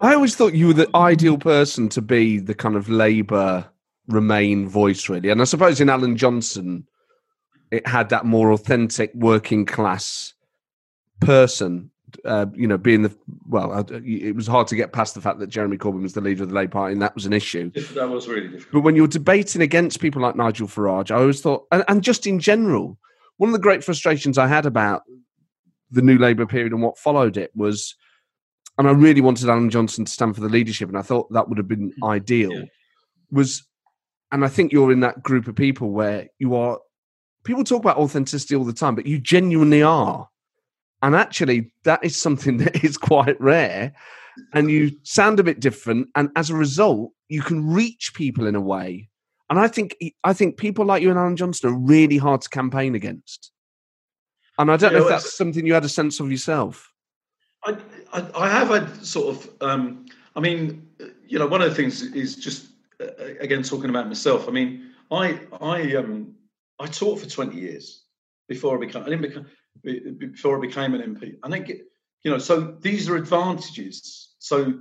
I 0.00 0.14
always 0.14 0.36
thought 0.36 0.54
you 0.54 0.68
were 0.68 0.74
the 0.74 0.90
ideal 0.94 1.38
person 1.38 1.88
to 1.90 2.02
be 2.02 2.38
the 2.38 2.54
kind 2.54 2.76
of 2.76 2.88
Labour 2.88 3.66
Remain 4.06 4.68
voice, 4.68 5.08
really. 5.08 5.30
And 5.30 5.40
I 5.40 5.44
suppose 5.44 5.80
in 5.80 5.88
Alan 5.88 6.16
Johnson, 6.16 6.86
it 7.70 7.86
had 7.86 8.10
that 8.10 8.26
more 8.26 8.52
authentic 8.52 9.10
working 9.14 9.64
class 9.64 10.34
person. 11.20 11.90
Uh, 12.24 12.46
you 12.54 12.66
know, 12.66 12.78
being 12.78 13.02
the 13.02 13.16
well, 13.48 13.86
it 13.90 14.34
was 14.34 14.46
hard 14.46 14.66
to 14.68 14.76
get 14.76 14.92
past 14.92 15.14
the 15.14 15.20
fact 15.20 15.38
that 15.38 15.48
Jeremy 15.48 15.76
Corbyn 15.76 16.02
was 16.02 16.12
the 16.12 16.20
leader 16.20 16.42
of 16.42 16.48
the 16.48 16.54
Labour 16.54 16.72
Party, 16.72 16.92
and 16.92 17.02
that 17.02 17.14
was 17.14 17.26
an 17.26 17.32
issue. 17.32 17.70
That 17.94 18.08
was 18.08 18.28
really 18.28 18.48
difficult. 18.48 18.72
But 18.72 18.80
when 18.80 18.96
you're 18.96 19.06
debating 19.06 19.62
against 19.62 20.00
people 20.00 20.22
like 20.22 20.36
Nigel 20.36 20.68
Farage, 20.68 21.10
I 21.10 21.16
always 21.16 21.40
thought, 21.40 21.66
and, 21.72 21.84
and 21.88 22.02
just 22.02 22.26
in 22.26 22.40
general, 22.40 22.98
one 23.36 23.48
of 23.48 23.52
the 23.52 23.58
great 23.58 23.84
frustrations 23.84 24.38
I 24.38 24.46
had 24.46 24.66
about 24.66 25.02
the 25.90 26.02
New 26.02 26.18
Labour 26.18 26.46
period 26.46 26.72
and 26.72 26.82
what 26.82 26.98
followed 26.98 27.36
it 27.36 27.50
was, 27.54 27.94
and 28.78 28.88
I 28.88 28.92
really 28.92 29.20
wanted 29.20 29.48
Alan 29.48 29.70
Johnson 29.70 30.04
to 30.04 30.10
stand 30.10 30.34
for 30.34 30.40
the 30.40 30.48
leadership, 30.48 30.88
and 30.88 30.98
I 30.98 31.02
thought 31.02 31.32
that 31.32 31.48
would 31.48 31.58
have 31.58 31.68
been 31.68 31.92
ideal. 32.04 32.52
Yeah. 32.52 32.64
Was, 33.30 33.66
and 34.32 34.44
I 34.44 34.48
think 34.48 34.72
you're 34.72 34.92
in 34.92 35.00
that 35.00 35.22
group 35.22 35.48
of 35.48 35.54
people 35.54 35.90
where 35.90 36.28
you 36.38 36.54
are. 36.54 36.78
People 37.44 37.62
talk 37.62 37.82
about 37.82 37.98
authenticity 37.98 38.56
all 38.56 38.64
the 38.64 38.72
time, 38.72 38.94
but 38.94 39.06
you 39.06 39.18
genuinely 39.18 39.82
are, 39.82 40.28
and 41.04 41.14
actually, 41.14 41.70
that 41.84 42.02
is 42.02 42.20
something 42.20 42.56
that 42.64 42.82
is 42.82 42.96
quite 42.96 43.40
rare. 43.40 43.92
And 44.52 44.68
you 44.68 44.90
sound 45.04 45.38
a 45.38 45.44
bit 45.44 45.60
different, 45.60 46.08
and 46.16 46.30
as 46.34 46.50
a 46.50 46.56
result, 46.56 47.12
you 47.28 47.42
can 47.42 47.72
reach 47.72 48.12
people 48.14 48.48
in 48.48 48.56
a 48.56 48.60
way 48.60 49.08
and 49.50 49.58
I 49.58 49.68
think 49.68 49.96
I 50.24 50.32
think 50.32 50.56
people 50.56 50.84
like 50.84 51.02
you 51.02 51.10
and 51.10 51.18
Alan 51.18 51.36
Johnson 51.36 51.70
are 51.70 51.78
really 51.78 52.16
hard 52.16 52.40
to 52.42 52.48
campaign 52.48 52.94
against. 52.94 53.52
And 54.58 54.70
I 54.70 54.76
don't 54.76 54.92
Yeah, 54.92 54.98
know 54.98 55.04
if 55.04 55.08
that's 55.08 55.36
something 55.36 55.66
you 55.66 55.74
had 55.74 55.84
a 55.84 55.88
sense 55.88 56.20
of 56.20 56.30
yourself. 56.30 56.92
I, 57.64 57.76
I, 58.12 58.30
I 58.36 58.48
have 58.48 58.68
had 58.68 59.04
sort 59.04 59.36
of, 59.36 59.50
um, 59.60 60.06
I 60.36 60.40
mean, 60.40 60.88
you 61.26 61.38
know, 61.38 61.46
one 61.46 61.62
of 61.62 61.68
the 61.68 61.74
things 61.74 62.02
is 62.02 62.36
just 62.36 62.66
uh, 63.00 63.06
again 63.40 63.62
talking 63.62 63.90
about 63.90 64.08
myself. 64.08 64.48
I 64.48 64.50
mean, 64.52 64.90
I 65.10 65.40
I 65.60 65.94
um 65.96 66.34
I 66.78 66.86
taught 66.86 67.20
for 67.20 67.28
twenty 67.28 67.60
years 67.60 68.04
before 68.48 68.76
I 68.76 68.80
became 68.80 69.02
I 69.02 69.06
didn't 69.06 69.22
become 69.22 69.44
be- 69.44 69.50
before 69.82 70.58
I 70.58 70.60
became 70.60 70.94
an 70.94 71.14
MP. 71.14 71.36
I 71.42 71.50
think 71.50 71.68
you 72.22 72.30
know, 72.30 72.38
so 72.38 72.76
these 72.80 73.08
are 73.08 73.16
advantages. 73.16 74.34
So 74.38 74.74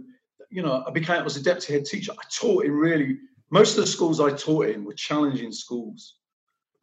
you 0.50 0.62
know, 0.62 0.84
I 0.88 0.92
became 0.92 1.20
I 1.20 1.24
was 1.24 1.38
a 1.38 1.44
deputy 1.44 1.74
head 1.74 1.86
teacher. 1.86 2.12
I 2.14 2.24
taught 2.32 2.66
in 2.66 2.72
really 2.72 3.18
most 3.50 3.78
of 3.78 3.84
the 3.84 3.90
schools 3.92 4.20
I 4.20 4.32
taught 4.32 4.70
in 4.70 4.84
were 4.86 4.94
challenging 4.94 5.52
schools. 5.52 6.16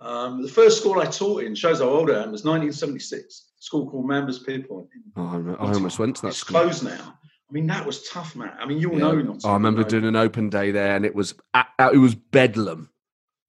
Um, 0.01 0.43
the 0.43 0.49
first 0.49 0.79
school 0.81 0.99
I 1.01 1.07
taught 1.07 1.45
in 1.45 1.55
shows 1.55 1.81
how 1.81 1.89
old 1.89 2.11
I 2.11 2.23
am 2.23 2.33
was 2.33 2.45
1976. 2.45 3.45
A 3.59 3.63
school 3.63 3.91
called 3.91 4.07
Manvers 4.07 4.39
Pierrepont 4.39 4.87
Oh, 5.17 5.57
I, 5.61 5.65
I 5.65 5.73
almost 5.75 5.99
went 5.99 6.17
to 6.17 6.23
that 6.23 6.29
it's 6.29 6.39
school. 6.39 6.61
closed 6.61 6.85
now. 6.85 7.19
I 7.23 7.53
mean, 7.53 7.67
that 7.67 7.85
was 7.85 8.09
tough, 8.09 8.35
man. 8.37 8.53
I 8.59 8.65
mean, 8.65 8.79
you'll 8.79 8.93
Yeah. 8.93 8.99
know 9.13 9.21
not. 9.21 9.41
Oh, 9.45 9.51
I 9.51 9.55
remember 9.55 9.85
doing 9.85 10.05
an 10.07 10.17
open 10.17 10.49
day 10.49 10.71
there, 10.71 10.95
and 10.97 11.05
it 11.05 11.15
was 11.15 11.35
it 11.55 11.99
was 11.99 12.15
bedlam. 12.15 12.89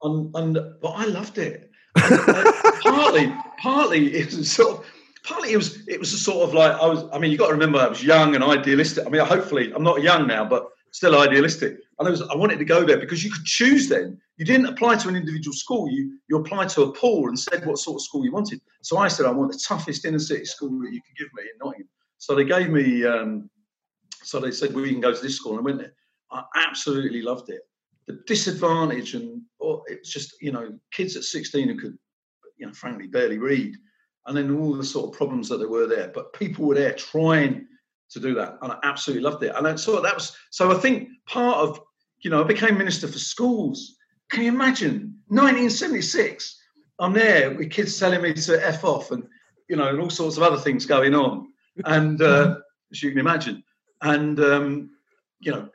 and, 0.04 0.36
and 0.36 0.58
but 0.82 0.89
I 0.89 1.06
loved 1.06 1.38
it. 1.38 1.70
Partly, 2.81 3.33
partly 3.59 4.13
it 4.15 4.33
was 4.33 4.51
sort 4.51 4.79
of, 4.79 4.85
partly 5.23 5.53
it 5.53 5.57
was 5.57 5.87
it 5.87 5.99
was 5.99 6.13
a 6.13 6.17
sort 6.17 6.47
of 6.47 6.53
like 6.53 6.71
I 6.73 6.85
was. 6.85 7.05
I 7.13 7.19
mean, 7.19 7.31
you 7.31 7.37
got 7.37 7.47
to 7.47 7.53
remember 7.53 7.79
I 7.79 7.87
was 7.87 8.03
young 8.03 8.35
and 8.35 8.43
idealistic. 8.43 9.05
I 9.05 9.09
mean, 9.09 9.23
hopefully 9.25 9.71
I'm 9.73 9.83
not 9.83 10.01
young 10.01 10.27
now, 10.27 10.43
but 10.45 10.67
still 10.91 11.19
idealistic. 11.19 11.77
And 11.99 12.07
I 12.07 12.11
was 12.11 12.21
I 12.23 12.35
wanted 12.35 12.59
to 12.59 12.65
go 12.65 12.83
there 12.83 12.97
because 12.97 13.23
you 13.23 13.31
could 13.31 13.45
choose. 13.45 13.87
Then 13.87 14.19
you 14.37 14.45
didn't 14.45 14.65
apply 14.65 14.95
to 14.97 15.09
an 15.09 15.15
individual 15.15 15.53
school. 15.53 15.89
You 15.91 16.17
you 16.27 16.37
applied 16.37 16.69
to 16.69 16.83
a 16.83 16.91
pool 16.93 17.27
and 17.27 17.37
said 17.37 17.65
what 17.65 17.77
sort 17.77 17.97
of 17.97 18.01
school 18.01 18.25
you 18.25 18.31
wanted. 18.31 18.61
So 18.81 18.97
I 18.97 19.07
said 19.07 19.25
I 19.25 19.31
want 19.31 19.51
the 19.51 19.59
toughest 19.59 20.05
inner 20.05 20.19
city 20.19 20.45
school 20.45 20.79
that 20.81 20.91
you 20.91 21.01
could 21.01 21.17
give 21.17 21.33
me 21.35 21.43
in 21.43 21.57
Nottingham. 21.63 21.89
So 22.17 22.35
they 22.35 22.45
gave 22.45 22.69
me. 22.69 23.05
Um, 23.05 23.49
so 24.23 24.39
they 24.39 24.51
said, 24.51 24.73
well, 24.73 24.85
can 24.85 24.99
go 24.99 25.13
to 25.13 25.21
this 25.21 25.35
school. 25.35 25.53
And 25.53 25.61
I 25.61 25.63
went 25.63 25.79
there. 25.79 25.93
I 26.31 26.43
absolutely 26.55 27.21
loved 27.21 27.49
it. 27.49 27.61
The 28.12 28.24
disadvantage 28.28 29.13
and 29.13 29.41
or 29.60 29.84
it 29.88 30.00
was 30.00 30.10
just, 30.10 30.41
you 30.41 30.52
know, 30.52 30.78
kids 30.91 31.15
at 31.15 31.24
16 31.24 31.67
who 31.67 31.78
could, 31.78 31.97
you 32.58 32.65
know, 32.65 32.74
frankly, 32.74 33.08
barely 33.08 33.38
read. 33.38 33.76
And 34.26 34.38
then 34.38 34.56
all 34.56 34.74
the 34.74 34.84
sort 34.84 35.10
of 35.10 35.17
problems 35.17 35.50
that 35.50 35.58
there 35.58 35.69
were 35.69 35.88
there. 35.88 36.12
But 36.13 36.34
people 36.34 36.65
were 36.65 36.76
there 36.76 36.93
trying 36.93 37.65
to 38.12 38.19
do 38.19 38.34
that. 38.36 38.58
And 38.62 38.71
I 38.71 38.78
absolutely 38.84 39.24
loved 39.24 39.43
it. 39.43 39.54
And 39.56 39.67
I, 39.67 39.76
so 39.76 40.00
that 40.02 40.13
was, 40.13 40.36
so 40.52 40.71
I 40.71 40.76
think 40.76 41.10
part 41.28 41.58
of, 41.58 41.80
you 42.19 42.30
know, 42.30 42.41
I 42.43 42.47
became 42.47 42.78
minister 42.78 43.08
for 43.08 43.17
schools. 43.17 43.95
Can 44.30 44.43
you 44.43 44.50
imagine? 44.50 45.17
1976. 45.28 46.60
I'm 47.00 47.13
there 47.13 47.52
with 47.52 47.71
kids 47.71 47.97
telling 48.00 48.21
me 48.21 48.34
to 48.34 48.67
F 48.67 48.84
off 48.84 49.12
and, 49.12 49.24
you 49.69 49.76
know, 49.76 49.89
and 49.89 50.00
all 50.00 50.10
sorts 50.10 50.38
of 50.38 50.43
other 50.43 50.58
things 50.58 50.86
going 50.86 51.15
on. 51.15 51.47
And 51.86 52.21
uh, 52.21 52.58
as 52.91 53.02
you 53.02 53.10
can 53.10 53.19
imagine, 53.19 53.63
and 54.02 54.39
um, 54.39 54.89
you 55.39 55.52
know, 55.52 55.69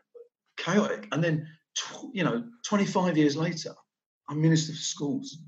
chaotic. 0.56 1.08
And 1.12 1.22
then, 1.22 1.48
tw- 1.76 2.10
you 2.12 2.24
know, 2.24 2.44
25 2.64 3.16
years 3.16 3.36
later, 3.36 3.74
I'm 4.28 4.40
minister 4.40 4.72
for 4.72 4.78
schools, 4.78 5.38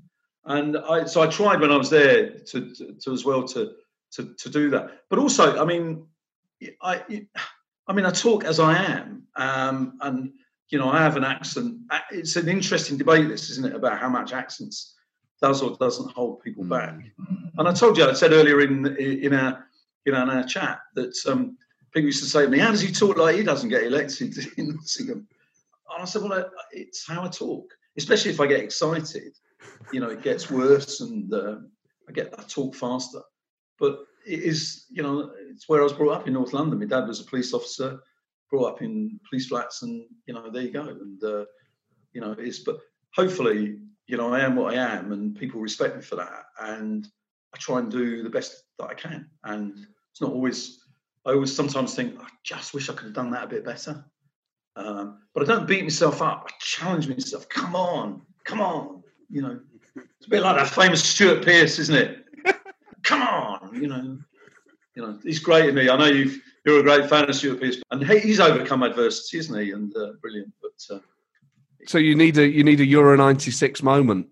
and 0.45 0.77
I 0.77 1.05
so 1.05 1.21
I 1.21 1.27
tried 1.27 1.59
when 1.59 1.71
I 1.71 1.77
was 1.77 1.89
there 1.89 2.39
to 2.39 2.73
to, 2.73 2.93
to 2.93 3.11
as 3.11 3.25
well 3.25 3.43
to, 3.49 3.73
to 4.11 4.33
to 4.35 4.49
do 4.49 4.69
that. 4.69 5.01
But 5.09 5.19
also, 5.19 5.61
I 5.61 5.65
mean, 5.65 6.05
I 6.81 7.25
I 7.87 7.93
mean, 7.93 8.05
I 8.05 8.11
talk 8.11 8.45
as 8.45 8.59
I 8.59 8.77
am, 8.77 9.23
um, 9.35 9.97
and 10.01 10.31
you 10.69 10.77
know, 10.77 10.89
I 10.89 11.01
have 11.01 11.17
an 11.17 11.23
accent. 11.23 11.79
It's 12.11 12.35
an 12.35 12.47
interesting 12.47 12.97
debate, 12.97 13.27
this 13.27 13.49
isn't 13.49 13.65
it, 13.65 13.75
about 13.75 13.99
how 13.99 14.09
much 14.09 14.33
accents 14.33 14.95
does 15.41 15.61
or 15.61 15.75
doesn't 15.77 16.11
hold 16.11 16.43
people 16.43 16.63
back. 16.63 16.95
And 17.57 17.67
I 17.67 17.73
told 17.73 17.97
you, 17.97 18.05
I 18.05 18.13
said 18.13 18.31
earlier 18.31 18.61
in 18.61 18.85
in 18.97 19.33
our 19.33 19.65
you 20.05 20.11
know 20.11 20.23
in 20.23 20.29
our 20.29 20.43
chat 20.43 20.79
that 20.95 21.15
um, 21.27 21.57
people 21.93 22.05
used 22.05 22.23
to 22.23 22.29
say 22.29 22.43
to 22.43 22.49
me, 22.49 22.59
"How 22.59 22.71
does 22.71 22.81
he 22.81 22.91
talk 22.91 23.17
like 23.17 23.35
he 23.35 23.43
doesn't 23.43 23.69
get 23.69 23.83
elected 23.83 24.37
in 24.57 24.75
Nottingham?" 24.75 25.27
And 25.93 26.01
I 26.01 26.05
said, 26.05 26.23
"Well, 26.23 26.49
it's 26.71 27.07
how 27.07 27.23
I 27.23 27.27
talk, 27.27 27.65
especially 27.97 28.31
if 28.31 28.39
I 28.39 28.47
get 28.47 28.61
excited. 28.61 29.33
You 29.91 29.99
know, 29.99 30.09
it 30.09 30.21
gets 30.21 30.49
worse, 30.49 31.01
and 31.01 31.33
uh, 31.33 31.57
I 32.07 32.11
get 32.11 32.33
I 32.37 32.43
talk 32.43 32.75
faster. 32.75 33.21
But 33.79 33.99
it 34.25 34.39
is, 34.39 34.85
you 34.89 35.03
know, 35.03 35.31
it's 35.49 35.67
where 35.67 35.81
I 35.81 35.83
was 35.83 35.93
brought 35.93 36.15
up 36.15 36.27
in 36.27 36.33
North 36.33 36.53
London. 36.53 36.79
My 36.79 36.85
dad 36.85 37.07
was 37.07 37.21
a 37.21 37.25
police 37.25 37.53
officer, 37.53 37.99
brought 38.49 38.73
up 38.73 38.81
in 38.81 39.19
police 39.29 39.47
flats, 39.47 39.83
and 39.83 40.05
you 40.25 40.33
know, 40.33 40.49
there 40.51 40.63
you 40.63 40.71
go. 40.71 40.87
And 40.87 41.23
uh, 41.23 41.45
you 42.13 42.21
know, 42.21 42.35
it's 42.37 42.59
but 42.59 42.79
hopefully, 43.15 43.79
you 44.07 44.17
know, 44.17 44.33
I 44.33 44.41
am 44.41 44.55
what 44.55 44.73
I 44.73 44.95
am, 44.95 45.11
and 45.11 45.35
people 45.35 45.61
respect 45.61 45.95
me 45.95 46.01
for 46.01 46.15
that. 46.17 46.45
And 46.59 47.07
I 47.53 47.57
try 47.57 47.79
and 47.79 47.91
do 47.91 48.23
the 48.23 48.29
best 48.29 48.63
that 48.77 48.87
I 48.87 48.93
can. 48.93 49.29
And 49.43 49.85
it's 50.11 50.21
not 50.21 50.31
always. 50.31 50.83
I 51.25 51.31
always 51.31 51.53
sometimes 51.53 51.95
think 51.95 52.19
I 52.19 52.27
just 52.43 52.73
wish 52.73 52.89
I 52.89 52.93
could 52.93 53.07
have 53.07 53.13
done 53.13 53.31
that 53.31 53.43
a 53.43 53.47
bit 53.47 53.65
better. 53.65 54.05
Um, 54.79 55.19
but 55.33 55.43
I 55.43 55.45
don't 55.45 55.67
beat 55.67 55.83
myself 55.83 56.21
up. 56.21 56.47
I 56.47 56.51
challenge 56.59 57.07
myself. 57.09 57.49
Come 57.49 57.75
on, 57.75 58.21
come 58.45 58.61
on. 58.61 59.03
You 59.29 59.41
know, 59.41 59.59
it's 59.95 60.25
a 60.25 60.29
bit 60.29 60.41
like 60.41 60.55
that 60.55 60.69
famous 60.69 61.03
Stuart 61.03 61.43
Pearce, 61.43 61.79
isn't 61.79 61.95
it? 61.95 62.25
come 63.03 63.21
on, 63.21 63.75
you 63.79 63.87
know. 63.87 64.17
You 64.95 65.03
know, 65.03 65.19
he's 65.23 65.39
great 65.39 65.65
at 65.65 65.73
me. 65.73 65.89
I 65.89 65.97
know 65.97 66.05
you've, 66.05 66.41
you're 66.65 66.79
a 66.79 66.83
great 66.83 67.09
fan 67.09 67.29
of 67.29 67.35
Stuart 67.35 67.59
Pearce, 67.59 67.81
and 67.91 68.05
he, 68.05 68.19
he's 68.19 68.39
overcome 68.39 68.83
adversity, 68.83 69.37
isn't 69.39 69.59
he? 69.61 69.71
And 69.71 69.95
uh, 69.95 70.13
brilliant. 70.21 70.51
But 70.61 70.95
uh, 70.95 70.99
So 71.85 71.97
you 71.97 72.15
need 72.15 72.37
a 72.37 72.47
you 72.47 72.63
need 72.63 72.79
a 72.79 72.85
Euro 72.85 73.15
'96 73.17 73.83
moment. 73.83 74.27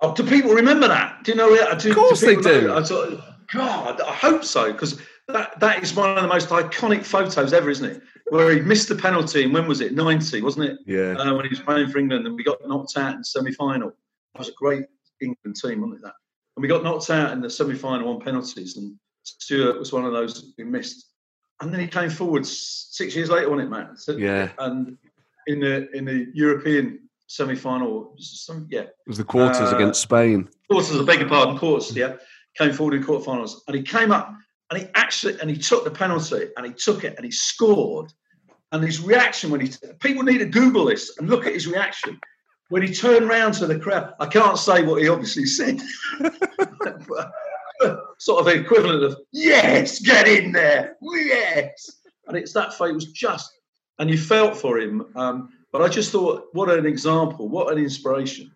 Oh, 0.00 0.14
do 0.14 0.24
people 0.24 0.50
remember 0.50 0.88
that? 0.88 1.24
Do 1.24 1.32
you 1.32 1.38
know 1.38 1.54
it? 1.54 1.78
Do, 1.78 1.90
Of 1.90 1.96
course 1.96 2.20
do 2.20 2.26
they 2.26 2.36
know 2.36 2.60
do. 2.60 2.74
I 2.74 2.82
thought, 2.82 3.24
God, 3.52 4.00
I 4.00 4.12
hope 4.12 4.44
so, 4.44 4.72
because 4.72 5.00
that 5.28 5.58
that 5.60 5.82
is 5.82 5.94
one 5.94 6.16
of 6.16 6.22
the 6.22 6.28
most 6.28 6.48
iconic 6.50 7.04
photos 7.04 7.52
ever, 7.52 7.70
isn't 7.70 7.90
it? 7.90 8.02
Where 8.30 8.50
he 8.54 8.60
missed 8.60 8.88
the 8.88 8.96
penalty, 8.96 9.44
and 9.44 9.52
when 9.54 9.66
was 9.66 9.80
it? 9.80 9.92
Ninety, 9.94 10.42
wasn't 10.42 10.66
it? 10.66 10.78
Yeah. 10.86 11.12
Uh, 11.18 11.34
when 11.34 11.44
he 11.44 11.48
was 11.50 11.60
playing 11.60 11.88
for 11.90 11.98
England, 11.98 12.26
and 12.26 12.36
we 12.36 12.44
got 12.44 12.58
knocked 12.66 12.96
out 12.96 13.12
in 13.12 13.18
the 13.18 13.24
semi-final. 13.24 13.90
That 14.34 14.38
was 14.38 14.48
a 14.48 14.52
great 14.52 14.84
England 15.20 15.56
team, 15.56 15.80
wasn't 15.80 16.00
it? 16.00 16.02
That, 16.02 16.14
and 16.56 16.62
we 16.62 16.68
got 16.68 16.82
knocked 16.82 17.10
out 17.10 17.32
in 17.32 17.40
the 17.40 17.50
semi-final 17.50 18.08
on 18.08 18.20
penalties, 18.20 18.76
and 18.76 18.96
Stuart 19.22 19.78
was 19.78 19.92
one 19.92 20.04
of 20.04 20.12
those 20.12 20.52
who 20.56 20.64
missed. 20.64 21.06
And 21.60 21.72
then 21.72 21.80
he 21.80 21.86
came 21.86 22.10
forward 22.10 22.44
six 22.46 23.14
years 23.14 23.30
later, 23.30 23.48
wasn't 23.48 23.68
it, 23.68 23.70
Matt? 23.70 23.98
So, 23.98 24.16
Yeah. 24.16 24.50
And 24.58 24.98
in 25.46 25.60
the 25.60 25.88
in 25.96 26.04
the 26.04 26.26
European 26.34 27.00
semi-final, 27.26 28.14
some 28.18 28.66
yeah, 28.70 28.80
It 28.80 28.92
was 29.06 29.18
the 29.18 29.24
quarters 29.24 29.72
Uh, 29.72 29.76
against 29.76 30.00
Spain. 30.00 30.48
quarters, 30.70 30.98
I 31.00 31.04
beg 31.04 31.20
your 31.20 31.28
pardon, 31.28 31.56
quarters, 31.58 31.94
yeah, 31.96 32.16
came 32.56 32.72
forward 32.72 32.94
in 32.94 33.04
quarterfinals, 33.04 33.60
and 33.68 33.76
he 33.76 33.82
came 33.82 34.10
up 34.12 34.34
and 34.74 34.82
he 34.82 34.90
actually 34.94 35.38
and 35.40 35.48
he 35.48 35.56
took 35.56 35.84
the 35.84 35.90
penalty 35.90 36.48
and 36.56 36.66
he 36.66 36.72
took 36.72 37.04
it 37.04 37.14
and 37.16 37.24
he 37.24 37.30
scored. 37.30 38.12
And 38.72 38.82
his 38.82 39.00
reaction 39.00 39.50
when 39.50 39.60
he 39.60 39.70
people 40.00 40.24
need 40.24 40.38
to 40.38 40.46
Google 40.46 40.86
this 40.86 41.16
and 41.18 41.30
look 41.30 41.46
at 41.46 41.52
his 41.52 41.68
reaction 41.68 42.18
when 42.70 42.82
he 42.82 42.92
turned 42.92 43.28
round 43.28 43.54
to 43.54 43.66
the 43.66 43.78
crowd. 43.78 44.14
I 44.18 44.26
can't 44.26 44.58
say 44.58 44.82
what 44.82 45.00
he 45.00 45.08
obviously 45.08 45.46
said, 45.46 45.80
but 46.18 48.00
sort 48.18 48.40
of 48.40 48.46
the 48.46 48.60
equivalent 48.60 49.04
of 49.04 49.16
"Yes, 49.32 50.00
get 50.00 50.26
in 50.26 50.50
there, 50.50 50.96
yes." 51.02 52.02
And 52.26 52.36
it's 52.36 52.52
that 52.54 52.74
fight 52.74 52.94
was 52.94 53.12
just, 53.12 53.52
and 54.00 54.10
you 54.10 54.18
felt 54.18 54.56
for 54.56 54.78
him. 54.78 55.06
Um, 55.14 55.50
but 55.70 55.82
I 55.82 55.88
just 55.88 56.10
thought, 56.10 56.46
what 56.52 56.70
an 56.70 56.86
example, 56.86 57.48
what 57.48 57.70
an 57.70 57.78
inspiration. 57.78 58.50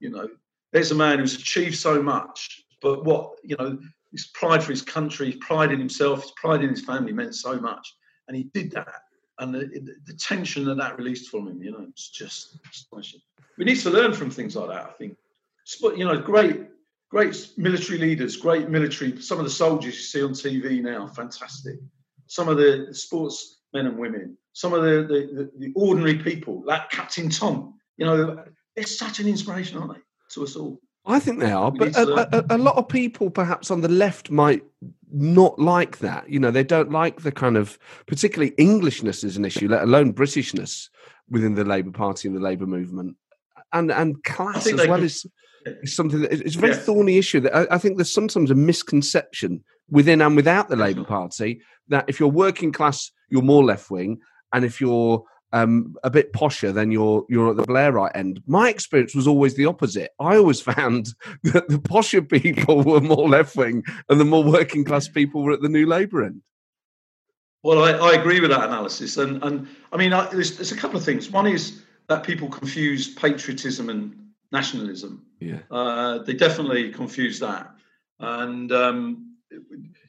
You 0.00 0.10
know, 0.10 0.28
there's 0.72 0.90
a 0.90 0.96
man 0.96 1.20
who's 1.20 1.36
achieved 1.36 1.76
so 1.76 2.02
much, 2.02 2.64
but 2.80 3.04
what 3.04 3.34
you 3.44 3.54
know, 3.60 3.78
his 4.12 4.26
pride 4.28 4.62
for 4.62 4.70
his 4.70 4.82
country, 4.82 5.32
his 5.32 5.36
pride 5.36 5.72
in 5.72 5.78
himself, 5.78 6.22
his 6.22 6.32
pride 6.32 6.62
in 6.62 6.70
his 6.70 6.84
family 6.84 7.12
meant 7.12 7.34
so 7.34 7.58
much, 7.58 7.94
and 8.28 8.36
he 8.36 8.44
did 8.54 8.70
that. 8.72 9.02
And 9.38 9.54
the, 9.54 9.96
the, 10.06 10.12
tension 10.12 10.64
that 10.66 10.76
that 10.76 10.98
released 10.98 11.30
from 11.30 11.48
him, 11.48 11.62
you 11.62 11.72
know, 11.72 11.86
it's 11.88 12.10
just 12.10 12.58
astonishing. 12.70 13.20
We 13.58 13.64
need 13.64 13.80
to 13.80 13.90
learn 13.90 14.12
from 14.12 14.30
things 14.30 14.54
like 14.54 14.68
that. 14.68 14.84
I 14.84 14.92
think, 14.92 15.16
you 15.96 16.04
know, 16.04 16.20
great, 16.20 16.68
great 17.10 17.50
military 17.56 17.98
leaders, 17.98 18.36
great 18.36 18.68
military. 18.68 19.20
Some 19.20 19.38
of 19.38 19.44
the 19.44 19.50
soldiers 19.50 19.96
you 19.96 20.02
see 20.02 20.22
on 20.22 20.30
TV 20.30 20.82
now, 20.82 21.08
fantastic. 21.08 21.76
Some 22.26 22.48
of 22.48 22.58
the 22.58 22.88
sports 22.92 23.62
men 23.72 23.86
and 23.86 23.98
women, 23.98 24.36
some 24.52 24.74
of 24.74 24.82
the, 24.82 25.02
the, 25.08 25.50
the 25.58 25.72
ordinary 25.74 26.18
people, 26.18 26.62
like 26.64 26.90
Captain 26.90 27.30
Tom. 27.30 27.74
You 27.96 28.06
know, 28.06 28.44
they're 28.76 28.86
such 28.86 29.18
an 29.18 29.26
inspiration, 29.26 29.78
aren't 29.78 29.94
they, 29.94 30.00
to 30.34 30.44
us 30.44 30.56
all? 30.56 30.78
I 31.04 31.18
think 31.18 31.40
they 31.40 31.50
are, 31.50 31.70
We 31.70 31.78
but 31.78 31.96
a, 31.96 32.52
a, 32.52 32.56
a 32.56 32.58
lot 32.58 32.76
of 32.76 32.88
people, 32.88 33.28
perhaps 33.28 33.70
on 33.70 33.80
the 33.80 33.88
left, 33.88 34.30
might 34.30 34.62
not 35.10 35.58
like 35.58 35.98
that. 35.98 36.28
You 36.30 36.38
know, 36.38 36.50
they 36.52 36.62
don't 36.62 36.90
like 36.92 37.22
the 37.22 37.32
kind 37.32 37.56
of, 37.56 37.78
particularly 38.06 38.54
Englishness 38.56 39.24
is 39.24 39.36
an 39.36 39.44
issue, 39.44 39.68
let 39.68 39.82
alone 39.82 40.12
Britishness 40.14 40.88
within 41.28 41.54
the 41.54 41.64
Labour 41.64 41.90
Party 41.90 42.28
and 42.28 42.36
the 42.36 42.40
Labour 42.40 42.66
movement, 42.66 43.16
and 43.72 43.90
and 43.90 44.22
class 44.22 44.66
as 44.66 44.86
well 44.86 45.02
is, 45.02 45.26
is 45.64 45.96
something 45.96 46.20
that 46.20 46.32
it's 46.32 46.56
a 46.56 46.58
very 46.58 46.72
Yeah. 46.74 46.78
thorny 46.78 47.18
issue. 47.18 47.40
That 47.40 47.56
I, 47.56 47.66
I 47.74 47.78
think 47.78 47.96
there's 47.96 48.12
sometimes 48.12 48.50
a 48.50 48.54
misconception 48.54 49.64
within 49.90 50.22
and 50.22 50.36
without 50.36 50.68
the 50.68 50.76
Labour 50.76 51.04
Party 51.04 51.62
that 51.88 52.04
if 52.06 52.20
you're 52.20 52.28
working 52.28 52.70
class, 52.70 53.10
you're 53.28 53.42
more 53.42 53.64
left 53.64 53.90
wing, 53.90 54.20
and 54.52 54.64
if 54.64 54.80
you're 54.80 55.24
um, 55.52 55.96
a 56.02 56.10
bit 56.10 56.32
posher, 56.32 56.72
than 56.72 56.90
you're 56.90 57.24
you're 57.28 57.50
at 57.50 57.56
the 57.56 57.64
Blairite 57.64 58.12
end. 58.14 58.42
My 58.46 58.68
experience 58.68 59.14
was 59.14 59.26
always 59.26 59.54
the 59.54 59.66
opposite. 59.66 60.10
I 60.20 60.36
always 60.36 60.60
found 60.72 61.08
that 61.44 61.68
the 61.68 61.78
posher 61.78 62.28
people 62.28 62.82
were 62.84 63.00
more 63.00 63.28
left 63.28 63.56
wing, 63.56 63.84
and 64.08 64.20
the 64.20 64.24
more 64.24 64.44
working 64.44 64.84
class 64.84 65.08
people 65.08 65.42
were 65.42 65.52
at 65.52 65.62
the 65.62 65.68
New 65.68 65.86
Labour 65.86 66.24
end. 66.24 66.42
Well, 67.62 67.84
I, 67.84 67.92
I 67.92 68.12
agree 68.14 68.40
with 68.40 68.50
that 68.50 68.64
analysis, 68.64 69.16
and 69.16 69.42
and 69.42 69.68
I 69.92 69.96
mean, 69.96 70.12
I, 70.12 70.26
there's, 70.26 70.56
there's 70.56 70.72
a 70.72 70.76
couple 70.76 70.96
of 70.96 71.04
things. 71.04 71.30
One 71.30 71.46
is 71.46 71.82
that 72.08 72.24
people 72.24 72.48
confuse 72.48 73.14
patriotism 73.14 73.88
and 73.88 74.16
nationalism. 74.50 75.24
Yeah, 75.40 75.60
Uh, 75.70 76.18
they 76.18 76.34
definitely 76.34 76.90
confuse 76.90 77.38
that, 77.38 77.74
and 78.18 78.72
um, 78.72 79.36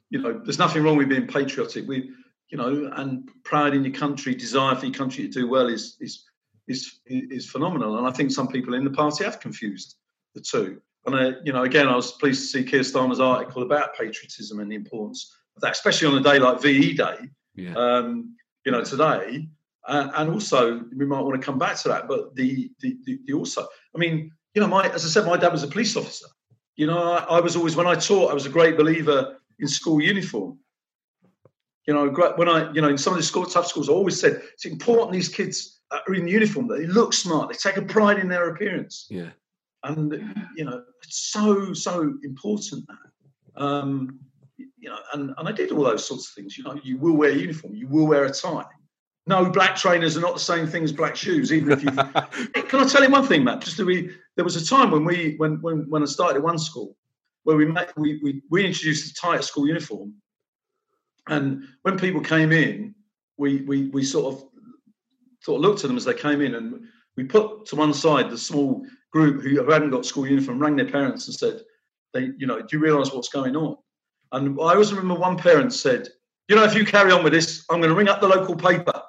you 0.10 0.20
know, 0.20 0.40
there's 0.44 0.60
nothing 0.60 0.84
wrong 0.84 0.98
with 0.98 1.10
being 1.10 1.28
patriotic. 1.28 1.88
We, 1.88 2.12
you 2.54 2.60
know, 2.60 2.92
and 2.98 3.28
pride 3.44 3.74
in 3.74 3.84
your 3.84 3.96
country, 3.96 4.36
desire 4.36 4.76
for 4.76 4.86
your 4.86 4.94
country 4.94 5.28
to 5.28 5.34
do 5.40 5.48
well 5.48 5.68
is 5.68 5.98
is 6.00 6.24
is 6.68 7.00
is 7.08 7.50
phenomenal. 7.50 7.98
And 7.98 8.06
I 8.06 8.12
think 8.12 8.30
some 8.30 8.48
people 8.48 8.76
in 8.76 8.84
the 8.84 8.92
party 8.92 9.24
have 9.24 9.40
confused 9.40 9.96
the 10.36 10.42
two. 10.42 10.80
And 11.08 11.16
uh, 11.16 11.32
you 11.44 11.52
know, 11.52 11.64
again, 11.64 11.88
I 11.88 11.96
was 11.96 12.12
pleased 12.12 12.42
to 12.42 12.48
see 12.48 12.64
Keir 12.64 12.82
Starmer's 12.82 13.20
article 13.20 13.64
about 13.64 13.98
patriotism 13.98 14.60
and 14.60 14.72
the 14.72 14.76
importance 14.76 15.36
of 15.56 15.64
that, 15.64 15.72
especially 15.72 16.10
on 16.10 16.18
a 16.20 16.22
day 16.22 16.38
like 16.38 16.62
VE 16.62 16.94
Day 16.94 17.18
yeah, 17.56 17.74
um, 17.74 18.36
you 18.68 18.72
know, 18.72 18.84
today. 18.84 19.48
Uh, 19.88 20.12
and 20.16 20.30
also, 20.30 20.80
we 20.96 21.08
might 21.08 21.22
want 21.22 21.42
to 21.42 21.44
come 21.44 21.58
back 21.58 21.76
to 21.78 21.90
that. 21.90 22.08
But 22.08 22.36
the, 22.36 22.70
the, 22.82 22.96
the, 23.04 23.20
the 23.26 23.34
also, 23.34 23.68
I 23.96 23.98
mean, 23.98 24.32
you 24.54 24.62
know, 24.62 24.68
my 24.68 24.88
as 24.90 25.04
I 25.04 25.10
said, 25.10 25.26
my 25.26 25.38
dad 25.38 25.52
was 25.52 25.64
a 25.64 25.68
police 25.68 25.98
officer. 25.98 26.28
You 26.76 26.86
know, 26.86 27.02
I, 27.02 27.38
I 27.38 27.40
was 27.40 27.56
always 27.56 27.76
when 27.76 27.88
I 27.88 27.96
taught, 27.96 28.30
I 28.30 28.36
was 28.36 28.46
a 28.46 28.50
great 28.50 28.78
believer 28.78 29.40
in 29.60 29.68
school 29.68 30.00
uniform. 30.00 30.60
You 31.86 31.94
know, 31.94 32.10
when 32.38 32.48
I, 32.48 32.72
you 32.72 32.82
know, 32.82 32.88
in 32.90 32.98
some 32.98 33.14
of 33.14 33.18
the 33.18 33.24
school, 33.24 33.46
tough 33.46 33.68
schools, 33.68 33.90
I 33.90 33.94
always 33.94 34.20
said 34.20 34.42
it's 34.54 34.66
important 34.66 35.12
these 35.12 35.30
kids 35.30 35.82
are 35.92 36.14
in 36.14 36.28
uniform, 36.28 36.68
that 36.70 36.78
they 36.78 36.88
look 36.88 37.14
smart, 37.14 37.50
they 37.50 37.56
take 37.56 37.78
a 37.78 37.82
pride 37.82 38.20
in 38.20 38.28
their 38.30 38.50
appearance. 38.50 39.06
Yeah. 39.10 39.30
and 39.84 40.14
you 40.56 40.66
know 40.66 40.84
it's 41.04 41.32
so 41.32 41.74
so 41.74 42.14
important 42.24 42.88
that 42.88 43.62
um 43.62 44.20
you 44.58 44.90
know 44.90 44.98
and, 45.14 45.34
and 45.38 45.48
i 45.48 45.52
did 45.52 45.72
all 45.72 45.84
those 45.84 46.06
sorts 46.08 46.30
of 46.30 46.34
things 46.34 46.58
you 46.58 46.64
know 46.64 46.80
you 46.84 46.98
will 46.98 47.14
wear 47.14 47.32
a 47.32 47.36
uniform 47.36 47.76
you 47.76 47.88
will 47.88 48.08
wear 48.08 48.26
a 48.26 48.32
tie. 48.32 48.66
No 49.26 49.50
black 49.50 49.78
trainers 49.78 50.18
are 50.18 50.22
not 50.22 50.34
the 50.34 50.40
same 50.40 50.68
thing 50.68 50.84
as 50.84 50.92
black 50.92 51.16
shoes 51.16 51.54
even 51.54 51.72
if 51.72 51.84
you 51.84 51.92
can 52.70 52.80
i 52.80 52.86
tell 52.86 53.04
you 53.04 53.10
one 53.10 53.26
thing 53.26 53.44
matt? 53.44 53.62
Just 53.62 53.78
to 53.78 53.86
be 53.86 54.10
there 54.36 54.44
was 54.44 54.56
a 54.56 54.66
time 54.66 54.92
when 54.92 55.06
we 55.06 55.36
when 55.38 55.62
when, 55.62 55.90
when 55.90 56.02
i 56.02 56.06
started 56.06 56.38
at 56.38 56.44
one 56.44 56.58
school 56.58 56.96
where 57.44 57.56
we 57.56 57.66
met 57.66 57.98
we, 57.98 58.20
we 58.24 58.42
we 58.50 58.66
introduced 58.66 59.04
the 59.08 59.20
tie 59.20 59.36
at 59.36 59.44
school 59.44 59.68
uniform 59.68 60.14
and 61.28 61.64
when 61.84 61.98
people 61.98 62.22
came 62.22 62.52
in 62.52 62.94
we 63.38 63.62
we 63.62 63.88
we 63.90 64.04
sort 64.04 64.34
of 64.34 64.44
sort 65.42 65.58
of 65.58 65.62
looked 65.62 65.84
at 65.84 65.88
them 65.88 65.98
as 65.98 66.06
they 66.06 66.14
came 66.14 66.42
in 66.42 66.56
and 66.56 66.82
we 67.18 67.24
put 67.24 67.66
to 67.68 67.76
one 67.76 67.94
side 67.94 68.30
the 68.30 68.38
small 68.38 68.86
group 69.12 69.44
who 69.44 69.70
hadn't 69.70 69.92
got 69.92 70.06
school 70.06 70.28
uniform 70.28 70.60
rang 70.60 70.76
their 70.76 70.90
parents 70.90 71.28
and 71.28 71.36
said, 71.36 71.62
"They, 72.14 72.32
you 72.38 72.48
know, 72.48 72.60
do 72.60 72.68
you 72.72 72.80
realise 72.80 73.12
what's 73.12 73.30
going 73.30 73.56
on?" 73.56 73.78
And 74.32 74.58
I 74.60 74.74
always 74.74 74.92
remember 74.92 75.20
one 75.20 75.38
parent 75.38 75.74
said, 75.74 76.08
"You 76.48 76.56
know, 76.56 76.64
if 76.64 76.76
you 76.76 76.86
carry 76.86 77.12
on 77.12 77.24
with 77.24 77.34
this, 77.34 77.66
I'm 77.70 77.80
going 77.80 77.92
to 77.92 77.96
ring 77.96 78.08
up 78.10 78.22
the 78.22 78.28
local 78.28 78.56
paper." 78.56 79.00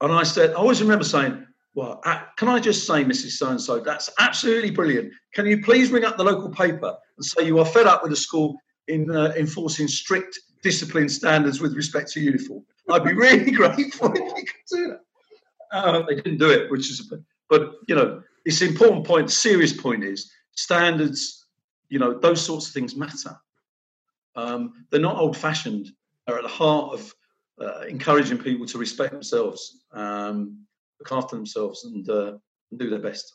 And 0.00 0.12
I 0.12 0.22
said, 0.24 0.50
I 0.50 0.54
always 0.54 0.82
remember 0.82 1.04
saying, 1.04 1.44
"Well, 1.74 2.00
uh, 2.04 2.22
can 2.36 2.48
I 2.48 2.60
just 2.60 2.86
say, 2.86 3.04
Mrs. 3.04 3.32
So 3.32 3.48
and 3.48 3.60
So, 3.60 3.80
that's 3.80 4.10
absolutely 4.18 4.70
brilliant. 4.70 5.12
Can 5.34 5.46
you 5.46 5.62
please 5.62 5.90
ring 5.90 6.04
up 6.04 6.16
the 6.16 6.24
local 6.24 6.50
paper 6.50 6.94
and 7.16 7.24
say 7.24 7.46
you 7.46 7.58
are 7.58 7.64
fed 7.64 7.86
up 7.86 8.02
with 8.02 8.10
the 8.10 8.16
school 8.16 8.56
in 8.88 9.10
uh, 9.10 9.32
enforcing 9.36 9.88
strict 9.88 10.38
discipline 10.62 11.08
standards 11.08 11.60
with 11.60 11.74
respect 11.74 12.10
to 12.12 12.20
uniform?" 12.20 12.64
I'd 12.90 13.04
be 13.04 13.14
really 13.14 13.50
grateful 13.60 14.12
if 14.12 14.36
you 14.36 14.44
could 14.44 14.66
do 14.70 14.88
that. 14.88 15.00
Uh, 15.72 16.02
they 16.02 16.16
didn't 16.16 16.38
do 16.38 16.50
it, 16.50 16.70
which 16.70 16.90
is, 16.90 17.12
but 17.48 17.72
you 17.88 17.94
know, 17.94 18.22
it's 18.44 18.60
an 18.60 18.68
important 18.68 19.06
point. 19.06 19.30
Serious 19.30 19.72
point 19.72 20.04
is 20.04 20.30
standards. 20.52 21.46
You 21.88 21.98
know, 21.98 22.18
those 22.18 22.44
sorts 22.44 22.68
of 22.68 22.72
things 22.72 22.96
matter. 22.96 23.36
Um, 24.34 24.86
they're 24.90 25.00
not 25.00 25.18
old-fashioned. 25.18 25.90
They're 26.26 26.38
at 26.38 26.42
the 26.42 26.48
heart 26.48 26.94
of 26.94 27.14
uh, 27.60 27.82
encouraging 27.82 28.38
people 28.38 28.66
to 28.66 28.78
respect 28.78 29.12
themselves, 29.12 29.82
um, 29.92 30.64
look 30.98 31.12
after 31.12 31.36
themselves, 31.36 31.84
and, 31.84 32.08
uh, 32.08 32.32
and 32.70 32.80
do 32.80 32.88
their 32.88 32.98
best. 32.98 33.34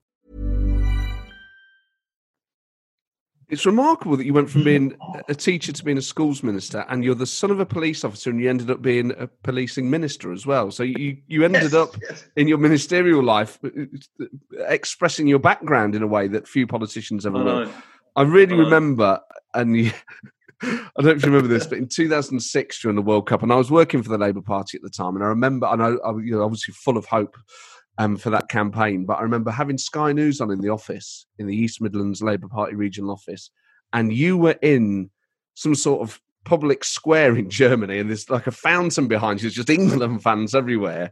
It's 3.51 3.65
remarkable 3.65 4.15
that 4.15 4.25
you 4.25 4.33
went 4.33 4.49
from 4.49 4.63
being 4.63 4.95
a 5.27 5.35
teacher 5.35 5.73
to 5.73 5.83
being 5.83 5.97
a 5.97 6.01
schools 6.01 6.41
minister, 6.41 6.85
and 6.87 7.03
you're 7.03 7.15
the 7.15 7.25
son 7.25 7.51
of 7.51 7.59
a 7.59 7.65
police 7.65 8.05
officer, 8.05 8.29
and 8.29 8.39
you 8.39 8.49
ended 8.49 8.71
up 8.71 8.81
being 8.81 9.11
a 9.17 9.27
policing 9.27 9.89
minister 9.89 10.31
as 10.31 10.45
well. 10.45 10.71
So 10.71 10.83
you 10.83 11.17
you 11.27 11.43
ended 11.45 11.63
Yes, 11.63 11.73
up 11.73 11.97
yes. 12.01 12.25
in 12.37 12.47
your 12.47 12.57
ministerial 12.57 13.21
life 13.21 13.59
uh, 13.65 14.25
expressing 14.69 15.27
your 15.27 15.39
background 15.39 15.95
in 15.95 16.01
a 16.01 16.07
way 16.07 16.29
that 16.29 16.47
few 16.47 16.65
politicians 16.65 17.25
ever 17.25 17.43
will. 17.43 17.69
I 18.15 18.21
really 18.21 18.55
remember, 18.55 19.19
and 19.53 19.75
you, 19.75 19.91
I 20.61 20.67
don't 20.95 21.05
know 21.05 21.11
if 21.11 21.25
you 21.25 21.31
remember 21.31 21.53
this, 21.53 21.67
but 21.67 21.77
in 21.77 21.89
2006 21.89 22.81
during 22.81 22.95
the 22.95 23.01
World 23.01 23.27
Cup, 23.27 23.43
and 23.43 23.51
I 23.51 23.55
was 23.57 23.69
working 23.69 24.01
for 24.01 24.09
the 24.09 24.17
Labour 24.17 24.41
Party 24.41 24.77
at 24.77 24.81
the 24.81 24.89
time, 24.89 25.15
and 25.15 25.25
I 25.25 25.27
remember, 25.27 25.67
and 25.67 25.83
I, 25.83 25.87
I 26.05 26.11
was 26.11 26.23
you 26.23 26.31
know, 26.31 26.43
obviously 26.43 26.73
full 26.73 26.97
of 26.97 27.05
hope 27.05 27.35
um, 28.01 28.17
for 28.17 28.31
that 28.31 28.49
campaign, 28.49 29.05
but 29.05 29.19
I 29.19 29.21
remember 29.21 29.51
having 29.51 29.77
Sky 29.77 30.11
News 30.11 30.41
on 30.41 30.49
in 30.49 30.61
the 30.61 30.69
office, 30.69 31.27
in 31.37 31.45
the 31.45 31.55
East 31.55 31.81
Midlands 31.81 32.23
Labour 32.23 32.47
Party 32.47 32.73
regional 32.73 33.11
office, 33.11 33.51
and 33.93 34.11
you 34.11 34.37
were 34.37 34.57
in 34.63 35.11
some 35.53 35.75
sort 35.75 36.01
of 36.01 36.19
public 36.43 36.83
square 36.83 37.35
in 37.35 37.47
Germany, 37.49 37.99
and 37.99 38.09
there's 38.09 38.27
like 38.27 38.47
a 38.47 38.51
fountain 38.51 39.07
behind 39.07 39.39
you, 39.39 39.43
there's 39.43 39.53
just 39.53 39.69
England 39.69 40.23
fans 40.23 40.55
everywhere. 40.55 41.11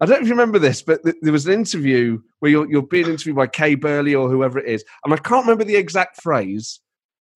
I 0.00 0.06
don't 0.06 0.16
know 0.16 0.22
if 0.22 0.26
you 0.26 0.34
remember 0.34 0.58
this, 0.58 0.82
but 0.82 1.02
th- 1.04 1.14
there 1.22 1.32
was 1.32 1.46
an 1.46 1.52
interview 1.52 2.20
where 2.40 2.50
you're, 2.50 2.68
you're 2.68 2.82
being 2.82 3.06
interviewed 3.06 3.36
by 3.36 3.46
Kay 3.46 3.76
Burley 3.76 4.14
or 4.14 4.28
whoever 4.28 4.58
it 4.58 4.66
is, 4.66 4.84
and 5.04 5.14
I 5.14 5.18
can't 5.18 5.46
remember 5.46 5.64
the 5.64 5.76
exact 5.76 6.20
phrase, 6.20 6.80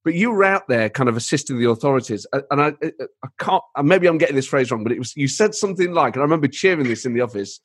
but 0.04 0.14
you 0.14 0.32
were 0.32 0.42
out 0.42 0.66
there 0.66 0.90
kind 0.90 1.08
of 1.08 1.16
assisting 1.16 1.60
the 1.60 1.70
authorities, 1.70 2.26
and 2.32 2.60
I, 2.60 2.72
I 2.82 2.92
I 3.22 3.28
can't. 3.38 3.62
Maybe 3.84 4.08
I'm 4.08 4.18
getting 4.18 4.34
this 4.34 4.48
phrase 4.48 4.72
wrong, 4.72 4.82
but 4.82 4.90
it 4.90 4.98
was 4.98 5.16
you 5.16 5.28
said 5.28 5.54
something 5.54 5.92
like, 5.92 6.14
and 6.16 6.22
I 6.22 6.24
remember 6.24 6.48
cheering 6.48 6.88
this 6.88 7.06
in 7.06 7.14
the 7.14 7.20
office. 7.20 7.60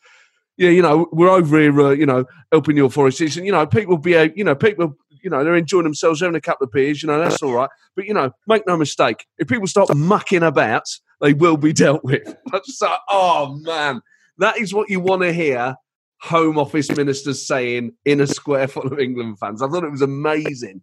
Yeah, 0.58 0.70
you 0.70 0.82
know, 0.82 1.08
we're 1.12 1.30
over 1.30 1.60
here, 1.60 1.82
uh, 1.82 1.92
you 1.92 2.06
know, 2.06 2.26
helping 2.52 2.78
the 2.78 2.86
authorities, 2.86 3.36
and 3.36 3.46
you 3.46 3.52
know, 3.52 3.66
people 3.66 3.98
be, 3.98 4.12
you 4.36 4.44
know, 4.44 4.56
people, 4.56 4.96
you 5.22 5.30
know, 5.30 5.44
they're 5.44 5.56
enjoying 5.56 5.84
themselves, 5.84 6.22
having 6.22 6.36
a 6.36 6.42
couple 6.42 6.66
of 6.66 6.72
beers, 6.72 7.04
you 7.04 7.08
know, 7.08 7.20
that's 7.20 7.44
all 7.44 7.54
right. 7.54 7.70
But 7.96 8.06
you 8.06 8.14
know, 8.14 8.32
make 8.48 8.66
no 8.66 8.78
mistake, 8.78 9.26
if 9.38 9.48
people 9.48 9.68
start 9.68 9.94
mucking 9.94 10.44
about, 10.44 10.88
they 11.22 11.34
will 11.34 11.58
be 11.58 11.74
dealt 11.84 12.04
with. 12.04 12.24
Just 12.66 12.82
like, 12.82 13.00
oh 13.10 13.60
man, 13.64 14.02
that 14.38 14.58
is 14.58 14.74
what 14.74 14.90
you 14.90 15.00
want 15.00 15.24
to 15.24 15.34
hear 15.34 15.76
Home 16.22 16.58
Office 16.58 16.90
ministers 16.96 17.46
saying 17.46 17.94
in 18.06 18.22
a 18.22 18.28
square 18.28 18.68
full 18.68 18.88
of 18.88 19.00
England 19.00 19.40
fans. 19.40 19.62
I 19.62 19.68
thought 19.68 19.84
it 19.84 19.92
was 19.92 20.02
amazing. 20.02 20.82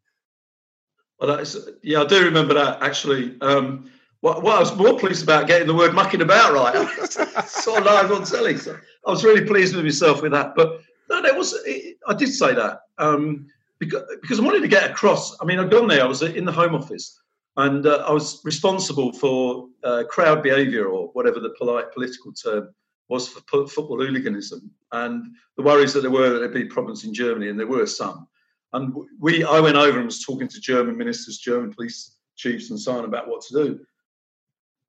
Well, 1.18 1.36
that's, 1.36 1.56
yeah, 1.82 2.02
I 2.02 2.04
do 2.04 2.24
remember 2.24 2.54
that 2.54 2.82
actually. 2.82 3.36
Um, 3.40 3.90
what, 4.20 4.42
what 4.42 4.56
I 4.56 4.60
was 4.60 4.74
more 4.76 4.98
pleased 4.98 5.24
about 5.24 5.48
getting 5.48 5.66
the 5.66 5.74
word 5.74 5.94
mucking 5.94 6.22
about 6.22 6.52
right. 6.52 6.74
I 7.36 7.44
saw 7.44 7.74
live 7.74 8.12
on 8.12 8.24
telly, 8.24 8.56
so 8.56 8.76
I 9.06 9.10
was 9.10 9.24
really 9.24 9.44
pleased 9.46 9.74
with 9.74 9.84
myself 9.84 10.22
with 10.22 10.32
that. 10.32 10.54
But 10.54 10.80
no, 11.10 11.22
there 11.22 11.36
was 11.36 11.54
it, 11.66 11.98
I 12.06 12.14
did 12.14 12.32
say 12.32 12.54
that 12.54 12.80
um, 12.98 13.46
because 13.78 14.02
because 14.20 14.38
I 14.40 14.42
wanted 14.44 14.62
to 14.62 14.68
get 14.68 14.90
across. 14.90 15.36
I 15.40 15.44
mean, 15.44 15.58
I'd 15.58 15.70
gone 15.70 15.88
there. 15.88 16.02
I 16.02 16.06
was 16.06 16.22
in 16.22 16.44
the 16.44 16.52
Home 16.52 16.74
Office, 16.74 17.20
and 17.56 17.86
uh, 17.86 18.04
I 18.06 18.12
was 18.12 18.40
responsible 18.44 19.12
for 19.12 19.68
uh, 19.84 20.04
crowd 20.08 20.42
behaviour 20.42 20.86
or 20.86 21.08
whatever 21.08 21.40
the 21.40 21.54
polite 21.58 21.92
political 21.92 22.32
term 22.32 22.74
was 23.08 23.28
for 23.28 23.40
pu- 23.42 23.66
football 23.66 23.98
hooliganism, 23.98 24.70
and 24.92 25.34
the 25.56 25.62
worries 25.62 25.92
that 25.92 26.00
there 26.02 26.10
were 26.10 26.30
that 26.30 26.38
there'd 26.38 26.54
be 26.54 26.64
problems 26.64 27.04
in 27.04 27.12
Germany, 27.12 27.48
and 27.48 27.58
there 27.58 27.66
were 27.66 27.86
some. 27.86 28.26
And 28.74 28.94
we, 29.20 29.44
I 29.44 29.60
went 29.60 29.76
over 29.76 29.98
and 29.98 30.06
was 30.06 30.24
talking 30.24 30.48
to 30.48 30.60
German 30.60 30.96
ministers, 30.96 31.36
German 31.36 31.74
police 31.74 32.16
chiefs, 32.36 32.70
and 32.70 32.80
so 32.80 32.92
on 32.96 33.04
about 33.04 33.28
what 33.28 33.42
to 33.42 33.54
do. 33.54 33.80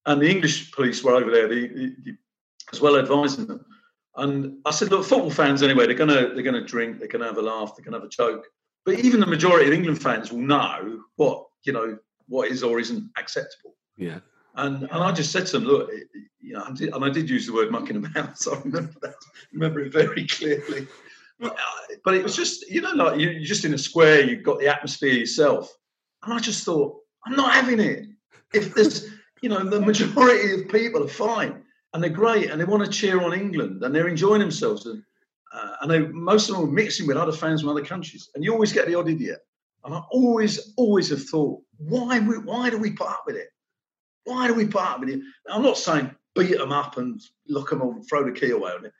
And 0.05 0.21
the 0.21 0.29
English 0.29 0.71
police 0.71 1.03
were 1.03 1.15
over 1.15 1.29
there, 1.29 1.47
the, 1.49 1.67
the, 1.67 1.95
the- 2.03 2.17
as 2.71 2.79
well, 2.79 2.97
advising 2.97 3.45
them. 3.45 3.65
And 4.15 4.57
I 4.65 4.71
said, 4.71 4.91
look, 4.91 5.05
football 5.05 5.31
fans 5.31 5.63
anyway, 5.63 5.85
they're 5.87 5.95
gonna 5.95 6.33
they're 6.33 6.43
gonna 6.43 6.63
drink, 6.65 6.99
they're 6.99 7.07
gonna 7.07 7.25
have 7.25 7.37
a 7.37 7.41
laugh, 7.41 7.75
they're 7.75 7.83
gonna 7.83 7.97
have 7.97 8.05
a 8.05 8.09
joke. 8.09 8.45
But 8.85 8.99
even 8.99 9.19
the 9.19 9.25
majority 9.25 9.67
of 9.67 9.73
England 9.73 10.01
fans 10.01 10.31
will 10.31 10.39
know 10.41 11.01
what 11.15 11.45
you 11.63 11.73
know 11.73 11.97
what 12.27 12.49
is 12.51 12.63
or 12.63 12.79
isn't 12.79 13.09
acceptable. 13.17 13.75
Yeah. 13.97 14.19
And 14.55 14.83
and 14.83 15.03
I 15.03 15.11
just 15.11 15.31
said 15.31 15.45
to 15.47 15.53
them, 15.53 15.65
look, 15.65 15.89
it- 15.91 16.07
you 16.45 16.53
know, 16.55 16.63
I 16.67 16.71
did, 16.73 16.93
and 16.93 17.05
I 17.05 17.09
did 17.09 17.29
use 17.29 17.47
the 17.47 17.53
word 17.53 17.71
mucking 17.71 17.95
about, 17.95 18.37
so 18.43 18.53
I 18.53 18.59
remember 18.59 18.93
that, 19.01 19.15
remember 19.53 19.79
it 19.79 19.93
very 19.93 20.27
clearly. 20.27 20.85
But, 21.39 21.53
uh, 21.53 21.95
but 22.03 22.15
it 22.15 22.21
was 22.21 22.35
just, 22.35 22.69
you 22.69 22.81
know, 22.81 22.91
like 22.91 23.17
you- 23.17 23.29
you're 23.29 23.43
just 23.45 23.63
in 23.63 23.73
a 23.73 23.77
square, 23.77 24.21
you've 24.21 24.43
got 24.43 24.59
the 24.59 24.67
atmosphere 24.67 25.13
yourself, 25.13 25.73
and 26.21 26.33
I 26.33 26.39
just 26.39 26.65
thought, 26.65 26.97
I'm 27.25 27.35
not 27.37 27.53
having 27.53 27.79
it. 27.79 28.07
If 28.53 28.75
there's, 28.75 29.07
you 29.41 29.47
know, 29.47 29.63
the 29.63 29.79
majority 29.79 30.61
of 30.61 30.67
people 30.69 31.01
are 31.03 31.07
fine 31.07 31.62
and 31.93 32.03
they're 32.03 32.09
great 32.09 32.49
and 32.49 32.59
they 32.59 32.65
want 32.65 32.83
to 32.83 32.89
cheer 32.91 33.21
on 33.21 33.33
England 33.33 33.83
and 33.83 33.93
they're 33.93 34.07
enjoying 34.07 34.39
themselves 34.41 34.85
and 34.85 35.03
uh, 35.53 35.75
and 35.81 35.91
they, 35.91 35.99
most 35.99 36.49
of 36.49 36.55
them 36.55 36.65
are 36.65 36.71
mixing 36.71 37.05
with 37.05 37.15
other 37.15 37.31
fans 37.31 37.61
from 37.61 37.69
other 37.69 37.85
countries, 37.85 38.31
and 38.33 38.43
you 38.43 38.51
always 38.51 38.73
get 38.73 38.87
the 38.87 38.95
odd 38.95 39.07
idiot. 39.07 39.37
And 39.85 39.93
I 39.93 40.01
always, 40.09 40.73
always 40.77 41.09
have 41.09 41.23
thought, 41.25 41.61
why, 41.77 42.17
we, 42.19 42.39
why 42.39 42.71
do 42.71 42.79
we 42.79 42.91
put 42.91 43.07
up 43.07 43.23
with 43.27 43.35
it? 43.35 43.49
Why 44.23 44.47
do 44.47 44.55
we 44.55 44.65
put 44.65 44.81
up 44.81 45.01
with 45.01 45.09
it? 45.09 45.19
I'm 45.47 45.61
not 45.61 45.77
saying 45.77 46.09
beat 46.33 46.57
them 46.57 46.71
up 46.71 46.97
and 46.97 47.21
lock 47.47 47.69
them 47.69 47.83
or 47.83 48.01
throw 48.03 48.23
the 48.23 48.31
key 48.31 48.49
away 48.49 48.71
on 48.71 48.85
it, 48.85 48.93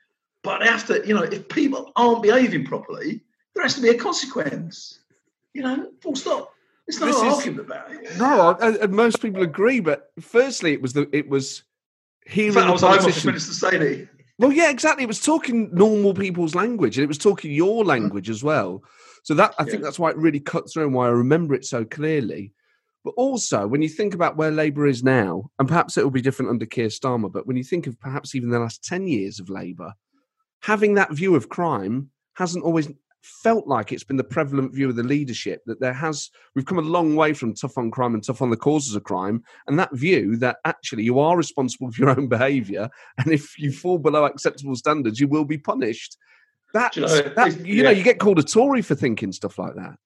but 0.44 0.62
after, 0.62 1.04
you 1.04 1.14
know, 1.14 1.22
if 1.24 1.48
people 1.48 1.90
aren't 1.96 2.22
behaving 2.22 2.66
properly, 2.66 3.24
there 3.54 3.64
has 3.64 3.74
to 3.74 3.82
be 3.82 3.88
a 3.88 3.98
consequence. 3.98 5.00
You 5.54 5.62
know, 5.62 5.90
full 6.02 6.14
stop. 6.14 6.52
It's 6.86 7.00
not 7.00 7.06
This 7.06 7.16
is- 7.16 7.22
arguing 7.22 7.58
about 7.58 7.90
it. 7.90 8.16
No, 8.16 8.56
I, 8.60 8.76
and 8.76 8.92
most 8.92 9.20
people 9.20 9.42
agree. 9.42 9.80
But 9.80 10.12
firstly, 10.20 10.72
it 10.72 10.82
was 10.82 10.92
the 10.92 11.08
it 11.12 11.28
was 11.28 11.64
In 12.26 12.32
hearing 12.32 12.52
fact, 12.54 12.66
I 12.66 12.72
was 12.72 12.82
Office 12.82 13.04
politician. 13.04 13.28
Minister 13.28 13.52
saying 13.52 14.08
Well, 14.38 14.52
yeah, 14.52 14.70
exactly. 14.70 15.04
It 15.04 15.08
was 15.08 15.20
talking 15.20 15.70
normal 15.72 16.14
people's 16.14 16.54
language, 16.54 16.96
and 16.96 17.04
it 17.04 17.08
was 17.08 17.18
talking 17.18 17.52
your 17.52 17.84
language 17.84 18.30
as 18.30 18.42
well. 18.42 18.82
So 19.22 19.34
that 19.34 19.54
I 19.58 19.64
think 19.64 19.76
Yeah. 19.76 19.84
that's 19.84 19.98
why 19.98 20.10
it 20.10 20.16
really 20.16 20.40
cut 20.40 20.70
through, 20.70 20.84
and 20.84 20.94
why 20.94 21.06
I 21.06 21.10
remember 21.10 21.54
it 21.54 21.64
so 21.64 21.84
clearly. 21.84 22.52
But 23.04 23.14
also, 23.16 23.66
when 23.66 23.82
you 23.82 23.88
think 23.88 24.14
about 24.14 24.36
where 24.36 24.50
Labour 24.50 24.86
is 24.86 25.02
now, 25.04 25.50
and 25.58 25.68
perhaps 25.68 25.96
it 25.96 26.04
will 26.04 26.10
be 26.10 26.22
different 26.22 26.50
under 26.50 26.64
Keir 26.66 26.88
Starmer, 26.88 27.30
but 27.30 27.46
when 27.46 27.56
you 27.56 27.64
think 27.64 27.86
of 27.86 28.00
perhaps 28.00 28.34
even 28.34 28.48
the 28.50 28.58
last 28.58 28.82
ten 28.82 29.06
years 29.06 29.38
of 29.38 29.50
Labour, 29.50 29.92
having 30.62 30.94
that 30.94 31.12
view 31.12 31.34
of 31.34 31.50
crime 31.50 32.10
hasn't 32.34 32.64
always 32.64 32.88
felt 33.24 33.66
like 33.66 33.90
it's 33.90 34.04
been 34.04 34.18
the 34.18 34.24
prevalent 34.24 34.74
view 34.74 34.90
of 34.90 34.96
the 34.96 35.02
leadership 35.02 35.62
that 35.64 35.80
there 35.80 35.94
has 35.94 36.30
we've 36.54 36.66
come 36.66 36.78
a 36.78 36.82
long 36.82 37.16
way 37.16 37.32
from 37.32 37.54
tough 37.54 37.78
on 37.78 37.90
crime 37.90 38.12
and 38.12 38.22
tough 38.22 38.42
on 38.42 38.50
the 38.50 38.56
causes 38.56 38.94
of 38.94 39.02
crime 39.02 39.42
and 39.66 39.78
that 39.78 39.94
view 39.94 40.36
that 40.36 40.58
actually 40.66 41.02
you 41.02 41.18
are 41.18 41.34
responsible 41.34 41.90
for 41.90 42.02
your 42.02 42.10
own 42.10 42.28
behavior 42.28 42.88
and 43.18 43.32
if 43.32 43.58
you 43.58 43.72
fall 43.72 43.96
below 43.96 44.26
acceptable 44.26 44.76
standards 44.76 45.18
you 45.18 45.26
will 45.26 45.46
be 45.46 45.56
punished 45.56 46.18
that, 46.74 46.96
you 46.96 47.02
know, 47.02 47.08
that 47.08 47.66
you 47.66 47.82
know 47.82 47.90
yeah. 47.90 47.96
you 47.96 48.04
get 48.04 48.18
called 48.18 48.38
a 48.38 48.42
tory 48.42 48.82
for 48.82 48.94
thinking 48.94 49.32
stuff 49.32 49.58
like 49.58 49.74
that 49.74 49.96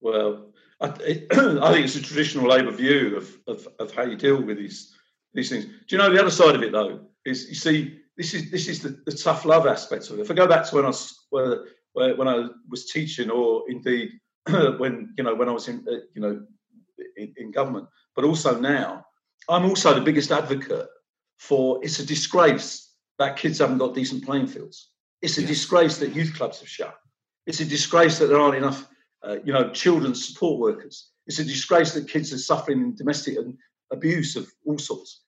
Well, 0.00 0.52
I, 0.80 0.86
it, 1.00 1.26
I 1.32 1.72
think 1.72 1.84
it's 1.84 1.96
a 1.96 2.02
traditional 2.02 2.48
Labour 2.48 2.72
view 2.72 3.16
of, 3.16 3.36
of, 3.46 3.68
of 3.78 3.94
how 3.94 4.04
you 4.04 4.16
deal 4.16 4.42
with 4.42 4.56
these 4.56 4.94
these 5.34 5.48
things. 5.48 5.64
Do 5.64 5.72
you 5.88 5.98
know 5.98 6.12
the 6.12 6.20
other 6.20 6.30
side 6.30 6.54
of 6.54 6.62
it 6.62 6.72
though? 6.72 7.00
Is 7.24 7.48
you 7.48 7.54
see 7.54 8.00
this 8.16 8.34
is 8.34 8.50
this 8.50 8.68
is 8.68 8.82
the, 8.82 9.00
the 9.06 9.12
tough 9.12 9.44
love 9.44 9.66
aspect 9.66 10.10
of 10.10 10.18
it. 10.18 10.22
If 10.22 10.30
I 10.30 10.34
go 10.34 10.46
back 10.46 10.66
to 10.66 10.74
when 10.74 10.84
I 10.84 10.88
was 10.88 11.26
when 11.94 12.28
I 12.28 12.48
was 12.68 12.90
teaching, 12.90 13.30
or 13.30 13.64
indeed 13.68 14.10
when 14.78 15.14
you 15.16 15.24
know 15.24 15.34
when 15.34 15.48
I 15.48 15.52
was 15.52 15.68
in 15.68 15.84
uh, 15.88 16.04
you 16.14 16.20
know 16.22 16.46
in, 17.16 17.34
in 17.36 17.50
government, 17.50 17.86
but 18.16 18.24
also 18.24 18.58
now, 18.58 19.04
I'm 19.48 19.64
also 19.64 19.94
the 19.94 20.00
biggest 20.00 20.32
advocate 20.32 20.88
for. 21.38 21.78
It's 21.82 21.98
a 21.98 22.06
disgrace 22.06 22.94
that 23.18 23.36
kids 23.36 23.58
haven't 23.58 23.78
got 23.78 23.94
decent 23.94 24.24
playing 24.24 24.46
fields. 24.46 24.90
It's 25.20 25.38
a 25.38 25.42
Yeah. 25.42 25.48
disgrace 25.48 25.98
that 25.98 26.14
youth 26.14 26.34
clubs 26.34 26.60
have 26.60 26.68
shut. 26.68 26.98
It's 27.46 27.60
a 27.60 27.64
disgrace 27.64 28.18
that 28.18 28.26
there 28.26 28.40
aren't 28.40 28.56
enough 28.56 28.88
uh, 29.24 29.36
you 29.44 29.52
know, 29.52 29.70
children's 29.70 30.26
support 30.26 30.58
workers. 30.58 31.10
It's 31.26 31.38
a 31.38 31.44
disgrace 31.44 31.94
that 31.94 32.08
kids 32.08 32.32
are 32.32 32.38
suffering 32.38 32.80
in 32.80 32.94
domestic 32.96 33.36
and 33.36 33.56
abuse 33.92 34.34
of 34.36 34.50
all 34.66 34.78
sorts. 34.78 35.22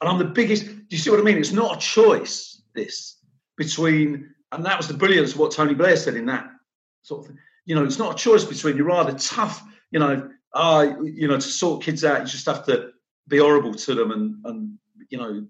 And 0.00 0.08
I'm 0.08 0.18
the 0.18 0.24
biggest. 0.24 0.66
Do 0.66 0.84
you 0.90 0.98
see 0.98 1.10
what 1.10 1.20
I 1.20 1.22
mean? 1.22 1.38
It's 1.38 1.52
not 1.52 1.76
a 1.76 1.80
choice. 1.80 2.62
This 2.74 3.18
between, 3.56 4.32
and 4.52 4.64
that 4.64 4.76
was 4.76 4.88
the 4.88 4.94
brilliance 4.94 5.32
of 5.32 5.38
what 5.38 5.52
Tony 5.52 5.74
Blair 5.74 5.96
said 5.96 6.14
in 6.14 6.26
that 6.26 6.48
sort 7.02 7.20
of 7.20 7.26
thing. 7.28 7.38
You 7.66 7.74
know, 7.74 7.84
it's 7.84 7.98
not 7.98 8.14
a 8.14 8.22
choice 8.22 8.44
between 8.44 8.76
you're 8.76 8.86
rather 8.86 9.16
tough. 9.16 9.62
You 9.90 10.00
know, 10.00 10.30
ah, 10.54 10.82
you 11.02 11.28
know, 11.28 11.36
to 11.36 11.40
sort 11.40 11.82
kids 11.82 12.04
out, 12.04 12.20
you 12.20 12.26
just 12.26 12.46
have 12.46 12.64
to 12.66 12.90
be 13.28 13.38
horrible 13.38 13.74
to 13.74 13.94
them 13.94 14.10
and 14.10 14.36
and 14.44 14.78
you 15.10 15.18
know, 15.18 15.46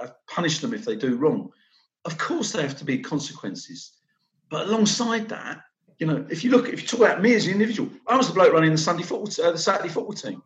uh, 0.00 0.08
punish 0.28 0.58
them 0.60 0.74
if 0.74 0.84
they 0.84 0.96
do 0.96 1.16
wrong. 1.16 1.50
Of 2.04 2.18
course, 2.18 2.52
there 2.52 2.62
have 2.62 2.78
to 2.78 2.84
be 2.84 2.98
consequences, 2.98 3.92
but 4.50 4.66
alongside 4.66 5.28
that, 5.28 5.62
you 5.98 6.06
know, 6.06 6.26
if 6.30 6.42
you 6.42 6.50
look, 6.50 6.68
if 6.68 6.82
you 6.82 6.88
talk 6.88 7.00
about 7.00 7.22
me 7.22 7.34
as 7.34 7.46
an 7.46 7.52
individual, 7.52 7.88
I 8.08 8.16
was 8.16 8.28
the 8.28 8.34
bloke 8.34 8.52
running 8.52 8.72
the 8.72 8.78
Sunday 8.78 9.04
football, 9.04 9.28
t- 9.28 9.42
uh, 9.42 9.52
the 9.52 9.58
Saturday 9.58 9.88
football 9.88 10.14
team. 10.14 10.42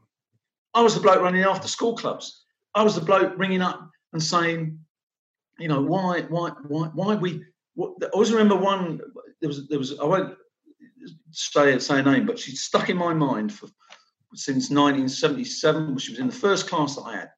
I 0.74 0.82
was 0.82 0.94
the 0.94 1.00
bloke 1.00 1.22
running 1.22 1.42
after 1.42 1.68
school 1.68 1.96
clubs. 1.96 2.44
I 2.74 2.82
was 2.82 2.94
the 2.94 3.00
bloke 3.00 3.38
ringing 3.38 3.62
up 3.62 3.90
and 4.12 4.22
saying, 4.22 4.78
you 5.58 5.68
know, 5.68 5.80
why, 5.80 6.22
why, 6.22 6.50
why, 6.66 6.88
why 6.88 7.14
we. 7.14 7.44
What, 7.74 7.94
I 8.02 8.06
always 8.06 8.32
remember 8.32 8.56
one. 8.56 9.00
There 9.40 9.48
was, 9.48 9.68
there 9.68 9.78
was. 9.78 9.98
I 9.98 10.04
won't 10.04 10.36
say 11.30 11.78
say 11.78 12.00
a 12.00 12.02
name, 12.02 12.26
but 12.26 12.38
she's 12.38 12.62
stuck 12.62 12.90
in 12.90 12.96
my 12.96 13.14
mind 13.14 13.52
for 13.52 13.68
since 14.34 14.70
1977. 14.70 15.98
She 15.98 16.12
was 16.12 16.20
in 16.20 16.26
the 16.26 16.34
first 16.34 16.68
class 16.68 16.96
that 16.96 17.02
I 17.02 17.16
had. 17.16 17.30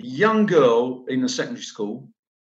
A 0.00 0.06
young 0.06 0.46
girl 0.46 1.04
in 1.08 1.20
the 1.20 1.28
secondary 1.28 1.62
school. 1.62 2.08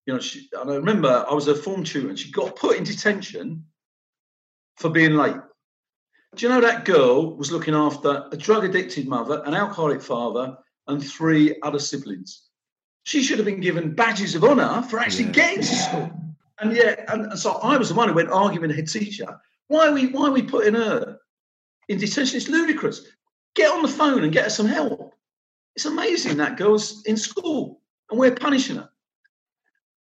You 0.06 0.14
know, 0.14 0.20
she, 0.20 0.48
and 0.52 0.70
I 0.70 0.76
remember 0.76 1.26
I 1.28 1.34
was 1.34 1.48
a 1.48 1.54
form 1.54 1.84
tutor, 1.84 2.08
and 2.08 2.18
she 2.18 2.30
got 2.30 2.56
put 2.56 2.76
in 2.76 2.84
detention 2.84 3.64
for 4.76 4.90
being 4.90 5.14
late. 5.14 5.36
Do 6.34 6.46
you 6.46 6.52
know 6.52 6.60
that 6.60 6.84
girl 6.84 7.34
was 7.36 7.50
looking 7.50 7.74
after 7.74 8.26
a 8.30 8.36
drug 8.36 8.64
addicted 8.64 9.08
mother, 9.08 9.42
an 9.46 9.54
alcoholic 9.54 10.02
father, 10.02 10.56
and 10.86 11.02
three 11.02 11.56
other 11.62 11.78
siblings? 11.78 12.45
She 13.06 13.22
should 13.22 13.38
have 13.38 13.46
been 13.46 13.60
given 13.60 13.94
badges 13.94 14.34
of 14.34 14.42
honour 14.42 14.82
for 14.82 14.98
actually 14.98 15.26
yeah. 15.26 15.30
getting 15.30 15.60
to 15.60 15.76
school. 15.76 16.10
And 16.58 16.74
yeah, 16.74 17.04
and 17.06 17.38
so 17.38 17.52
I 17.52 17.76
was 17.76 17.90
the 17.90 17.94
one 17.94 18.08
who 18.08 18.14
went 18.14 18.30
arguing 18.30 18.62
with 18.62 18.70
the 18.70 18.76
head 18.76 18.88
teacher. 18.88 19.40
Why 19.68 19.86
are 19.86 19.92
we 19.92 20.08
why 20.08 20.26
are 20.26 20.32
we 20.32 20.42
putting 20.42 20.74
her 20.74 21.18
in 21.88 21.98
detention? 21.98 22.36
It's 22.36 22.48
ludicrous. 22.48 23.06
Get 23.54 23.70
on 23.70 23.82
the 23.82 23.88
phone 23.88 24.24
and 24.24 24.32
get 24.32 24.44
her 24.44 24.50
some 24.50 24.66
help. 24.66 25.14
It's 25.76 25.84
amazing 25.84 26.38
that 26.38 26.56
girl's 26.56 27.04
in 27.06 27.16
school 27.16 27.80
and 28.10 28.18
we're 28.18 28.34
punishing 28.34 28.76
her. 28.76 28.90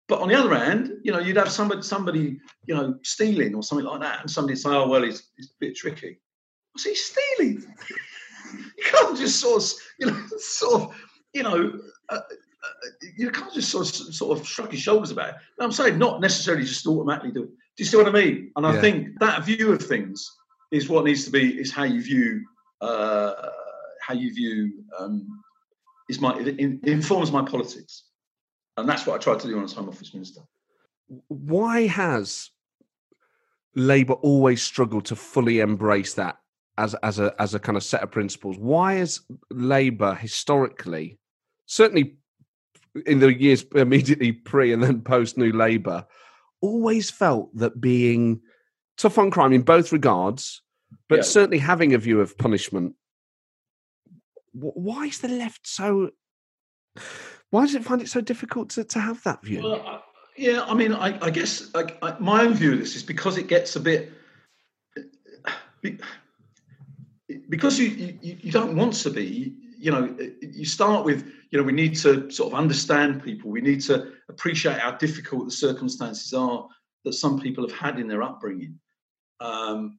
But 0.09 0.21
on 0.21 0.29
the 0.29 0.35
other 0.35 0.55
hand, 0.55 0.93
you 1.03 1.13
know, 1.13 1.19
you'd 1.19 1.37
have 1.37 1.51
somebody, 1.51 1.83
somebody, 1.83 2.41
you 2.65 2.75
know, 2.75 2.99
stealing 3.03 3.55
or 3.55 3.63
something 3.63 3.87
like 3.87 4.01
that, 4.01 4.21
and 4.23 4.31
somebody 4.31 4.57
say, 4.57 4.71
"Oh, 4.71 4.89
well, 4.89 5.03
he's, 5.03 5.31
he's 5.37 5.49
a 5.49 5.61
bit 5.61 5.77
tricky." 5.77 6.21
What's 6.73 6.85
he 6.85 6.95
stealing? 6.95 7.67
you 8.79 8.85
can't 8.85 9.19
just 9.19 9.41
sort 9.41 9.63
of, 9.63 9.73
you 9.99 10.07
know, 10.07 10.27
sort 10.39 10.83
of, 10.83 10.95
you 11.35 11.43
know, 11.43 11.81
uh, 12.09 12.21
you 13.17 13.31
can't 13.31 13.53
just 13.53 13.71
sort 13.71 13.89
of, 13.89 14.15
sort 14.15 14.39
of 14.39 14.47
shrug 14.47 14.73
your 14.73 14.81
shoulders 14.81 15.11
about 15.11 15.31
it. 15.31 15.35
I'm 15.61 15.73
saying 15.73 15.99
not 15.99 16.21
necessarily 16.21 16.65
just 16.65 16.87
automatically 16.87 17.33
do 17.33 17.45
it. 17.45 17.49
Do 17.49 17.83
you 17.83 17.85
see 17.85 17.97
what 17.97 18.07
I 18.07 18.13
mean? 18.13 18.53
And 18.57 18.67
I 18.67 18.75
yeah. 18.75 18.81
think 18.81 19.19
that 19.21 19.45
view 19.45 19.73
of 19.73 19.83
things 19.83 20.31
is 20.71 20.89
what 20.89 21.05
needs 21.05 21.25
to 21.25 21.31
be 21.31 21.59
is 21.59 21.73
how 21.73 21.85
you 21.85 22.03
view 22.03 22.45
uh, 22.81 23.33
how 24.01 24.15
you 24.15 24.33
view 24.35 24.85
um, 24.99 25.43
is 26.09 26.21
my 26.21 26.37
it, 26.39 26.59
it 26.59 26.85
informs 26.85 27.33
my 27.33 27.45
politics, 27.45 28.05
and 28.77 28.89
that's 28.89 29.07
what 29.07 29.15
I 29.15 29.19
tried 29.19 29.41
to 29.41 29.49
do 29.49 29.59
on 29.59 29.65
as 29.65 29.73
Home 29.73 29.89
Office 29.89 30.13
Minister. 30.13 30.41
Why 31.29 31.87
has 31.87 32.51
Labour 33.75 34.15
always 34.15 34.63
struggled 34.63 35.07
to 35.07 35.17
fully 35.17 35.61
embrace 35.61 36.15
that 36.15 36.37
as 36.77 36.95
as 37.03 37.19
a 37.19 37.35
as 37.41 37.55
a 37.55 37.59
kind 37.59 37.77
of 37.77 37.83
set 37.83 38.03
of 38.03 38.11
principles? 38.11 38.59
Why 38.59 38.95
has 38.95 39.21
Labour 39.51 40.15
historically, 40.15 41.19
certainly 41.67 42.17
in 43.07 43.21
the 43.21 43.35
years 43.35 43.65
immediately 43.75 44.33
pre 44.33 44.73
and 44.73 44.83
then 44.83 45.01
post 45.03 45.37
New 45.37 45.53
Labour, 45.53 46.07
always 46.61 47.11
felt 47.11 47.55
that 47.57 47.81
being 47.81 48.41
tough 48.97 49.19
on 49.19 49.31
crime 49.31 49.53
in 49.53 49.63
both 49.63 49.93
regards, 49.93 50.63
but 51.09 51.17
yeah. 51.17 51.23
certainly 51.23 51.59
having 51.59 51.95
a 51.95 51.99
view 51.99 52.21
of 52.21 52.37
punishment. 52.39 52.95
Why 54.53 55.07
is 55.07 55.19
the 55.19 55.29
left 55.29 55.67
so? 55.67 56.11
Why 57.51 57.67
does 57.67 57.75
it 57.75 57.85
find 57.85 58.01
it 58.01 58.09
so 58.09 58.21
difficult 58.21 58.71
to, 58.71 58.85
to 58.85 59.01
have 59.01 59.23
that 59.25 59.43
view? 59.45 59.63
Well, 59.63 60.03
yeah, 60.37 60.65
I 60.65 60.75
mean, 60.75 60.93
I, 60.93 61.19
I 61.25 61.31
guess 61.31 61.71
I, 61.75 61.87
I, 62.03 62.17
my 62.19 62.43
own 62.43 62.55
view 62.55 62.73
of 62.73 62.79
this 62.79 62.97
is 62.97 63.03
because 63.03 63.37
it 63.37 63.49
gets 63.49 63.77
a 63.77 63.81
bit 63.81 64.13
because 67.49 67.79
you, 67.79 67.87
you, 68.21 68.37
you 68.41 68.53
don't 68.53 68.77
want 68.77 68.95
to 68.95 69.11
be 69.11 69.55
you 69.85 69.91
know, 69.91 70.17
you 70.41 70.65
start 70.65 71.05
with, 71.05 71.31
you 71.51 71.59
know, 71.59 71.63
we 71.63 71.73
need 71.73 71.95
to 71.97 72.31
sort 72.31 72.51
of 72.51 72.59
understand 72.59 73.23
people. 73.23 73.51
We 73.51 73.61
need 73.61 73.83
to 73.83 74.13
appreciate 74.31 74.79
how 74.79 74.93
difficult 74.93 75.45
the 75.45 75.51
circumstances 75.51 76.33
are 76.33 76.67
that 77.05 77.13
some 77.13 77.39
people 77.39 77.69
have 77.69 77.77
had 77.77 77.99
in 77.99 78.09
their 78.09 78.23
upbringing. 78.23 78.79
Um, 79.41 79.99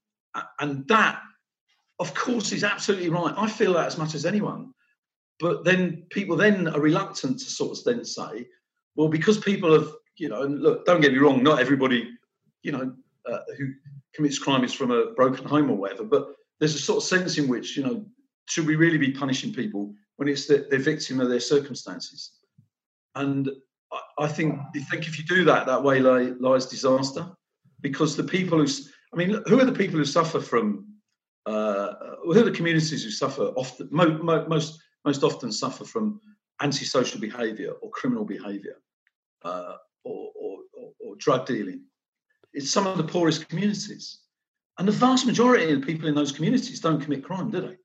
and 0.59 0.87
that, 0.87 1.21
of 1.99 2.15
course, 2.15 2.51
is 2.51 2.63
absolutely 2.63 3.09
right. 3.09 3.35
I 3.37 3.47
feel 3.47 3.73
that 3.73 3.85
as 3.85 3.95
much 3.95 4.15
as 4.15 4.25
anyone. 4.25 4.73
But 5.39 5.63
then 5.63 6.07
people 6.09 6.35
then 6.35 6.67
are 6.67 6.81
reluctant 6.81 7.37
to 7.39 7.45
sort 7.45 7.77
of 7.77 7.83
then 7.83 8.03
say, 8.03 8.47
well, 8.95 9.07
because 9.07 9.37
people 9.37 9.71
have, 9.71 9.91
you 10.17 10.29
know, 10.29 10.41
and 10.41 10.63
look, 10.63 10.83
don't 10.85 11.01
get 11.01 11.13
me 11.13 11.19
wrong, 11.19 11.43
not 11.43 11.59
everybody, 11.59 12.09
you 12.63 12.71
know, 12.71 12.91
uh, 13.31 13.39
who 13.55 13.67
commits 14.15 14.39
crime 14.39 14.63
is 14.63 14.73
from 14.73 14.89
a 14.89 15.11
broken 15.11 15.45
home 15.45 15.69
or 15.69 15.77
whatever, 15.77 16.05
but 16.05 16.29
there's 16.59 16.73
a 16.73 16.79
sort 16.79 16.97
of 16.97 17.03
sense 17.03 17.37
in 17.37 17.47
which, 17.47 17.77
you 17.77 17.83
know, 17.83 18.05
should 18.45 18.67
we 18.67 18.75
really 18.75 18.97
be 18.97 19.11
punishing 19.11 19.53
people 19.53 19.93
when 20.17 20.27
it's 20.27 20.47
the, 20.47 20.67
the 20.69 20.77
victim 20.77 21.19
of 21.19 21.29
their 21.29 21.39
circumstances? 21.39 22.31
And 23.15 23.49
I, 23.91 23.99
I 24.19 24.27
think 24.27 24.59
I 24.75 24.79
think 24.79 25.07
if 25.07 25.17
you 25.17 25.25
do 25.25 25.45
that, 25.45 25.65
that 25.65 25.83
way 25.83 25.99
lies 25.99 26.65
disaster, 26.65 27.27
because 27.81 28.15
the 28.15 28.23
people 28.23 28.57
who 28.57 28.67
I 29.13 29.17
mean, 29.17 29.41
who 29.47 29.59
are 29.59 29.65
the 29.65 29.71
people 29.71 29.97
who 29.97 30.05
suffer 30.05 30.39
from? 30.39 30.87
Uh, 31.45 31.93
who 32.23 32.39
are 32.39 32.43
the 32.43 32.51
communities 32.51 33.03
who 33.03 33.11
suffer 33.11 33.43
often 33.55 33.87
mo, 33.91 34.17
mo, 34.17 34.45
most 34.47 34.79
most 35.05 35.23
often 35.23 35.51
suffer 35.51 35.85
from 35.85 36.19
antisocial 36.61 37.21
behaviour 37.21 37.73
or 37.81 37.91
criminal 37.91 38.25
behaviour 38.25 38.77
uh, 39.43 39.75
or, 40.03 40.31
or, 40.35 40.57
or, 40.73 40.91
or 40.99 41.15
drug 41.17 41.45
dealing? 41.45 41.81
It's 42.53 42.71
some 42.71 42.87
of 42.87 42.97
the 42.97 43.03
poorest 43.03 43.47
communities. 43.47 44.21
And 44.79 44.87
the 44.87 44.91
vast 44.91 45.25
majority 45.25 45.71
of 45.71 45.83
people 45.83 46.09
in 46.09 46.15
those 46.15 46.31
communities 46.31 46.79
don't 46.79 46.99
commit 46.99 47.23
crime, 47.23 47.51
do 47.51 47.61
they? 47.61 47.77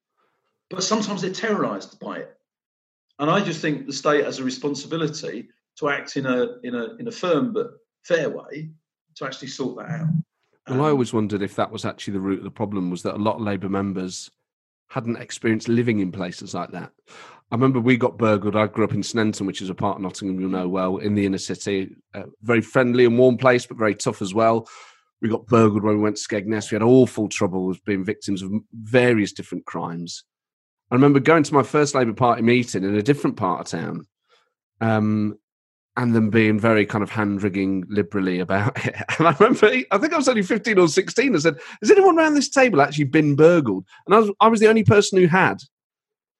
But 0.70 0.84
sometimes 0.84 1.22
they're 1.22 1.32
terrorized 1.32 1.98
by 2.00 2.18
it. 2.18 2.36
And 3.18 3.30
I 3.30 3.40
just 3.40 3.60
think 3.60 3.86
the 3.86 3.92
state 3.92 4.24
has 4.24 4.38
a 4.38 4.44
responsibility 4.44 5.48
to 5.78 5.88
act 5.88 6.16
in 6.16 6.26
a 6.26 6.58
in 6.62 6.74
a 6.74 6.94
in 6.96 7.08
a 7.08 7.12
firm 7.12 7.52
but 7.52 7.72
fair 8.04 8.30
way 8.30 8.70
to 9.16 9.26
actually 9.26 9.48
sort 9.48 9.76
that 9.76 9.90
out. 9.90 10.08
Well, 10.68 10.80
um, 10.80 10.86
I 10.86 10.88
always 10.88 11.12
wondered 11.12 11.42
if 11.42 11.56
that 11.56 11.70
was 11.70 11.84
actually 11.84 12.14
the 12.14 12.20
root 12.20 12.38
of 12.38 12.44
the 12.44 12.50
problem 12.50 12.90
was 12.90 13.02
that 13.02 13.16
a 13.16 13.18
lot 13.18 13.36
of 13.36 13.42
Labour 13.42 13.68
members 13.68 14.30
hadn't 14.88 15.16
experienced 15.16 15.68
living 15.68 16.00
in 16.00 16.12
places 16.12 16.54
like 16.54 16.70
that. 16.72 16.92
I 17.52 17.56
remember 17.56 17.80
we 17.80 17.96
got 17.96 18.18
burgled. 18.18 18.56
I 18.56 18.66
grew 18.68 18.84
up 18.84 18.94
in 18.94 19.02
Sneinton, 19.02 19.46
which 19.46 19.60
is 19.60 19.70
a 19.70 19.74
part 19.74 19.96
of 19.96 20.02
Nottingham 20.02 20.40
you 20.40 20.48
know 20.48 20.68
well, 20.68 20.98
in 20.98 21.14
the 21.14 21.26
inner 21.26 21.38
city. 21.38 21.96
A 22.14 22.24
very 22.42 22.60
friendly 22.60 23.04
and 23.04 23.18
warm 23.18 23.36
place, 23.36 23.66
but 23.66 23.76
very 23.76 23.94
tough 23.94 24.22
as 24.22 24.32
well. 24.32 24.68
We 25.20 25.28
got 25.28 25.46
burgled 25.46 25.82
when 25.82 25.96
we 25.96 26.02
went 26.02 26.16
to 26.16 26.22
Skegness. 26.22 26.70
We 26.70 26.76
had 26.76 26.82
awful 26.82 27.28
trouble 27.28 27.66
with 27.66 27.84
being 27.84 28.04
victims 28.04 28.42
of 28.42 28.52
various 28.72 29.32
different 29.32 29.66
crimes. 29.66 30.24
I 30.90 30.94
remember 30.94 31.20
going 31.20 31.44
to 31.44 31.54
my 31.54 31.62
first 31.62 31.94
Labour 31.94 32.12
Party 32.12 32.42
meeting 32.42 32.84
in 32.84 32.94
a 32.96 33.02
different 33.02 33.36
part 33.36 33.60
of 33.60 33.66
town, 33.66 34.06
um, 34.80 35.38
and 35.96 36.14
them 36.14 36.30
being 36.30 36.58
very 36.58 36.86
kind 36.86 37.02
of 37.02 37.10
hand 37.10 37.42
wringing 37.42 37.84
liberally 37.88 38.40
about 38.40 38.76
it. 38.86 38.94
And 39.18 39.28
I 39.28 39.36
remember, 39.38 39.66
I 39.90 39.98
think 39.98 40.12
I 40.12 40.16
was 40.16 40.28
only 40.28 40.42
15 40.42 40.78
or 40.78 40.88
16. 40.88 41.34
I 41.34 41.38
said, 41.38 41.58
Has 41.80 41.90
anyone 41.90 42.18
around 42.18 42.34
this 42.34 42.48
table 42.48 42.80
actually 42.80 43.04
been 43.04 43.36
burgled? 43.36 43.84
And 44.06 44.14
I 44.14 44.18
was, 44.18 44.30
I 44.40 44.48
was 44.48 44.60
the 44.60 44.68
only 44.68 44.84
person 44.84 45.18
who 45.18 45.26
had. 45.26 45.58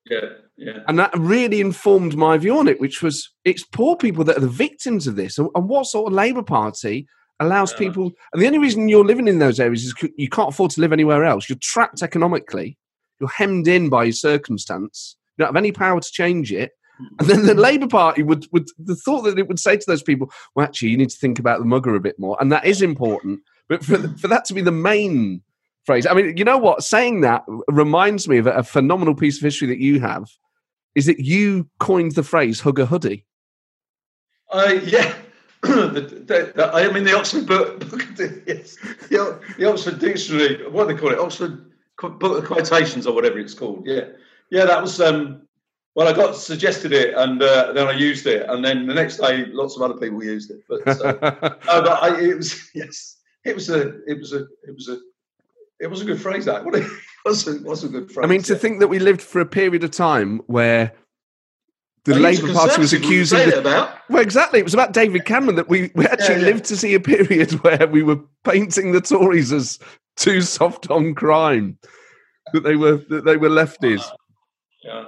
Yeah, 0.06 0.28
yeah. 0.56 0.78
And 0.88 0.98
that 0.98 1.16
really 1.16 1.60
informed 1.60 2.16
my 2.16 2.36
view 2.38 2.58
on 2.58 2.68
it, 2.68 2.80
which 2.80 3.02
was 3.02 3.30
it's 3.44 3.64
poor 3.64 3.96
people 3.96 4.24
that 4.24 4.36
are 4.36 4.40
the 4.40 4.48
victims 4.48 5.06
of 5.06 5.16
this. 5.16 5.38
And, 5.38 5.48
and 5.54 5.68
what 5.68 5.86
sort 5.86 6.08
of 6.08 6.14
Labour 6.14 6.42
Party 6.42 7.06
allows 7.38 7.72
yeah. 7.72 7.78
people. 7.78 8.12
And 8.32 8.42
the 8.42 8.46
only 8.46 8.58
reason 8.58 8.88
you're 8.88 9.04
living 9.04 9.28
in 9.28 9.38
those 9.38 9.60
areas 9.60 9.84
is 9.84 9.94
you 10.16 10.28
can't 10.28 10.50
afford 10.50 10.72
to 10.72 10.80
live 10.80 10.92
anywhere 10.92 11.24
else. 11.24 11.48
You're 11.48 11.58
trapped 11.60 12.02
economically 12.02 12.76
you're 13.20 13.28
hemmed 13.28 13.68
in 13.68 13.88
by 13.88 14.04
your 14.04 14.12
circumstance. 14.12 15.16
You 15.36 15.44
don't 15.44 15.54
have 15.54 15.62
any 15.62 15.72
power 15.72 16.00
to 16.00 16.10
change 16.10 16.52
it. 16.52 16.72
And 17.18 17.28
then 17.28 17.46
the 17.46 17.54
Labour 17.54 17.86
Party 17.86 18.22
would, 18.22 18.46
would 18.52 18.68
the 18.78 18.96
thought 18.96 19.22
that 19.22 19.38
it 19.38 19.48
would 19.48 19.58
say 19.58 19.76
to 19.76 19.84
those 19.86 20.02
people, 20.02 20.30
well, 20.54 20.64
actually, 20.64 20.90
you 20.90 20.96
need 20.96 21.10
to 21.10 21.16
think 21.16 21.38
about 21.38 21.58
the 21.58 21.64
mugger 21.64 21.94
a 21.94 22.00
bit 22.00 22.18
more. 22.18 22.36
And 22.40 22.52
that 22.52 22.66
is 22.66 22.82
important. 22.82 23.40
But 23.68 23.84
for, 23.84 23.96
for 24.18 24.28
that 24.28 24.44
to 24.46 24.54
be 24.54 24.60
the 24.60 24.72
main 24.72 25.42
phrase, 25.84 26.06
I 26.06 26.14
mean, 26.14 26.36
you 26.36 26.44
know 26.44 26.58
what? 26.58 26.82
Saying 26.82 27.22
that 27.22 27.44
reminds 27.68 28.28
me 28.28 28.38
of 28.38 28.46
a, 28.46 28.52
a 28.52 28.62
phenomenal 28.62 29.14
piece 29.14 29.38
of 29.38 29.42
history 29.42 29.68
that 29.68 29.78
you 29.78 30.00
have 30.00 30.28
is 30.94 31.06
that 31.06 31.20
you 31.20 31.68
coined 31.78 32.16
the 32.16 32.22
phrase 32.22 32.60
hug 32.60 32.78
a 32.78 32.86
hoodie. 32.86 33.24
Uh, 34.50 34.74
yeah. 34.82 35.14
the, 35.62 36.24
the, 36.26 36.52
the, 36.54 36.70
I 36.72 36.90
mean, 36.90 37.04
the 37.04 37.16
Oxford 37.16 37.46
book, 37.46 37.82
yes, 38.46 38.76
the, 39.08 39.38
the 39.58 39.70
Oxford 39.70 39.98
Dictionary, 39.98 40.66
what 40.68 40.88
do 40.88 40.94
they 40.94 41.00
call 41.00 41.12
it? 41.12 41.18
Oxford 41.18 41.69
book 42.00 42.38
of 42.38 42.44
quotations 42.44 43.06
or 43.06 43.14
whatever 43.14 43.38
it's 43.38 43.54
called. 43.54 43.86
Yeah, 43.86 44.06
yeah, 44.50 44.64
that 44.64 44.82
was. 44.82 45.00
Um, 45.00 45.46
well, 45.96 46.06
I 46.06 46.12
got 46.12 46.36
suggested 46.36 46.92
it, 46.92 47.14
and 47.14 47.42
uh, 47.42 47.72
then 47.72 47.88
I 47.88 47.92
used 47.92 48.26
it, 48.26 48.48
and 48.48 48.64
then 48.64 48.86
the 48.86 48.94
next 48.94 49.16
day, 49.16 49.46
lots 49.46 49.76
of 49.76 49.82
other 49.82 49.94
people 49.94 50.22
used 50.22 50.50
it. 50.50 50.62
But, 50.68 50.86
uh, 50.86 51.12
no, 51.66 51.82
but 51.82 52.02
I, 52.02 52.20
it 52.20 52.36
was 52.36 52.70
yes, 52.74 53.16
it 53.44 53.54
was 53.54 53.70
a, 53.70 54.02
it 54.06 54.18
was 54.18 54.32
a, 54.32 54.46
it 54.66 54.74
was 54.74 54.88
a, 54.88 54.98
it 55.80 55.86
was 55.88 56.00
a 56.00 56.04
good 56.04 56.20
phrase. 56.20 56.44
That 56.44 56.64
what 56.64 56.74
it 56.76 56.90
was 57.24 57.46
a, 57.48 57.60
was 57.62 57.84
a 57.84 57.88
good 57.88 58.10
phrase. 58.10 58.24
I 58.24 58.28
mean, 58.28 58.42
to 58.42 58.52
yeah. 58.52 58.58
think 58.58 58.80
that 58.80 58.88
we 58.88 58.98
lived 58.98 59.22
for 59.22 59.40
a 59.40 59.46
period 59.46 59.82
of 59.82 59.90
time 59.90 60.38
where 60.46 60.92
the 62.04 62.14
Labour 62.14 62.52
Party 62.52 62.80
was 62.80 62.92
accusing. 62.92 63.38
The, 63.38 63.92
well, 64.08 64.22
exactly. 64.22 64.58
It 64.58 64.64
was 64.64 64.74
about 64.74 64.92
David 64.92 65.26
Cameron 65.26 65.56
that 65.56 65.68
we, 65.68 65.90
we 65.94 66.06
actually 66.06 66.36
yeah, 66.36 66.40
yeah. 66.40 66.46
lived 66.46 66.64
to 66.66 66.76
see 66.76 66.94
a 66.94 67.00
period 67.00 67.52
where 67.62 67.86
we 67.86 68.02
were 68.02 68.20
painting 68.44 68.92
the 68.92 69.00
Tories 69.00 69.52
as 69.52 69.78
too 70.16 70.40
soft 70.40 70.90
on 70.90 71.14
crime 71.14 71.78
that 72.52 72.62
they 72.62 72.76
were 72.76 72.96
that 73.08 73.24
they 73.24 73.36
were 73.36 73.50
lefties. 73.50 74.00
Uh, 74.00 74.14
yeah, 74.84 75.04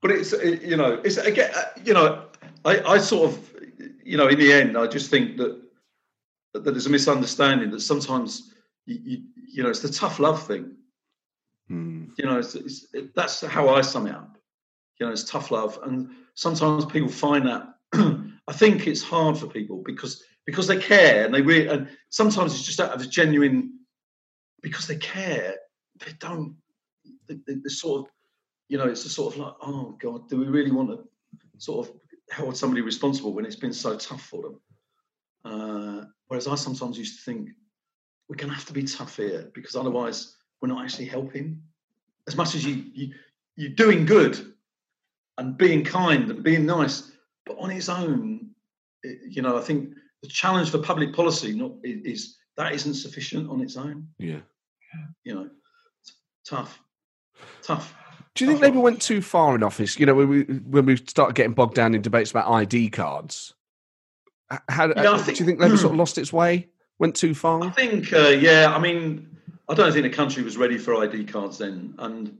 but 0.00 0.10
it's 0.10 0.32
you 0.32 0.76
know 0.76 1.00
it's 1.04 1.16
again 1.16 1.50
uh, 1.54 1.64
you 1.84 1.94
know 1.94 2.26
I, 2.64 2.80
I 2.80 2.98
sort 2.98 3.30
of, 3.30 3.50
you 4.04 4.16
know, 4.16 4.28
in 4.28 4.38
the 4.38 4.52
end, 4.52 4.76
I 4.76 4.86
just 4.86 5.10
think 5.10 5.36
that 5.38 5.60
that 6.54 6.64
there's 6.64 6.86
a 6.86 6.90
misunderstanding 6.90 7.70
that 7.70 7.80
sometimes, 7.80 8.52
you, 8.84 8.98
you, 9.02 9.22
you 9.54 9.62
know, 9.62 9.70
it's 9.70 9.80
the 9.80 9.88
tough 9.88 10.20
love 10.20 10.46
thing. 10.46 10.72
Mm. 11.70 12.10
You 12.18 12.26
know, 12.26 12.38
it's, 12.38 12.54
it's, 12.54 12.86
it, 12.92 13.14
that's 13.14 13.40
how 13.40 13.70
I 13.70 13.80
sum 13.80 14.06
it 14.06 14.14
up. 14.14 14.36
You 15.00 15.06
know, 15.06 15.12
it's 15.12 15.24
tough 15.24 15.50
love, 15.50 15.78
and 15.84 16.10
sometimes 16.34 16.84
people 16.86 17.08
find 17.08 17.46
that. 17.46 17.74
I 18.48 18.52
think 18.52 18.86
it's 18.86 19.02
hard 19.02 19.38
for 19.38 19.46
people 19.46 19.82
because 19.84 20.22
because 20.44 20.66
they 20.66 20.76
care 20.76 21.24
and 21.24 21.34
they 21.34 21.40
really 21.40 21.68
and 21.68 21.88
sometimes 22.10 22.52
it's 22.54 22.64
just 22.64 22.80
out 22.80 22.90
of 22.90 23.00
a 23.00 23.06
genuine 23.06 23.78
because 24.62 24.86
they 24.86 24.96
care. 24.96 25.56
They 26.04 26.12
don't. 26.18 26.56
They, 27.26 27.34
they, 27.46 27.54
they 27.54 27.68
sort 27.68 28.02
of, 28.02 28.12
you 28.68 28.78
know, 28.78 28.88
it's 28.88 29.04
a 29.04 29.10
sort 29.10 29.34
of 29.34 29.40
like, 29.40 29.54
oh 29.60 29.96
God, 30.00 30.28
do 30.28 30.38
we 30.38 30.46
really 30.46 30.70
want 30.70 30.90
to 30.90 31.04
sort 31.58 31.88
of 31.88 31.94
hold 32.32 32.56
somebody 32.56 32.80
responsible 32.80 33.34
when 33.34 33.44
it's 33.44 33.56
been 33.56 33.72
so 33.72 33.96
tough 33.96 34.22
for 34.22 34.42
them? 34.42 34.60
Uh, 35.44 36.04
whereas 36.28 36.46
I 36.46 36.54
sometimes 36.54 36.98
used 36.98 37.18
to 37.18 37.24
think 37.30 37.50
we're 38.28 38.36
going 38.36 38.48
to 38.48 38.54
have 38.54 38.66
to 38.66 38.72
be 38.72 38.84
tough 38.84 39.16
here 39.16 39.50
because 39.52 39.76
otherwise 39.76 40.36
we're 40.60 40.68
not 40.68 40.82
actually 40.82 41.06
helping. 41.06 41.60
As 42.28 42.36
much 42.36 42.54
as 42.54 42.64
you, 42.64 42.84
you 42.94 43.14
you're 43.56 43.70
doing 43.70 44.06
good 44.06 44.54
and 45.38 45.58
being 45.58 45.84
kind 45.84 46.30
and 46.30 46.42
being 46.42 46.64
nice, 46.64 47.12
but 47.44 47.58
on 47.58 47.70
its 47.70 47.88
own, 47.88 48.50
it, 49.02 49.18
you 49.28 49.42
know, 49.42 49.58
I 49.58 49.60
think 49.60 49.94
the 50.22 50.28
challenge 50.28 50.70
for 50.70 50.78
public 50.78 51.12
policy 51.12 51.52
not 51.52 51.72
is 51.82 52.38
that 52.56 52.72
isn't 52.72 52.94
sufficient 52.94 53.50
on 53.50 53.60
its 53.60 53.76
own. 53.76 54.06
Yeah, 54.18 54.40
you 55.24 55.34
know, 55.34 55.50
tough, 56.46 56.80
tough. 57.62 57.94
Do 58.34 58.44
you 58.44 58.50
think 58.50 58.62
Labour 58.62 58.80
went 58.80 59.02
too 59.02 59.20
far 59.20 59.54
in 59.54 59.62
office? 59.62 59.98
You 59.98 60.06
know, 60.06 60.14
when 60.14 60.28
we 60.28 60.42
when 60.42 60.86
we 60.86 60.96
started 60.96 61.34
getting 61.34 61.52
bogged 61.52 61.74
down 61.74 61.94
in 61.94 62.00
debates 62.00 62.30
about 62.30 62.50
ID 62.50 62.90
cards, 62.90 63.54
how 64.68 64.88
yeah, 64.88 65.16
think, 65.18 65.36
do 65.36 65.44
you 65.44 65.46
think 65.46 65.60
Labour 65.60 65.76
sort 65.76 65.92
of 65.92 65.98
lost 65.98 66.18
its 66.18 66.32
way? 66.32 66.68
Went 66.98 67.16
too 67.16 67.34
far? 67.34 67.62
I 67.62 67.70
think, 67.70 68.12
uh, 68.12 68.28
yeah. 68.28 68.72
I 68.74 68.78
mean, 68.78 69.28
I 69.68 69.74
don't 69.74 69.92
think 69.92 70.04
the 70.04 70.10
country 70.10 70.42
was 70.42 70.56
ready 70.56 70.78
for 70.78 70.94
ID 70.94 71.24
cards 71.24 71.58
then, 71.58 71.94
and 71.98 72.36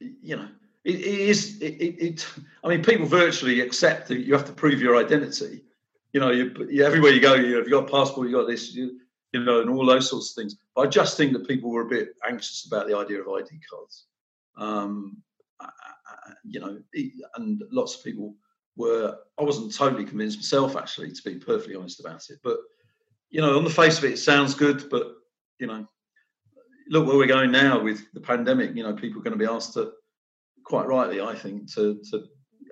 you 0.00 0.36
know, 0.36 0.48
it, 0.84 0.96
it 0.96 1.04
is. 1.04 1.58
It, 1.60 1.74
it, 1.74 2.02
it, 2.02 2.26
I 2.64 2.68
mean, 2.68 2.82
people 2.82 3.06
virtually 3.06 3.60
accept 3.60 4.08
that 4.08 4.20
you 4.20 4.32
have 4.34 4.46
to 4.46 4.52
prove 4.52 4.80
your 4.80 4.96
identity. 4.96 5.62
You 6.12 6.20
know, 6.20 6.30
you, 6.30 6.52
everywhere 6.82 7.12
you 7.12 7.20
go, 7.20 7.34
you 7.34 7.62
you 7.64 7.70
got 7.70 7.88
a 7.88 7.90
passport, 7.90 8.28
you've 8.28 8.38
got 8.38 8.46
this, 8.46 8.74
you, 8.74 9.00
you 9.36 9.44
know, 9.44 9.60
and 9.60 9.70
all 9.70 9.84
those 9.84 10.08
sorts 10.08 10.30
of 10.30 10.34
things. 10.34 10.56
But 10.74 10.82
I 10.82 10.86
just 10.86 11.16
think 11.16 11.32
that 11.32 11.46
people 11.46 11.70
were 11.70 11.82
a 11.82 11.88
bit 11.88 12.14
anxious 12.26 12.66
about 12.66 12.88
the 12.88 12.96
idea 12.96 13.20
of 13.20 13.28
ID 13.28 13.60
cards. 13.70 14.06
Um, 14.56 15.22
you 16.44 16.60
know, 16.60 16.78
and 17.36 17.62
lots 17.70 17.96
of 17.96 18.04
people 18.04 18.34
were. 18.76 19.16
I 19.38 19.42
wasn't 19.42 19.74
totally 19.74 20.04
convinced 20.04 20.38
myself, 20.38 20.76
actually, 20.76 21.12
to 21.12 21.22
be 21.22 21.36
perfectly 21.36 21.76
honest 21.76 22.00
about 22.00 22.28
it. 22.30 22.38
But 22.42 22.58
you 23.30 23.40
know, 23.40 23.56
on 23.56 23.64
the 23.64 23.70
face 23.70 23.98
of 23.98 24.04
it, 24.04 24.12
it 24.12 24.18
sounds 24.18 24.54
good. 24.54 24.88
But 24.90 25.12
you 25.58 25.66
know, 25.66 25.86
look 26.88 27.06
where 27.06 27.16
we're 27.16 27.26
going 27.26 27.50
now 27.50 27.82
with 27.82 28.00
the 28.14 28.20
pandemic. 28.20 28.74
You 28.74 28.84
know, 28.84 28.94
people 28.94 29.20
are 29.20 29.24
going 29.24 29.38
to 29.38 29.44
be 29.44 29.50
asked 29.50 29.74
to, 29.74 29.92
quite 30.64 30.86
rightly, 30.86 31.20
I 31.20 31.34
think, 31.34 31.72
to 31.74 32.00
to 32.10 32.24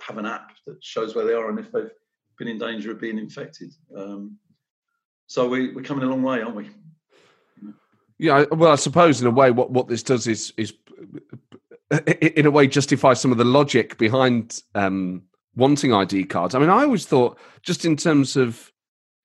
have 0.06 0.18
an 0.18 0.26
app 0.26 0.52
that 0.66 0.82
shows 0.82 1.14
where 1.14 1.26
they 1.26 1.34
are 1.34 1.50
and 1.50 1.58
if 1.58 1.70
they've 1.70 1.90
been 2.38 2.48
in 2.48 2.58
danger 2.58 2.90
of 2.90 3.00
being 3.00 3.18
infected. 3.18 3.72
Um, 3.96 4.38
so 5.35 5.49
we, 5.49 5.72
we're 5.72 5.82
coming 5.82 6.05
a 6.05 6.07
long 6.09 6.22
way, 6.22 6.41
aren't 6.43 6.55
we? 6.55 6.70
Yeah, 8.18 8.45
well, 8.53 8.70
I 8.70 8.76
suppose 8.76 9.20
in 9.20 9.26
a 9.26 9.32
way, 9.32 9.51
what, 9.51 9.72
what 9.72 9.89
this 9.89 10.05
does 10.05 10.28
is 10.28 10.53
is 10.57 10.72
in 12.37 12.47
a 12.47 12.53
way 12.53 12.68
justify 12.68 13.14
some 13.14 13.32
of 13.32 13.39
the 13.39 13.45
logic 13.45 13.99
behind 13.99 14.62
um, 14.76 15.24
wanting 15.57 15.93
ID 15.93 16.26
cards. 16.26 16.55
I 16.55 16.61
mean, 16.61 16.70
I 16.70 16.85
always 16.85 17.05
thought 17.05 17.37
just 17.62 17.85
in 17.85 17.97
terms 17.97 18.37
of 18.37 18.70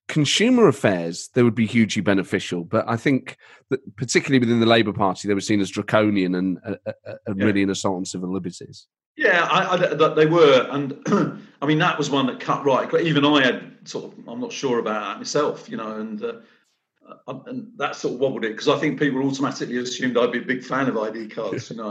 consumer 0.07 0.67
affairs, 0.67 1.29
they 1.35 1.43
would 1.43 1.53
be 1.53 1.67
hugely 1.67 2.01
beneficial. 2.01 2.63
But 2.63 2.89
I 2.89 2.97
think 2.97 3.37
that 3.69 3.95
particularly 3.95 4.39
within 4.39 4.59
the 4.59 4.65
Labour 4.65 4.93
Party, 4.93 5.27
they 5.27 5.35
were 5.35 5.41
seen 5.41 5.61
as 5.61 5.69
draconian 5.69 6.33
and, 6.33 6.57
uh, 6.65 6.75
uh, 6.87 6.91
uh 7.05 7.13
yeah. 7.35 7.45
really 7.45 7.61
an 7.61 7.69
assault 7.69 7.97
on 7.97 8.05
civil 8.05 8.33
liberties. 8.33 8.87
Yeah, 9.19 9.49
I, 9.51 9.73
I, 9.73 10.13
they 10.13 10.27
were, 10.27 10.65
and 10.71 10.97
I 11.61 11.65
mean 11.65 11.77
that 11.79 11.97
was 11.97 12.09
one 12.09 12.27
that 12.27 12.39
cut 12.39 12.63
right. 12.63 12.89
Even 13.01 13.25
I 13.25 13.43
had 13.45 13.75
sort 13.83 14.05
of, 14.05 14.13
I'm 14.29 14.39
not 14.39 14.53
sure 14.53 14.79
about 14.79 15.01
that 15.01 15.17
myself, 15.17 15.67
you 15.67 15.75
know, 15.75 15.97
and 15.97 16.23
uh, 16.23 16.35
and 17.45 17.69
that 17.75 17.97
sort 17.97 18.13
of 18.13 18.21
wobbled 18.21 18.45
it 18.45 18.51
because 18.51 18.69
I 18.69 18.79
think 18.79 18.97
people 18.97 19.21
automatically 19.21 19.75
assumed 19.75 20.17
I'd 20.17 20.31
be 20.31 20.37
a 20.37 20.43
big 20.43 20.63
fan 20.63 20.87
of 20.87 20.97
ID 20.97 21.27
cards, 21.27 21.69
you 21.69 21.75
know. 21.75 21.89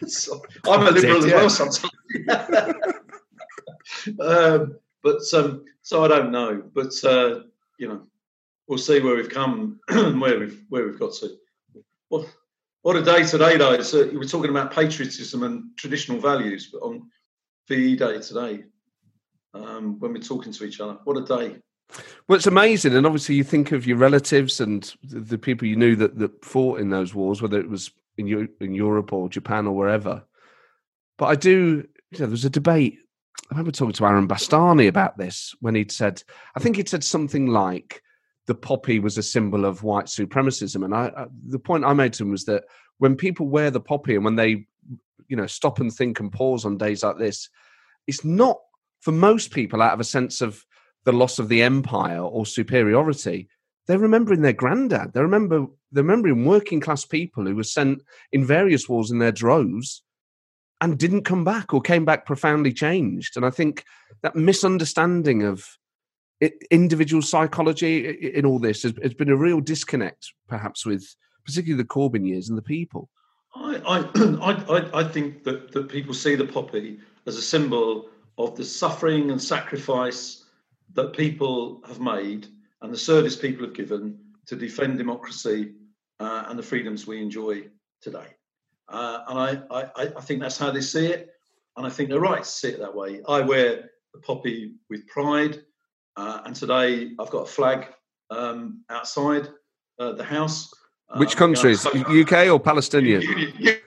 And 0.00 0.10
so 0.10 0.42
I'm 0.66 0.86
a 0.86 0.90
liberal 0.90 1.18
as 1.18 1.30
well 1.30 1.50
sometimes. 1.50 1.92
um, 4.18 4.78
but 5.02 5.20
um, 5.34 5.66
so 5.82 6.02
I 6.02 6.08
don't 6.08 6.32
know. 6.32 6.62
But 6.72 6.94
uh, 7.04 7.40
you 7.76 7.88
know, 7.88 8.06
we'll 8.68 8.78
see 8.78 9.00
where 9.00 9.16
we've 9.16 9.28
come 9.28 9.80
and 9.88 10.18
where 10.18 10.38
we've 10.38 10.64
where 10.70 10.86
we've 10.86 10.98
got 10.98 11.12
to. 11.16 11.36
Well, 12.08 12.24
what 12.82 12.96
a 12.96 13.02
day 13.02 13.24
today, 13.24 13.56
though! 13.56 13.80
So 13.80 14.10
we're 14.12 14.24
talking 14.24 14.50
about 14.50 14.72
patriotism 14.72 15.42
and 15.42 15.76
traditional 15.76 16.20
values, 16.20 16.68
but 16.72 16.78
on 16.78 17.08
VE 17.68 17.96
Day 17.96 18.20
today, 18.20 18.64
um, 19.54 19.98
when 19.98 20.12
we're 20.12 20.22
talking 20.22 20.52
to 20.52 20.64
each 20.64 20.80
other, 20.80 20.98
what 21.04 21.16
a 21.16 21.24
day! 21.24 21.56
Well, 22.26 22.36
it's 22.36 22.46
amazing, 22.46 22.94
and 22.94 23.06
obviously 23.06 23.34
you 23.34 23.44
think 23.44 23.72
of 23.72 23.86
your 23.86 23.98
relatives 23.98 24.60
and 24.60 24.94
the 25.02 25.38
people 25.38 25.68
you 25.68 25.76
knew 25.76 25.96
that, 25.96 26.18
that 26.18 26.44
fought 26.44 26.80
in 26.80 26.90
those 26.90 27.14
wars, 27.14 27.42
whether 27.42 27.58
it 27.58 27.68
was 27.68 27.90
in 28.16 28.48
in 28.60 28.74
Europe 28.74 29.12
or 29.12 29.28
Japan 29.28 29.66
or 29.66 29.76
wherever. 29.76 30.24
But 31.18 31.26
I 31.26 31.34
do, 31.34 31.86
you 32.10 32.18
know, 32.18 32.26
there 32.26 32.28
was 32.28 32.44
a 32.44 32.50
debate. 32.50 32.98
I 33.44 33.54
remember 33.54 33.70
talking 33.70 33.92
to 33.92 34.06
Aaron 34.06 34.28
Bastani 34.28 34.88
about 34.88 35.18
this 35.18 35.54
when 35.60 35.74
he'd 35.74 35.92
said, 35.92 36.22
I 36.56 36.60
think 36.60 36.76
he'd 36.76 36.88
said 36.88 37.04
something 37.04 37.48
like 37.48 38.02
the 38.52 38.58
poppy 38.58 38.98
was 38.98 39.16
a 39.16 39.22
symbol 39.22 39.64
of 39.64 39.82
white 39.82 40.06
supremacism, 40.06 40.84
and 40.84 40.94
I, 40.94 41.10
I 41.16 41.26
the 41.46 41.58
point 41.58 41.86
I 41.86 41.94
made 41.94 42.12
to 42.14 42.24
him 42.24 42.32
was 42.32 42.44
that 42.44 42.64
when 42.98 43.16
people 43.16 43.48
wear 43.48 43.70
the 43.70 43.80
poppy 43.80 44.14
and 44.14 44.24
when 44.24 44.36
they, 44.36 44.66
you 45.26 45.36
know, 45.36 45.46
stop 45.46 45.80
and 45.80 45.90
think 45.90 46.20
and 46.20 46.30
pause 46.30 46.66
on 46.66 46.76
days 46.76 47.02
like 47.02 47.16
this, 47.16 47.48
it's 48.06 48.24
not 48.24 48.58
for 49.00 49.12
most 49.12 49.52
people 49.52 49.80
out 49.80 49.94
of 49.94 50.00
a 50.00 50.04
sense 50.04 50.42
of 50.42 50.64
the 51.04 51.12
loss 51.12 51.38
of 51.38 51.48
the 51.48 51.62
empire 51.62 52.20
or 52.20 52.44
superiority 52.44 53.48
they're 53.86 53.98
remembering 53.98 54.42
their 54.42 54.52
granddad. 54.52 55.12
They 55.12 55.20
remember 55.20 55.66
they're 55.90 56.04
remembering 56.04 56.44
working 56.44 56.80
class 56.80 57.04
people 57.04 57.44
who 57.44 57.56
were 57.56 57.64
sent 57.64 58.02
in 58.30 58.46
various 58.46 58.88
wars 58.88 59.10
in 59.10 59.18
their 59.18 59.32
droves 59.32 60.02
and 60.80 60.98
didn't 60.98 61.24
come 61.24 61.44
back 61.44 61.74
or 61.74 61.80
came 61.80 62.04
back 62.04 62.24
profoundly 62.26 62.72
changed. 62.72 63.36
And 63.36 63.44
I 63.44 63.50
think 63.50 63.84
that 64.22 64.36
misunderstanding 64.36 65.42
of 65.42 65.66
it, 66.42 66.54
individual 66.72 67.22
psychology 67.22 68.06
in 68.34 68.44
all 68.44 68.58
this 68.58 68.82
has, 68.82 68.92
has, 69.00 69.14
been 69.14 69.28
a 69.28 69.36
real 69.36 69.60
disconnect, 69.60 70.32
perhaps 70.48 70.84
with 70.84 71.14
particularly 71.46 71.80
the 71.80 71.88
Corbyn 71.88 72.26
years 72.26 72.48
and 72.48 72.58
the 72.58 72.62
people. 72.62 73.08
I, 73.54 73.80
I, 74.42 74.64
I, 74.68 75.00
I 75.00 75.04
think 75.04 75.44
that, 75.44 75.70
that 75.70 75.88
people 75.88 76.14
see 76.14 76.34
the 76.34 76.44
poppy 76.44 76.98
as 77.26 77.36
a 77.36 77.42
symbol 77.42 78.08
of 78.38 78.56
the 78.56 78.64
suffering 78.64 79.30
and 79.30 79.40
sacrifice 79.40 80.44
that 80.94 81.16
people 81.16 81.80
have 81.86 82.00
made 82.00 82.48
and 82.82 82.92
the 82.92 82.98
service 82.98 83.36
people 83.36 83.64
have 83.64 83.74
given 83.74 84.18
to 84.46 84.56
defend 84.56 84.98
democracy 84.98 85.74
uh, 86.18 86.44
and 86.48 86.58
the 86.58 86.62
freedoms 86.62 87.06
we 87.06 87.22
enjoy 87.22 87.62
today. 88.00 88.26
Uh, 88.88 89.20
and 89.28 89.38
I, 89.38 89.62
I, 89.70 90.12
I 90.16 90.20
think 90.20 90.40
that's 90.40 90.58
how 90.58 90.72
they 90.72 90.80
see 90.80 91.06
it. 91.06 91.30
And 91.76 91.86
I 91.86 91.90
think 91.90 92.08
they're 92.08 92.20
right 92.20 92.42
to 92.42 92.48
see 92.48 92.68
it 92.70 92.80
that 92.80 92.94
way. 92.94 93.20
I 93.28 93.40
wear 93.40 93.90
the 94.12 94.20
poppy 94.20 94.74
with 94.90 95.06
pride. 95.06 95.62
Uh, 96.16 96.40
and 96.44 96.54
today 96.54 97.12
I've 97.18 97.30
got 97.30 97.42
a 97.42 97.46
flag 97.46 97.88
um, 98.30 98.84
outside 98.90 99.48
uh, 99.98 100.12
the 100.12 100.24
house. 100.24 100.72
Uh, 101.08 101.18
Which 101.18 101.36
countries? 101.36 101.86
UK 101.86 102.48
or 102.48 102.60
Palestinian? 102.60 103.22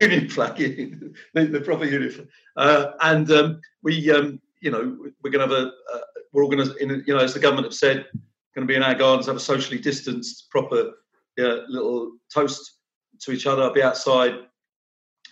Union, 0.00 0.28
flag, 0.28 0.56
the, 1.34 1.44
the 1.44 1.60
proper 1.60 1.84
union. 1.84 2.28
Uh, 2.56 2.86
and 3.02 3.30
um, 3.30 3.60
we, 3.84 4.10
um, 4.10 4.40
you 4.60 4.68
know, 4.68 4.98
we're 5.22 5.30
going 5.30 5.48
to 5.48 5.54
have 5.54 5.64
a, 5.64 5.70
a 5.94 6.00
we're 6.32 6.42
all 6.42 6.50
going 6.50 6.66
to, 6.66 6.74
you 7.06 7.14
know, 7.14 7.20
as 7.20 7.34
the 7.34 7.38
government 7.38 7.66
have 7.66 7.74
said, 7.74 8.06
going 8.54 8.66
to 8.66 8.70
be 8.70 8.74
in 8.74 8.82
our 8.82 8.94
gardens, 8.94 9.26
have 9.26 9.36
a 9.36 9.40
socially 9.40 9.78
distanced, 9.78 10.50
proper 10.50 10.92
little 11.38 12.12
toast 12.34 12.78
to 13.20 13.32
each 13.32 13.46
other. 13.46 13.62
I'll 13.62 13.72
be 13.72 13.82
outside 13.82 14.34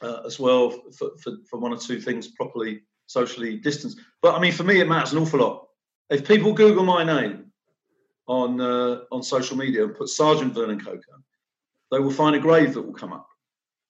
uh, 0.02 0.20
as 0.24 0.38
well 0.38 0.70
for, 0.96 1.10
for, 1.22 1.32
for, 1.48 1.58
one 1.58 1.72
or 1.72 1.76
two 1.76 2.00
things 2.00 2.28
properly 2.28 2.82
socially 3.06 3.58
distanced. 3.58 3.98
But 4.22 4.34
I 4.34 4.40
mean, 4.40 4.52
for 4.52 4.64
me, 4.64 4.80
it 4.80 4.88
matters 4.88 5.12
an 5.12 5.18
awful 5.18 5.40
lot. 5.40 5.66
If 6.10 6.26
people 6.26 6.52
Google 6.52 6.84
my 6.84 7.04
name 7.04 7.52
on 8.26 8.60
uh, 8.60 9.02
on 9.12 9.22
social 9.22 9.56
media 9.56 9.84
and 9.84 9.94
put 9.94 10.08
Sergeant 10.08 10.52
Vernon 10.52 10.80
Coaker, 10.80 11.22
they 11.92 12.00
will 12.00 12.10
find 12.10 12.34
a 12.34 12.40
grave 12.40 12.74
that 12.74 12.82
will 12.82 12.92
come 12.92 13.12
up, 13.12 13.28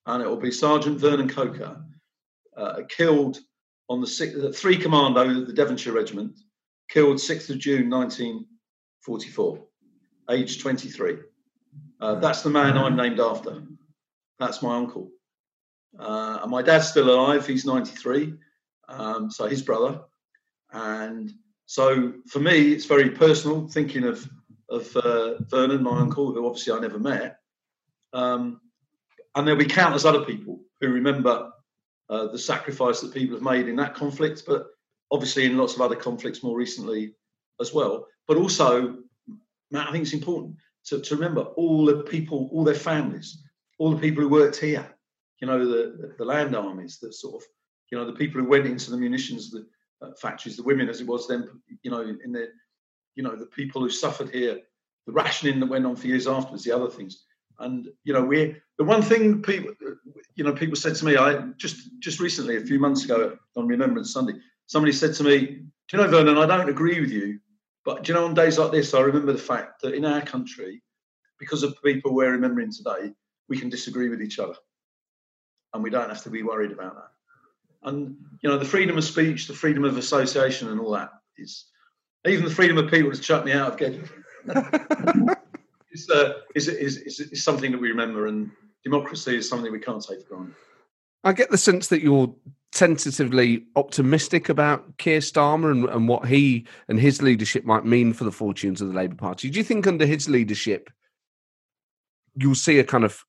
and 0.06 0.22
it 0.22 0.28
will 0.28 0.36
be 0.36 0.52
Sergeant 0.52 0.98
Vernon 0.98 1.28
Coaker, 1.28 1.82
uh, 2.56 2.82
killed 2.88 3.38
on 3.88 4.00
the 4.00 4.06
six, 4.06 4.34
three 4.58 4.76
commando, 4.76 5.44
the 5.44 5.52
Devonshire 5.52 5.92
Regiment, 5.92 6.38
killed 6.90 7.16
6th 7.16 7.50
of 7.50 7.58
June 7.58 7.88
1944, 7.88 9.66
age 10.30 10.62
23. 10.62 11.16
Uh, 12.00 12.14
that's 12.16 12.42
the 12.42 12.50
man 12.50 12.76
I'm 12.76 12.96
named 12.96 13.18
after. 13.18 13.62
That's 14.38 14.62
my 14.62 14.76
uncle. 14.76 15.10
Uh, 15.98 16.38
and 16.42 16.50
my 16.50 16.62
dad's 16.62 16.88
still 16.88 17.10
alive. 17.10 17.46
He's 17.46 17.64
93. 17.64 18.34
Um, 18.88 19.30
so 19.30 19.46
his 19.46 19.62
brother. 19.62 20.00
And 20.72 21.32
so 21.70 22.14
for 22.26 22.40
me, 22.40 22.72
it's 22.72 22.86
very 22.86 23.10
personal. 23.10 23.68
Thinking 23.68 24.02
of 24.02 24.28
of 24.68 24.96
uh, 24.96 25.40
Vernon, 25.44 25.84
my 25.84 26.00
uncle, 26.00 26.32
who 26.32 26.44
obviously 26.44 26.72
I 26.72 26.80
never 26.80 26.98
met, 26.98 27.38
um, 28.12 28.60
and 29.36 29.46
there'll 29.46 29.56
be 29.56 29.66
countless 29.66 30.04
other 30.04 30.24
people 30.24 30.58
who 30.80 30.88
remember 30.88 31.52
uh, 32.08 32.26
the 32.26 32.38
sacrifice 32.40 33.00
that 33.00 33.14
people 33.14 33.36
have 33.36 33.44
made 33.44 33.68
in 33.68 33.76
that 33.76 33.94
conflict, 33.94 34.42
but 34.48 34.66
obviously 35.12 35.44
in 35.44 35.56
lots 35.56 35.76
of 35.76 35.80
other 35.80 35.94
conflicts 35.94 36.42
more 36.42 36.58
recently 36.58 37.14
as 37.60 37.72
well. 37.72 38.04
But 38.26 38.36
also, 38.36 38.96
Matt, 39.70 39.86
I 39.86 39.92
think 39.92 40.02
it's 40.02 40.12
important 40.12 40.56
to, 40.86 41.00
to 41.00 41.14
remember 41.14 41.42
all 41.42 41.86
the 41.86 42.02
people, 42.02 42.50
all 42.52 42.64
their 42.64 42.74
families, 42.74 43.44
all 43.78 43.92
the 43.92 44.00
people 44.00 44.24
who 44.24 44.28
worked 44.28 44.56
here. 44.56 44.92
You 45.38 45.46
know, 45.46 45.64
the, 45.64 46.14
the 46.18 46.24
land 46.24 46.56
armies 46.56 46.98
that 46.98 47.14
sort 47.14 47.36
of, 47.36 47.48
you 47.92 47.98
know, 47.98 48.06
the 48.06 48.18
people 48.18 48.40
who 48.40 48.48
went 48.48 48.66
into 48.66 48.90
the 48.90 48.96
munitions 48.96 49.52
the, 49.52 49.68
factories, 50.20 50.56
the 50.56 50.62
women 50.62 50.88
as 50.88 51.00
it 51.00 51.06
was 51.06 51.28
then, 51.28 51.48
you 51.82 51.90
know, 51.90 52.00
in 52.00 52.32
the, 52.32 52.48
you 53.14 53.22
know, 53.22 53.36
the 53.36 53.46
people 53.46 53.82
who 53.82 53.90
suffered 53.90 54.30
here, 54.30 54.58
the 55.06 55.12
rationing 55.12 55.60
that 55.60 55.66
went 55.66 55.86
on 55.86 55.96
for 55.96 56.06
years 56.06 56.26
afterwards, 56.26 56.64
the 56.64 56.72
other 56.72 56.88
things. 56.88 57.24
And 57.58 57.88
you 58.04 58.12
know, 58.12 58.24
we 58.24 58.56
the 58.78 58.84
one 58.84 59.02
thing 59.02 59.42
people, 59.42 59.72
you 60.34 60.44
know, 60.44 60.52
people 60.52 60.76
said 60.76 60.94
to 60.96 61.04
me, 61.04 61.16
I 61.16 61.42
just 61.58 61.90
just 62.00 62.18
recently, 62.18 62.56
a 62.56 62.60
few 62.60 62.78
months 62.80 63.04
ago 63.04 63.36
on 63.56 63.66
Remembrance 63.66 64.12
Sunday, 64.12 64.34
somebody 64.66 64.92
said 64.92 65.14
to 65.16 65.24
me, 65.24 65.46
"Do 65.46 65.64
you 65.92 65.98
know, 65.98 66.08
Vernon? 66.08 66.38
I 66.38 66.46
don't 66.46 66.70
agree 66.70 67.00
with 67.00 67.10
you, 67.10 67.38
but 67.84 68.02
do 68.02 68.12
you 68.12 68.18
know, 68.18 68.24
on 68.24 68.34
days 68.34 68.58
like 68.58 68.72
this, 68.72 68.94
I 68.94 69.00
remember 69.00 69.32
the 69.32 69.38
fact 69.38 69.82
that 69.82 69.94
in 69.94 70.06
our 70.06 70.22
country, 70.22 70.82
because 71.38 71.62
of 71.62 71.82
people 71.82 72.14
we're 72.14 72.32
remembering 72.32 72.72
today, 72.72 73.12
we 73.48 73.58
can 73.58 73.68
disagree 73.68 74.08
with 74.08 74.22
each 74.22 74.38
other, 74.38 74.56
and 75.74 75.82
we 75.82 75.90
don't 75.90 76.08
have 76.08 76.22
to 76.22 76.30
be 76.30 76.42
worried 76.42 76.72
about 76.72 76.94
that. 76.94 77.10
And 77.82 78.16
you 78.42 78.48
know, 78.48 78.58
the 78.58 78.64
freedom 78.64 78.98
of 78.98 79.04
speech, 79.04 79.46
the 79.46 79.54
freedom 79.54 79.84
of 79.84 79.96
association, 79.96 80.68
and 80.68 80.80
all 80.80 80.92
that 80.92 81.10
is 81.38 81.66
even 82.26 82.44
the 82.44 82.50
freedom 82.50 82.78
of 82.78 82.90
people 82.90 83.10
to 83.10 83.20
chuck 83.20 83.44
me 83.44 83.52
out 83.52 83.72
of 83.72 83.78
Gedling. 83.78 84.08
is, 85.92 86.10
uh, 86.10 86.32
is, 86.54 86.68
is, 86.68 86.98
is, 86.98 87.20
is 87.20 87.44
something 87.44 87.72
that 87.72 87.80
we 87.80 87.88
remember, 87.88 88.26
and 88.26 88.50
democracy 88.84 89.36
is 89.36 89.48
something 89.48 89.72
we 89.72 89.80
can't 89.80 90.04
take 90.06 90.22
for 90.22 90.36
granted. 90.36 90.54
I 91.24 91.32
get 91.32 91.50
the 91.50 91.58
sense 91.58 91.88
that 91.88 92.02
you're 92.02 92.34
tentatively 92.72 93.64
optimistic 93.76 94.48
about 94.48 94.96
Keir 94.98 95.18
Starmer 95.18 95.70
and, 95.70 95.88
and 95.88 96.08
what 96.08 96.26
he 96.26 96.66
and 96.88 97.00
his 97.00 97.20
leadership 97.20 97.64
might 97.64 97.84
mean 97.84 98.12
for 98.12 98.24
the 98.24 98.32
fortunes 98.32 98.80
of 98.80 98.88
the 98.88 98.94
Labour 98.94 99.16
Party. 99.16 99.50
Do 99.50 99.58
you 99.58 99.64
think 99.64 99.86
under 99.86 100.06
his 100.06 100.28
leadership 100.28 100.88
you'll 102.36 102.54
see 102.54 102.78
a 102.78 102.84
kind 102.84 103.04
of 103.04 103.24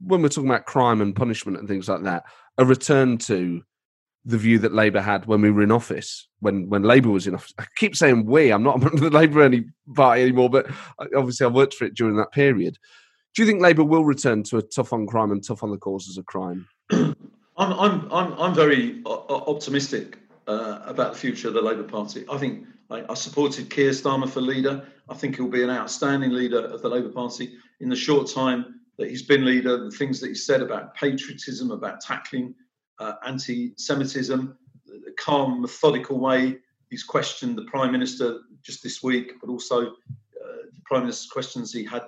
when 0.00 0.22
we're 0.22 0.28
talking 0.28 0.48
about 0.48 0.64
crime 0.64 1.00
and 1.00 1.14
punishment 1.14 1.58
and 1.58 1.68
things 1.68 1.88
like 1.88 2.02
that, 2.02 2.24
a 2.58 2.64
return 2.64 3.18
to 3.18 3.62
the 4.26 4.36
view 4.36 4.58
that 4.58 4.74
Labour 4.74 5.00
had 5.00 5.26
when 5.26 5.40
we 5.40 5.52
were 5.52 5.62
in 5.62 5.70
office, 5.70 6.28
when 6.40 6.68
when 6.68 6.82
Labour 6.82 7.10
was 7.10 7.28
in 7.28 7.34
office. 7.36 7.54
I 7.58 7.64
keep 7.76 7.94
saying 7.94 8.26
we. 8.26 8.52
I'm 8.52 8.64
not 8.64 8.76
a 8.76 8.78
member 8.80 8.96
of 8.96 9.12
the 9.12 9.16
Labour 9.16 9.42
any 9.42 9.64
party 9.94 10.22
anymore, 10.22 10.50
but 10.50 10.66
obviously 11.16 11.46
I 11.46 11.50
worked 11.50 11.74
for 11.74 11.84
it 11.84 11.94
during 11.94 12.16
that 12.16 12.32
period. 12.32 12.76
Do 13.34 13.42
you 13.42 13.48
think 13.48 13.62
Labour 13.62 13.84
will 13.84 14.04
return 14.04 14.42
to 14.44 14.58
a 14.58 14.62
tough 14.62 14.92
on 14.92 15.06
crime 15.06 15.30
and 15.30 15.46
tough 15.46 15.62
on 15.62 15.70
the 15.70 15.78
causes 15.78 16.18
of 16.18 16.26
crime? 16.26 16.66
I'm 16.90 17.14
I'm 17.56 18.12
I'm 18.12 18.32
I'm 18.34 18.54
very 18.54 19.00
optimistic 19.06 20.18
uh, 20.48 20.80
about 20.84 21.12
the 21.12 21.18
future 21.18 21.48
of 21.48 21.54
the 21.54 21.62
Labour 21.62 21.84
Party. 21.84 22.24
I 22.30 22.36
think 22.36 22.66
I, 22.90 23.04
I, 23.08 23.14
supported 23.14 23.70
Keir 23.70 23.90
Starmer 23.90 24.28
for 24.28 24.40
leader. 24.40 24.86
I 25.08 25.14
think 25.14 25.36
he'll 25.36 25.48
be 25.48 25.62
an 25.62 25.70
outstanding 25.70 26.30
leader 26.30 26.66
of 26.66 26.82
the 26.82 26.88
Labour 26.88 27.10
Party 27.10 27.54
in 27.80 27.88
the 27.88 27.96
short 27.96 28.28
time 28.28 28.80
that 28.98 29.08
he's 29.08 29.22
been 29.22 29.44
leader. 29.44 29.84
The 29.84 29.90
things 29.90 30.20
that 30.20 30.28
he 30.28 30.34
said 30.34 30.62
about 30.62 30.94
patriotism, 30.94 31.70
about 31.70 32.00
tackling 32.00 32.54
uh, 32.98 33.14
anti-Semitism, 33.26 34.56
the 34.86 35.12
calm, 35.18 35.62
methodical 35.62 36.18
way 36.18 36.58
he's 36.90 37.04
questioned 37.04 37.56
the 37.56 37.64
Prime 37.64 37.92
Minister 37.92 38.40
just 38.62 38.82
this 38.82 39.02
week, 39.02 39.34
but 39.40 39.50
also 39.50 39.86
uh, 39.86 40.62
the 40.74 40.82
Prime 40.84 41.02
Minister's 41.02 41.30
questions 41.30 41.72
he 41.72 41.84
had 41.84 42.02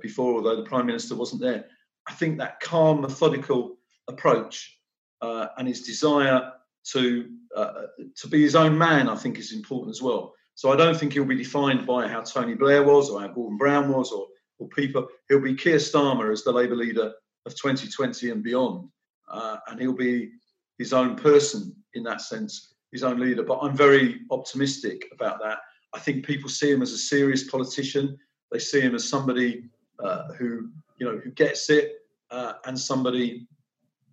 before, 0.00 0.34
although 0.34 0.56
the 0.56 0.68
Prime 0.68 0.86
Minister 0.86 1.14
wasn't 1.14 1.42
there. 1.42 1.66
I 2.06 2.12
think 2.12 2.38
that 2.38 2.60
calm, 2.60 3.00
methodical 3.00 3.76
approach 4.08 4.78
uh, 5.22 5.48
and 5.56 5.68
his 5.68 5.82
desire 5.82 6.52
to 6.92 7.28
uh, 7.56 7.82
to 8.16 8.28
be 8.28 8.42
his 8.42 8.56
own 8.56 8.76
man, 8.76 9.08
I 9.08 9.16
think, 9.16 9.38
is 9.38 9.52
important 9.52 9.90
as 9.90 10.02
well. 10.02 10.34
So 10.56 10.72
I 10.72 10.76
don't 10.76 10.96
think 10.96 11.12
he'll 11.12 11.24
be 11.24 11.36
defined 11.36 11.86
by 11.86 12.08
how 12.08 12.20
Tony 12.20 12.54
Blair 12.54 12.82
was 12.82 13.10
or 13.10 13.20
how 13.20 13.28
Gordon 13.28 13.56
Brown 13.56 13.88
was 13.88 14.12
or 14.12 14.26
or 14.58 14.68
people. 14.68 15.08
He'll 15.28 15.40
be 15.40 15.54
Keir 15.54 15.76
Starmer 15.76 16.32
as 16.32 16.44
the 16.44 16.52
Labour 16.52 16.76
leader 16.76 17.12
of 17.46 17.54
2020 17.56 18.30
and 18.30 18.42
beyond, 18.42 18.88
uh, 19.28 19.56
and 19.68 19.80
he'll 19.80 19.92
be 19.92 20.30
his 20.78 20.92
own 20.92 21.16
person 21.16 21.74
in 21.94 22.02
that 22.04 22.20
sense, 22.20 22.74
his 22.92 23.02
own 23.02 23.20
leader. 23.20 23.42
But 23.42 23.58
I'm 23.60 23.76
very 23.76 24.20
optimistic 24.30 25.06
about 25.12 25.40
that. 25.42 25.58
I 25.94 26.00
think 26.00 26.26
people 26.26 26.48
see 26.48 26.70
him 26.70 26.82
as 26.82 26.92
a 26.92 26.98
serious 26.98 27.48
politician. 27.48 28.18
They 28.50 28.58
see 28.58 28.80
him 28.80 28.94
as 28.94 29.08
somebody 29.08 29.64
uh, 30.02 30.32
who 30.34 30.70
you 30.98 31.06
know 31.06 31.18
who 31.18 31.30
gets 31.30 31.70
it, 31.70 31.92
uh, 32.30 32.54
and 32.66 32.78
somebody 32.78 33.46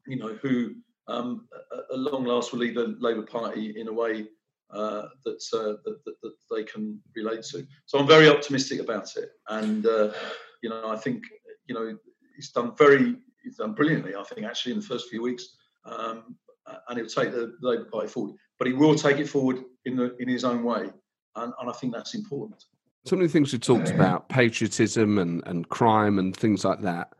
you 0.07 0.17
know 0.17 0.33
who 0.41 0.75
um, 1.07 1.47
at 1.91 1.97
long 1.97 2.23
last 2.25 2.51
will 2.51 2.59
lead 2.59 2.75
the 2.75 2.95
Labour 2.99 3.23
Party 3.23 3.79
in 3.79 3.87
a 3.87 3.93
way 3.93 4.27
uh, 4.71 5.07
that, 5.25 5.43
uh, 5.53 5.75
that, 5.83 6.05
that, 6.05 6.15
that, 6.21 6.33
they 6.49 6.63
can 6.63 6.99
relate 7.15 7.43
to. 7.43 7.65
So 7.85 7.99
I'm 7.99 8.07
very 8.07 8.29
optimistic 8.29 8.79
about 8.79 9.15
it, 9.17 9.31
and 9.49 9.85
uh, 9.85 10.11
you 10.61 10.69
know 10.69 10.89
I 10.89 10.97
think 10.97 11.23
you 11.65 11.75
know 11.75 11.97
he's 12.35 12.51
done 12.51 12.75
very 12.77 13.17
he's 13.43 13.57
done 13.57 13.73
brilliantly. 13.73 14.15
I 14.15 14.23
think 14.23 14.45
actually 14.45 14.73
in 14.73 14.79
the 14.79 14.85
first 14.85 15.09
few 15.09 15.21
weeks, 15.21 15.55
um, 15.85 16.35
and 16.89 16.97
he'll 16.97 17.07
take 17.07 17.31
the 17.31 17.53
Labour 17.61 17.85
Party 17.85 18.07
forward. 18.07 18.35
But 18.57 18.67
he 18.67 18.73
will 18.73 18.95
take 18.95 19.17
it 19.17 19.27
forward 19.27 19.63
in 19.85 19.95
the 19.95 20.15
in 20.17 20.27
his 20.27 20.43
own 20.43 20.63
way, 20.63 20.89
and, 21.35 21.53
and 21.59 21.69
I 21.69 21.73
think 21.73 21.93
that's 21.93 22.15
important. 22.15 22.63
Some 23.05 23.19
of 23.19 23.27
the 23.27 23.33
things 23.33 23.51
we 23.51 23.57
talked 23.57 23.89
about, 23.89 24.29
patriotism 24.29 25.17
and, 25.17 25.41
and 25.47 25.67
crime 25.67 26.19
and 26.19 26.37
things 26.37 26.63
like 26.63 26.81
that, 26.81 27.13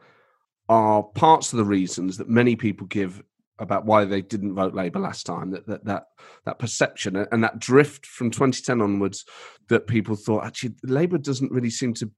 are 0.70 1.02
parts 1.02 1.54
of 1.54 1.58
the 1.58 1.66
reasons 1.66 2.18
that 2.18 2.30
many 2.30 2.56
people 2.56 2.86
give 2.86 3.24
about 3.58 3.86
why 3.86 4.06
they 4.06 4.22
didn't 4.22 4.56
vote 4.56 4.76
Labour 4.76 5.00
last 5.00 5.26
time. 5.26 5.52
That 5.52 5.68
that 5.68 5.86
that 5.86 6.04
that 6.46 6.60
perception 6.60 7.16
and 7.16 7.44
that 7.44 7.60
drift 7.60 8.06
from 8.06 8.32
2010 8.32 8.82
onwards, 8.82 9.26
that 9.70 9.88
people 9.88 10.16
thought 10.16 10.46
actually 10.46 10.76
Labour 10.84 11.18
doesn't 11.18 11.52
really 11.52 11.70
seem 11.70 11.94
to 11.96 12.12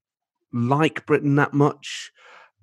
like 0.52 1.06
Britain 1.06 1.36
that 1.36 1.52
much. 1.52 2.10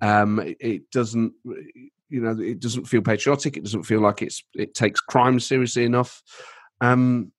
Um, 0.02 0.40
it, 0.40 0.56
it, 0.60 0.90
doesn't, 0.90 1.32
you 1.44 2.20
know, 2.20 2.36
it 2.38 2.60
doesn't 2.60 2.86
feel 2.86 3.00
patriotic. 3.00 3.56
It 3.56 3.62
doesn't 3.62 3.84
feel 3.84 4.00
like 4.00 4.20
it's 4.20 4.42
it 4.54 4.74
takes 4.74 5.00
crime 5.00 5.40
seriously 5.40 5.84
enough. 5.84 6.22
Um, 6.80 7.32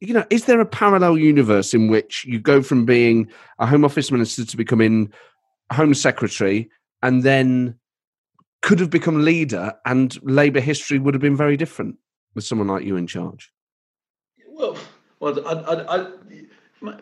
you 0.00 0.14
know, 0.14 0.24
is 0.30 0.44
there 0.46 0.60
a 0.60 0.66
parallel 0.66 1.18
universe 1.18 1.74
in 1.74 1.88
which 1.88 2.24
you 2.24 2.40
go 2.40 2.62
from 2.62 2.86
being 2.86 3.30
a 3.58 3.66
Home 3.66 3.84
Office 3.84 4.10
minister 4.10 4.44
to 4.44 4.56
becoming 4.56 5.12
Home 5.72 5.94
Secretary, 5.94 6.70
and 7.02 7.22
then 7.22 7.78
could 8.62 8.80
have 8.80 8.90
become 8.90 9.24
leader, 9.24 9.74
and 9.84 10.16
Labour 10.22 10.60
history 10.60 10.98
would 10.98 11.14
have 11.14 11.20
been 11.20 11.36
very 11.36 11.56
different 11.56 11.96
with 12.34 12.44
someone 12.44 12.68
like 12.68 12.84
you 12.84 12.96
in 12.96 13.06
charge. 13.06 13.52
Well, 14.48 14.76
well, 15.20 15.46
I, 15.46 15.52
I, 15.52 16.00
I, 16.00 16.06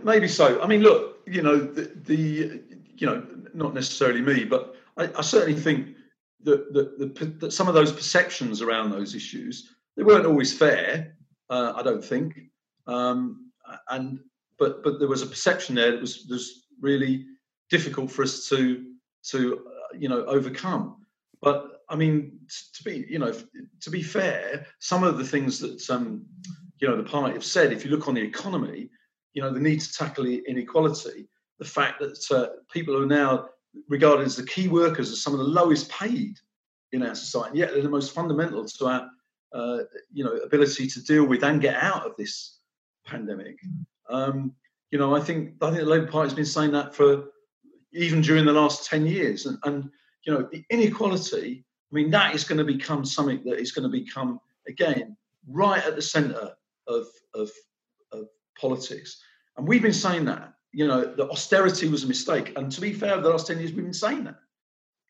maybe 0.03 0.29
so. 0.29 0.63
I 0.63 0.67
mean, 0.67 0.81
look, 0.81 1.21
you 1.27 1.43
know, 1.43 1.59
the, 1.59 1.91
the 2.05 2.61
you 2.97 3.07
know, 3.07 3.27
not 3.53 3.75
necessarily 3.75 4.21
me, 4.21 4.45
but 4.45 4.77
I, 4.97 5.23
certainly 5.23 5.59
think 5.59 5.97
that, 6.45 6.73
that, 6.73 6.99
the, 6.99 7.25
that 7.41 7.53
some 7.53 7.69
of 7.69 7.75
those 7.75 7.93
perceptions 7.93 8.63
around 8.63 8.91
those 8.91 9.15
issues 9.15 9.75
they 9.97 10.03
weren't 10.03 10.27
always 10.27 10.57
fair. 10.57 11.17
Uh, 11.51 11.73
I 11.77 11.83
don't 11.83 12.05
think, 12.05 12.39
um, 12.87 13.51
and 13.91 14.19
but 14.59 14.83
but 14.83 14.99
there 14.99 15.09
was 15.09 15.23
a 15.23 15.27
perception 15.27 15.75
there 15.75 15.93
that 15.93 16.01
was 16.01 16.27
was 16.29 16.67
really 16.81 17.27
difficult 17.71 18.11
for 18.11 18.23
us 18.23 18.49
to 18.49 18.87
to 19.31 19.65
uh, 19.67 19.97
you 19.97 20.09
know 20.09 20.25
overcome. 20.25 20.97
But 21.41 21.83
I 21.89 21.97
mean, 21.97 22.41
to 22.75 22.85
be 22.85 23.07
you 23.09 23.19
know 23.19 23.35
to 23.81 23.91
be 23.91 24.03
fair, 24.03 24.67
some 24.81 25.05
of 25.05 25.19
the 25.19 25.25
things 25.25 25.59
that 25.61 25.89
um, 25.91 26.25
you 26.81 26.89
know 26.89 26.97
the 26.97 27.09
party 27.09 27.35
have 27.35 27.45
said, 27.45 27.73
if 27.73 27.85
you 27.85 27.91
look 27.91 28.09
on 28.09 28.15
the 28.15 28.23
economy, 28.23 28.91
you 29.35 29.43
know 29.43 29.53
the 29.53 29.61
need 29.61 29.81
to 29.81 29.93
tackle 29.93 30.27
inequality, 30.27 31.29
the 31.59 31.65
fact 31.65 32.01
that 32.01 32.31
uh, 32.31 32.57
people 32.73 32.97
are 33.01 33.07
now 33.07 33.49
regarded 33.89 34.27
as 34.27 34.37
the 34.37 34.47
key 34.47 34.69
workers 34.69 35.11
as 35.11 35.23
some 35.23 35.33
of 35.33 35.39
the 35.39 35.45
lowest 35.45 35.91
paid 35.91 36.39
in 36.93 37.03
our 37.03 37.15
society, 37.15 37.59
yet 37.59 37.73
they're 37.73 37.83
the 37.83 37.89
most 37.89 38.15
fundamental 38.15 38.65
to 38.65 38.87
our 38.87 39.11
uh, 39.53 39.79
you 40.13 40.25
know 40.25 40.33
ability 40.39 40.87
to 40.89 41.03
deal 41.03 41.25
with 41.25 41.45
and 41.45 41.61
get 41.61 41.77
out 41.77 42.07
of 42.07 42.13
this 42.17 42.59
pandemic. 43.07 43.59
Um, 44.09 44.53
you 44.91 44.99
know, 44.99 45.15
I 45.15 45.21
think 45.21 45.55
I 45.61 45.71
think 45.71 45.81
the 45.81 45.87
Labour 45.87 46.07
Party 46.07 46.29
has 46.29 46.35
been 46.35 46.45
saying 46.45 46.73
that 46.73 46.95
for 46.95 47.25
even 47.93 48.21
during 48.21 48.45
the 48.45 48.53
last 48.53 48.89
ten 48.89 49.07
years, 49.07 49.47
and, 49.47 49.59
and 49.65 49.91
you 50.25 50.33
know, 50.33 50.49
the 50.51 50.65
inequality, 50.71 51.65
I 51.93 51.95
mean, 51.95 52.11
that 52.11 52.35
is 52.35 52.45
going 52.45 52.59
to 52.59 52.65
become 52.65 53.05
something 53.05 53.43
that 53.45 53.61
is 53.61 53.73
going 53.73 53.83
to 53.83 53.89
become, 53.89 54.41
again, 54.67 55.17
right 55.49 55.85
at 55.85 55.97
the 55.97 56.03
centre 56.03 56.53
of, 56.87 57.07
of, 57.35 57.51
of 58.13 58.29
politics. 58.59 59.21
And 59.57 59.69
we've 59.69 59.83
been 59.83 59.93
saying 59.93 60.25
that, 60.25 60.54
you 60.75 60.87
know, 60.87 61.05
that 61.05 61.31
austerity 61.31 61.89
was 61.89 62.05
a 62.05 62.09
mistake. 62.09 62.53
And 62.57 62.71
to 62.73 62.81
be 62.81 62.93
fair, 62.93 63.21
the 63.21 63.31
last 63.31 63.47
10 63.47 63.59
years, 63.59 63.73
we've 63.73 63.85
been 63.85 63.95
saying 63.95 64.25
that. 64.25 64.37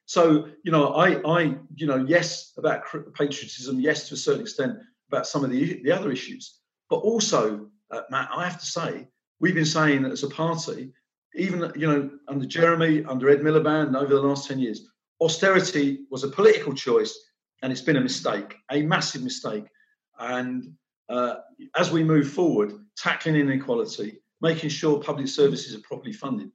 So, 0.06 0.48
you 0.62 0.70
know, 0.70 0.88
I, 0.88 1.20
I, 1.26 1.56
you 1.74 1.86
know, 1.86 2.04
yes, 2.06 2.52
about 2.58 2.84
patriotism, 3.14 3.80
yes, 3.80 4.08
to 4.08 4.14
a 4.14 4.18
certain 4.18 4.42
extent, 4.42 4.78
about 5.08 5.26
some 5.26 5.44
of 5.44 5.50
the, 5.50 5.82
the 5.82 5.92
other 5.92 6.12
issues, 6.12 6.60
but 6.90 6.96
also 6.96 7.68
uh, 7.90 8.02
Matt, 8.10 8.28
I 8.34 8.44
have 8.44 8.60
to 8.60 8.66
say, 8.66 9.08
we've 9.40 9.54
been 9.54 9.64
saying 9.64 10.04
as 10.04 10.22
a 10.22 10.28
party, 10.28 10.92
even 11.36 11.72
you 11.76 11.86
know 11.86 12.10
under 12.28 12.46
Jeremy, 12.46 13.04
under 13.04 13.28
Ed 13.28 13.40
Miliband, 13.40 13.96
over 13.96 14.14
the 14.14 14.20
last 14.20 14.48
ten 14.48 14.58
years, 14.58 14.88
austerity 15.20 16.00
was 16.10 16.24
a 16.24 16.28
political 16.28 16.74
choice, 16.74 17.18
and 17.62 17.72
it's 17.72 17.80
been 17.80 17.96
a 17.96 18.00
mistake, 18.00 18.56
a 18.70 18.82
massive 18.82 19.22
mistake. 19.22 19.64
And 20.18 20.74
uh, 21.08 21.36
as 21.76 21.90
we 21.90 22.04
move 22.04 22.30
forward, 22.30 22.72
tackling 22.96 23.36
inequality, 23.36 24.20
making 24.44 24.68
sure 24.68 25.00
public 25.00 25.26
services 25.26 25.74
are 25.74 25.80
properly 25.80 26.12
funded, 26.12 26.50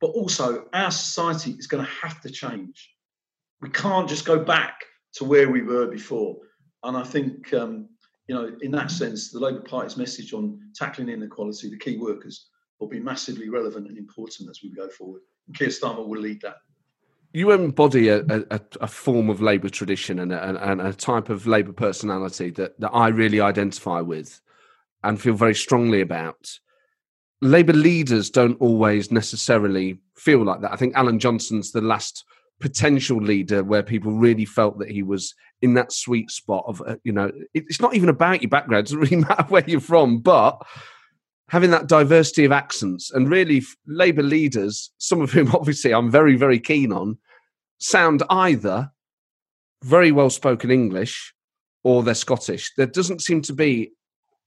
but 0.00 0.08
also 0.08 0.66
our 0.74 0.90
society 0.90 1.52
is 1.52 1.66
going 1.66 1.84
to 1.84 1.90
have 2.02 2.20
to 2.20 2.30
change. 2.30 2.78
We 3.62 3.70
can't 3.70 4.08
just 4.08 4.26
go 4.26 4.38
back 4.38 4.76
to 5.14 5.24
where 5.24 5.48
we 5.50 5.62
were 5.62 5.86
before. 5.86 6.36
And 6.84 6.96
I 6.96 7.02
think, 7.02 7.52
um, 7.54 7.88
you 8.28 8.34
know, 8.34 8.46
in 8.60 8.70
that 8.72 8.90
sense, 8.90 9.30
the 9.30 9.40
Labour 9.40 9.62
Party's 9.62 9.96
message 9.96 10.34
on 10.34 10.60
tackling 10.74 11.08
inequality, 11.08 11.70
the 11.70 11.78
key 11.78 11.96
workers, 11.96 12.48
will 12.78 12.88
be 12.88 13.00
massively 13.00 13.48
relevant 13.48 13.88
and 13.88 13.96
important 13.96 14.50
as 14.50 14.60
we 14.62 14.70
go 14.70 14.88
forward. 14.90 15.22
And 15.46 15.56
Keir 15.56 15.68
Starmer 15.68 16.06
will 16.06 16.20
lead 16.20 16.42
that. 16.42 16.56
You 17.32 17.52
embody 17.52 18.08
a, 18.08 18.24
a, 18.28 18.60
a 18.80 18.88
form 18.88 19.30
of 19.30 19.40
Labour 19.40 19.68
tradition 19.68 20.18
and 20.18 20.32
a, 20.32 20.70
and 20.70 20.80
a 20.80 20.92
type 20.92 21.28
of 21.30 21.46
Labour 21.46 21.72
personality 21.72 22.50
that, 22.50 22.78
that 22.80 22.90
I 22.90 23.08
really 23.08 23.40
identify 23.40 24.00
with 24.00 24.40
and 25.02 25.20
feel 25.20 25.34
very 25.34 25.54
strongly 25.54 26.00
about. 26.00 26.58
Labour 27.42 27.72
leaders 27.72 28.30
don't 28.30 28.60
always 28.60 29.10
necessarily 29.10 29.98
feel 30.16 30.44
like 30.44 30.60
that. 30.60 30.72
I 30.72 30.76
think 30.76 30.94
Alan 30.94 31.18
Johnson's 31.18 31.72
the 31.72 31.80
last 31.80 32.24
potential 32.60 33.18
leader 33.18 33.64
where 33.64 33.82
people 33.82 34.12
really 34.12 34.44
felt 34.44 34.78
that 34.78 34.90
he 34.90 35.02
was 35.02 35.34
in 35.62 35.74
that 35.74 35.92
sweet 35.92 36.30
spot 36.30 36.64
of, 36.66 36.82
uh, 36.86 36.96
you 37.04 37.12
know, 37.12 37.30
it's 37.54 37.80
not 37.80 37.94
even 37.94 38.08
about 38.10 38.42
your 38.42 38.50
background, 38.50 38.80
it 38.80 38.82
doesn't 38.90 39.00
really 39.00 39.16
matter 39.16 39.44
where 39.44 39.64
you're 39.66 39.80
from, 39.80 40.18
but 40.18 40.60
having 41.48 41.70
that 41.70 41.88
diversity 41.88 42.44
of 42.44 42.52
accents 42.52 43.10
and 43.10 43.30
really 43.30 43.62
Labour 43.86 44.22
leaders, 44.22 44.92
some 44.98 45.20
of 45.20 45.32
whom 45.32 45.50
obviously 45.54 45.92
I'm 45.92 46.10
very, 46.10 46.36
very 46.36 46.60
keen 46.60 46.92
on, 46.92 47.18
sound 47.78 48.22
either 48.28 48.90
very 49.82 50.12
well 50.12 50.30
spoken 50.30 50.70
English 50.70 51.34
or 51.82 52.02
they're 52.02 52.14
Scottish. 52.14 52.70
There 52.76 52.86
doesn't 52.86 53.22
seem 53.22 53.40
to 53.42 53.54
be 53.54 53.92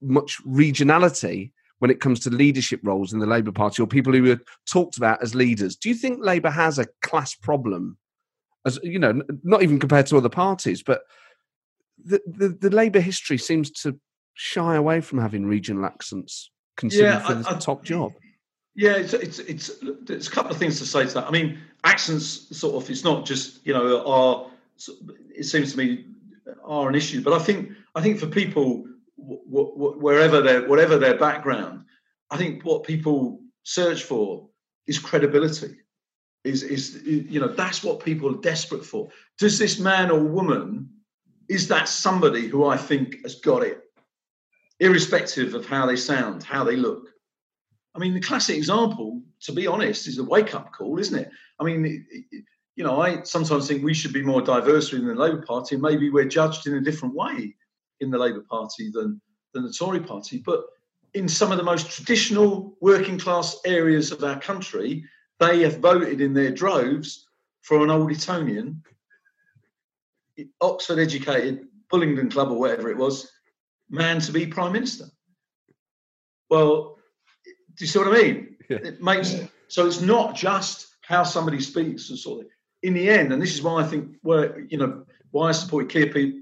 much 0.00 0.38
regionality 0.46 1.50
when 1.78 1.90
it 1.90 2.00
comes 2.00 2.20
to 2.20 2.30
leadership 2.30 2.80
roles 2.82 3.12
in 3.12 3.18
the 3.18 3.26
Labour 3.26 3.52
Party 3.52 3.82
or 3.82 3.86
people 3.86 4.12
who 4.12 4.32
are 4.32 4.40
talked 4.70 4.96
about 4.96 5.22
as 5.22 5.34
leaders. 5.34 5.76
Do 5.76 5.88
you 5.88 5.94
think 5.94 6.20
Labour 6.22 6.50
has 6.50 6.78
a 6.78 6.86
class 7.02 7.34
problem? 7.34 7.98
As 8.66 8.78
you 8.82 8.98
know, 8.98 9.20
not 9.42 9.62
even 9.62 9.78
compared 9.78 10.06
to 10.06 10.16
other 10.16 10.28
parties, 10.28 10.82
but 10.82 11.02
the, 12.02 12.20
the, 12.26 12.48
the 12.48 12.70
Labour 12.70 13.00
history 13.00 13.38
seems 13.38 13.70
to 13.82 13.98
shy 14.34 14.76
away 14.76 15.00
from 15.00 15.18
having 15.18 15.46
regional 15.46 15.84
accents 15.84 16.50
considered 16.76 17.04
yeah, 17.04 17.26
for 17.26 17.34
the 17.34 17.50
I, 17.50 17.58
top 17.58 17.84
job. 17.84 18.12
Yeah, 18.74 18.96
it's, 18.96 19.12
it's 19.12 19.38
it's 19.40 19.70
there's 20.02 20.26
a 20.26 20.30
couple 20.30 20.50
of 20.50 20.56
things 20.56 20.78
to 20.80 20.86
say 20.86 21.06
to 21.06 21.14
that. 21.14 21.26
I 21.26 21.30
mean, 21.30 21.58
accents 21.84 22.56
sort 22.56 22.82
of 22.82 22.90
it's 22.90 23.04
not 23.04 23.24
just 23.24 23.64
you 23.66 23.72
know 23.72 24.04
are 24.04 24.46
it 25.34 25.44
seems 25.44 25.72
to 25.72 25.78
me 25.78 26.06
are 26.64 26.88
an 26.88 26.94
issue, 26.94 27.22
but 27.22 27.32
I 27.32 27.38
think 27.38 27.70
I 27.94 28.02
think 28.02 28.18
for 28.18 28.26
people 28.26 28.84
wherever 29.54 30.40
their 30.40 30.68
whatever 30.68 30.98
their 30.98 31.18
background, 31.18 31.84
I 32.30 32.36
think 32.36 32.64
what 32.64 32.84
people 32.84 33.40
search 33.62 34.02
for 34.02 34.48
is 34.86 34.98
credibility. 34.98 35.76
Is 36.44 36.62
is 36.62 37.02
you 37.04 37.40
know 37.40 37.48
that's 37.48 37.82
what 37.82 38.04
people 38.04 38.34
are 38.34 38.40
desperate 38.40 38.84
for. 38.84 39.08
Does 39.38 39.58
this 39.58 39.78
man 39.78 40.10
or 40.10 40.20
woman 40.20 40.90
is 41.48 41.68
that 41.68 41.88
somebody 41.88 42.48
who 42.48 42.66
I 42.66 42.76
think 42.76 43.22
has 43.22 43.36
got 43.36 43.62
it? 43.62 43.84
irrespective 44.80 45.54
of 45.54 45.66
how 45.66 45.86
they 45.86 45.96
sound, 45.96 46.42
how 46.42 46.64
they 46.64 46.76
look. 46.76 47.08
I 47.94 47.98
mean, 47.98 48.14
the 48.14 48.20
classic 48.20 48.56
example, 48.56 49.22
to 49.42 49.52
be 49.52 49.66
honest, 49.66 50.08
is 50.08 50.18
a 50.18 50.24
wake 50.24 50.54
up 50.54 50.72
call, 50.72 50.98
isn't 50.98 51.18
it? 51.18 51.30
I 51.60 51.64
mean, 51.64 52.06
you 52.76 52.82
know, 52.82 53.00
I 53.00 53.22
sometimes 53.22 53.68
think 53.68 53.84
we 53.84 53.94
should 53.94 54.12
be 54.12 54.22
more 54.22 54.42
diverse 54.42 54.92
in 54.92 55.06
the 55.06 55.14
Labour 55.14 55.42
Party. 55.42 55.76
Maybe 55.76 56.10
we're 56.10 56.24
judged 56.24 56.66
in 56.66 56.74
a 56.74 56.80
different 56.80 57.14
way 57.14 57.54
in 58.00 58.10
the 58.10 58.18
Labour 58.18 58.44
Party 58.50 58.90
than, 58.92 59.20
than 59.54 59.62
the 59.64 59.72
Tory 59.72 60.00
Party. 60.00 60.38
But 60.38 60.64
in 61.14 61.28
some 61.28 61.52
of 61.52 61.58
the 61.58 61.64
most 61.64 61.90
traditional 61.90 62.76
working 62.80 63.18
class 63.18 63.56
areas 63.64 64.12
of 64.12 64.22
our 64.22 64.38
country, 64.38 65.04
they 65.40 65.62
have 65.62 65.78
voted 65.78 66.20
in 66.20 66.34
their 66.34 66.50
droves 66.50 67.26
for 67.62 67.82
an 67.82 67.90
old 67.90 68.12
Etonian, 68.12 68.82
Oxford 70.60 70.98
educated, 70.98 71.66
Bullingdon 71.90 72.30
Club 72.30 72.50
or 72.50 72.58
whatever 72.58 72.90
it 72.90 72.96
was, 72.96 73.30
man 73.88 74.20
to 74.20 74.32
be 74.32 74.46
prime 74.46 74.72
minister. 74.72 75.06
Well, 76.50 76.98
do 77.44 77.52
you 77.84 77.86
see 77.86 77.98
what 77.98 78.08
I 78.08 78.22
mean? 78.22 78.56
Yeah. 78.68 78.78
It 78.78 79.02
makes 79.02 79.34
so 79.68 79.86
it's 79.86 80.00
not 80.00 80.34
just 80.34 80.88
how 81.02 81.22
somebody 81.22 81.60
speaks 81.60 82.10
and 82.10 82.18
sort 82.18 82.44
of 82.44 82.50
in 82.82 82.94
the 82.94 83.08
end, 83.08 83.32
and 83.32 83.40
this 83.40 83.54
is 83.54 83.62
why 83.62 83.82
I 83.82 83.86
think 83.86 84.16
where 84.22 84.60
you 84.60 84.78
know 84.78 85.04
why 85.30 85.48
I 85.48 85.52
support 85.52 85.88
Keir 85.88 86.12
people 86.12 86.40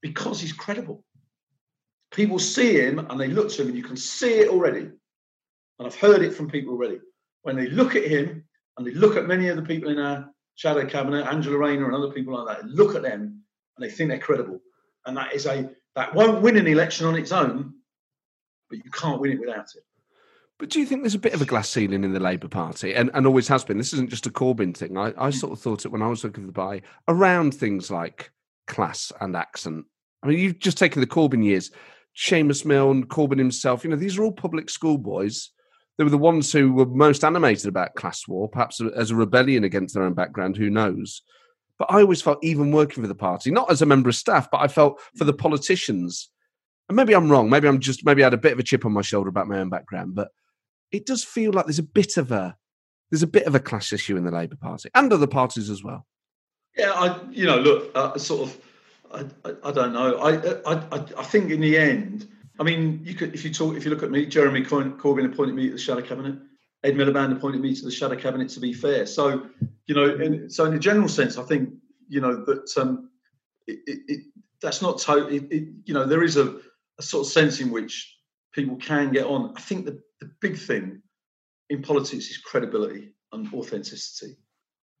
because 0.00 0.40
he's 0.40 0.52
credible. 0.52 1.04
People 2.12 2.38
see 2.38 2.78
him 2.78 2.98
and 2.98 3.18
they 3.18 3.28
look 3.28 3.50
to 3.50 3.62
him, 3.62 3.68
and 3.68 3.76
you 3.76 3.82
can 3.82 3.96
see 3.96 4.34
it 4.34 4.48
already. 4.48 4.90
And 5.78 5.86
I've 5.86 5.96
heard 5.96 6.22
it 6.22 6.34
from 6.34 6.50
people 6.50 6.74
already. 6.74 7.00
When 7.42 7.56
they 7.56 7.66
look 7.68 7.96
at 7.96 8.04
him 8.04 8.44
and 8.76 8.86
they 8.86 8.92
look 8.92 9.16
at 9.16 9.26
many 9.26 9.48
of 9.48 9.56
the 9.56 9.62
people 9.62 9.90
in 9.90 9.98
our 9.98 10.30
shadow 10.54 10.86
cabinet, 10.86 11.26
Angela 11.26 11.58
Rayner 11.58 11.86
and 11.86 11.94
other 11.94 12.12
people 12.12 12.34
like 12.34 12.56
that, 12.56 12.66
look 12.66 12.94
at 12.94 13.02
them 13.02 13.42
and 13.76 13.84
they 13.84 13.90
think 13.90 14.10
they're 14.10 14.18
credible. 14.18 14.60
And 15.06 15.16
that 15.16 15.32
is 15.32 15.46
a 15.46 15.70
that 15.94 16.14
won't 16.14 16.42
win 16.42 16.56
an 16.56 16.66
election 16.66 17.06
on 17.06 17.16
its 17.16 17.32
own, 17.32 17.74
but 18.70 18.78
you 18.84 18.90
can't 18.90 19.20
win 19.20 19.32
it 19.32 19.40
without 19.40 19.66
it. 19.74 19.82
But 20.58 20.70
do 20.70 20.78
you 20.78 20.86
think 20.86 21.02
there's 21.02 21.14
a 21.14 21.18
bit 21.18 21.34
of 21.34 21.42
a 21.42 21.46
glass 21.46 21.68
ceiling 21.68 22.04
in 22.04 22.12
the 22.12 22.20
Labour 22.20 22.48
Party, 22.48 22.94
and, 22.94 23.10
and 23.14 23.26
always 23.26 23.48
has 23.48 23.64
been? 23.64 23.78
This 23.78 23.92
isn't 23.92 24.10
just 24.10 24.26
a 24.26 24.30
Corbyn 24.30 24.76
thing. 24.76 24.96
I, 24.96 25.12
I 25.18 25.30
sort 25.30 25.52
of 25.52 25.60
thought 25.60 25.84
it 25.84 25.88
when 25.90 26.02
I 26.02 26.06
was 26.06 26.22
looking 26.22 26.44
for 26.44 26.46
the 26.46 26.52
buy 26.52 26.82
around 27.08 27.52
things 27.52 27.90
like 27.90 28.30
class 28.68 29.10
and 29.20 29.34
accent. 29.36 29.86
I 30.22 30.28
mean, 30.28 30.38
you've 30.38 30.60
just 30.60 30.78
taken 30.78 31.00
the 31.00 31.06
Corbyn 31.06 31.44
years, 31.44 31.72
Seumas 32.16 32.64
Milne, 32.64 33.06
Corbyn 33.06 33.38
himself. 33.38 33.84
You 33.84 33.90
know, 33.90 33.96
these 33.96 34.18
are 34.18 34.24
all 34.24 34.32
public 34.32 34.70
school 34.70 34.98
boys. 34.98 35.50
They 35.98 36.04
were 36.04 36.10
the 36.10 36.18
ones 36.18 36.52
who 36.52 36.72
were 36.72 36.86
most 36.86 37.24
animated 37.24 37.66
about 37.66 37.94
class 37.94 38.26
war, 38.26 38.48
perhaps 38.48 38.80
as 38.96 39.10
a 39.10 39.16
rebellion 39.16 39.64
against 39.64 39.94
their 39.94 40.04
own 40.04 40.14
background. 40.14 40.56
Who 40.56 40.70
knows? 40.70 41.22
But 41.78 41.90
I 41.90 42.00
always 42.00 42.22
felt, 42.22 42.38
even 42.42 42.70
working 42.70 43.02
for 43.02 43.08
the 43.08 43.14
party, 43.14 43.50
not 43.50 43.70
as 43.70 43.82
a 43.82 43.86
member 43.86 44.08
of 44.08 44.14
staff, 44.14 44.50
but 44.50 44.60
I 44.60 44.68
felt 44.68 45.00
for 45.16 45.24
the 45.24 45.32
politicians, 45.32 46.30
and 46.88 46.96
maybe 46.96 47.14
I'm 47.14 47.30
wrong, 47.30 47.50
maybe 47.50 47.66
I'm 47.66 47.80
just, 47.80 48.04
maybe 48.04 48.22
I 48.22 48.26
had 48.26 48.34
a 48.34 48.38
bit 48.38 48.52
of 48.52 48.58
a 48.58 48.62
chip 48.62 48.86
on 48.86 48.92
my 48.92 49.02
shoulder 49.02 49.28
about 49.28 49.48
my 49.48 49.58
own 49.58 49.68
background, 49.68 50.14
but 50.14 50.28
it 50.92 51.06
does 51.06 51.24
feel 51.24 51.52
like 51.52 51.66
there's 51.66 51.78
a 51.78 51.82
bit 51.82 52.16
of 52.18 52.30
a, 52.30 52.56
there's 53.10 53.22
a 53.22 53.26
bit 53.26 53.46
of 53.46 53.54
a 53.54 53.60
class 53.60 53.92
issue 53.92 54.16
in 54.16 54.24
the 54.24 54.30
Labour 54.30 54.56
Party 54.56 54.90
and 54.94 55.12
other 55.12 55.26
parties 55.26 55.70
as 55.70 55.82
well. 55.82 56.06
Yeah, 56.76 56.92
I, 56.92 57.20
you 57.30 57.46
know, 57.46 57.58
look, 57.58 57.90
uh, 57.94 58.16
sort 58.16 58.48
of, 58.48 58.56
I, 59.12 59.24
I, 59.64 59.72
don't 59.72 59.92
know. 59.92 60.16
I, 60.18 60.74
I, 60.74 61.04
I 61.18 61.24
think 61.24 61.50
in 61.50 61.60
the 61.60 61.76
end, 61.76 62.28
I 62.58 62.64
mean, 62.64 63.00
you 63.04 63.14
could, 63.14 63.34
if 63.34 63.44
you 63.44 63.52
talk, 63.52 63.76
if 63.76 63.84
you 63.84 63.90
look 63.90 64.02
at 64.02 64.10
me, 64.10 64.26
Jeremy 64.26 64.62
Corbyn 64.62 65.32
appointed 65.32 65.54
me 65.54 65.66
to 65.66 65.72
the 65.72 65.78
shadow 65.78 66.02
cabinet. 66.02 66.38
Ed 66.84 66.94
Miliband 66.94 67.32
appointed 67.32 67.60
me 67.60 67.74
to 67.74 67.84
the 67.84 67.90
shadow 67.90 68.16
cabinet. 68.16 68.48
To 68.50 68.60
be 68.60 68.72
fair, 68.72 69.06
so 69.06 69.46
you 69.86 69.94
know, 69.94 70.14
in, 70.16 70.50
so 70.50 70.64
in 70.64 70.74
a 70.74 70.78
general 70.78 71.08
sense, 71.08 71.38
I 71.38 71.44
think 71.44 71.70
you 72.08 72.20
know 72.20 72.44
that 72.44 72.76
um, 72.76 73.10
it, 73.66 73.80
it, 73.86 73.98
it, 74.08 74.20
that's 74.60 74.82
not 74.82 75.00
totally. 75.00 75.72
you 75.84 75.94
know, 75.94 76.04
there 76.04 76.22
is 76.22 76.36
a, 76.36 76.60
a, 76.98 77.02
sort 77.02 77.26
of 77.26 77.32
sense 77.32 77.60
in 77.60 77.70
which 77.70 78.16
people 78.52 78.76
can 78.76 79.12
get 79.12 79.26
on. 79.26 79.54
I 79.56 79.60
think 79.60 79.86
the, 79.86 80.02
the 80.20 80.30
big 80.40 80.58
thing 80.58 81.02
in 81.70 81.82
politics 81.82 82.30
is 82.30 82.38
credibility 82.38 83.14
and 83.32 83.52
authenticity, 83.54 84.36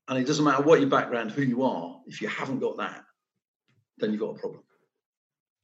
and 0.08 0.18
it 0.18 0.26
doesn't 0.26 0.44
matter 0.44 0.62
what 0.62 0.80
your 0.80 0.88
background, 0.88 1.32
who 1.32 1.42
you 1.42 1.64
are. 1.64 2.00
If 2.06 2.22
you 2.22 2.28
haven't 2.28 2.60
got 2.60 2.76
that, 2.78 3.04
then 3.98 4.12
you've 4.12 4.20
got 4.20 4.36
a 4.36 4.38
problem. 4.38 4.62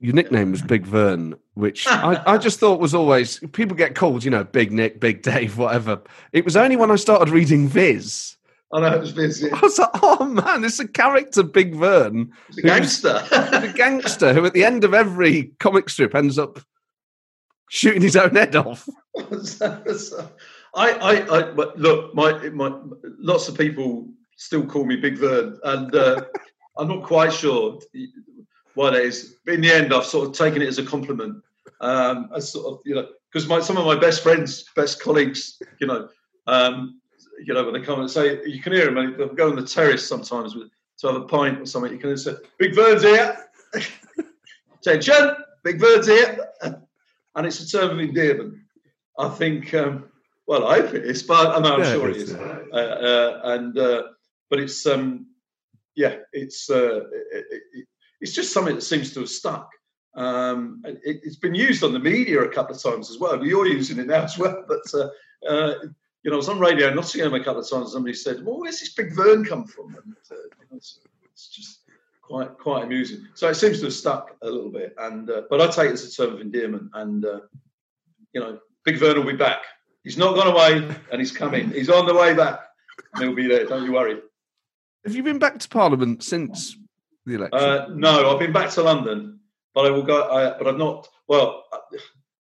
Your 0.01 0.15
nickname 0.15 0.53
was 0.53 0.63
Big 0.63 0.87
Vern, 0.87 1.35
which 1.55 1.87
I, 1.89 2.23
I, 2.25 2.39
just 2.39 2.61
thought 2.61 2.79
was 2.79 2.95
always 2.95 3.41
people 3.53 3.77
get 3.77 3.97
called, 3.97 4.23
you 4.23 4.31
know, 4.31 4.45
Big 4.45 4.71
Nick, 4.71 5.01
Big 5.01 5.23
Dave, 5.23 5.59
whatever. 5.59 6.01
It 6.33 6.45
was 6.45 6.57
only 6.57 6.77
when 6.77 6.91
I 6.91 6.97
started 6.97 7.31
reading 7.31 7.67
Viz. 7.67 8.37
I 8.73 8.81
know 8.81 8.95
it 8.95 9.01
was 9.01 9.11
Viz. 9.11 9.43
Yeah. 9.43 9.57
I 9.57 9.61
was 9.61 9.79
like, 9.79 9.91
oh 9.95 10.25
man, 10.27 10.63
it's 10.63 10.79
a 10.79 10.87
character, 10.87 11.43
Big 11.43 11.75
Vern. 11.75 12.31
It's 12.49 12.59
a 12.59 12.63
gangster. 12.63 13.23
a 13.33 13.73
gangster 13.75 14.35
who 14.35 14.45
at 14.45 14.53
the 14.53 14.65
end 14.65 14.85
of 14.85 14.95
every 14.95 15.53
comic 15.59 15.89
strip 15.89 16.15
ends 16.15 16.39
up 16.39 16.61
shooting 17.71 18.03
his 18.03 18.17
own 18.17 18.35
head 18.35 18.55
off. 18.55 18.89
I, 20.75 20.93
I, 20.93 21.39
I 21.39 21.51
look, 21.77 22.15
my, 22.15 22.49
my, 22.51 22.79
lots 23.19 23.49
of 23.49 23.57
people 23.57 24.09
still 24.37 24.65
call 24.67 24.85
me 24.85 24.97
Big 24.97 25.17
Vern, 25.17 25.59
and 25.65 25.95
uh, 25.95 26.25
I'm 26.79 26.89
not 26.89 27.03
quite 27.03 27.33
sure 27.33 27.79
what 28.75 28.95
it 28.95 29.05
is. 29.05 29.37
But 29.45 29.55
in 29.55 29.61
the 29.61 29.73
end, 29.73 29.93
I've 29.93 30.05
sort 30.05 30.29
of 30.29 30.35
taken 30.35 30.63
it 30.63 30.69
as 30.69 30.79
a 30.79 30.85
compliment. 30.85 31.43
Um, 31.81 32.31
as 32.35 32.53
sort 32.53 32.67
of, 32.67 32.81
you 32.85 32.95
know, 32.95 33.09
because 33.31 33.49
my 33.49 33.61
some 33.61 33.77
of 33.77 33.85
my 33.85 33.97
best 33.99 34.23
friends, 34.23 34.65
best 34.75 35.03
colleagues, 35.03 35.61
you 35.81 35.87
know, 35.87 36.09
um, 36.47 37.01
you 37.45 37.53
know, 37.55 37.65
when 37.65 37.75
they 37.75 37.81
come 37.87 38.01
and 38.01 38.11
say, 38.11 38.41
you 38.47 38.61
can 38.61 38.73
hear 38.73 38.87
them, 38.87 38.97
and 38.97 39.17
they'll 39.17 39.29
go 39.35 39.51
on 39.51 39.57
the 39.57 39.65
terrace 39.67 40.07
sometimes 40.09 40.55
with, 40.57 40.71
to 40.99 41.07
have 41.09 41.17
a 41.17 41.27
pint 41.27 41.61
or 41.61 41.67
something. 41.67 41.93
You 41.93 41.99
can 41.99 42.17
say, 42.17 42.35
"Big 42.59 42.75
Bird's 42.75 43.03
here." 43.03 43.37
Attention, 44.81 45.37
Big 45.63 45.79
Bird's 45.79 46.07
here. 46.07 46.49
and 46.63 47.47
it's 47.47 47.61
a 47.61 47.69
term 47.79 47.91
of 47.91 48.01
endearment. 48.01 48.55
I 49.19 49.29
think. 49.29 49.75
Um, 49.75 50.05
well, 50.47 50.67
I 50.67 50.81
hope 50.81 50.95
it 50.95 51.05
is, 51.05 51.23
but 51.23 51.55
I'm 51.55 51.65
Yeah, 51.81 51.93
sure 51.93 52.09
it 52.09 52.17
it 52.17 52.23
is, 52.23 52.31
is. 52.31 52.37
Uh, 52.37 52.75
uh, 52.75 53.41
and 53.53 53.79
uh, 53.79 54.03
but 54.49 54.59
it's 54.59 54.87
um, 54.87 55.27
yeah, 55.99 56.15
it's 56.33 56.71
uh, 56.71 57.01
it, 57.33 57.45
it, 57.51 57.87
it's 58.21 58.33
just 58.33 58.53
something 58.53 58.77
that 58.77 58.83
seems 58.83 59.13
to 59.15 59.21
have 59.21 59.29
stuck. 59.29 59.69
Um, 60.15 60.81
it, 60.85 61.21
it's 61.25 61.37
been 61.37 61.57
used 61.57 61.83
on 61.83 61.93
the 61.93 61.99
media 61.99 62.41
a 62.41 62.49
couple 62.49 62.77
of 62.77 62.81
times 62.81 63.11
as 63.11 63.19
well. 63.19 63.45
You're 63.45 63.67
using 63.67 63.99
it 63.99 64.07
now 64.07 64.23
as 64.23 64.39
well, 64.39 64.65
but 64.69 64.83
uh, 64.95 65.09
uh, 65.49 65.75
you 66.23 66.31
know, 66.31 66.35
I 66.35 66.37
was 66.37 66.49
on 66.49 66.61
radio 66.61 66.89
in 66.89 66.95
Nottingham 66.95 67.35
a 67.35 67.43
couple 67.43 67.63
of 67.63 67.69
times. 67.69 67.93
Somebody 67.93 68.15
said, 68.15 68.45
"Well, 68.45 68.61
where's 68.61 68.79
this 68.79 68.95
big 68.95 69.13
Vern 69.13 69.45
come 69.45 69.65
from?" 69.65 69.89
And 69.89 70.15
uh, 70.31 70.37
it's, 70.77 71.01
it's 71.33 71.49
just 71.49 71.81
quite 72.23 72.57
quite 72.59 72.85
amusing. 72.85 73.27
So 73.35 73.49
it 73.49 73.57
seems 73.57 73.81
to 73.81 73.87
have 73.87 73.93
stuck 73.93 74.37
a 74.43 74.47
little 74.49 74.71
bit. 74.71 74.95
And 74.99 75.29
uh, 75.29 75.43
but 75.51 75.61
I 75.61 75.67
take 75.67 75.91
it 75.91 75.95
as 75.95 76.05
a 76.05 76.15
term 76.15 76.35
of 76.35 76.41
endearment. 76.41 76.91
And 76.95 77.25
uh, 77.25 77.41
you 78.33 78.41
know, 78.41 78.61
Big 78.85 78.99
Vern 78.99 79.17
will 79.17 79.33
be 79.33 79.37
back. 79.37 79.63
He's 80.05 80.17
not 80.17 80.37
gone 80.37 80.47
away, 80.47 80.97
and 81.11 81.21
he's 81.21 81.33
coming. 81.33 81.73
He's 81.73 81.91
on 81.91 82.07
the 82.07 82.15
way 82.15 82.35
back, 82.35 82.61
and 83.15 83.25
he'll 83.25 83.35
be 83.35 83.49
there. 83.49 83.67
Don't 83.67 83.85
you 83.85 83.95
worry. 83.95 84.19
Have 85.05 85.15
you 85.15 85.23
been 85.23 85.39
back 85.39 85.59
to 85.59 85.69
Parliament 85.69 86.23
since 86.23 86.77
the 87.27 87.35
election? 87.35 87.59
Uh, 87.59 87.87
no, 87.95 88.31
I've 88.31 88.39
been 88.39 88.53
back 88.53 88.71
to 88.71 88.83
London, 88.83 89.41
but 89.75 89.87
I 89.87 89.91
will 89.91 90.03
go. 90.03 90.29
I, 90.29 90.57
but 90.59 90.67
I've 90.67 90.77
not. 90.77 91.09
Well, 91.29 91.65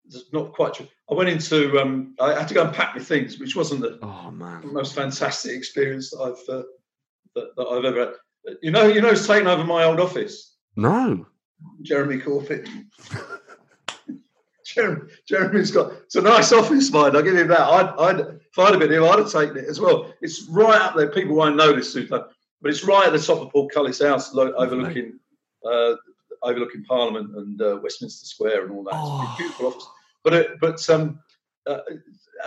it's 0.08 0.32
not 0.32 0.54
quite 0.54 0.74
true. 0.74 0.88
I 1.10 1.14
went 1.14 1.30
into. 1.30 1.80
Um, 1.80 2.16
I 2.20 2.34
had 2.34 2.48
to 2.48 2.54
go 2.54 2.64
and 2.64 2.74
pack 2.74 2.96
my 2.96 3.02
things, 3.02 3.40
which 3.40 3.56
wasn't 3.56 3.82
the 3.82 4.00
oh 4.02 4.32
man, 4.32 4.62
most 4.72 4.96
fantastic 4.96 5.52
experience 5.52 6.12
that 6.12 6.22
I've 6.22 6.56
uh, 6.56 6.64
that, 7.36 7.56
that 7.56 7.68
I've 7.68 7.86
ever 7.86 8.00
had. 8.00 8.14
You 8.62 8.72
know, 8.72 8.86
you 8.86 9.02
know, 9.02 9.10
who's 9.10 9.28
taken 9.28 9.48
over 9.48 9.64
my 9.64 9.84
old 9.84 10.00
office. 10.00 10.56
no. 10.76 11.26
Jeremy 11.82 12.18
Corbyn. 12.18 12.68
Jeremy, 14.66 15.10
Jeremy's 15.28 15.72
got 15.72 15.94
it's 16.04 16.16
a 16.16 16.22
nice 16.22 16.52
office, 16.52 16.92
mine. 16.92 17.16
I'll 17.16 17.22
give 17.22 17.38
him 17.38 17.48
that. 17.48 17.62
I'd, 17.62 17.90
I'd 17.98 18.20
if 18.20 18.60
I'd 18.60 18.72
have 18.72 18.80
been 18.80 18.92
him, 18.92 19.04
I'd 19.04 19.20
have 19.20 19.32
taken 19.32 19.58
it 19.58 19.66
as 19.70 19.80
well. 19.80 20.14
It's 20.22 20.44
right 20.50 20.82
up 20.82 20.96
there. 20.96 21.10
People 21.10 21.36
won't 21.36 21.56
know 21.56 21.74
this, 21.74 21.92
Super, 21.92 22.30
but 22.62 22.72
it's 22.72 22.84
right 22.84 23.08
at 23.08 23.14
the 23.14 23.20
top 23.20 23.40
of 23.42 23.52
Paul 23.52 23.64
Portcullis 23.70 24.02
House, 24.02 24.34
lo- 24.34 24.54
overlooking 24.58 25.20
uh, 25.66 25.96
overlooking 26.44 26.84
Parliament 26.86 27.36
and 27.36 27.62
uh, 27.62 27.80
Westminster 27.82 28.26
Square 28.26 28.66
and 28.66 28.72
all 28.72 28.84
that. 28.84 28.94
It's 28.94 29.00
a 29.00 29.02
Oh. 29.04 29.36
beautiful 29.38 29.68
office. 29.68 29.88
But 30.24 30.34
it, 30.34 30.60
but 30.60 30.90
um, 30.90 31.20
uh, 31.68 31.80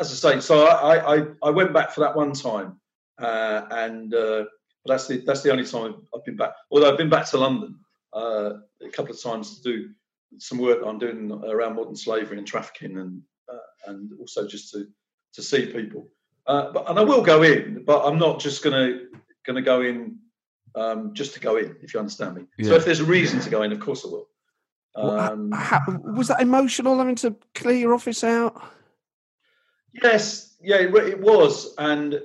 as 0.00 0.11
I 0.24 0.34
say, 0.34 0.40
so 0.40 0.66
I, 0.66 1.16
I 1.18 1.26
I 1.42 1.50
went 1.50 1.72
back 1.72 1.90
for 1.92 2.00
that 2.00 2.14
one 2.16 2.32
time, 2.32 2.80
uh, 3.18 3.62
and 3.70 4.12
uh, 4.14 4.44
that's 4.86 5.06
the 5.06 5.18
that's 5.26 5.42
the 5.42 5.50
only 5.52 5.64
time 5.66 5.94
I've 6.14 6.24
been 6.24 6.36
back. 6.36 6.52
Although 6.70 6.90
I've 6.90 6.98
been 6.98 7.09
back 7.11 7.26
to 7.30 7.38
London 7.38 7.78
uh, 8.12 8.54
a 8.82 8.88
couple 8.90 9.12
of 9.14 9.20
times 9.22 9.61
to 9.61 9.62
do 9.62 9.90
some 10.38 10.59
work 10.59 10.80
I'm 10.84 10.98
doing 10.98 11.30
around 11.46 11.76
modern 11.76 11.96
slavery 11.96 12.38
and 12.38 12.46
trafficking, 12.46 12.98
and 12.98 13.22
uh, 13.52 13.90
and 13.90 14.11
also 14.20 14.46
just 14.46 14.72
to 14.72 14.86
to 15.34 15.42
see 15.42 15.66
people. 15.66 16.09
Uh, 16.46 16.72
but 16.72 16.88
and 16.90 16.98
I 16.98 17.02
will 17.02 17.22
go 17.22 17.42
in, 17.42 17.84
but 17.84 18.04
I'm 18.06 18.18
not 18.18 18.40
just 18.40 18.62
gonna 19.49 19.62
gonna 19.62 19.82
go 19.82 19.82
in 19.82 20.18
um, 20.74 21.14
just 21.14 21.34
to 21.34 21.40
go 21.40 21.57
in. 21.57 21.76
If 21.82 21.94
you 21.94 22.01
understand 22.01 22.36
me. 22.36 22.42
So 22.64 22.74
if 22.74 22.84
there's 22.84 23.01
a 23.01 23.05
reason 23.05 23.40
to 23.40 23.51
go 23.51 23.62
in, 23.62 23.72
of 23.72 23.80
course 23.80 24.05
I 24.05 24.09
will. 24.09 24.28
Well, 24.94 25.18
Um, 25.18 25.51
how- 25.53 25.84
was 26.05 26.28
that 26.28 26.40
emotional 26.40 26.99
having 26.99 27.16
to 27.16 27.34
clear 27.55 27.76
your 27.76 27.94
office 27.94 28.24
out? 28.24 28.61
Yes, 30.03 30.57
yeah, 30.62 30.76
it, 30.76 30.94
it 30.94 31.20
was, 31.20 31.74
and 31.78 32.20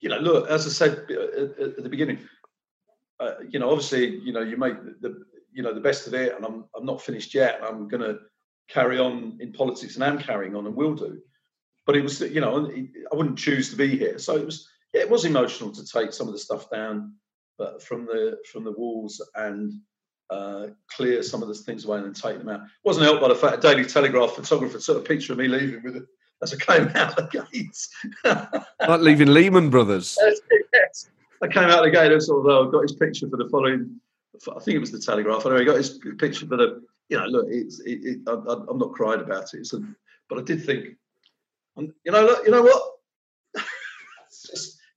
you 0.00 0.08
know, 0.08 0.18
look, 0.18 0.48
as 0.48 0.66
I 0.66 0.70
said 0.70 1.06
uh, 1.10 1.42
at, 1.42 1.78
at 1.78 1.82
the 1.82 1.88
beginning, 1.88 2.18
uh, 3.20 3.34
you 3.48 3.58
know, 3.58 3.70
obviously, 3.70 4.18
you 4.20 4.32
know, 4.32 4.40
you 4.40 4.56
make 4.56 4.76
the, 4.82 5.08
the 5.08 5.24
you 5.52 5.62
know 5.62 5.74
the 5.74 5.80
best 5.80 6.06
of 6.06 6.14
it, 6.14 6.34
and 6.36 6.44
I'm 6.44 6.64
I'm 6.76 6.86
not 6.86 7.02
finished 7.02 7.34
yet. 7.34 7.60
I'm 7.62 7.88
going 7.88 8.02
to 8.02 8.18
carry 8.68 8.98
on 8.98 9.38
in 9.40 9.52
politics, 9.52 9.94
and 9.96 10.04
I'm 10.04 10.18
carrying 10.18 10.54
on, 10.54 10.66
and 10.66 10.76
will 10.76 10.94
do. 10.94 11.20
But 11.86 11.96
it 11.96 12.02
was, 12.02 12.20
you 12.20 12.40
know, 12.40 12.70
I 13.12 13.14
wouldn't 13.14 13.38
choose 13.38 13.70
to 13.70 13.76
be 13.76 13.96
here, 13.96 14.18
so 14.18 14.36
it 14.36 14.44
was, 14.44 14.68
yeah, 14.68 14.75
it 14.96 15.10
was 15.10 15.24
emotional 15.24 15.70
to 15.72 15.86
take 15.86 16.12
some 16.12 16.26
of 16.26 16.32
the 16.32 16.38
stuff 16.38 16.70
down, 16.70 17.14
but 17.58 17.82
from 17.82 18.06
the 18.06 18.38
from 18.50 18.64
the 18.64 18.72
walls 18.72 19.20
and 19.34 19.72
uh, 20.30 20.68
clear 20.90 21.22
some 21.22 21.42
of 21.42 21.48
the 21.48 21.54
things 21.54 21.84
away 21.84 21.98
and 21.98 22.06
then 22.06 22.12
take 22.12 22.38
them 22.38 22.48
out. 22.48 22.60
wasn't 22.84 23.04
helped 23.04 23.20
by 23.20 23.28
the 23.28 23.34
fact 23.34 23.58
a 23.58 23.60
Daily 23.60 23.84
Telegraph 23.84 24.32
photographer 24.32 24.78
took 24.78 24.98
a 24.98 25.08
picture 25.08 25.32
of 25.32 25.38
me 25.38 25.48
leaving 25.48 25.82
with 25.82 25.96
it 25.96 26.04
as 26.42 26.52
I 26.52 26.56
came 26.56 26.88
out 26.94 27.18
of 27.18 27.30
the 27.30 27.46
gates. 27.52 27.88
Like 28.88 29.00
leaving 29.00 29.28
Lehman 29.28 29.70
Brothers. 29.70 30.18
yes. 30.72 31.10
I 31.42 31.48
came 31.48 31.64
out 31.64 31.78
of 31.78 31.84
the 31.84 31.90
gate 31.90 32.12
and 32.12 32.22
sort 32.22 32.46
of 32.46 32.46
oh, 32.46 32.70
got 32.70 32.82
his 32.82 32.94
picture 32.94 33.28
for 33.28 33.36
the 33.36 33.48
following. 33.48 34.00
I 34.34 34.60
think 34.60 34.76
it 34.76 34.80
was 34.80 34.92
the 34.92 34.98
Telegraph. 34.98 35.44
Anyway, 35.46 35.60
he 35.60 35.64
got 35.66 35.76
his 35.76 35.98
picture 36.18 36.46
for 36.46 36.56
the. 36.56 36.82
You 37.08 37.18
know, 37.18 37.26
look, 37.26 37.46
it's. 37.48 37.80
It, 37.80 38.04
it, 38.04 38.18
I, 38.26 38.32
I- 38.32 38.64
I'm 38.68 38.78
not 38.78 38.92
crying 38.92 39.20
about 39.20 39.52
it. 39.54 39.72
A, 39.72 39.80
but 40.28 40.38
I 40.38 40.42
did 40.42 40.64
think, 40.64 40.96
you 41.76 42.12
know, 42.12 42.24
look, 42.24 42.44
you 42.44 42.52
know 42.52 42.62
what? 42.62 42.82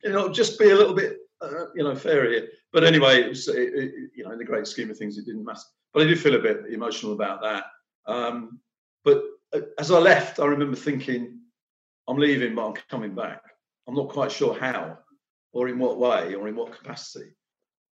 You 0.03 0.11
know, 0.11 0.29
just 0.29 0.59
be 0.59 0.69
a 0.69 0.75
little 0.75 0.93
bit, 0.93 1.17
uh, 1.41 1.71
you 1.75 1.83
know, 1.83 1.95
fair 1.95 2.29
here. 2.29 2.49
But 2.71 2.83
anyway, 2.83 3.21
it 3.21 3.29
was, 3.29 3.47
it, 3.47 3.73
it, 3.73 4.11
you 4.15 4.23
know, 4.23 4.31
in 4.31 4.37
the 4.37 4.45
great 4.45 4.67
scheme 4.67 4.89
of 4.89 4.97
things, 4.97 5.17
it 5.17 5.25
didn't 5.25 5.45
matter. 5.45 5.61
But 5.93 6.03
I 6.03 6.05
did 6.05 6.19
feel 6.19 6.35
a 6.35 6.39
bit 6.39 6.65
emotional 6.69 7.13
about 7.13 7.41
that. 7.41 7.63
Um, 8.05 8.59
but 9.03 9.23
uh, 9.53 9.61
as 9.77 9.91
I 9.91 9.99
left, 9.99 10.39
I 10.39 10.45
remember 10.45 10.75
thinking, 10.75 11.39
I'm 12.07 12.17
leaving, 12.17 12.55
but 12.55 12.67
I'm 12.67 12.73
coming 12.89 13.15
back. 13.15 13.41
I'm 13.87 13.95
not 13.95 14.09
quite 14.09 14.31
sure 14.31 14.57
how 14.57 14.97
or 15.51 15.67
in 15.67 15.79
what 15.79 15.97
way 15.97 16.35
or 16.35 16.47
in 16.47 16.55
what 16.55 16.77
capacity. 16.77 17.31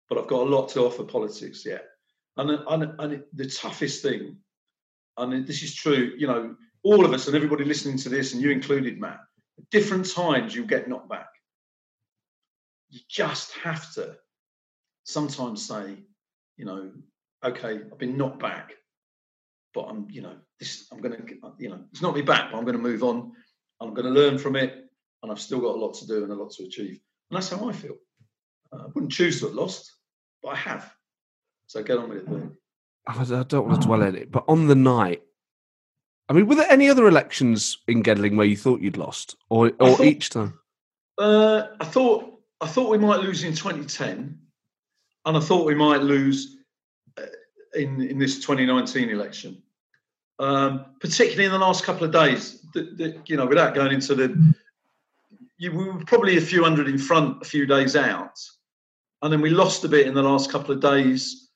But 0.09 0.18
I've 0.18 0.26
got 0.26 0.46
a 0.46 0.50
lot 0.50 0.68
to 0.70 0.80
offer 0.80 1.05
politics 1.05 1.64
yet. 1.64 1.86
And, 2.36 2.50
and, 2.50 2.94
and 2.98 3.22
the 3.34 3.46
toughest 3.46 4.03
thing, 4.03 4.36
and 5.18 5.46
this 5.46 5.62
is 5.62 5.74
true, 5.74 6.12
you 6.16 6.26
know, 6.26 6.57
all 6.82 7.05
of 7.05 7.12
us 7.12 7.26
and 7.26 7.36
everybody 7.36 7.64
listening 7.64 7.98
to 7.98 8.09
this, 8.09 8.32
and 8.32 8.42
you 8.42 8.50
included, 8.50 8.98
Matt, 8.98 9.20
at 9.59 9.70
different 9.70 10.11
times 10.11 10.55
you'll 10.55 10.66
get 10.66 10.88
knocked 10.88 11.11
back. 11.11 11.28
You 12.93 13.01
just 13.09 13.53
have 13.64 13.90
to 13.95 14.16
sometimes 15.05 15.66
say, 15.66 15.97
you 16.59 16.66
know, 16.66 16.93
okay, 17.43 17.80
I've 17.90 17.99
been 17.99 18.18
knocked 18.18 18.38
back, 18.38 18.74
but 19.72 19.84
I'm, 19.84 20.07
you 20.11 20.20
know, 20.20 20.36
this, 20.61 20.86
I'm 20.93 21.01
going 21.01 21.16
to, 21.16 21.34
you 21.59 21.70
know, 21.70 21.80
it's 21.90 22.03
not 22.03 22.14
me 22.14 22.20
back, 22.20 22.53
but 22.53 22.59
I'm 22.59 22.64
going 22.64 22.76
to 22.76 22.82
move 22.82 23.03
on. 23.03 23.32
I'm 23.80 23.95
going 23.95 24.05
to 24.05 24.12
learn 24.12 24.36
from 24.36 24.57
it, 24.57 24.84
and 25.22 25.32
I've 25.32 25.40
still 25.40 25.61
got 25.61 25.74
a 25.74 25.80
lot 25.80 25.95
to 25.95 26.07
do 26.07 26.22
and 26.22 26.30
a 26.30 26.34
lot 26.34 26.51
to 26.53 26.64
achieve. 26.64 27.01
And 27.30 27.36
that's 27.36 27.49
how 27.49 27.66
I 27.66 27.72
feel. 27.72 27.97
Uh, 28.70 28.82
I 28.82 28.86
wouldn't 28.95 29.11
choose 29.12 29.40
to 29.40 29.47
have 29.47 29.55
lost, 29.55 29.90
but 30.43 30.51
I 30.51 30.57
have. 30.57 30.95
So 31.68 31.82
get 31.82 31.97
on 31.97 32.11
with 32.11 32.28
it. 32.28 32.51
I 33.07 33.20
I 33.20 33.43
don't 33.45 33.66
want 33.66 33.80
to 33.80 33.86
dwell 33.86 34.03
on 34.03 34.14
it, 34.14 34.30
but 34.30 34.45
on 34.47 34.66
the 34.66 34.74
night, 34.74 35.22
I 36.28 36.34
mean, 36.34 36.47
were 36.47 36.57
there 36.57 36.70
any 36.70 36.90
other 36.90 37.09
elections 37.09 37.78
in 37.88 38.03
Gedling 38.03 38.36
where 38.36 38.47
you 38.47 38.57
thought 38.57 38.82
you'd 38.82 38.99
lost, 38.99 39.36
or 39.49 39.73
or 39.81 39.97
thought- 39.97 40.01
each 40.06 40.28
time? 40.28 40.59
Uh, 41.19 41.69
I 41.81 41.85
thought 41.86 42.31
I 42.62 42.68
thought 42.68 42.90
we 42.90 42.98
might 42.98 43.20
lose 43.20 43.43
in 43.43 43.55
2010, 43.55 44.39
and 45.24 45.36
I 45.36 45.40
thought 45.40 45.66
we 45.66 45.74
might 45.74 46.01
lose 46.01 46.59
uh, 47.18 47.22
in 47.74 48.01
in 48.01 48.18
this 48.18 48.36
2019 48.36 49.10
election, 49.10 49.60
um, 50.39 50.86
particularly 51.01 51.47
in 51.47 51.51
the 51.51 51.59
last 51.59 51.82
couple 51.82 52.05
of 52.05 52.12
days. 52.12 52.64
The, 52.72 52.82
the, 52.82 53.22
you 53.26 53.36
know, 53.36 53.47
without 53.47 53.74
going 53.74 53.93
into 53.93 54.14
the, 54.14 54.55
you 55.59 55.72
we 55.72 55.86
were 55.86 56.05
probably 56.05 56.39
a 56.39 56.40
few 56.40 56.62
hundred 56.62 56.86
in 56.86 56.98
front 56.98 57.43
a 57.43 57.44
few 57.44 57.66
days 57.66 57.97
out, 57.97 58.39
and 59.22 59.32
then 59.32 59.40
we 59.40 59.51
lost 59.51 59.82
a 59.82 59.89
bit 59.89 60.06
in 60.06 60.14
the 60.14 60.22
last 60.22 60.48
couple 60.52 60.72
of 60.72 60.80
days 60.80 61.51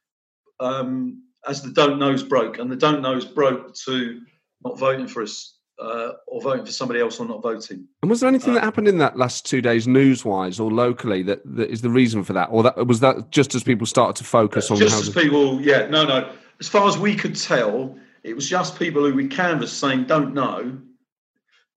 um, 0.58 1.22
as 1.46 1.62
the 1.62 1.70
don't 1.70 2.00
knows 2.00 2.24
broke, 2.24 2.58
and 2.58 2.68
the 2.68 2.76
don't 2.76 3.00
knows 3.00 3.24
broke 3.24 3.76
to 3.84 4.20
not 4.64 4.76
voting 4.76 5.06
for 5.06 5.22
us 5.22 5.55
uh, 5.78 6.12
or 6.26 6.40
voting 6.40 6.64
for 6.64 6.72
somebody 6.72 7.00
else 7.00 7.20
or 7.20 7.26
not 7.26 7.42
voting. 7.42 7.86
And 8.02 8.10
was 8.10 8.20
there 8.20 8.28
anything 8.28 8.52
Uh, 8.52 8.54
that 8.54 8.64
happened 8.64 8.88
in 8.88 8.98
that 8.98 9.16
last 9.16 9.44
two 9.44 9.60
days, 9.60 9.86
news-wise 9.86 10.58
or 10.58 10.70
locally, 10.70 11.22
that, 11.24 11.40
that 11.56 11.70
is 11.70 11.82
the 11.82 11.90
reason 11.90 12.24
for 12.24 12.32
that, 12.32 12.48
or 12.50 12.62
that 12.62 12.86
was 12.86 13.00
that 13.00 13.30
just 13.30 13.54
as 13.54 13.62
people 13.62 13.86
started 13.86 14.16
to 14.16 14.24
focus 14.24 14.70
on 14.70 14.78
just 14.78 15.00
as 15.00 15.10
people, 15.10 15.60
yeah, 15.60 15.86
no, 15.86 16.04
no. 16.04 16.32
As 16.60 16.68
far 16.68 16.88
as 16.88 16.96
we 16.96 17.14
could 17.14 17.36
tell, 17.36 17.98
it 18.22 18.34
was 18.34 18.48
just 18.48 18.78
people 18.78 19.02
who 19.02 19.14
we 19.14 19.28
canvassed 19.28 19.78
saying 19.78 20.04
don't 20.04 20.32
know, 20.32 20.78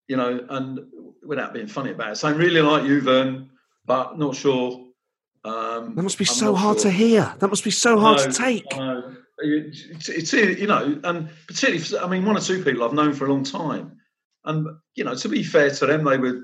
you 0.07 0.15
know, 0.15 0.45
and 0.49 0.79
without 1.21 1.53
being 1.53 1.67
funny 1.67 1.91
about 1.91 2.13
it, 2.13 2.15
saying 2.15 2.37
really 2.37 2.61
like 2.61 2.85
you, 2.85 3.01
Vern, 3.01 3.49
but 3.85 4.17
not 4.17 4.35
sure. 4.35 4.85
Um, 5.43 5.95
that 5.95 6.03
must 6.03 6.17
be 6.17 6.25
I'm 6.25 6.33
so 6.33 6.55
hard 6.55 6.79
sure. 6.79 6.91
to 6.91 6.97
hear. 6.97 7.33
That 7.39 7.49
must 7.49 7.63
be 7.63 7.71
so 7.71 7.99
hard 7.99 8.19
to 8.19 8.31
take. 8.31 8.65
no. 8.75 9.15
It's, 9.41 10.09
it's 10.09 10.33
you 10.33 10.67
know, 10.67 10.99
and 11.03 11.29
particularly, 11.47 11.79
for, 11.79 11.99
I 11.99 12.07
mean, 12.07 12.25
one 12.25 12.37
or 12.37 12.41
two 12.41 12.63
people 12.63 12.83
I've 12.83 12.93
known 12.93 13.13
for 13.13 13.25
a 13.25 13.31
long 13.31 13.43
time, 13.43 13.97
and 14.45 14.67
you 14.95 15.03
know, 15.03 15.15
to 15.15 15.29
be 15.29 15.43
fair 15.43 15.69
to 15.69 15.85
them, 15.85 16.03
they 16.03 16.17
were 16.17 16.41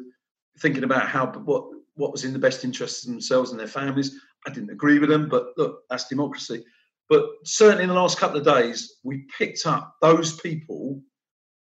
thinking 0.60 0.84
about 0.84 1.08
how 1.08 1.28
what 1.28 1.66
what 1.96 2.12
was 2.12 2.24
in 2.26 2.34
the 2.34 2.40
best 2.40 2.64
interest 2.64 3.06
of 3.06 3.12
themselves 3.12 3.52
and 3.52 3.60
their 3.60 3.68
families. 3.68 4.18
I 4.48 4.52
didn't 4.54 4.70
agree 4.70 5.00
with 5.00 5.10
them, 5.10 5.28
but 5.28 5.48
look, 5.58 5.82
that's 5.90 6.08
democracy. 6.08 6.64
But 7.10 7.26
certainly 7.44 7.84
in 7.84 7.90
the 7.90 7.96
last 7.96 8.18
couple 8.18 8.38
of 8.38 8.46
days, 8.46 8.98
we 9.04 9.26
picked 9.38 9.66
up 9.66 9.96
those 10.02 10.40
people 10.40 11.02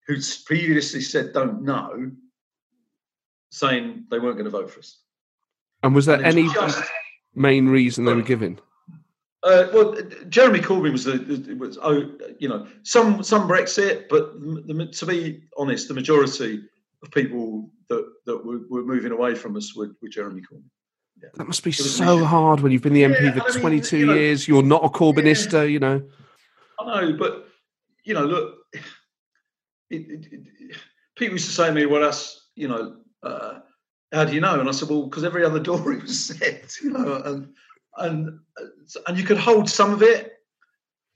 who 0.07 0.17
previously 0.47 1.01
said 1.01 1.33
don't 1.33 1.63
know, 1.63 2.11
saying 3.51 4.05
they 4.11 4.19
weren't 4.19 4.37
going 4.37 4.45
to 4.45 4.51
vote 4.51 4.71
for 4.71 4.81
us. 4.81 5.01
And 5.83 5.95
was 5.95 6.07
there 6.07 6.17
And 6.17 6.27
any 6.27 6.49
just- 6.49 6.83
main 7.35 7.69
reason 7.69 8.05
they 8.05 8.15
were 8.15 8.23
giving? 8.23 8.59
Uh, 9.45 9.69
well, 9.75 9.95
Jeremy 10.31 10.59
Corbyn 10.59 10.93
was 10.93 11.05
the 11.05 11.57
was 11.59 11.79
oh, 11.83 12.11
you 12.39 12.49
know 12.49 12.67
some 12.83 13.23
some 13.23 13.47
Brexit, 13.47 14.09
but 14.09 14.41
the, 14.41 14.87
to 14.87 15.07
be 15.07 15.43
honest, 15.59 15.87
the 15.87 15.95
majority 15.95 16.63
of 17.03 17.11
people 17.11 17.71
that 17.91 18.11
that 18.25 18.45
were, 18.45 18.61
were 18.71 18.85
moving 18.85 19.13
away 19.13 19.35
from 19.35 19.55
us 19.57 19.77
were, 19.77 19.91
were 20.01 20.09
Jeremy 20.09 20.41
Corbyn. 20.41 20.65
Yeah. 21.23 21.29
That 21.35 21.47
must 21.47 21.63
be 21.63 21.73
so 21.73 22.25
hard 22.25 22.61
when 22.61 22.73
you've 22.73 22.83
been 22.83 22.95
the 22.95 23.03
MP 23.03 23.23
yeah, 23.23 23.33
for 23.33 23.43
I 23.43 23.53
mean, 23.53 23.61
22 23.61 23.99
you 23.99 24.07
know, 24.07 24.15
years. 24.15 24.49
You're 24.49 24.63
not 24.63 24.83
a 24.83 24.89
Corbynista, 24.89 25.53
yeah, 25.53 25.63
you 25.65 25.79
know. 25.79 26.03
I 26.81 27.03
know, 27.03 27.17
but 27.17 27.47
you 28.03 28.15
know, 28.15 28.25
look, 28.25 28.57
it, 28.73 28.83
it, 29.91 30.27
it, 30.33 30.77
people 31.17 31.35
used 31.35 31.47
to 31.47 31.53
say 31.53 31.67
to 31.67 31.73
me, 31.73 31.85
"Well, 31.85 32.01
that's 32.01 32.49
you 32.55 32.69
know." 32.69 32.97
Uh, 33.23 33.61
how 34.13 34.25
do 34.25 34.33
you 34.33 34.41
know? 34.41 34.61
And 34.61 34.69
I 34.69 34.73
said, 34.73 34.89
well, 34.89 35.07
because 35.07 35.25
every 35.25 35.45
other 35.45 35.59
door 35.61 35.93
it 35.93 36.03
was 36.03 36.27
set, 36.27 36.77
you 36.83 36.91
know, 36.91 37.21
and 37.25 37.53
and 37.99 38.39
and 39.07 39.19
you 39.19 39.25
could 39.25 39.39
hold 39.39 39.69
some 39.69 39.93
of 39.93 40.03
it 40.03 40.33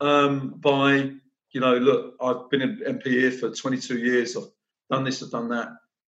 um, 0.01 0.55
by, 0.59 1.11
you 1.53 1.61
know, 1.61 1.77
look, 1.77 2.15
I've 2.21 2.49
been 2.51 2.63
an 2.63 2.81
MP 2.87 3.07
here 3.07 3.31
for 3.31 3.51
22 3.51 3.99
years. 3.99 4.37
I've 4.37 4.45
done 4.91 5.05
this, 5.05 5.23
I've 5.23 5.31
done 5.31 5.49
that, 5.51 5.69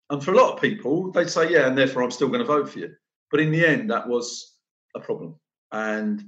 and 0.10 0.24
for 0.24 0.34
a 0.34 0.38
lot 0.38 0.54
of 0.54 0.62
people, 0.62 1.12
they'd 1.12 1.30
say, 1.30 1.52
yeah, 1.52 1.68
and 1.68 1.78
therefore 1.78 2.04
I'm 2.04 2.12
still 2.12 2.28
going 2.28 2.42
to 2.42 2.46
vote 2.46 2.70
for 2.70 2.80
you. 2.80 2.94
But 3.30 3.40
in 3.40 3.52
the 3.52 3.66
end, 3.66 3.90
that 3.90 4.08
was 4.08 4.56
a 4.96 5.00
problem, 5.00 5.36
and 5.72 6.24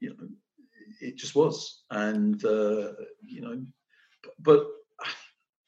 you 0.00 0.10
know, 0.10 0.28
it 1.00 1.16
just 1.16 1.34
was, 1.34 1.82
and 1.90 2.42
uh, 2.44 2.92
you 3.20 3.40
know, 3.40 3.60
but 4.38 4.66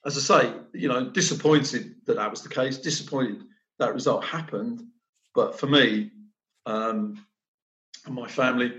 as 0.07 0.17
I 0.17 0.43
say, 0.43 0.53
you 0.73 0.89
know, 0.89 1.11
disappointed 1.11 1.95
that 2.07 2.17
that 2.17 2.31
was 2.31 2.43
the 2.43 2.49
case. 2.49 2.79
Disappointed 2.79 3.43
that 3.79 3.95
result 3.95 4.25
happened. 4.25 4.83
But 5.35 5.59
for 5.59 5.67
me 5.67 6.11
um, 6.67 7.25
and 8.07 8.15
my 8.15 8.29
family, 8.29 8.73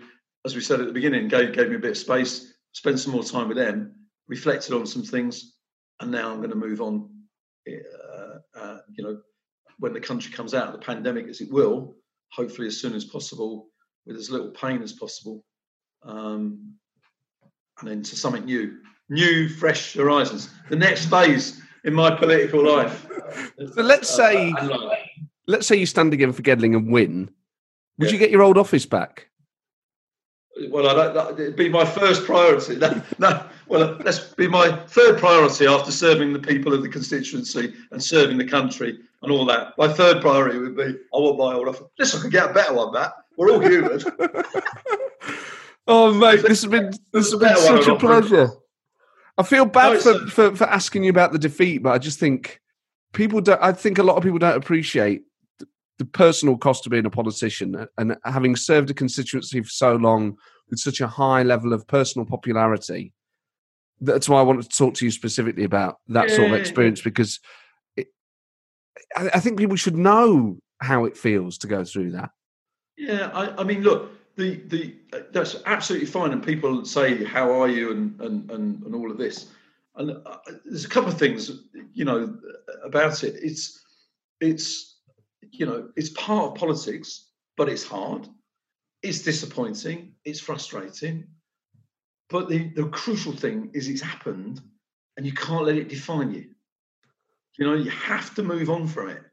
as 0.45 0.55
we 0.55 0.61
said 0.61 0.79
at 0.79 0.87
the 0.87 0.93
beginning, 0.93 1.27
gave, 1.27 1.53
gave 1.53 1.69
me 1.69 1.75
a 1.75 1.79
bit 1.79 1.91
of 1.91 1.97
space, 1.97 2.53
spent 2.71 2.99
some 2.99 3.13
more 3.13 3.23
time 3.23 3.47
with 3.47 3.57
them, 3.57 3.93
reflected 4.27 4.73
on 4.73 4.85
some 4.85 5.03
things, 5.03 5.53
and 5.99 6.11
now 6.11 6.31
I'm 6.31 6.37
going 6.37 6.49
to 6.49 6.55
move 6.55 6.81
on. 6.81 7.09
Uh, 7.67 8.59
uh, 8.59 8.77
you 8.93 9.03
know, 9.03 9.19
when 9.79 9.93
the 9.93 9.99
country 9.99 10.31
comes 10.31 10.53
out 10.53 10.67
of 10.67 10.73
the 10.73 10.79
pandemic, 10.79 11.27
as 11.27 11.41
it 11.41 11.51
will, 11.51 11.95
hopefully 12.31 12.67
as 12.67 12.79
soon 12.79 12.93
as 12.93 13.05
possible, 13.05 13.67
with 14.05 14.15
as 14.15 14.29
little 14.29 14.49
pain 14.49 14.81
as 14.81 14.93
possible, 14.93 15.43
um, 16.03 16.73
and 17.79 17.89
into 17.89 18.15
something 18.15 18.45
new, 18.45 18.77
new, 19.09 19.49
fresh 19.49 19.93
horizons. 19.93 20.49
The 20.69 20.75
next 20.75 21.05
phase 21.05 21.61
in 21.83 21.93
my 21.93 22.15
political 22.15 22.63
life. 22.63 23.05
So 23.73 23.81
let's 23.81 24.09
say, 24.09 24.51
uh, 24.51 24.95
let's 25.47 25.67
say 25.67 25.75
you 25.75 25.85
stand 25.85 26.13
again 26.13 26.31
for 26.31 26.41
Gedling 26.41 26.75
and 26.75 26.91
win. 26.91 27.29
Would 27.97 28.07
yeah. 28.07 28.13
you 28.13 28.19
get 28.19 28.31
your 28.31 28.41
old 28.41 28.57
office 28.57 28.85
back? 28.85 29.27
Well, 30.69 30.87
I 30.87 31.13
don't, 31.13 31.39
it'd 31.39 31.55
be 31.55 31.69
my 31.69 31.85
first 31.85 32.25
priority. 32.25 32.75
No, 32.79 33.01
no, 33.19 33.45
well, 33.67 33.95
that's 33.95 34.19
be 34.33 34.47
my 34.47 34.71
third 34.87 35.17
priority 35.17 35.65
after 35.65 35.91
serving 35.91 36.33
the 36.33 36.39
people 36.39 36.73
of 36.73 36.81
the 36.81 36.89
constituency 36.89 37.73
and 37.91 38.03
serving 38.03 38.37
the 38.37 38.47
country 38.47 38.99
and 39.21 39.31
all 39.31 39.45
that. 39.45 39.77
My 39.77 39.87
third 39.87 40.21
priority 40.21 40.57
would 40.57 40.75
be 40.75 40.83
I 40.83 41.17
want 41.17 41.37
my 41.37 41.53
old 41.53 41.69
office. 41.69 41.87
Listen, 41.97 42.19
I 42.19 42.23
could 42.23 42.31
get 42.31 42.51
a 42.51 42.53
better 42.53 42.73
one, 42.73 42.93
Matt. 42.93 43.13
We're 43.37 43.51
all 43.51 43.59
human. 43.59 44.01
oh, 45.87 46.13
mate, 46.13 46.41
this 46.41 46.63
has 46.63 46.69
been 46.69 46.91
this 47.13 47.31
has 47.31 47.39
been 47.39 47.55
such 47.57 47.87
a 47.87 47.95
pleasure. 47.95 48.49
I 49.37 49.43
feel 49.43 49.65
bad 49.65 49.93
no, 49.93 49.99
for, 49.99 50.27
for, 50.27 50.55
for 50.57 50.63
asking 50.65 51.05
you 51.05 51.09
about 51.09 51.31
the 51.31 51.39
defeat, 51.39 51.79
but 51.79 51.93
I 51.93 51.97
just 51.97 52.19
think 52.19 52.59
people 53.13 53.41
don't. 53.41 53.61
I 53.61 53.71
think 53.71 53.97
a 53.97 54.03
lot 54.03 54.17
of 54.17 54.23
people 54.23 54.39
don't 54.39 54.57
appreciate 54.57 55.23
the, 55.97 56.05
personal 56.05 56.57
cost 56.57 56.85
of 56.85 56.91
being 56.91 57.05
a 57.05 57.09
politician 57.09 57.87
and 57.97 58.17
having 58.25 58.55
served 58.55 58.89
a 58.89 58.93
constituency 58.93 59.61
for 59.61 59.69
so 59.69 59.95
long 59.95 60.37
with 60.69 60.79
such 60.79 61.01
a 61.01 61.07
high 61.07 61.43
level 61.43 61.73
of 61.73 61.87
personal 61.87 62.25
popularity. 62.25 63.13
That's 63.99 64.27
why 64.27 64.39
I 64.39 64.43
wanted 64.43 64.63
to 64.63 64.77
talk 64.77 64.95
to 64.95 65.05
you 65.05 65.11
specifically 65.11 65.63
about 65.63 65.97
that 66.07 66.29
yeah. 66.29 66.35
sort 66.35 66.51
of 66.51 66.55
experience 66.55 67.01
because 67.01 67.39
it, 67.95 68.07
I, 69.15 69.29
I 69.35 69.39
think 69.39 69.59
people 69.59 69.75
should 69.75 69.97
know 69.97 70.57
how 70.81 71.05
it 71.05 71.15
feels 71.17 71.59
to 71.59 71.67
go 71.67 71.83
through 71.83 72.11
that. 72.11 72.31
Yeah, 72.97 73.29
I, 73.33 73.61
I 73.61 73.63
mean, 73.63 73.81
look, 73.81 74.11
the 74.35 74.61
the 74.67 74.95
that's 75.31 75.57
absolutely 75.65 76.07
fine. 76.07 76.31
And 76.31 76.43
people 76.43 76.85
say, 76.85 77.23
"How 77.23 77.51
are 77.61 77.67
you?" 77.67 77.91
and 77.91 78.19
and 78.21 78.51
and, 78.51 78.83
and 78.83 78.95
all 78.95 79.11
of 79.11 79.17
this. 79.17 79.47
And 79.95 80.11
uh, 80.11 80.37
there's 80.65 80.85
a 80.85 80.89
couple 80.89 81.11
of 81.11 81.17
things, 81.17 81.51
you 81.93 82.05
know, 82.05 82.37
about 82.83 83.23
it. 83.23 83.35
It's 83.41 83.83
it's 84.39 84.90
you 85.51 85.65
know 85.65 85.89
it's 85.95 86.09
part 86.09 86.51
of 86.51 86.55
politics, 86.55 87.29
but 87.57 87.69
it's 87.69 87.83
hard. 87.83 88.27
It's 89.03 89.21
disappointing. 89.21 90.13
It's 90.25 90.39
frustrating. 90.39 91.27
But 92.29 92.47
the, 92.47 92.69
the 92.75 92.85
crucial 92.85 93.33
thing 93.33 93.71
is 93.73 93.89
it's 93.89 94.01
happened, 94.01 94.61
and 95.17 95.25
you 95.25 95.33
can't 95.33 95.65
let 95.65 95.75
it 95.75 95.89
define 95.89 96.31
you. 96.31 96.49
You 97.57 97.65
know, 97.65 97.73
you 97.73 97.91
have 97.91 98.33
to 98.35 98.43
move 98.43 98.69
on 98.69 98.87
from 98.87 99.09
it. 99.09 99.23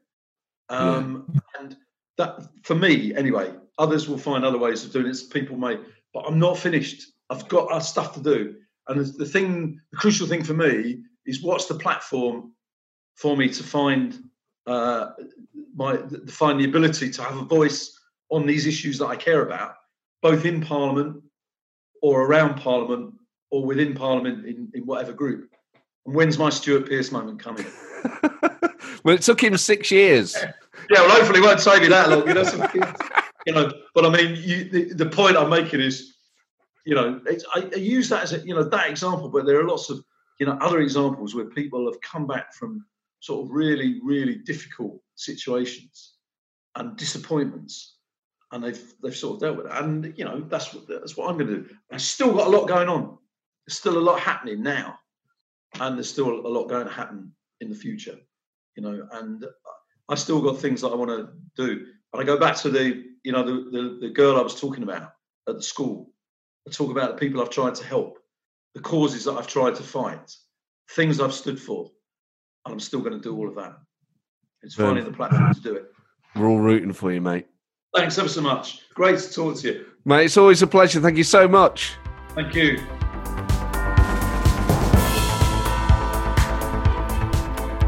Um, 0.67 1.25
yeah. 1.33 1.39
And 1.59 1.77
that, 2.17 2.41
for 2.63 2.75
me, 2.75 3.15
anyway, 3.15 3.53
Others 3.79 4.09
will 4.09 4.17
find 4.17 4.43
other 4.43 4.57
ways 4.57 4.83
of 4.83 4.91
doing 4.91 5.07
it. 5.07 5.17
People 5.31 5.55
may, 5.55 5.77
but 6.13 6.25
I'm 6.27 6.37
not 6.37 6.57
finished. 6.57 7.13
I've 7.29 7.47
got 7.47 7.79
stuff 7.79 8.13
to 8.15 8.19
do. 8.21 8.55
And 8.89 8.99
the 8.99 9.25
thing, 9.25 9.79
the 9.91 9.97
crucial 9.97 10.27
thing 10.27 10.43
for 10.43 10.53
me 10.53 11.03
is 11.25 11.41
what's 11.41 11.67
the 11.67 11.75
platform 11.75 12.51
for 13.15 13.37
me 13.37 13.47
to 13.47 13.63
find 13.63 14.19
uh, 14.69 15.13
my 15.75 15.97
find 16.27 16.59
the 16.59 16.65
ability 16.65 17.09
to 17.11 17.23
have 17.23 17.37
a 17.37 17.45
voice 17.45 17.97
on 18.29 18.45
these 18.45 18.67
issues 18.67 18.99
that 18.99 19.07
I 19.07 19.15
care 19.15 19.45
about, 19.45 19.75
both 20.21 20.45
in 20.45 20.61
Parliament 20.61 21.23
or 22.01 22.25
around 22.25 22.59
Parliament 22.59 23.15
or 23.51 23.65
within 23.65 23.95
Parliament 23.95 24.45
in, 24.45 24.69
in 24.73 24.85
whatever 24.85 25.13
group. 25.13 25.49
And 26.05 26.15
when's 26.15 26.37
my 26.37 26.49
Stuart 26.49 26.87
Pearce 26.87 27.11
moment 27.11 27.39
coming? 27.39 27.65
well, 29.03 29.15
it 29.15 29.21
took 29.21 29.43
him 29.43 29.57
six 29.57 29.91
years. 29.91 30.35
yeah, 30.89 31.01
well, 31.01 31.09
hopefully, 31.09 31.39
it 31.39 31.43
won't 31.43 31.59
take 31.59 31.81
me 31.81 31.87
that 31.89 32.09
long. 32.09 32.27
You 32.27 32.33
know, 32.35 33.03
you 33.45 33.53
know, 33.53 33.71
but 33.95 34.05
I 34.05 34.09
mean, 34.09 34.35
you, 34.35 34.69
the, 34.69 34.93
the, 34.93 35.05
point 35.05 35.37
I'm 35.37 35.49
making 35.49 35.81
is, 35.81 36.15
you 36.85 36.95
know, 36.95 37.19
I, 37.55 37.69
I, 37.73 37.75
use 37.77 38.09
that 38.09 38.23
as 38.23 38.33
a, 38.33 38.39
you 38.39 38.53
know, 38.53 38.63
that 38.63 38.89
example, 38.89 39.29
but 39.29 39.45
there 39.45 39.59
are 39.59 39.67
lots 39.67 39.89
of, 39.89 40.03
you 40.39 40.45
know, 40.45 40.57
other 40.61 40.79
examples 40.79 41.35
where 41.35 41.45
people 41.45 41.85
have 41.85 41.99
come 42.01 42.27
back 42.27 42.53
from 42.53 42.85
sort 43.19 43.45
of 43.45 43.51
really, 43.51 43.99
really 44.03 44.35
difficult 44.35 44.99
situations 45.15 46.15
and 46.75 46.97
disappointments, 46.97 47.97
and 48.51 48.63
they've 48.63 48.93
they've 49.03 49.15
sort 49.15 49.35
of 49.35 49.41
dealt 49.41 49.57
with 49.57 49.65
it. 49.67 49.71
And 49.73 50.13
you 50.17 50.25
know, 50.25 50.41
that's 50.41 50.73
what 50.73 50.87
that's 50.87 51.17
what 51.17 51.29
I'm 51.29 51.37
going 51.37 51.49
to 51.49 51.59
do. 51.61 51.69
I've 51.91 52.01
still 52.01 52.33
got 52.33 52.47
a 52.47 52.49
lot 52.49 52.67
going 52.67 52.89
on. 52.89 53.17
There's 53.65 53.77
still 53.77 53.97
a 53.97 53.99
lot 53.99 54.19
happening 54.19 54.63
now, 54.63 54.97
and 55.79 55.97
there's 55.97 56.09
still 56.09 56.29
a 56.29 56.47
lot 56.47 56.67
going 56.67 56.87
to 56.87 56.93
happen 56.93 57.31
in 57.61 57.69
the 57.69 57.75
future. 57.75 58.17
You 58.75 58.83
know, 58.83 59.07
and 59.13 59.45
I 60.07 60.15
still 60.15 60.41
got 60.41 60.59
things 60.59 60.81
that 60.81 60.89
I 60.89 60.95
want 60.95 61.11
to 61.11 61.29
do. 61.55 61.85
And 62.13 62.21
I 62.21 62.23
go 62.23 62.37
back 62.37 62.55
to 62.57 62.69
the 62.69 63.09
you 63.23 63.31
know, 63.31 63.43
the, 63.43 63.69
the, 63.69 63.97
the 64.01 64.09
girl 64.09 64.37
I 64.37 64.41
was 64.41 64.59
talking 64.59 64.83
about 64.83 65.11
at 65.47 65.55
the 65.55 65.63
school. 65.63 66.11
I 66.67 66.71
talk 66.71 66.91
about 66.91 67.11
the 67.11 67.17
people 67.17 67.41
I've 67.41 67.49
tried 67.49 67.75
to 67.75 67.85
help, 67.85 68.19
the 68.75 68.81
causes 68.81 69.25
that 69.25 69.33
I've 69.33 69.47
tried 69.47 69.75
to 69.75 69.83
fight, 69.83 70.33
things 70.91 71.19
I've 71.19 71.33
stood 71.33 71.59
for. 71.59 71.91
And 72.65 72.73
I'm 72.73 72.79
still 72.79 72.99
going 72.99 73.13
to 73.13 73.19
do 73.19 73.35
all 73.35 73.47
of 73.47 73.55
that. 73.55 73.75
It's 74.61 74.75
finding 74.75 75.05
the 75.05 75.11
platform 75.11 75.53
to 75.53 75.61
do 75.61 75.75
it. 75.75 75.85
We're 76.35 76.47
all 76.47 76.59
rooting 76.59 76.93
for 76.93 77.11
you, 77.11 77.21
mate. 77.21 77.47
Thanks 77.95 78.17
ever 78.17 78.29
so 78.29 78.41
much. 78.41 78.81
Great 78.93 79.17
to 79.19 79.33
talk 79.33 79.57
to 79.57 79.67
you. 79.67 79.85
Mate, 80.05 80.25
it's 80.25 80.37
always 80.37 80.61
a 80.61 80.67
pleasure. 80.67 80.99
Thank 80.99 81.17
you 81.17 81.23
so 81.23 81.47
much. 81.47 81.95
Thank 82.35 82.53
you. 82.53 82.77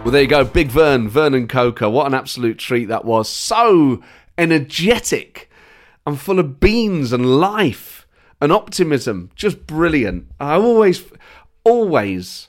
Well, 0.03 0.11
there 0.11 0.23
you 0.23 0.27
go. 0.27 0.43
Big 0.43 0.69
Vern, 0.69 1.07
Vernon 1.07 1.47
Coaker. 1.47 1.87
What 1.89 2.07
an 2.07 2.15
absolute 2.15 2.57
treat 2.57 2.85
that 2.85 3.05
was. 3.05 3.29
So 3.29 4.01
energetic 4.37 5.49
and 6.07 6.19
full 6.19 6.39
of 6.39 6.59
beans 6.59 7.13
and 7.13 7.39
life 7.39 8.07
and 8.41 8.51
optimism. 8.51 9.29
Just 9.35 9.67
brilliant. 9.67 10.27
I 10.39 10.55
always, 10.55 11.03
always 11.63 12.47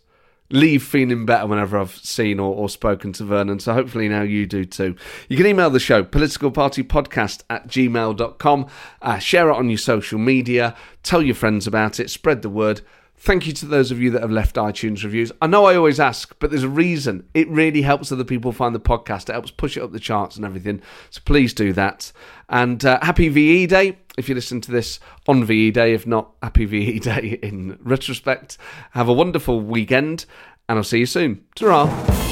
leave 0.53 0.83
feeling 0.83 1.27
better 1.27 1.47
whenever 1.47 1.79
I've 1.79 1.95
seen 1.97 2.39
or, 2.39 2.55
or, 2.55 2.69
spoken 2.69 3.13
to 3.15 3.25
Vernon. 3.25 3.59
So 3.59 3.73
hopefully 3.73 4.09
now 4.09 4.23
you 4.23 4.47
do 4.47 4.65
too. 4.65 4.95
You 5.29 5.37
can 5.37 5.47
email 5.47 5.71
the 5.71 5.81
show, 5.81 6.05
politicalpartypodcast 6.05 7.43
at 7.51 7.67
gmail.com. 7.67 8.67
Uh, 9.01 9.19
share 9.19 9.51
it 9.51 9.57
on 9.57 9.69
your 9.71 9.79
social 9.79 10.19
media. 10.19 10.77
Tell 11.03 11.23
your 11.23 11.35
friends 11.35 11.67
about 11.67 11.99
it. 11.99 12.11
Spread 12.11 12.43
the 12.43 12.51
word. 12.51 12.83
Thank 13.17 13.47
you 13.47 13.53
to 13.53 13.67
those 13.67 13.93
of 13.93 14.01
you 14.01 14.11
that 14.11 14.23
have 14.23 14.33
left 14.33 14.57
iTunes 14.57 15.05
reviews. 15.05 15.31
I 15.41 15.47
know 15.47 15.65
I 15.67 15.77
always 15.77 16.01
ask, 16.01 16.35
but 16.41 16.51
there's 16.51 16.65
a 16.65 16.69
reason. 16.69 17.29
It 17.35 17.49
really 17.49 17.83
helps 17.83 18.11
other 18.11 18.25
people 18.25 18.51
find 18.51 18.75
the 18.75 18.81
podcast. 18.81 19.29
It 19.29 19.35
helps 19.35 19.53
push 19.53 19.77
it 19.77 19.83
up 19.83 19.93
the 19.93 20.01
charts 20.01 20.35
and 20.35 20.45
everything. 20.45 20.83
So 21.11 21.21
please 21.25 21.55
do 21.55 21.73
that. 21.75 22.11
And 22.49 22.85
uh, 22.85 22.99
happy 23.01 23.29
VE 23.29 23.69
Day 23.69 23.99
if 24.19 24.29
you 24.29 24.35
listen 24.35 24.61
to 24.63 24.73
this 24.73 24.99
on 25.29 25.45
VE 25.45 25.71
Day. 25.71 25.95
If 25.95 26.07
not, 26.07 26.33
happy 26.43 26.65
VE 26.67 26.99
Day 26.99 27.39
in 27.43 27.79
retrospect. 27.83 28.59
Have 28.93 29.09
a 29.09 29.13
wonderful 29.13 29.61
weekend, 29.61 30.27
and 30.69 30.79
I'll 30.79 30.85
see 30.85 30.99
you 30.99 31.07
soon. 31.07 31.45
ta 31.55 32.32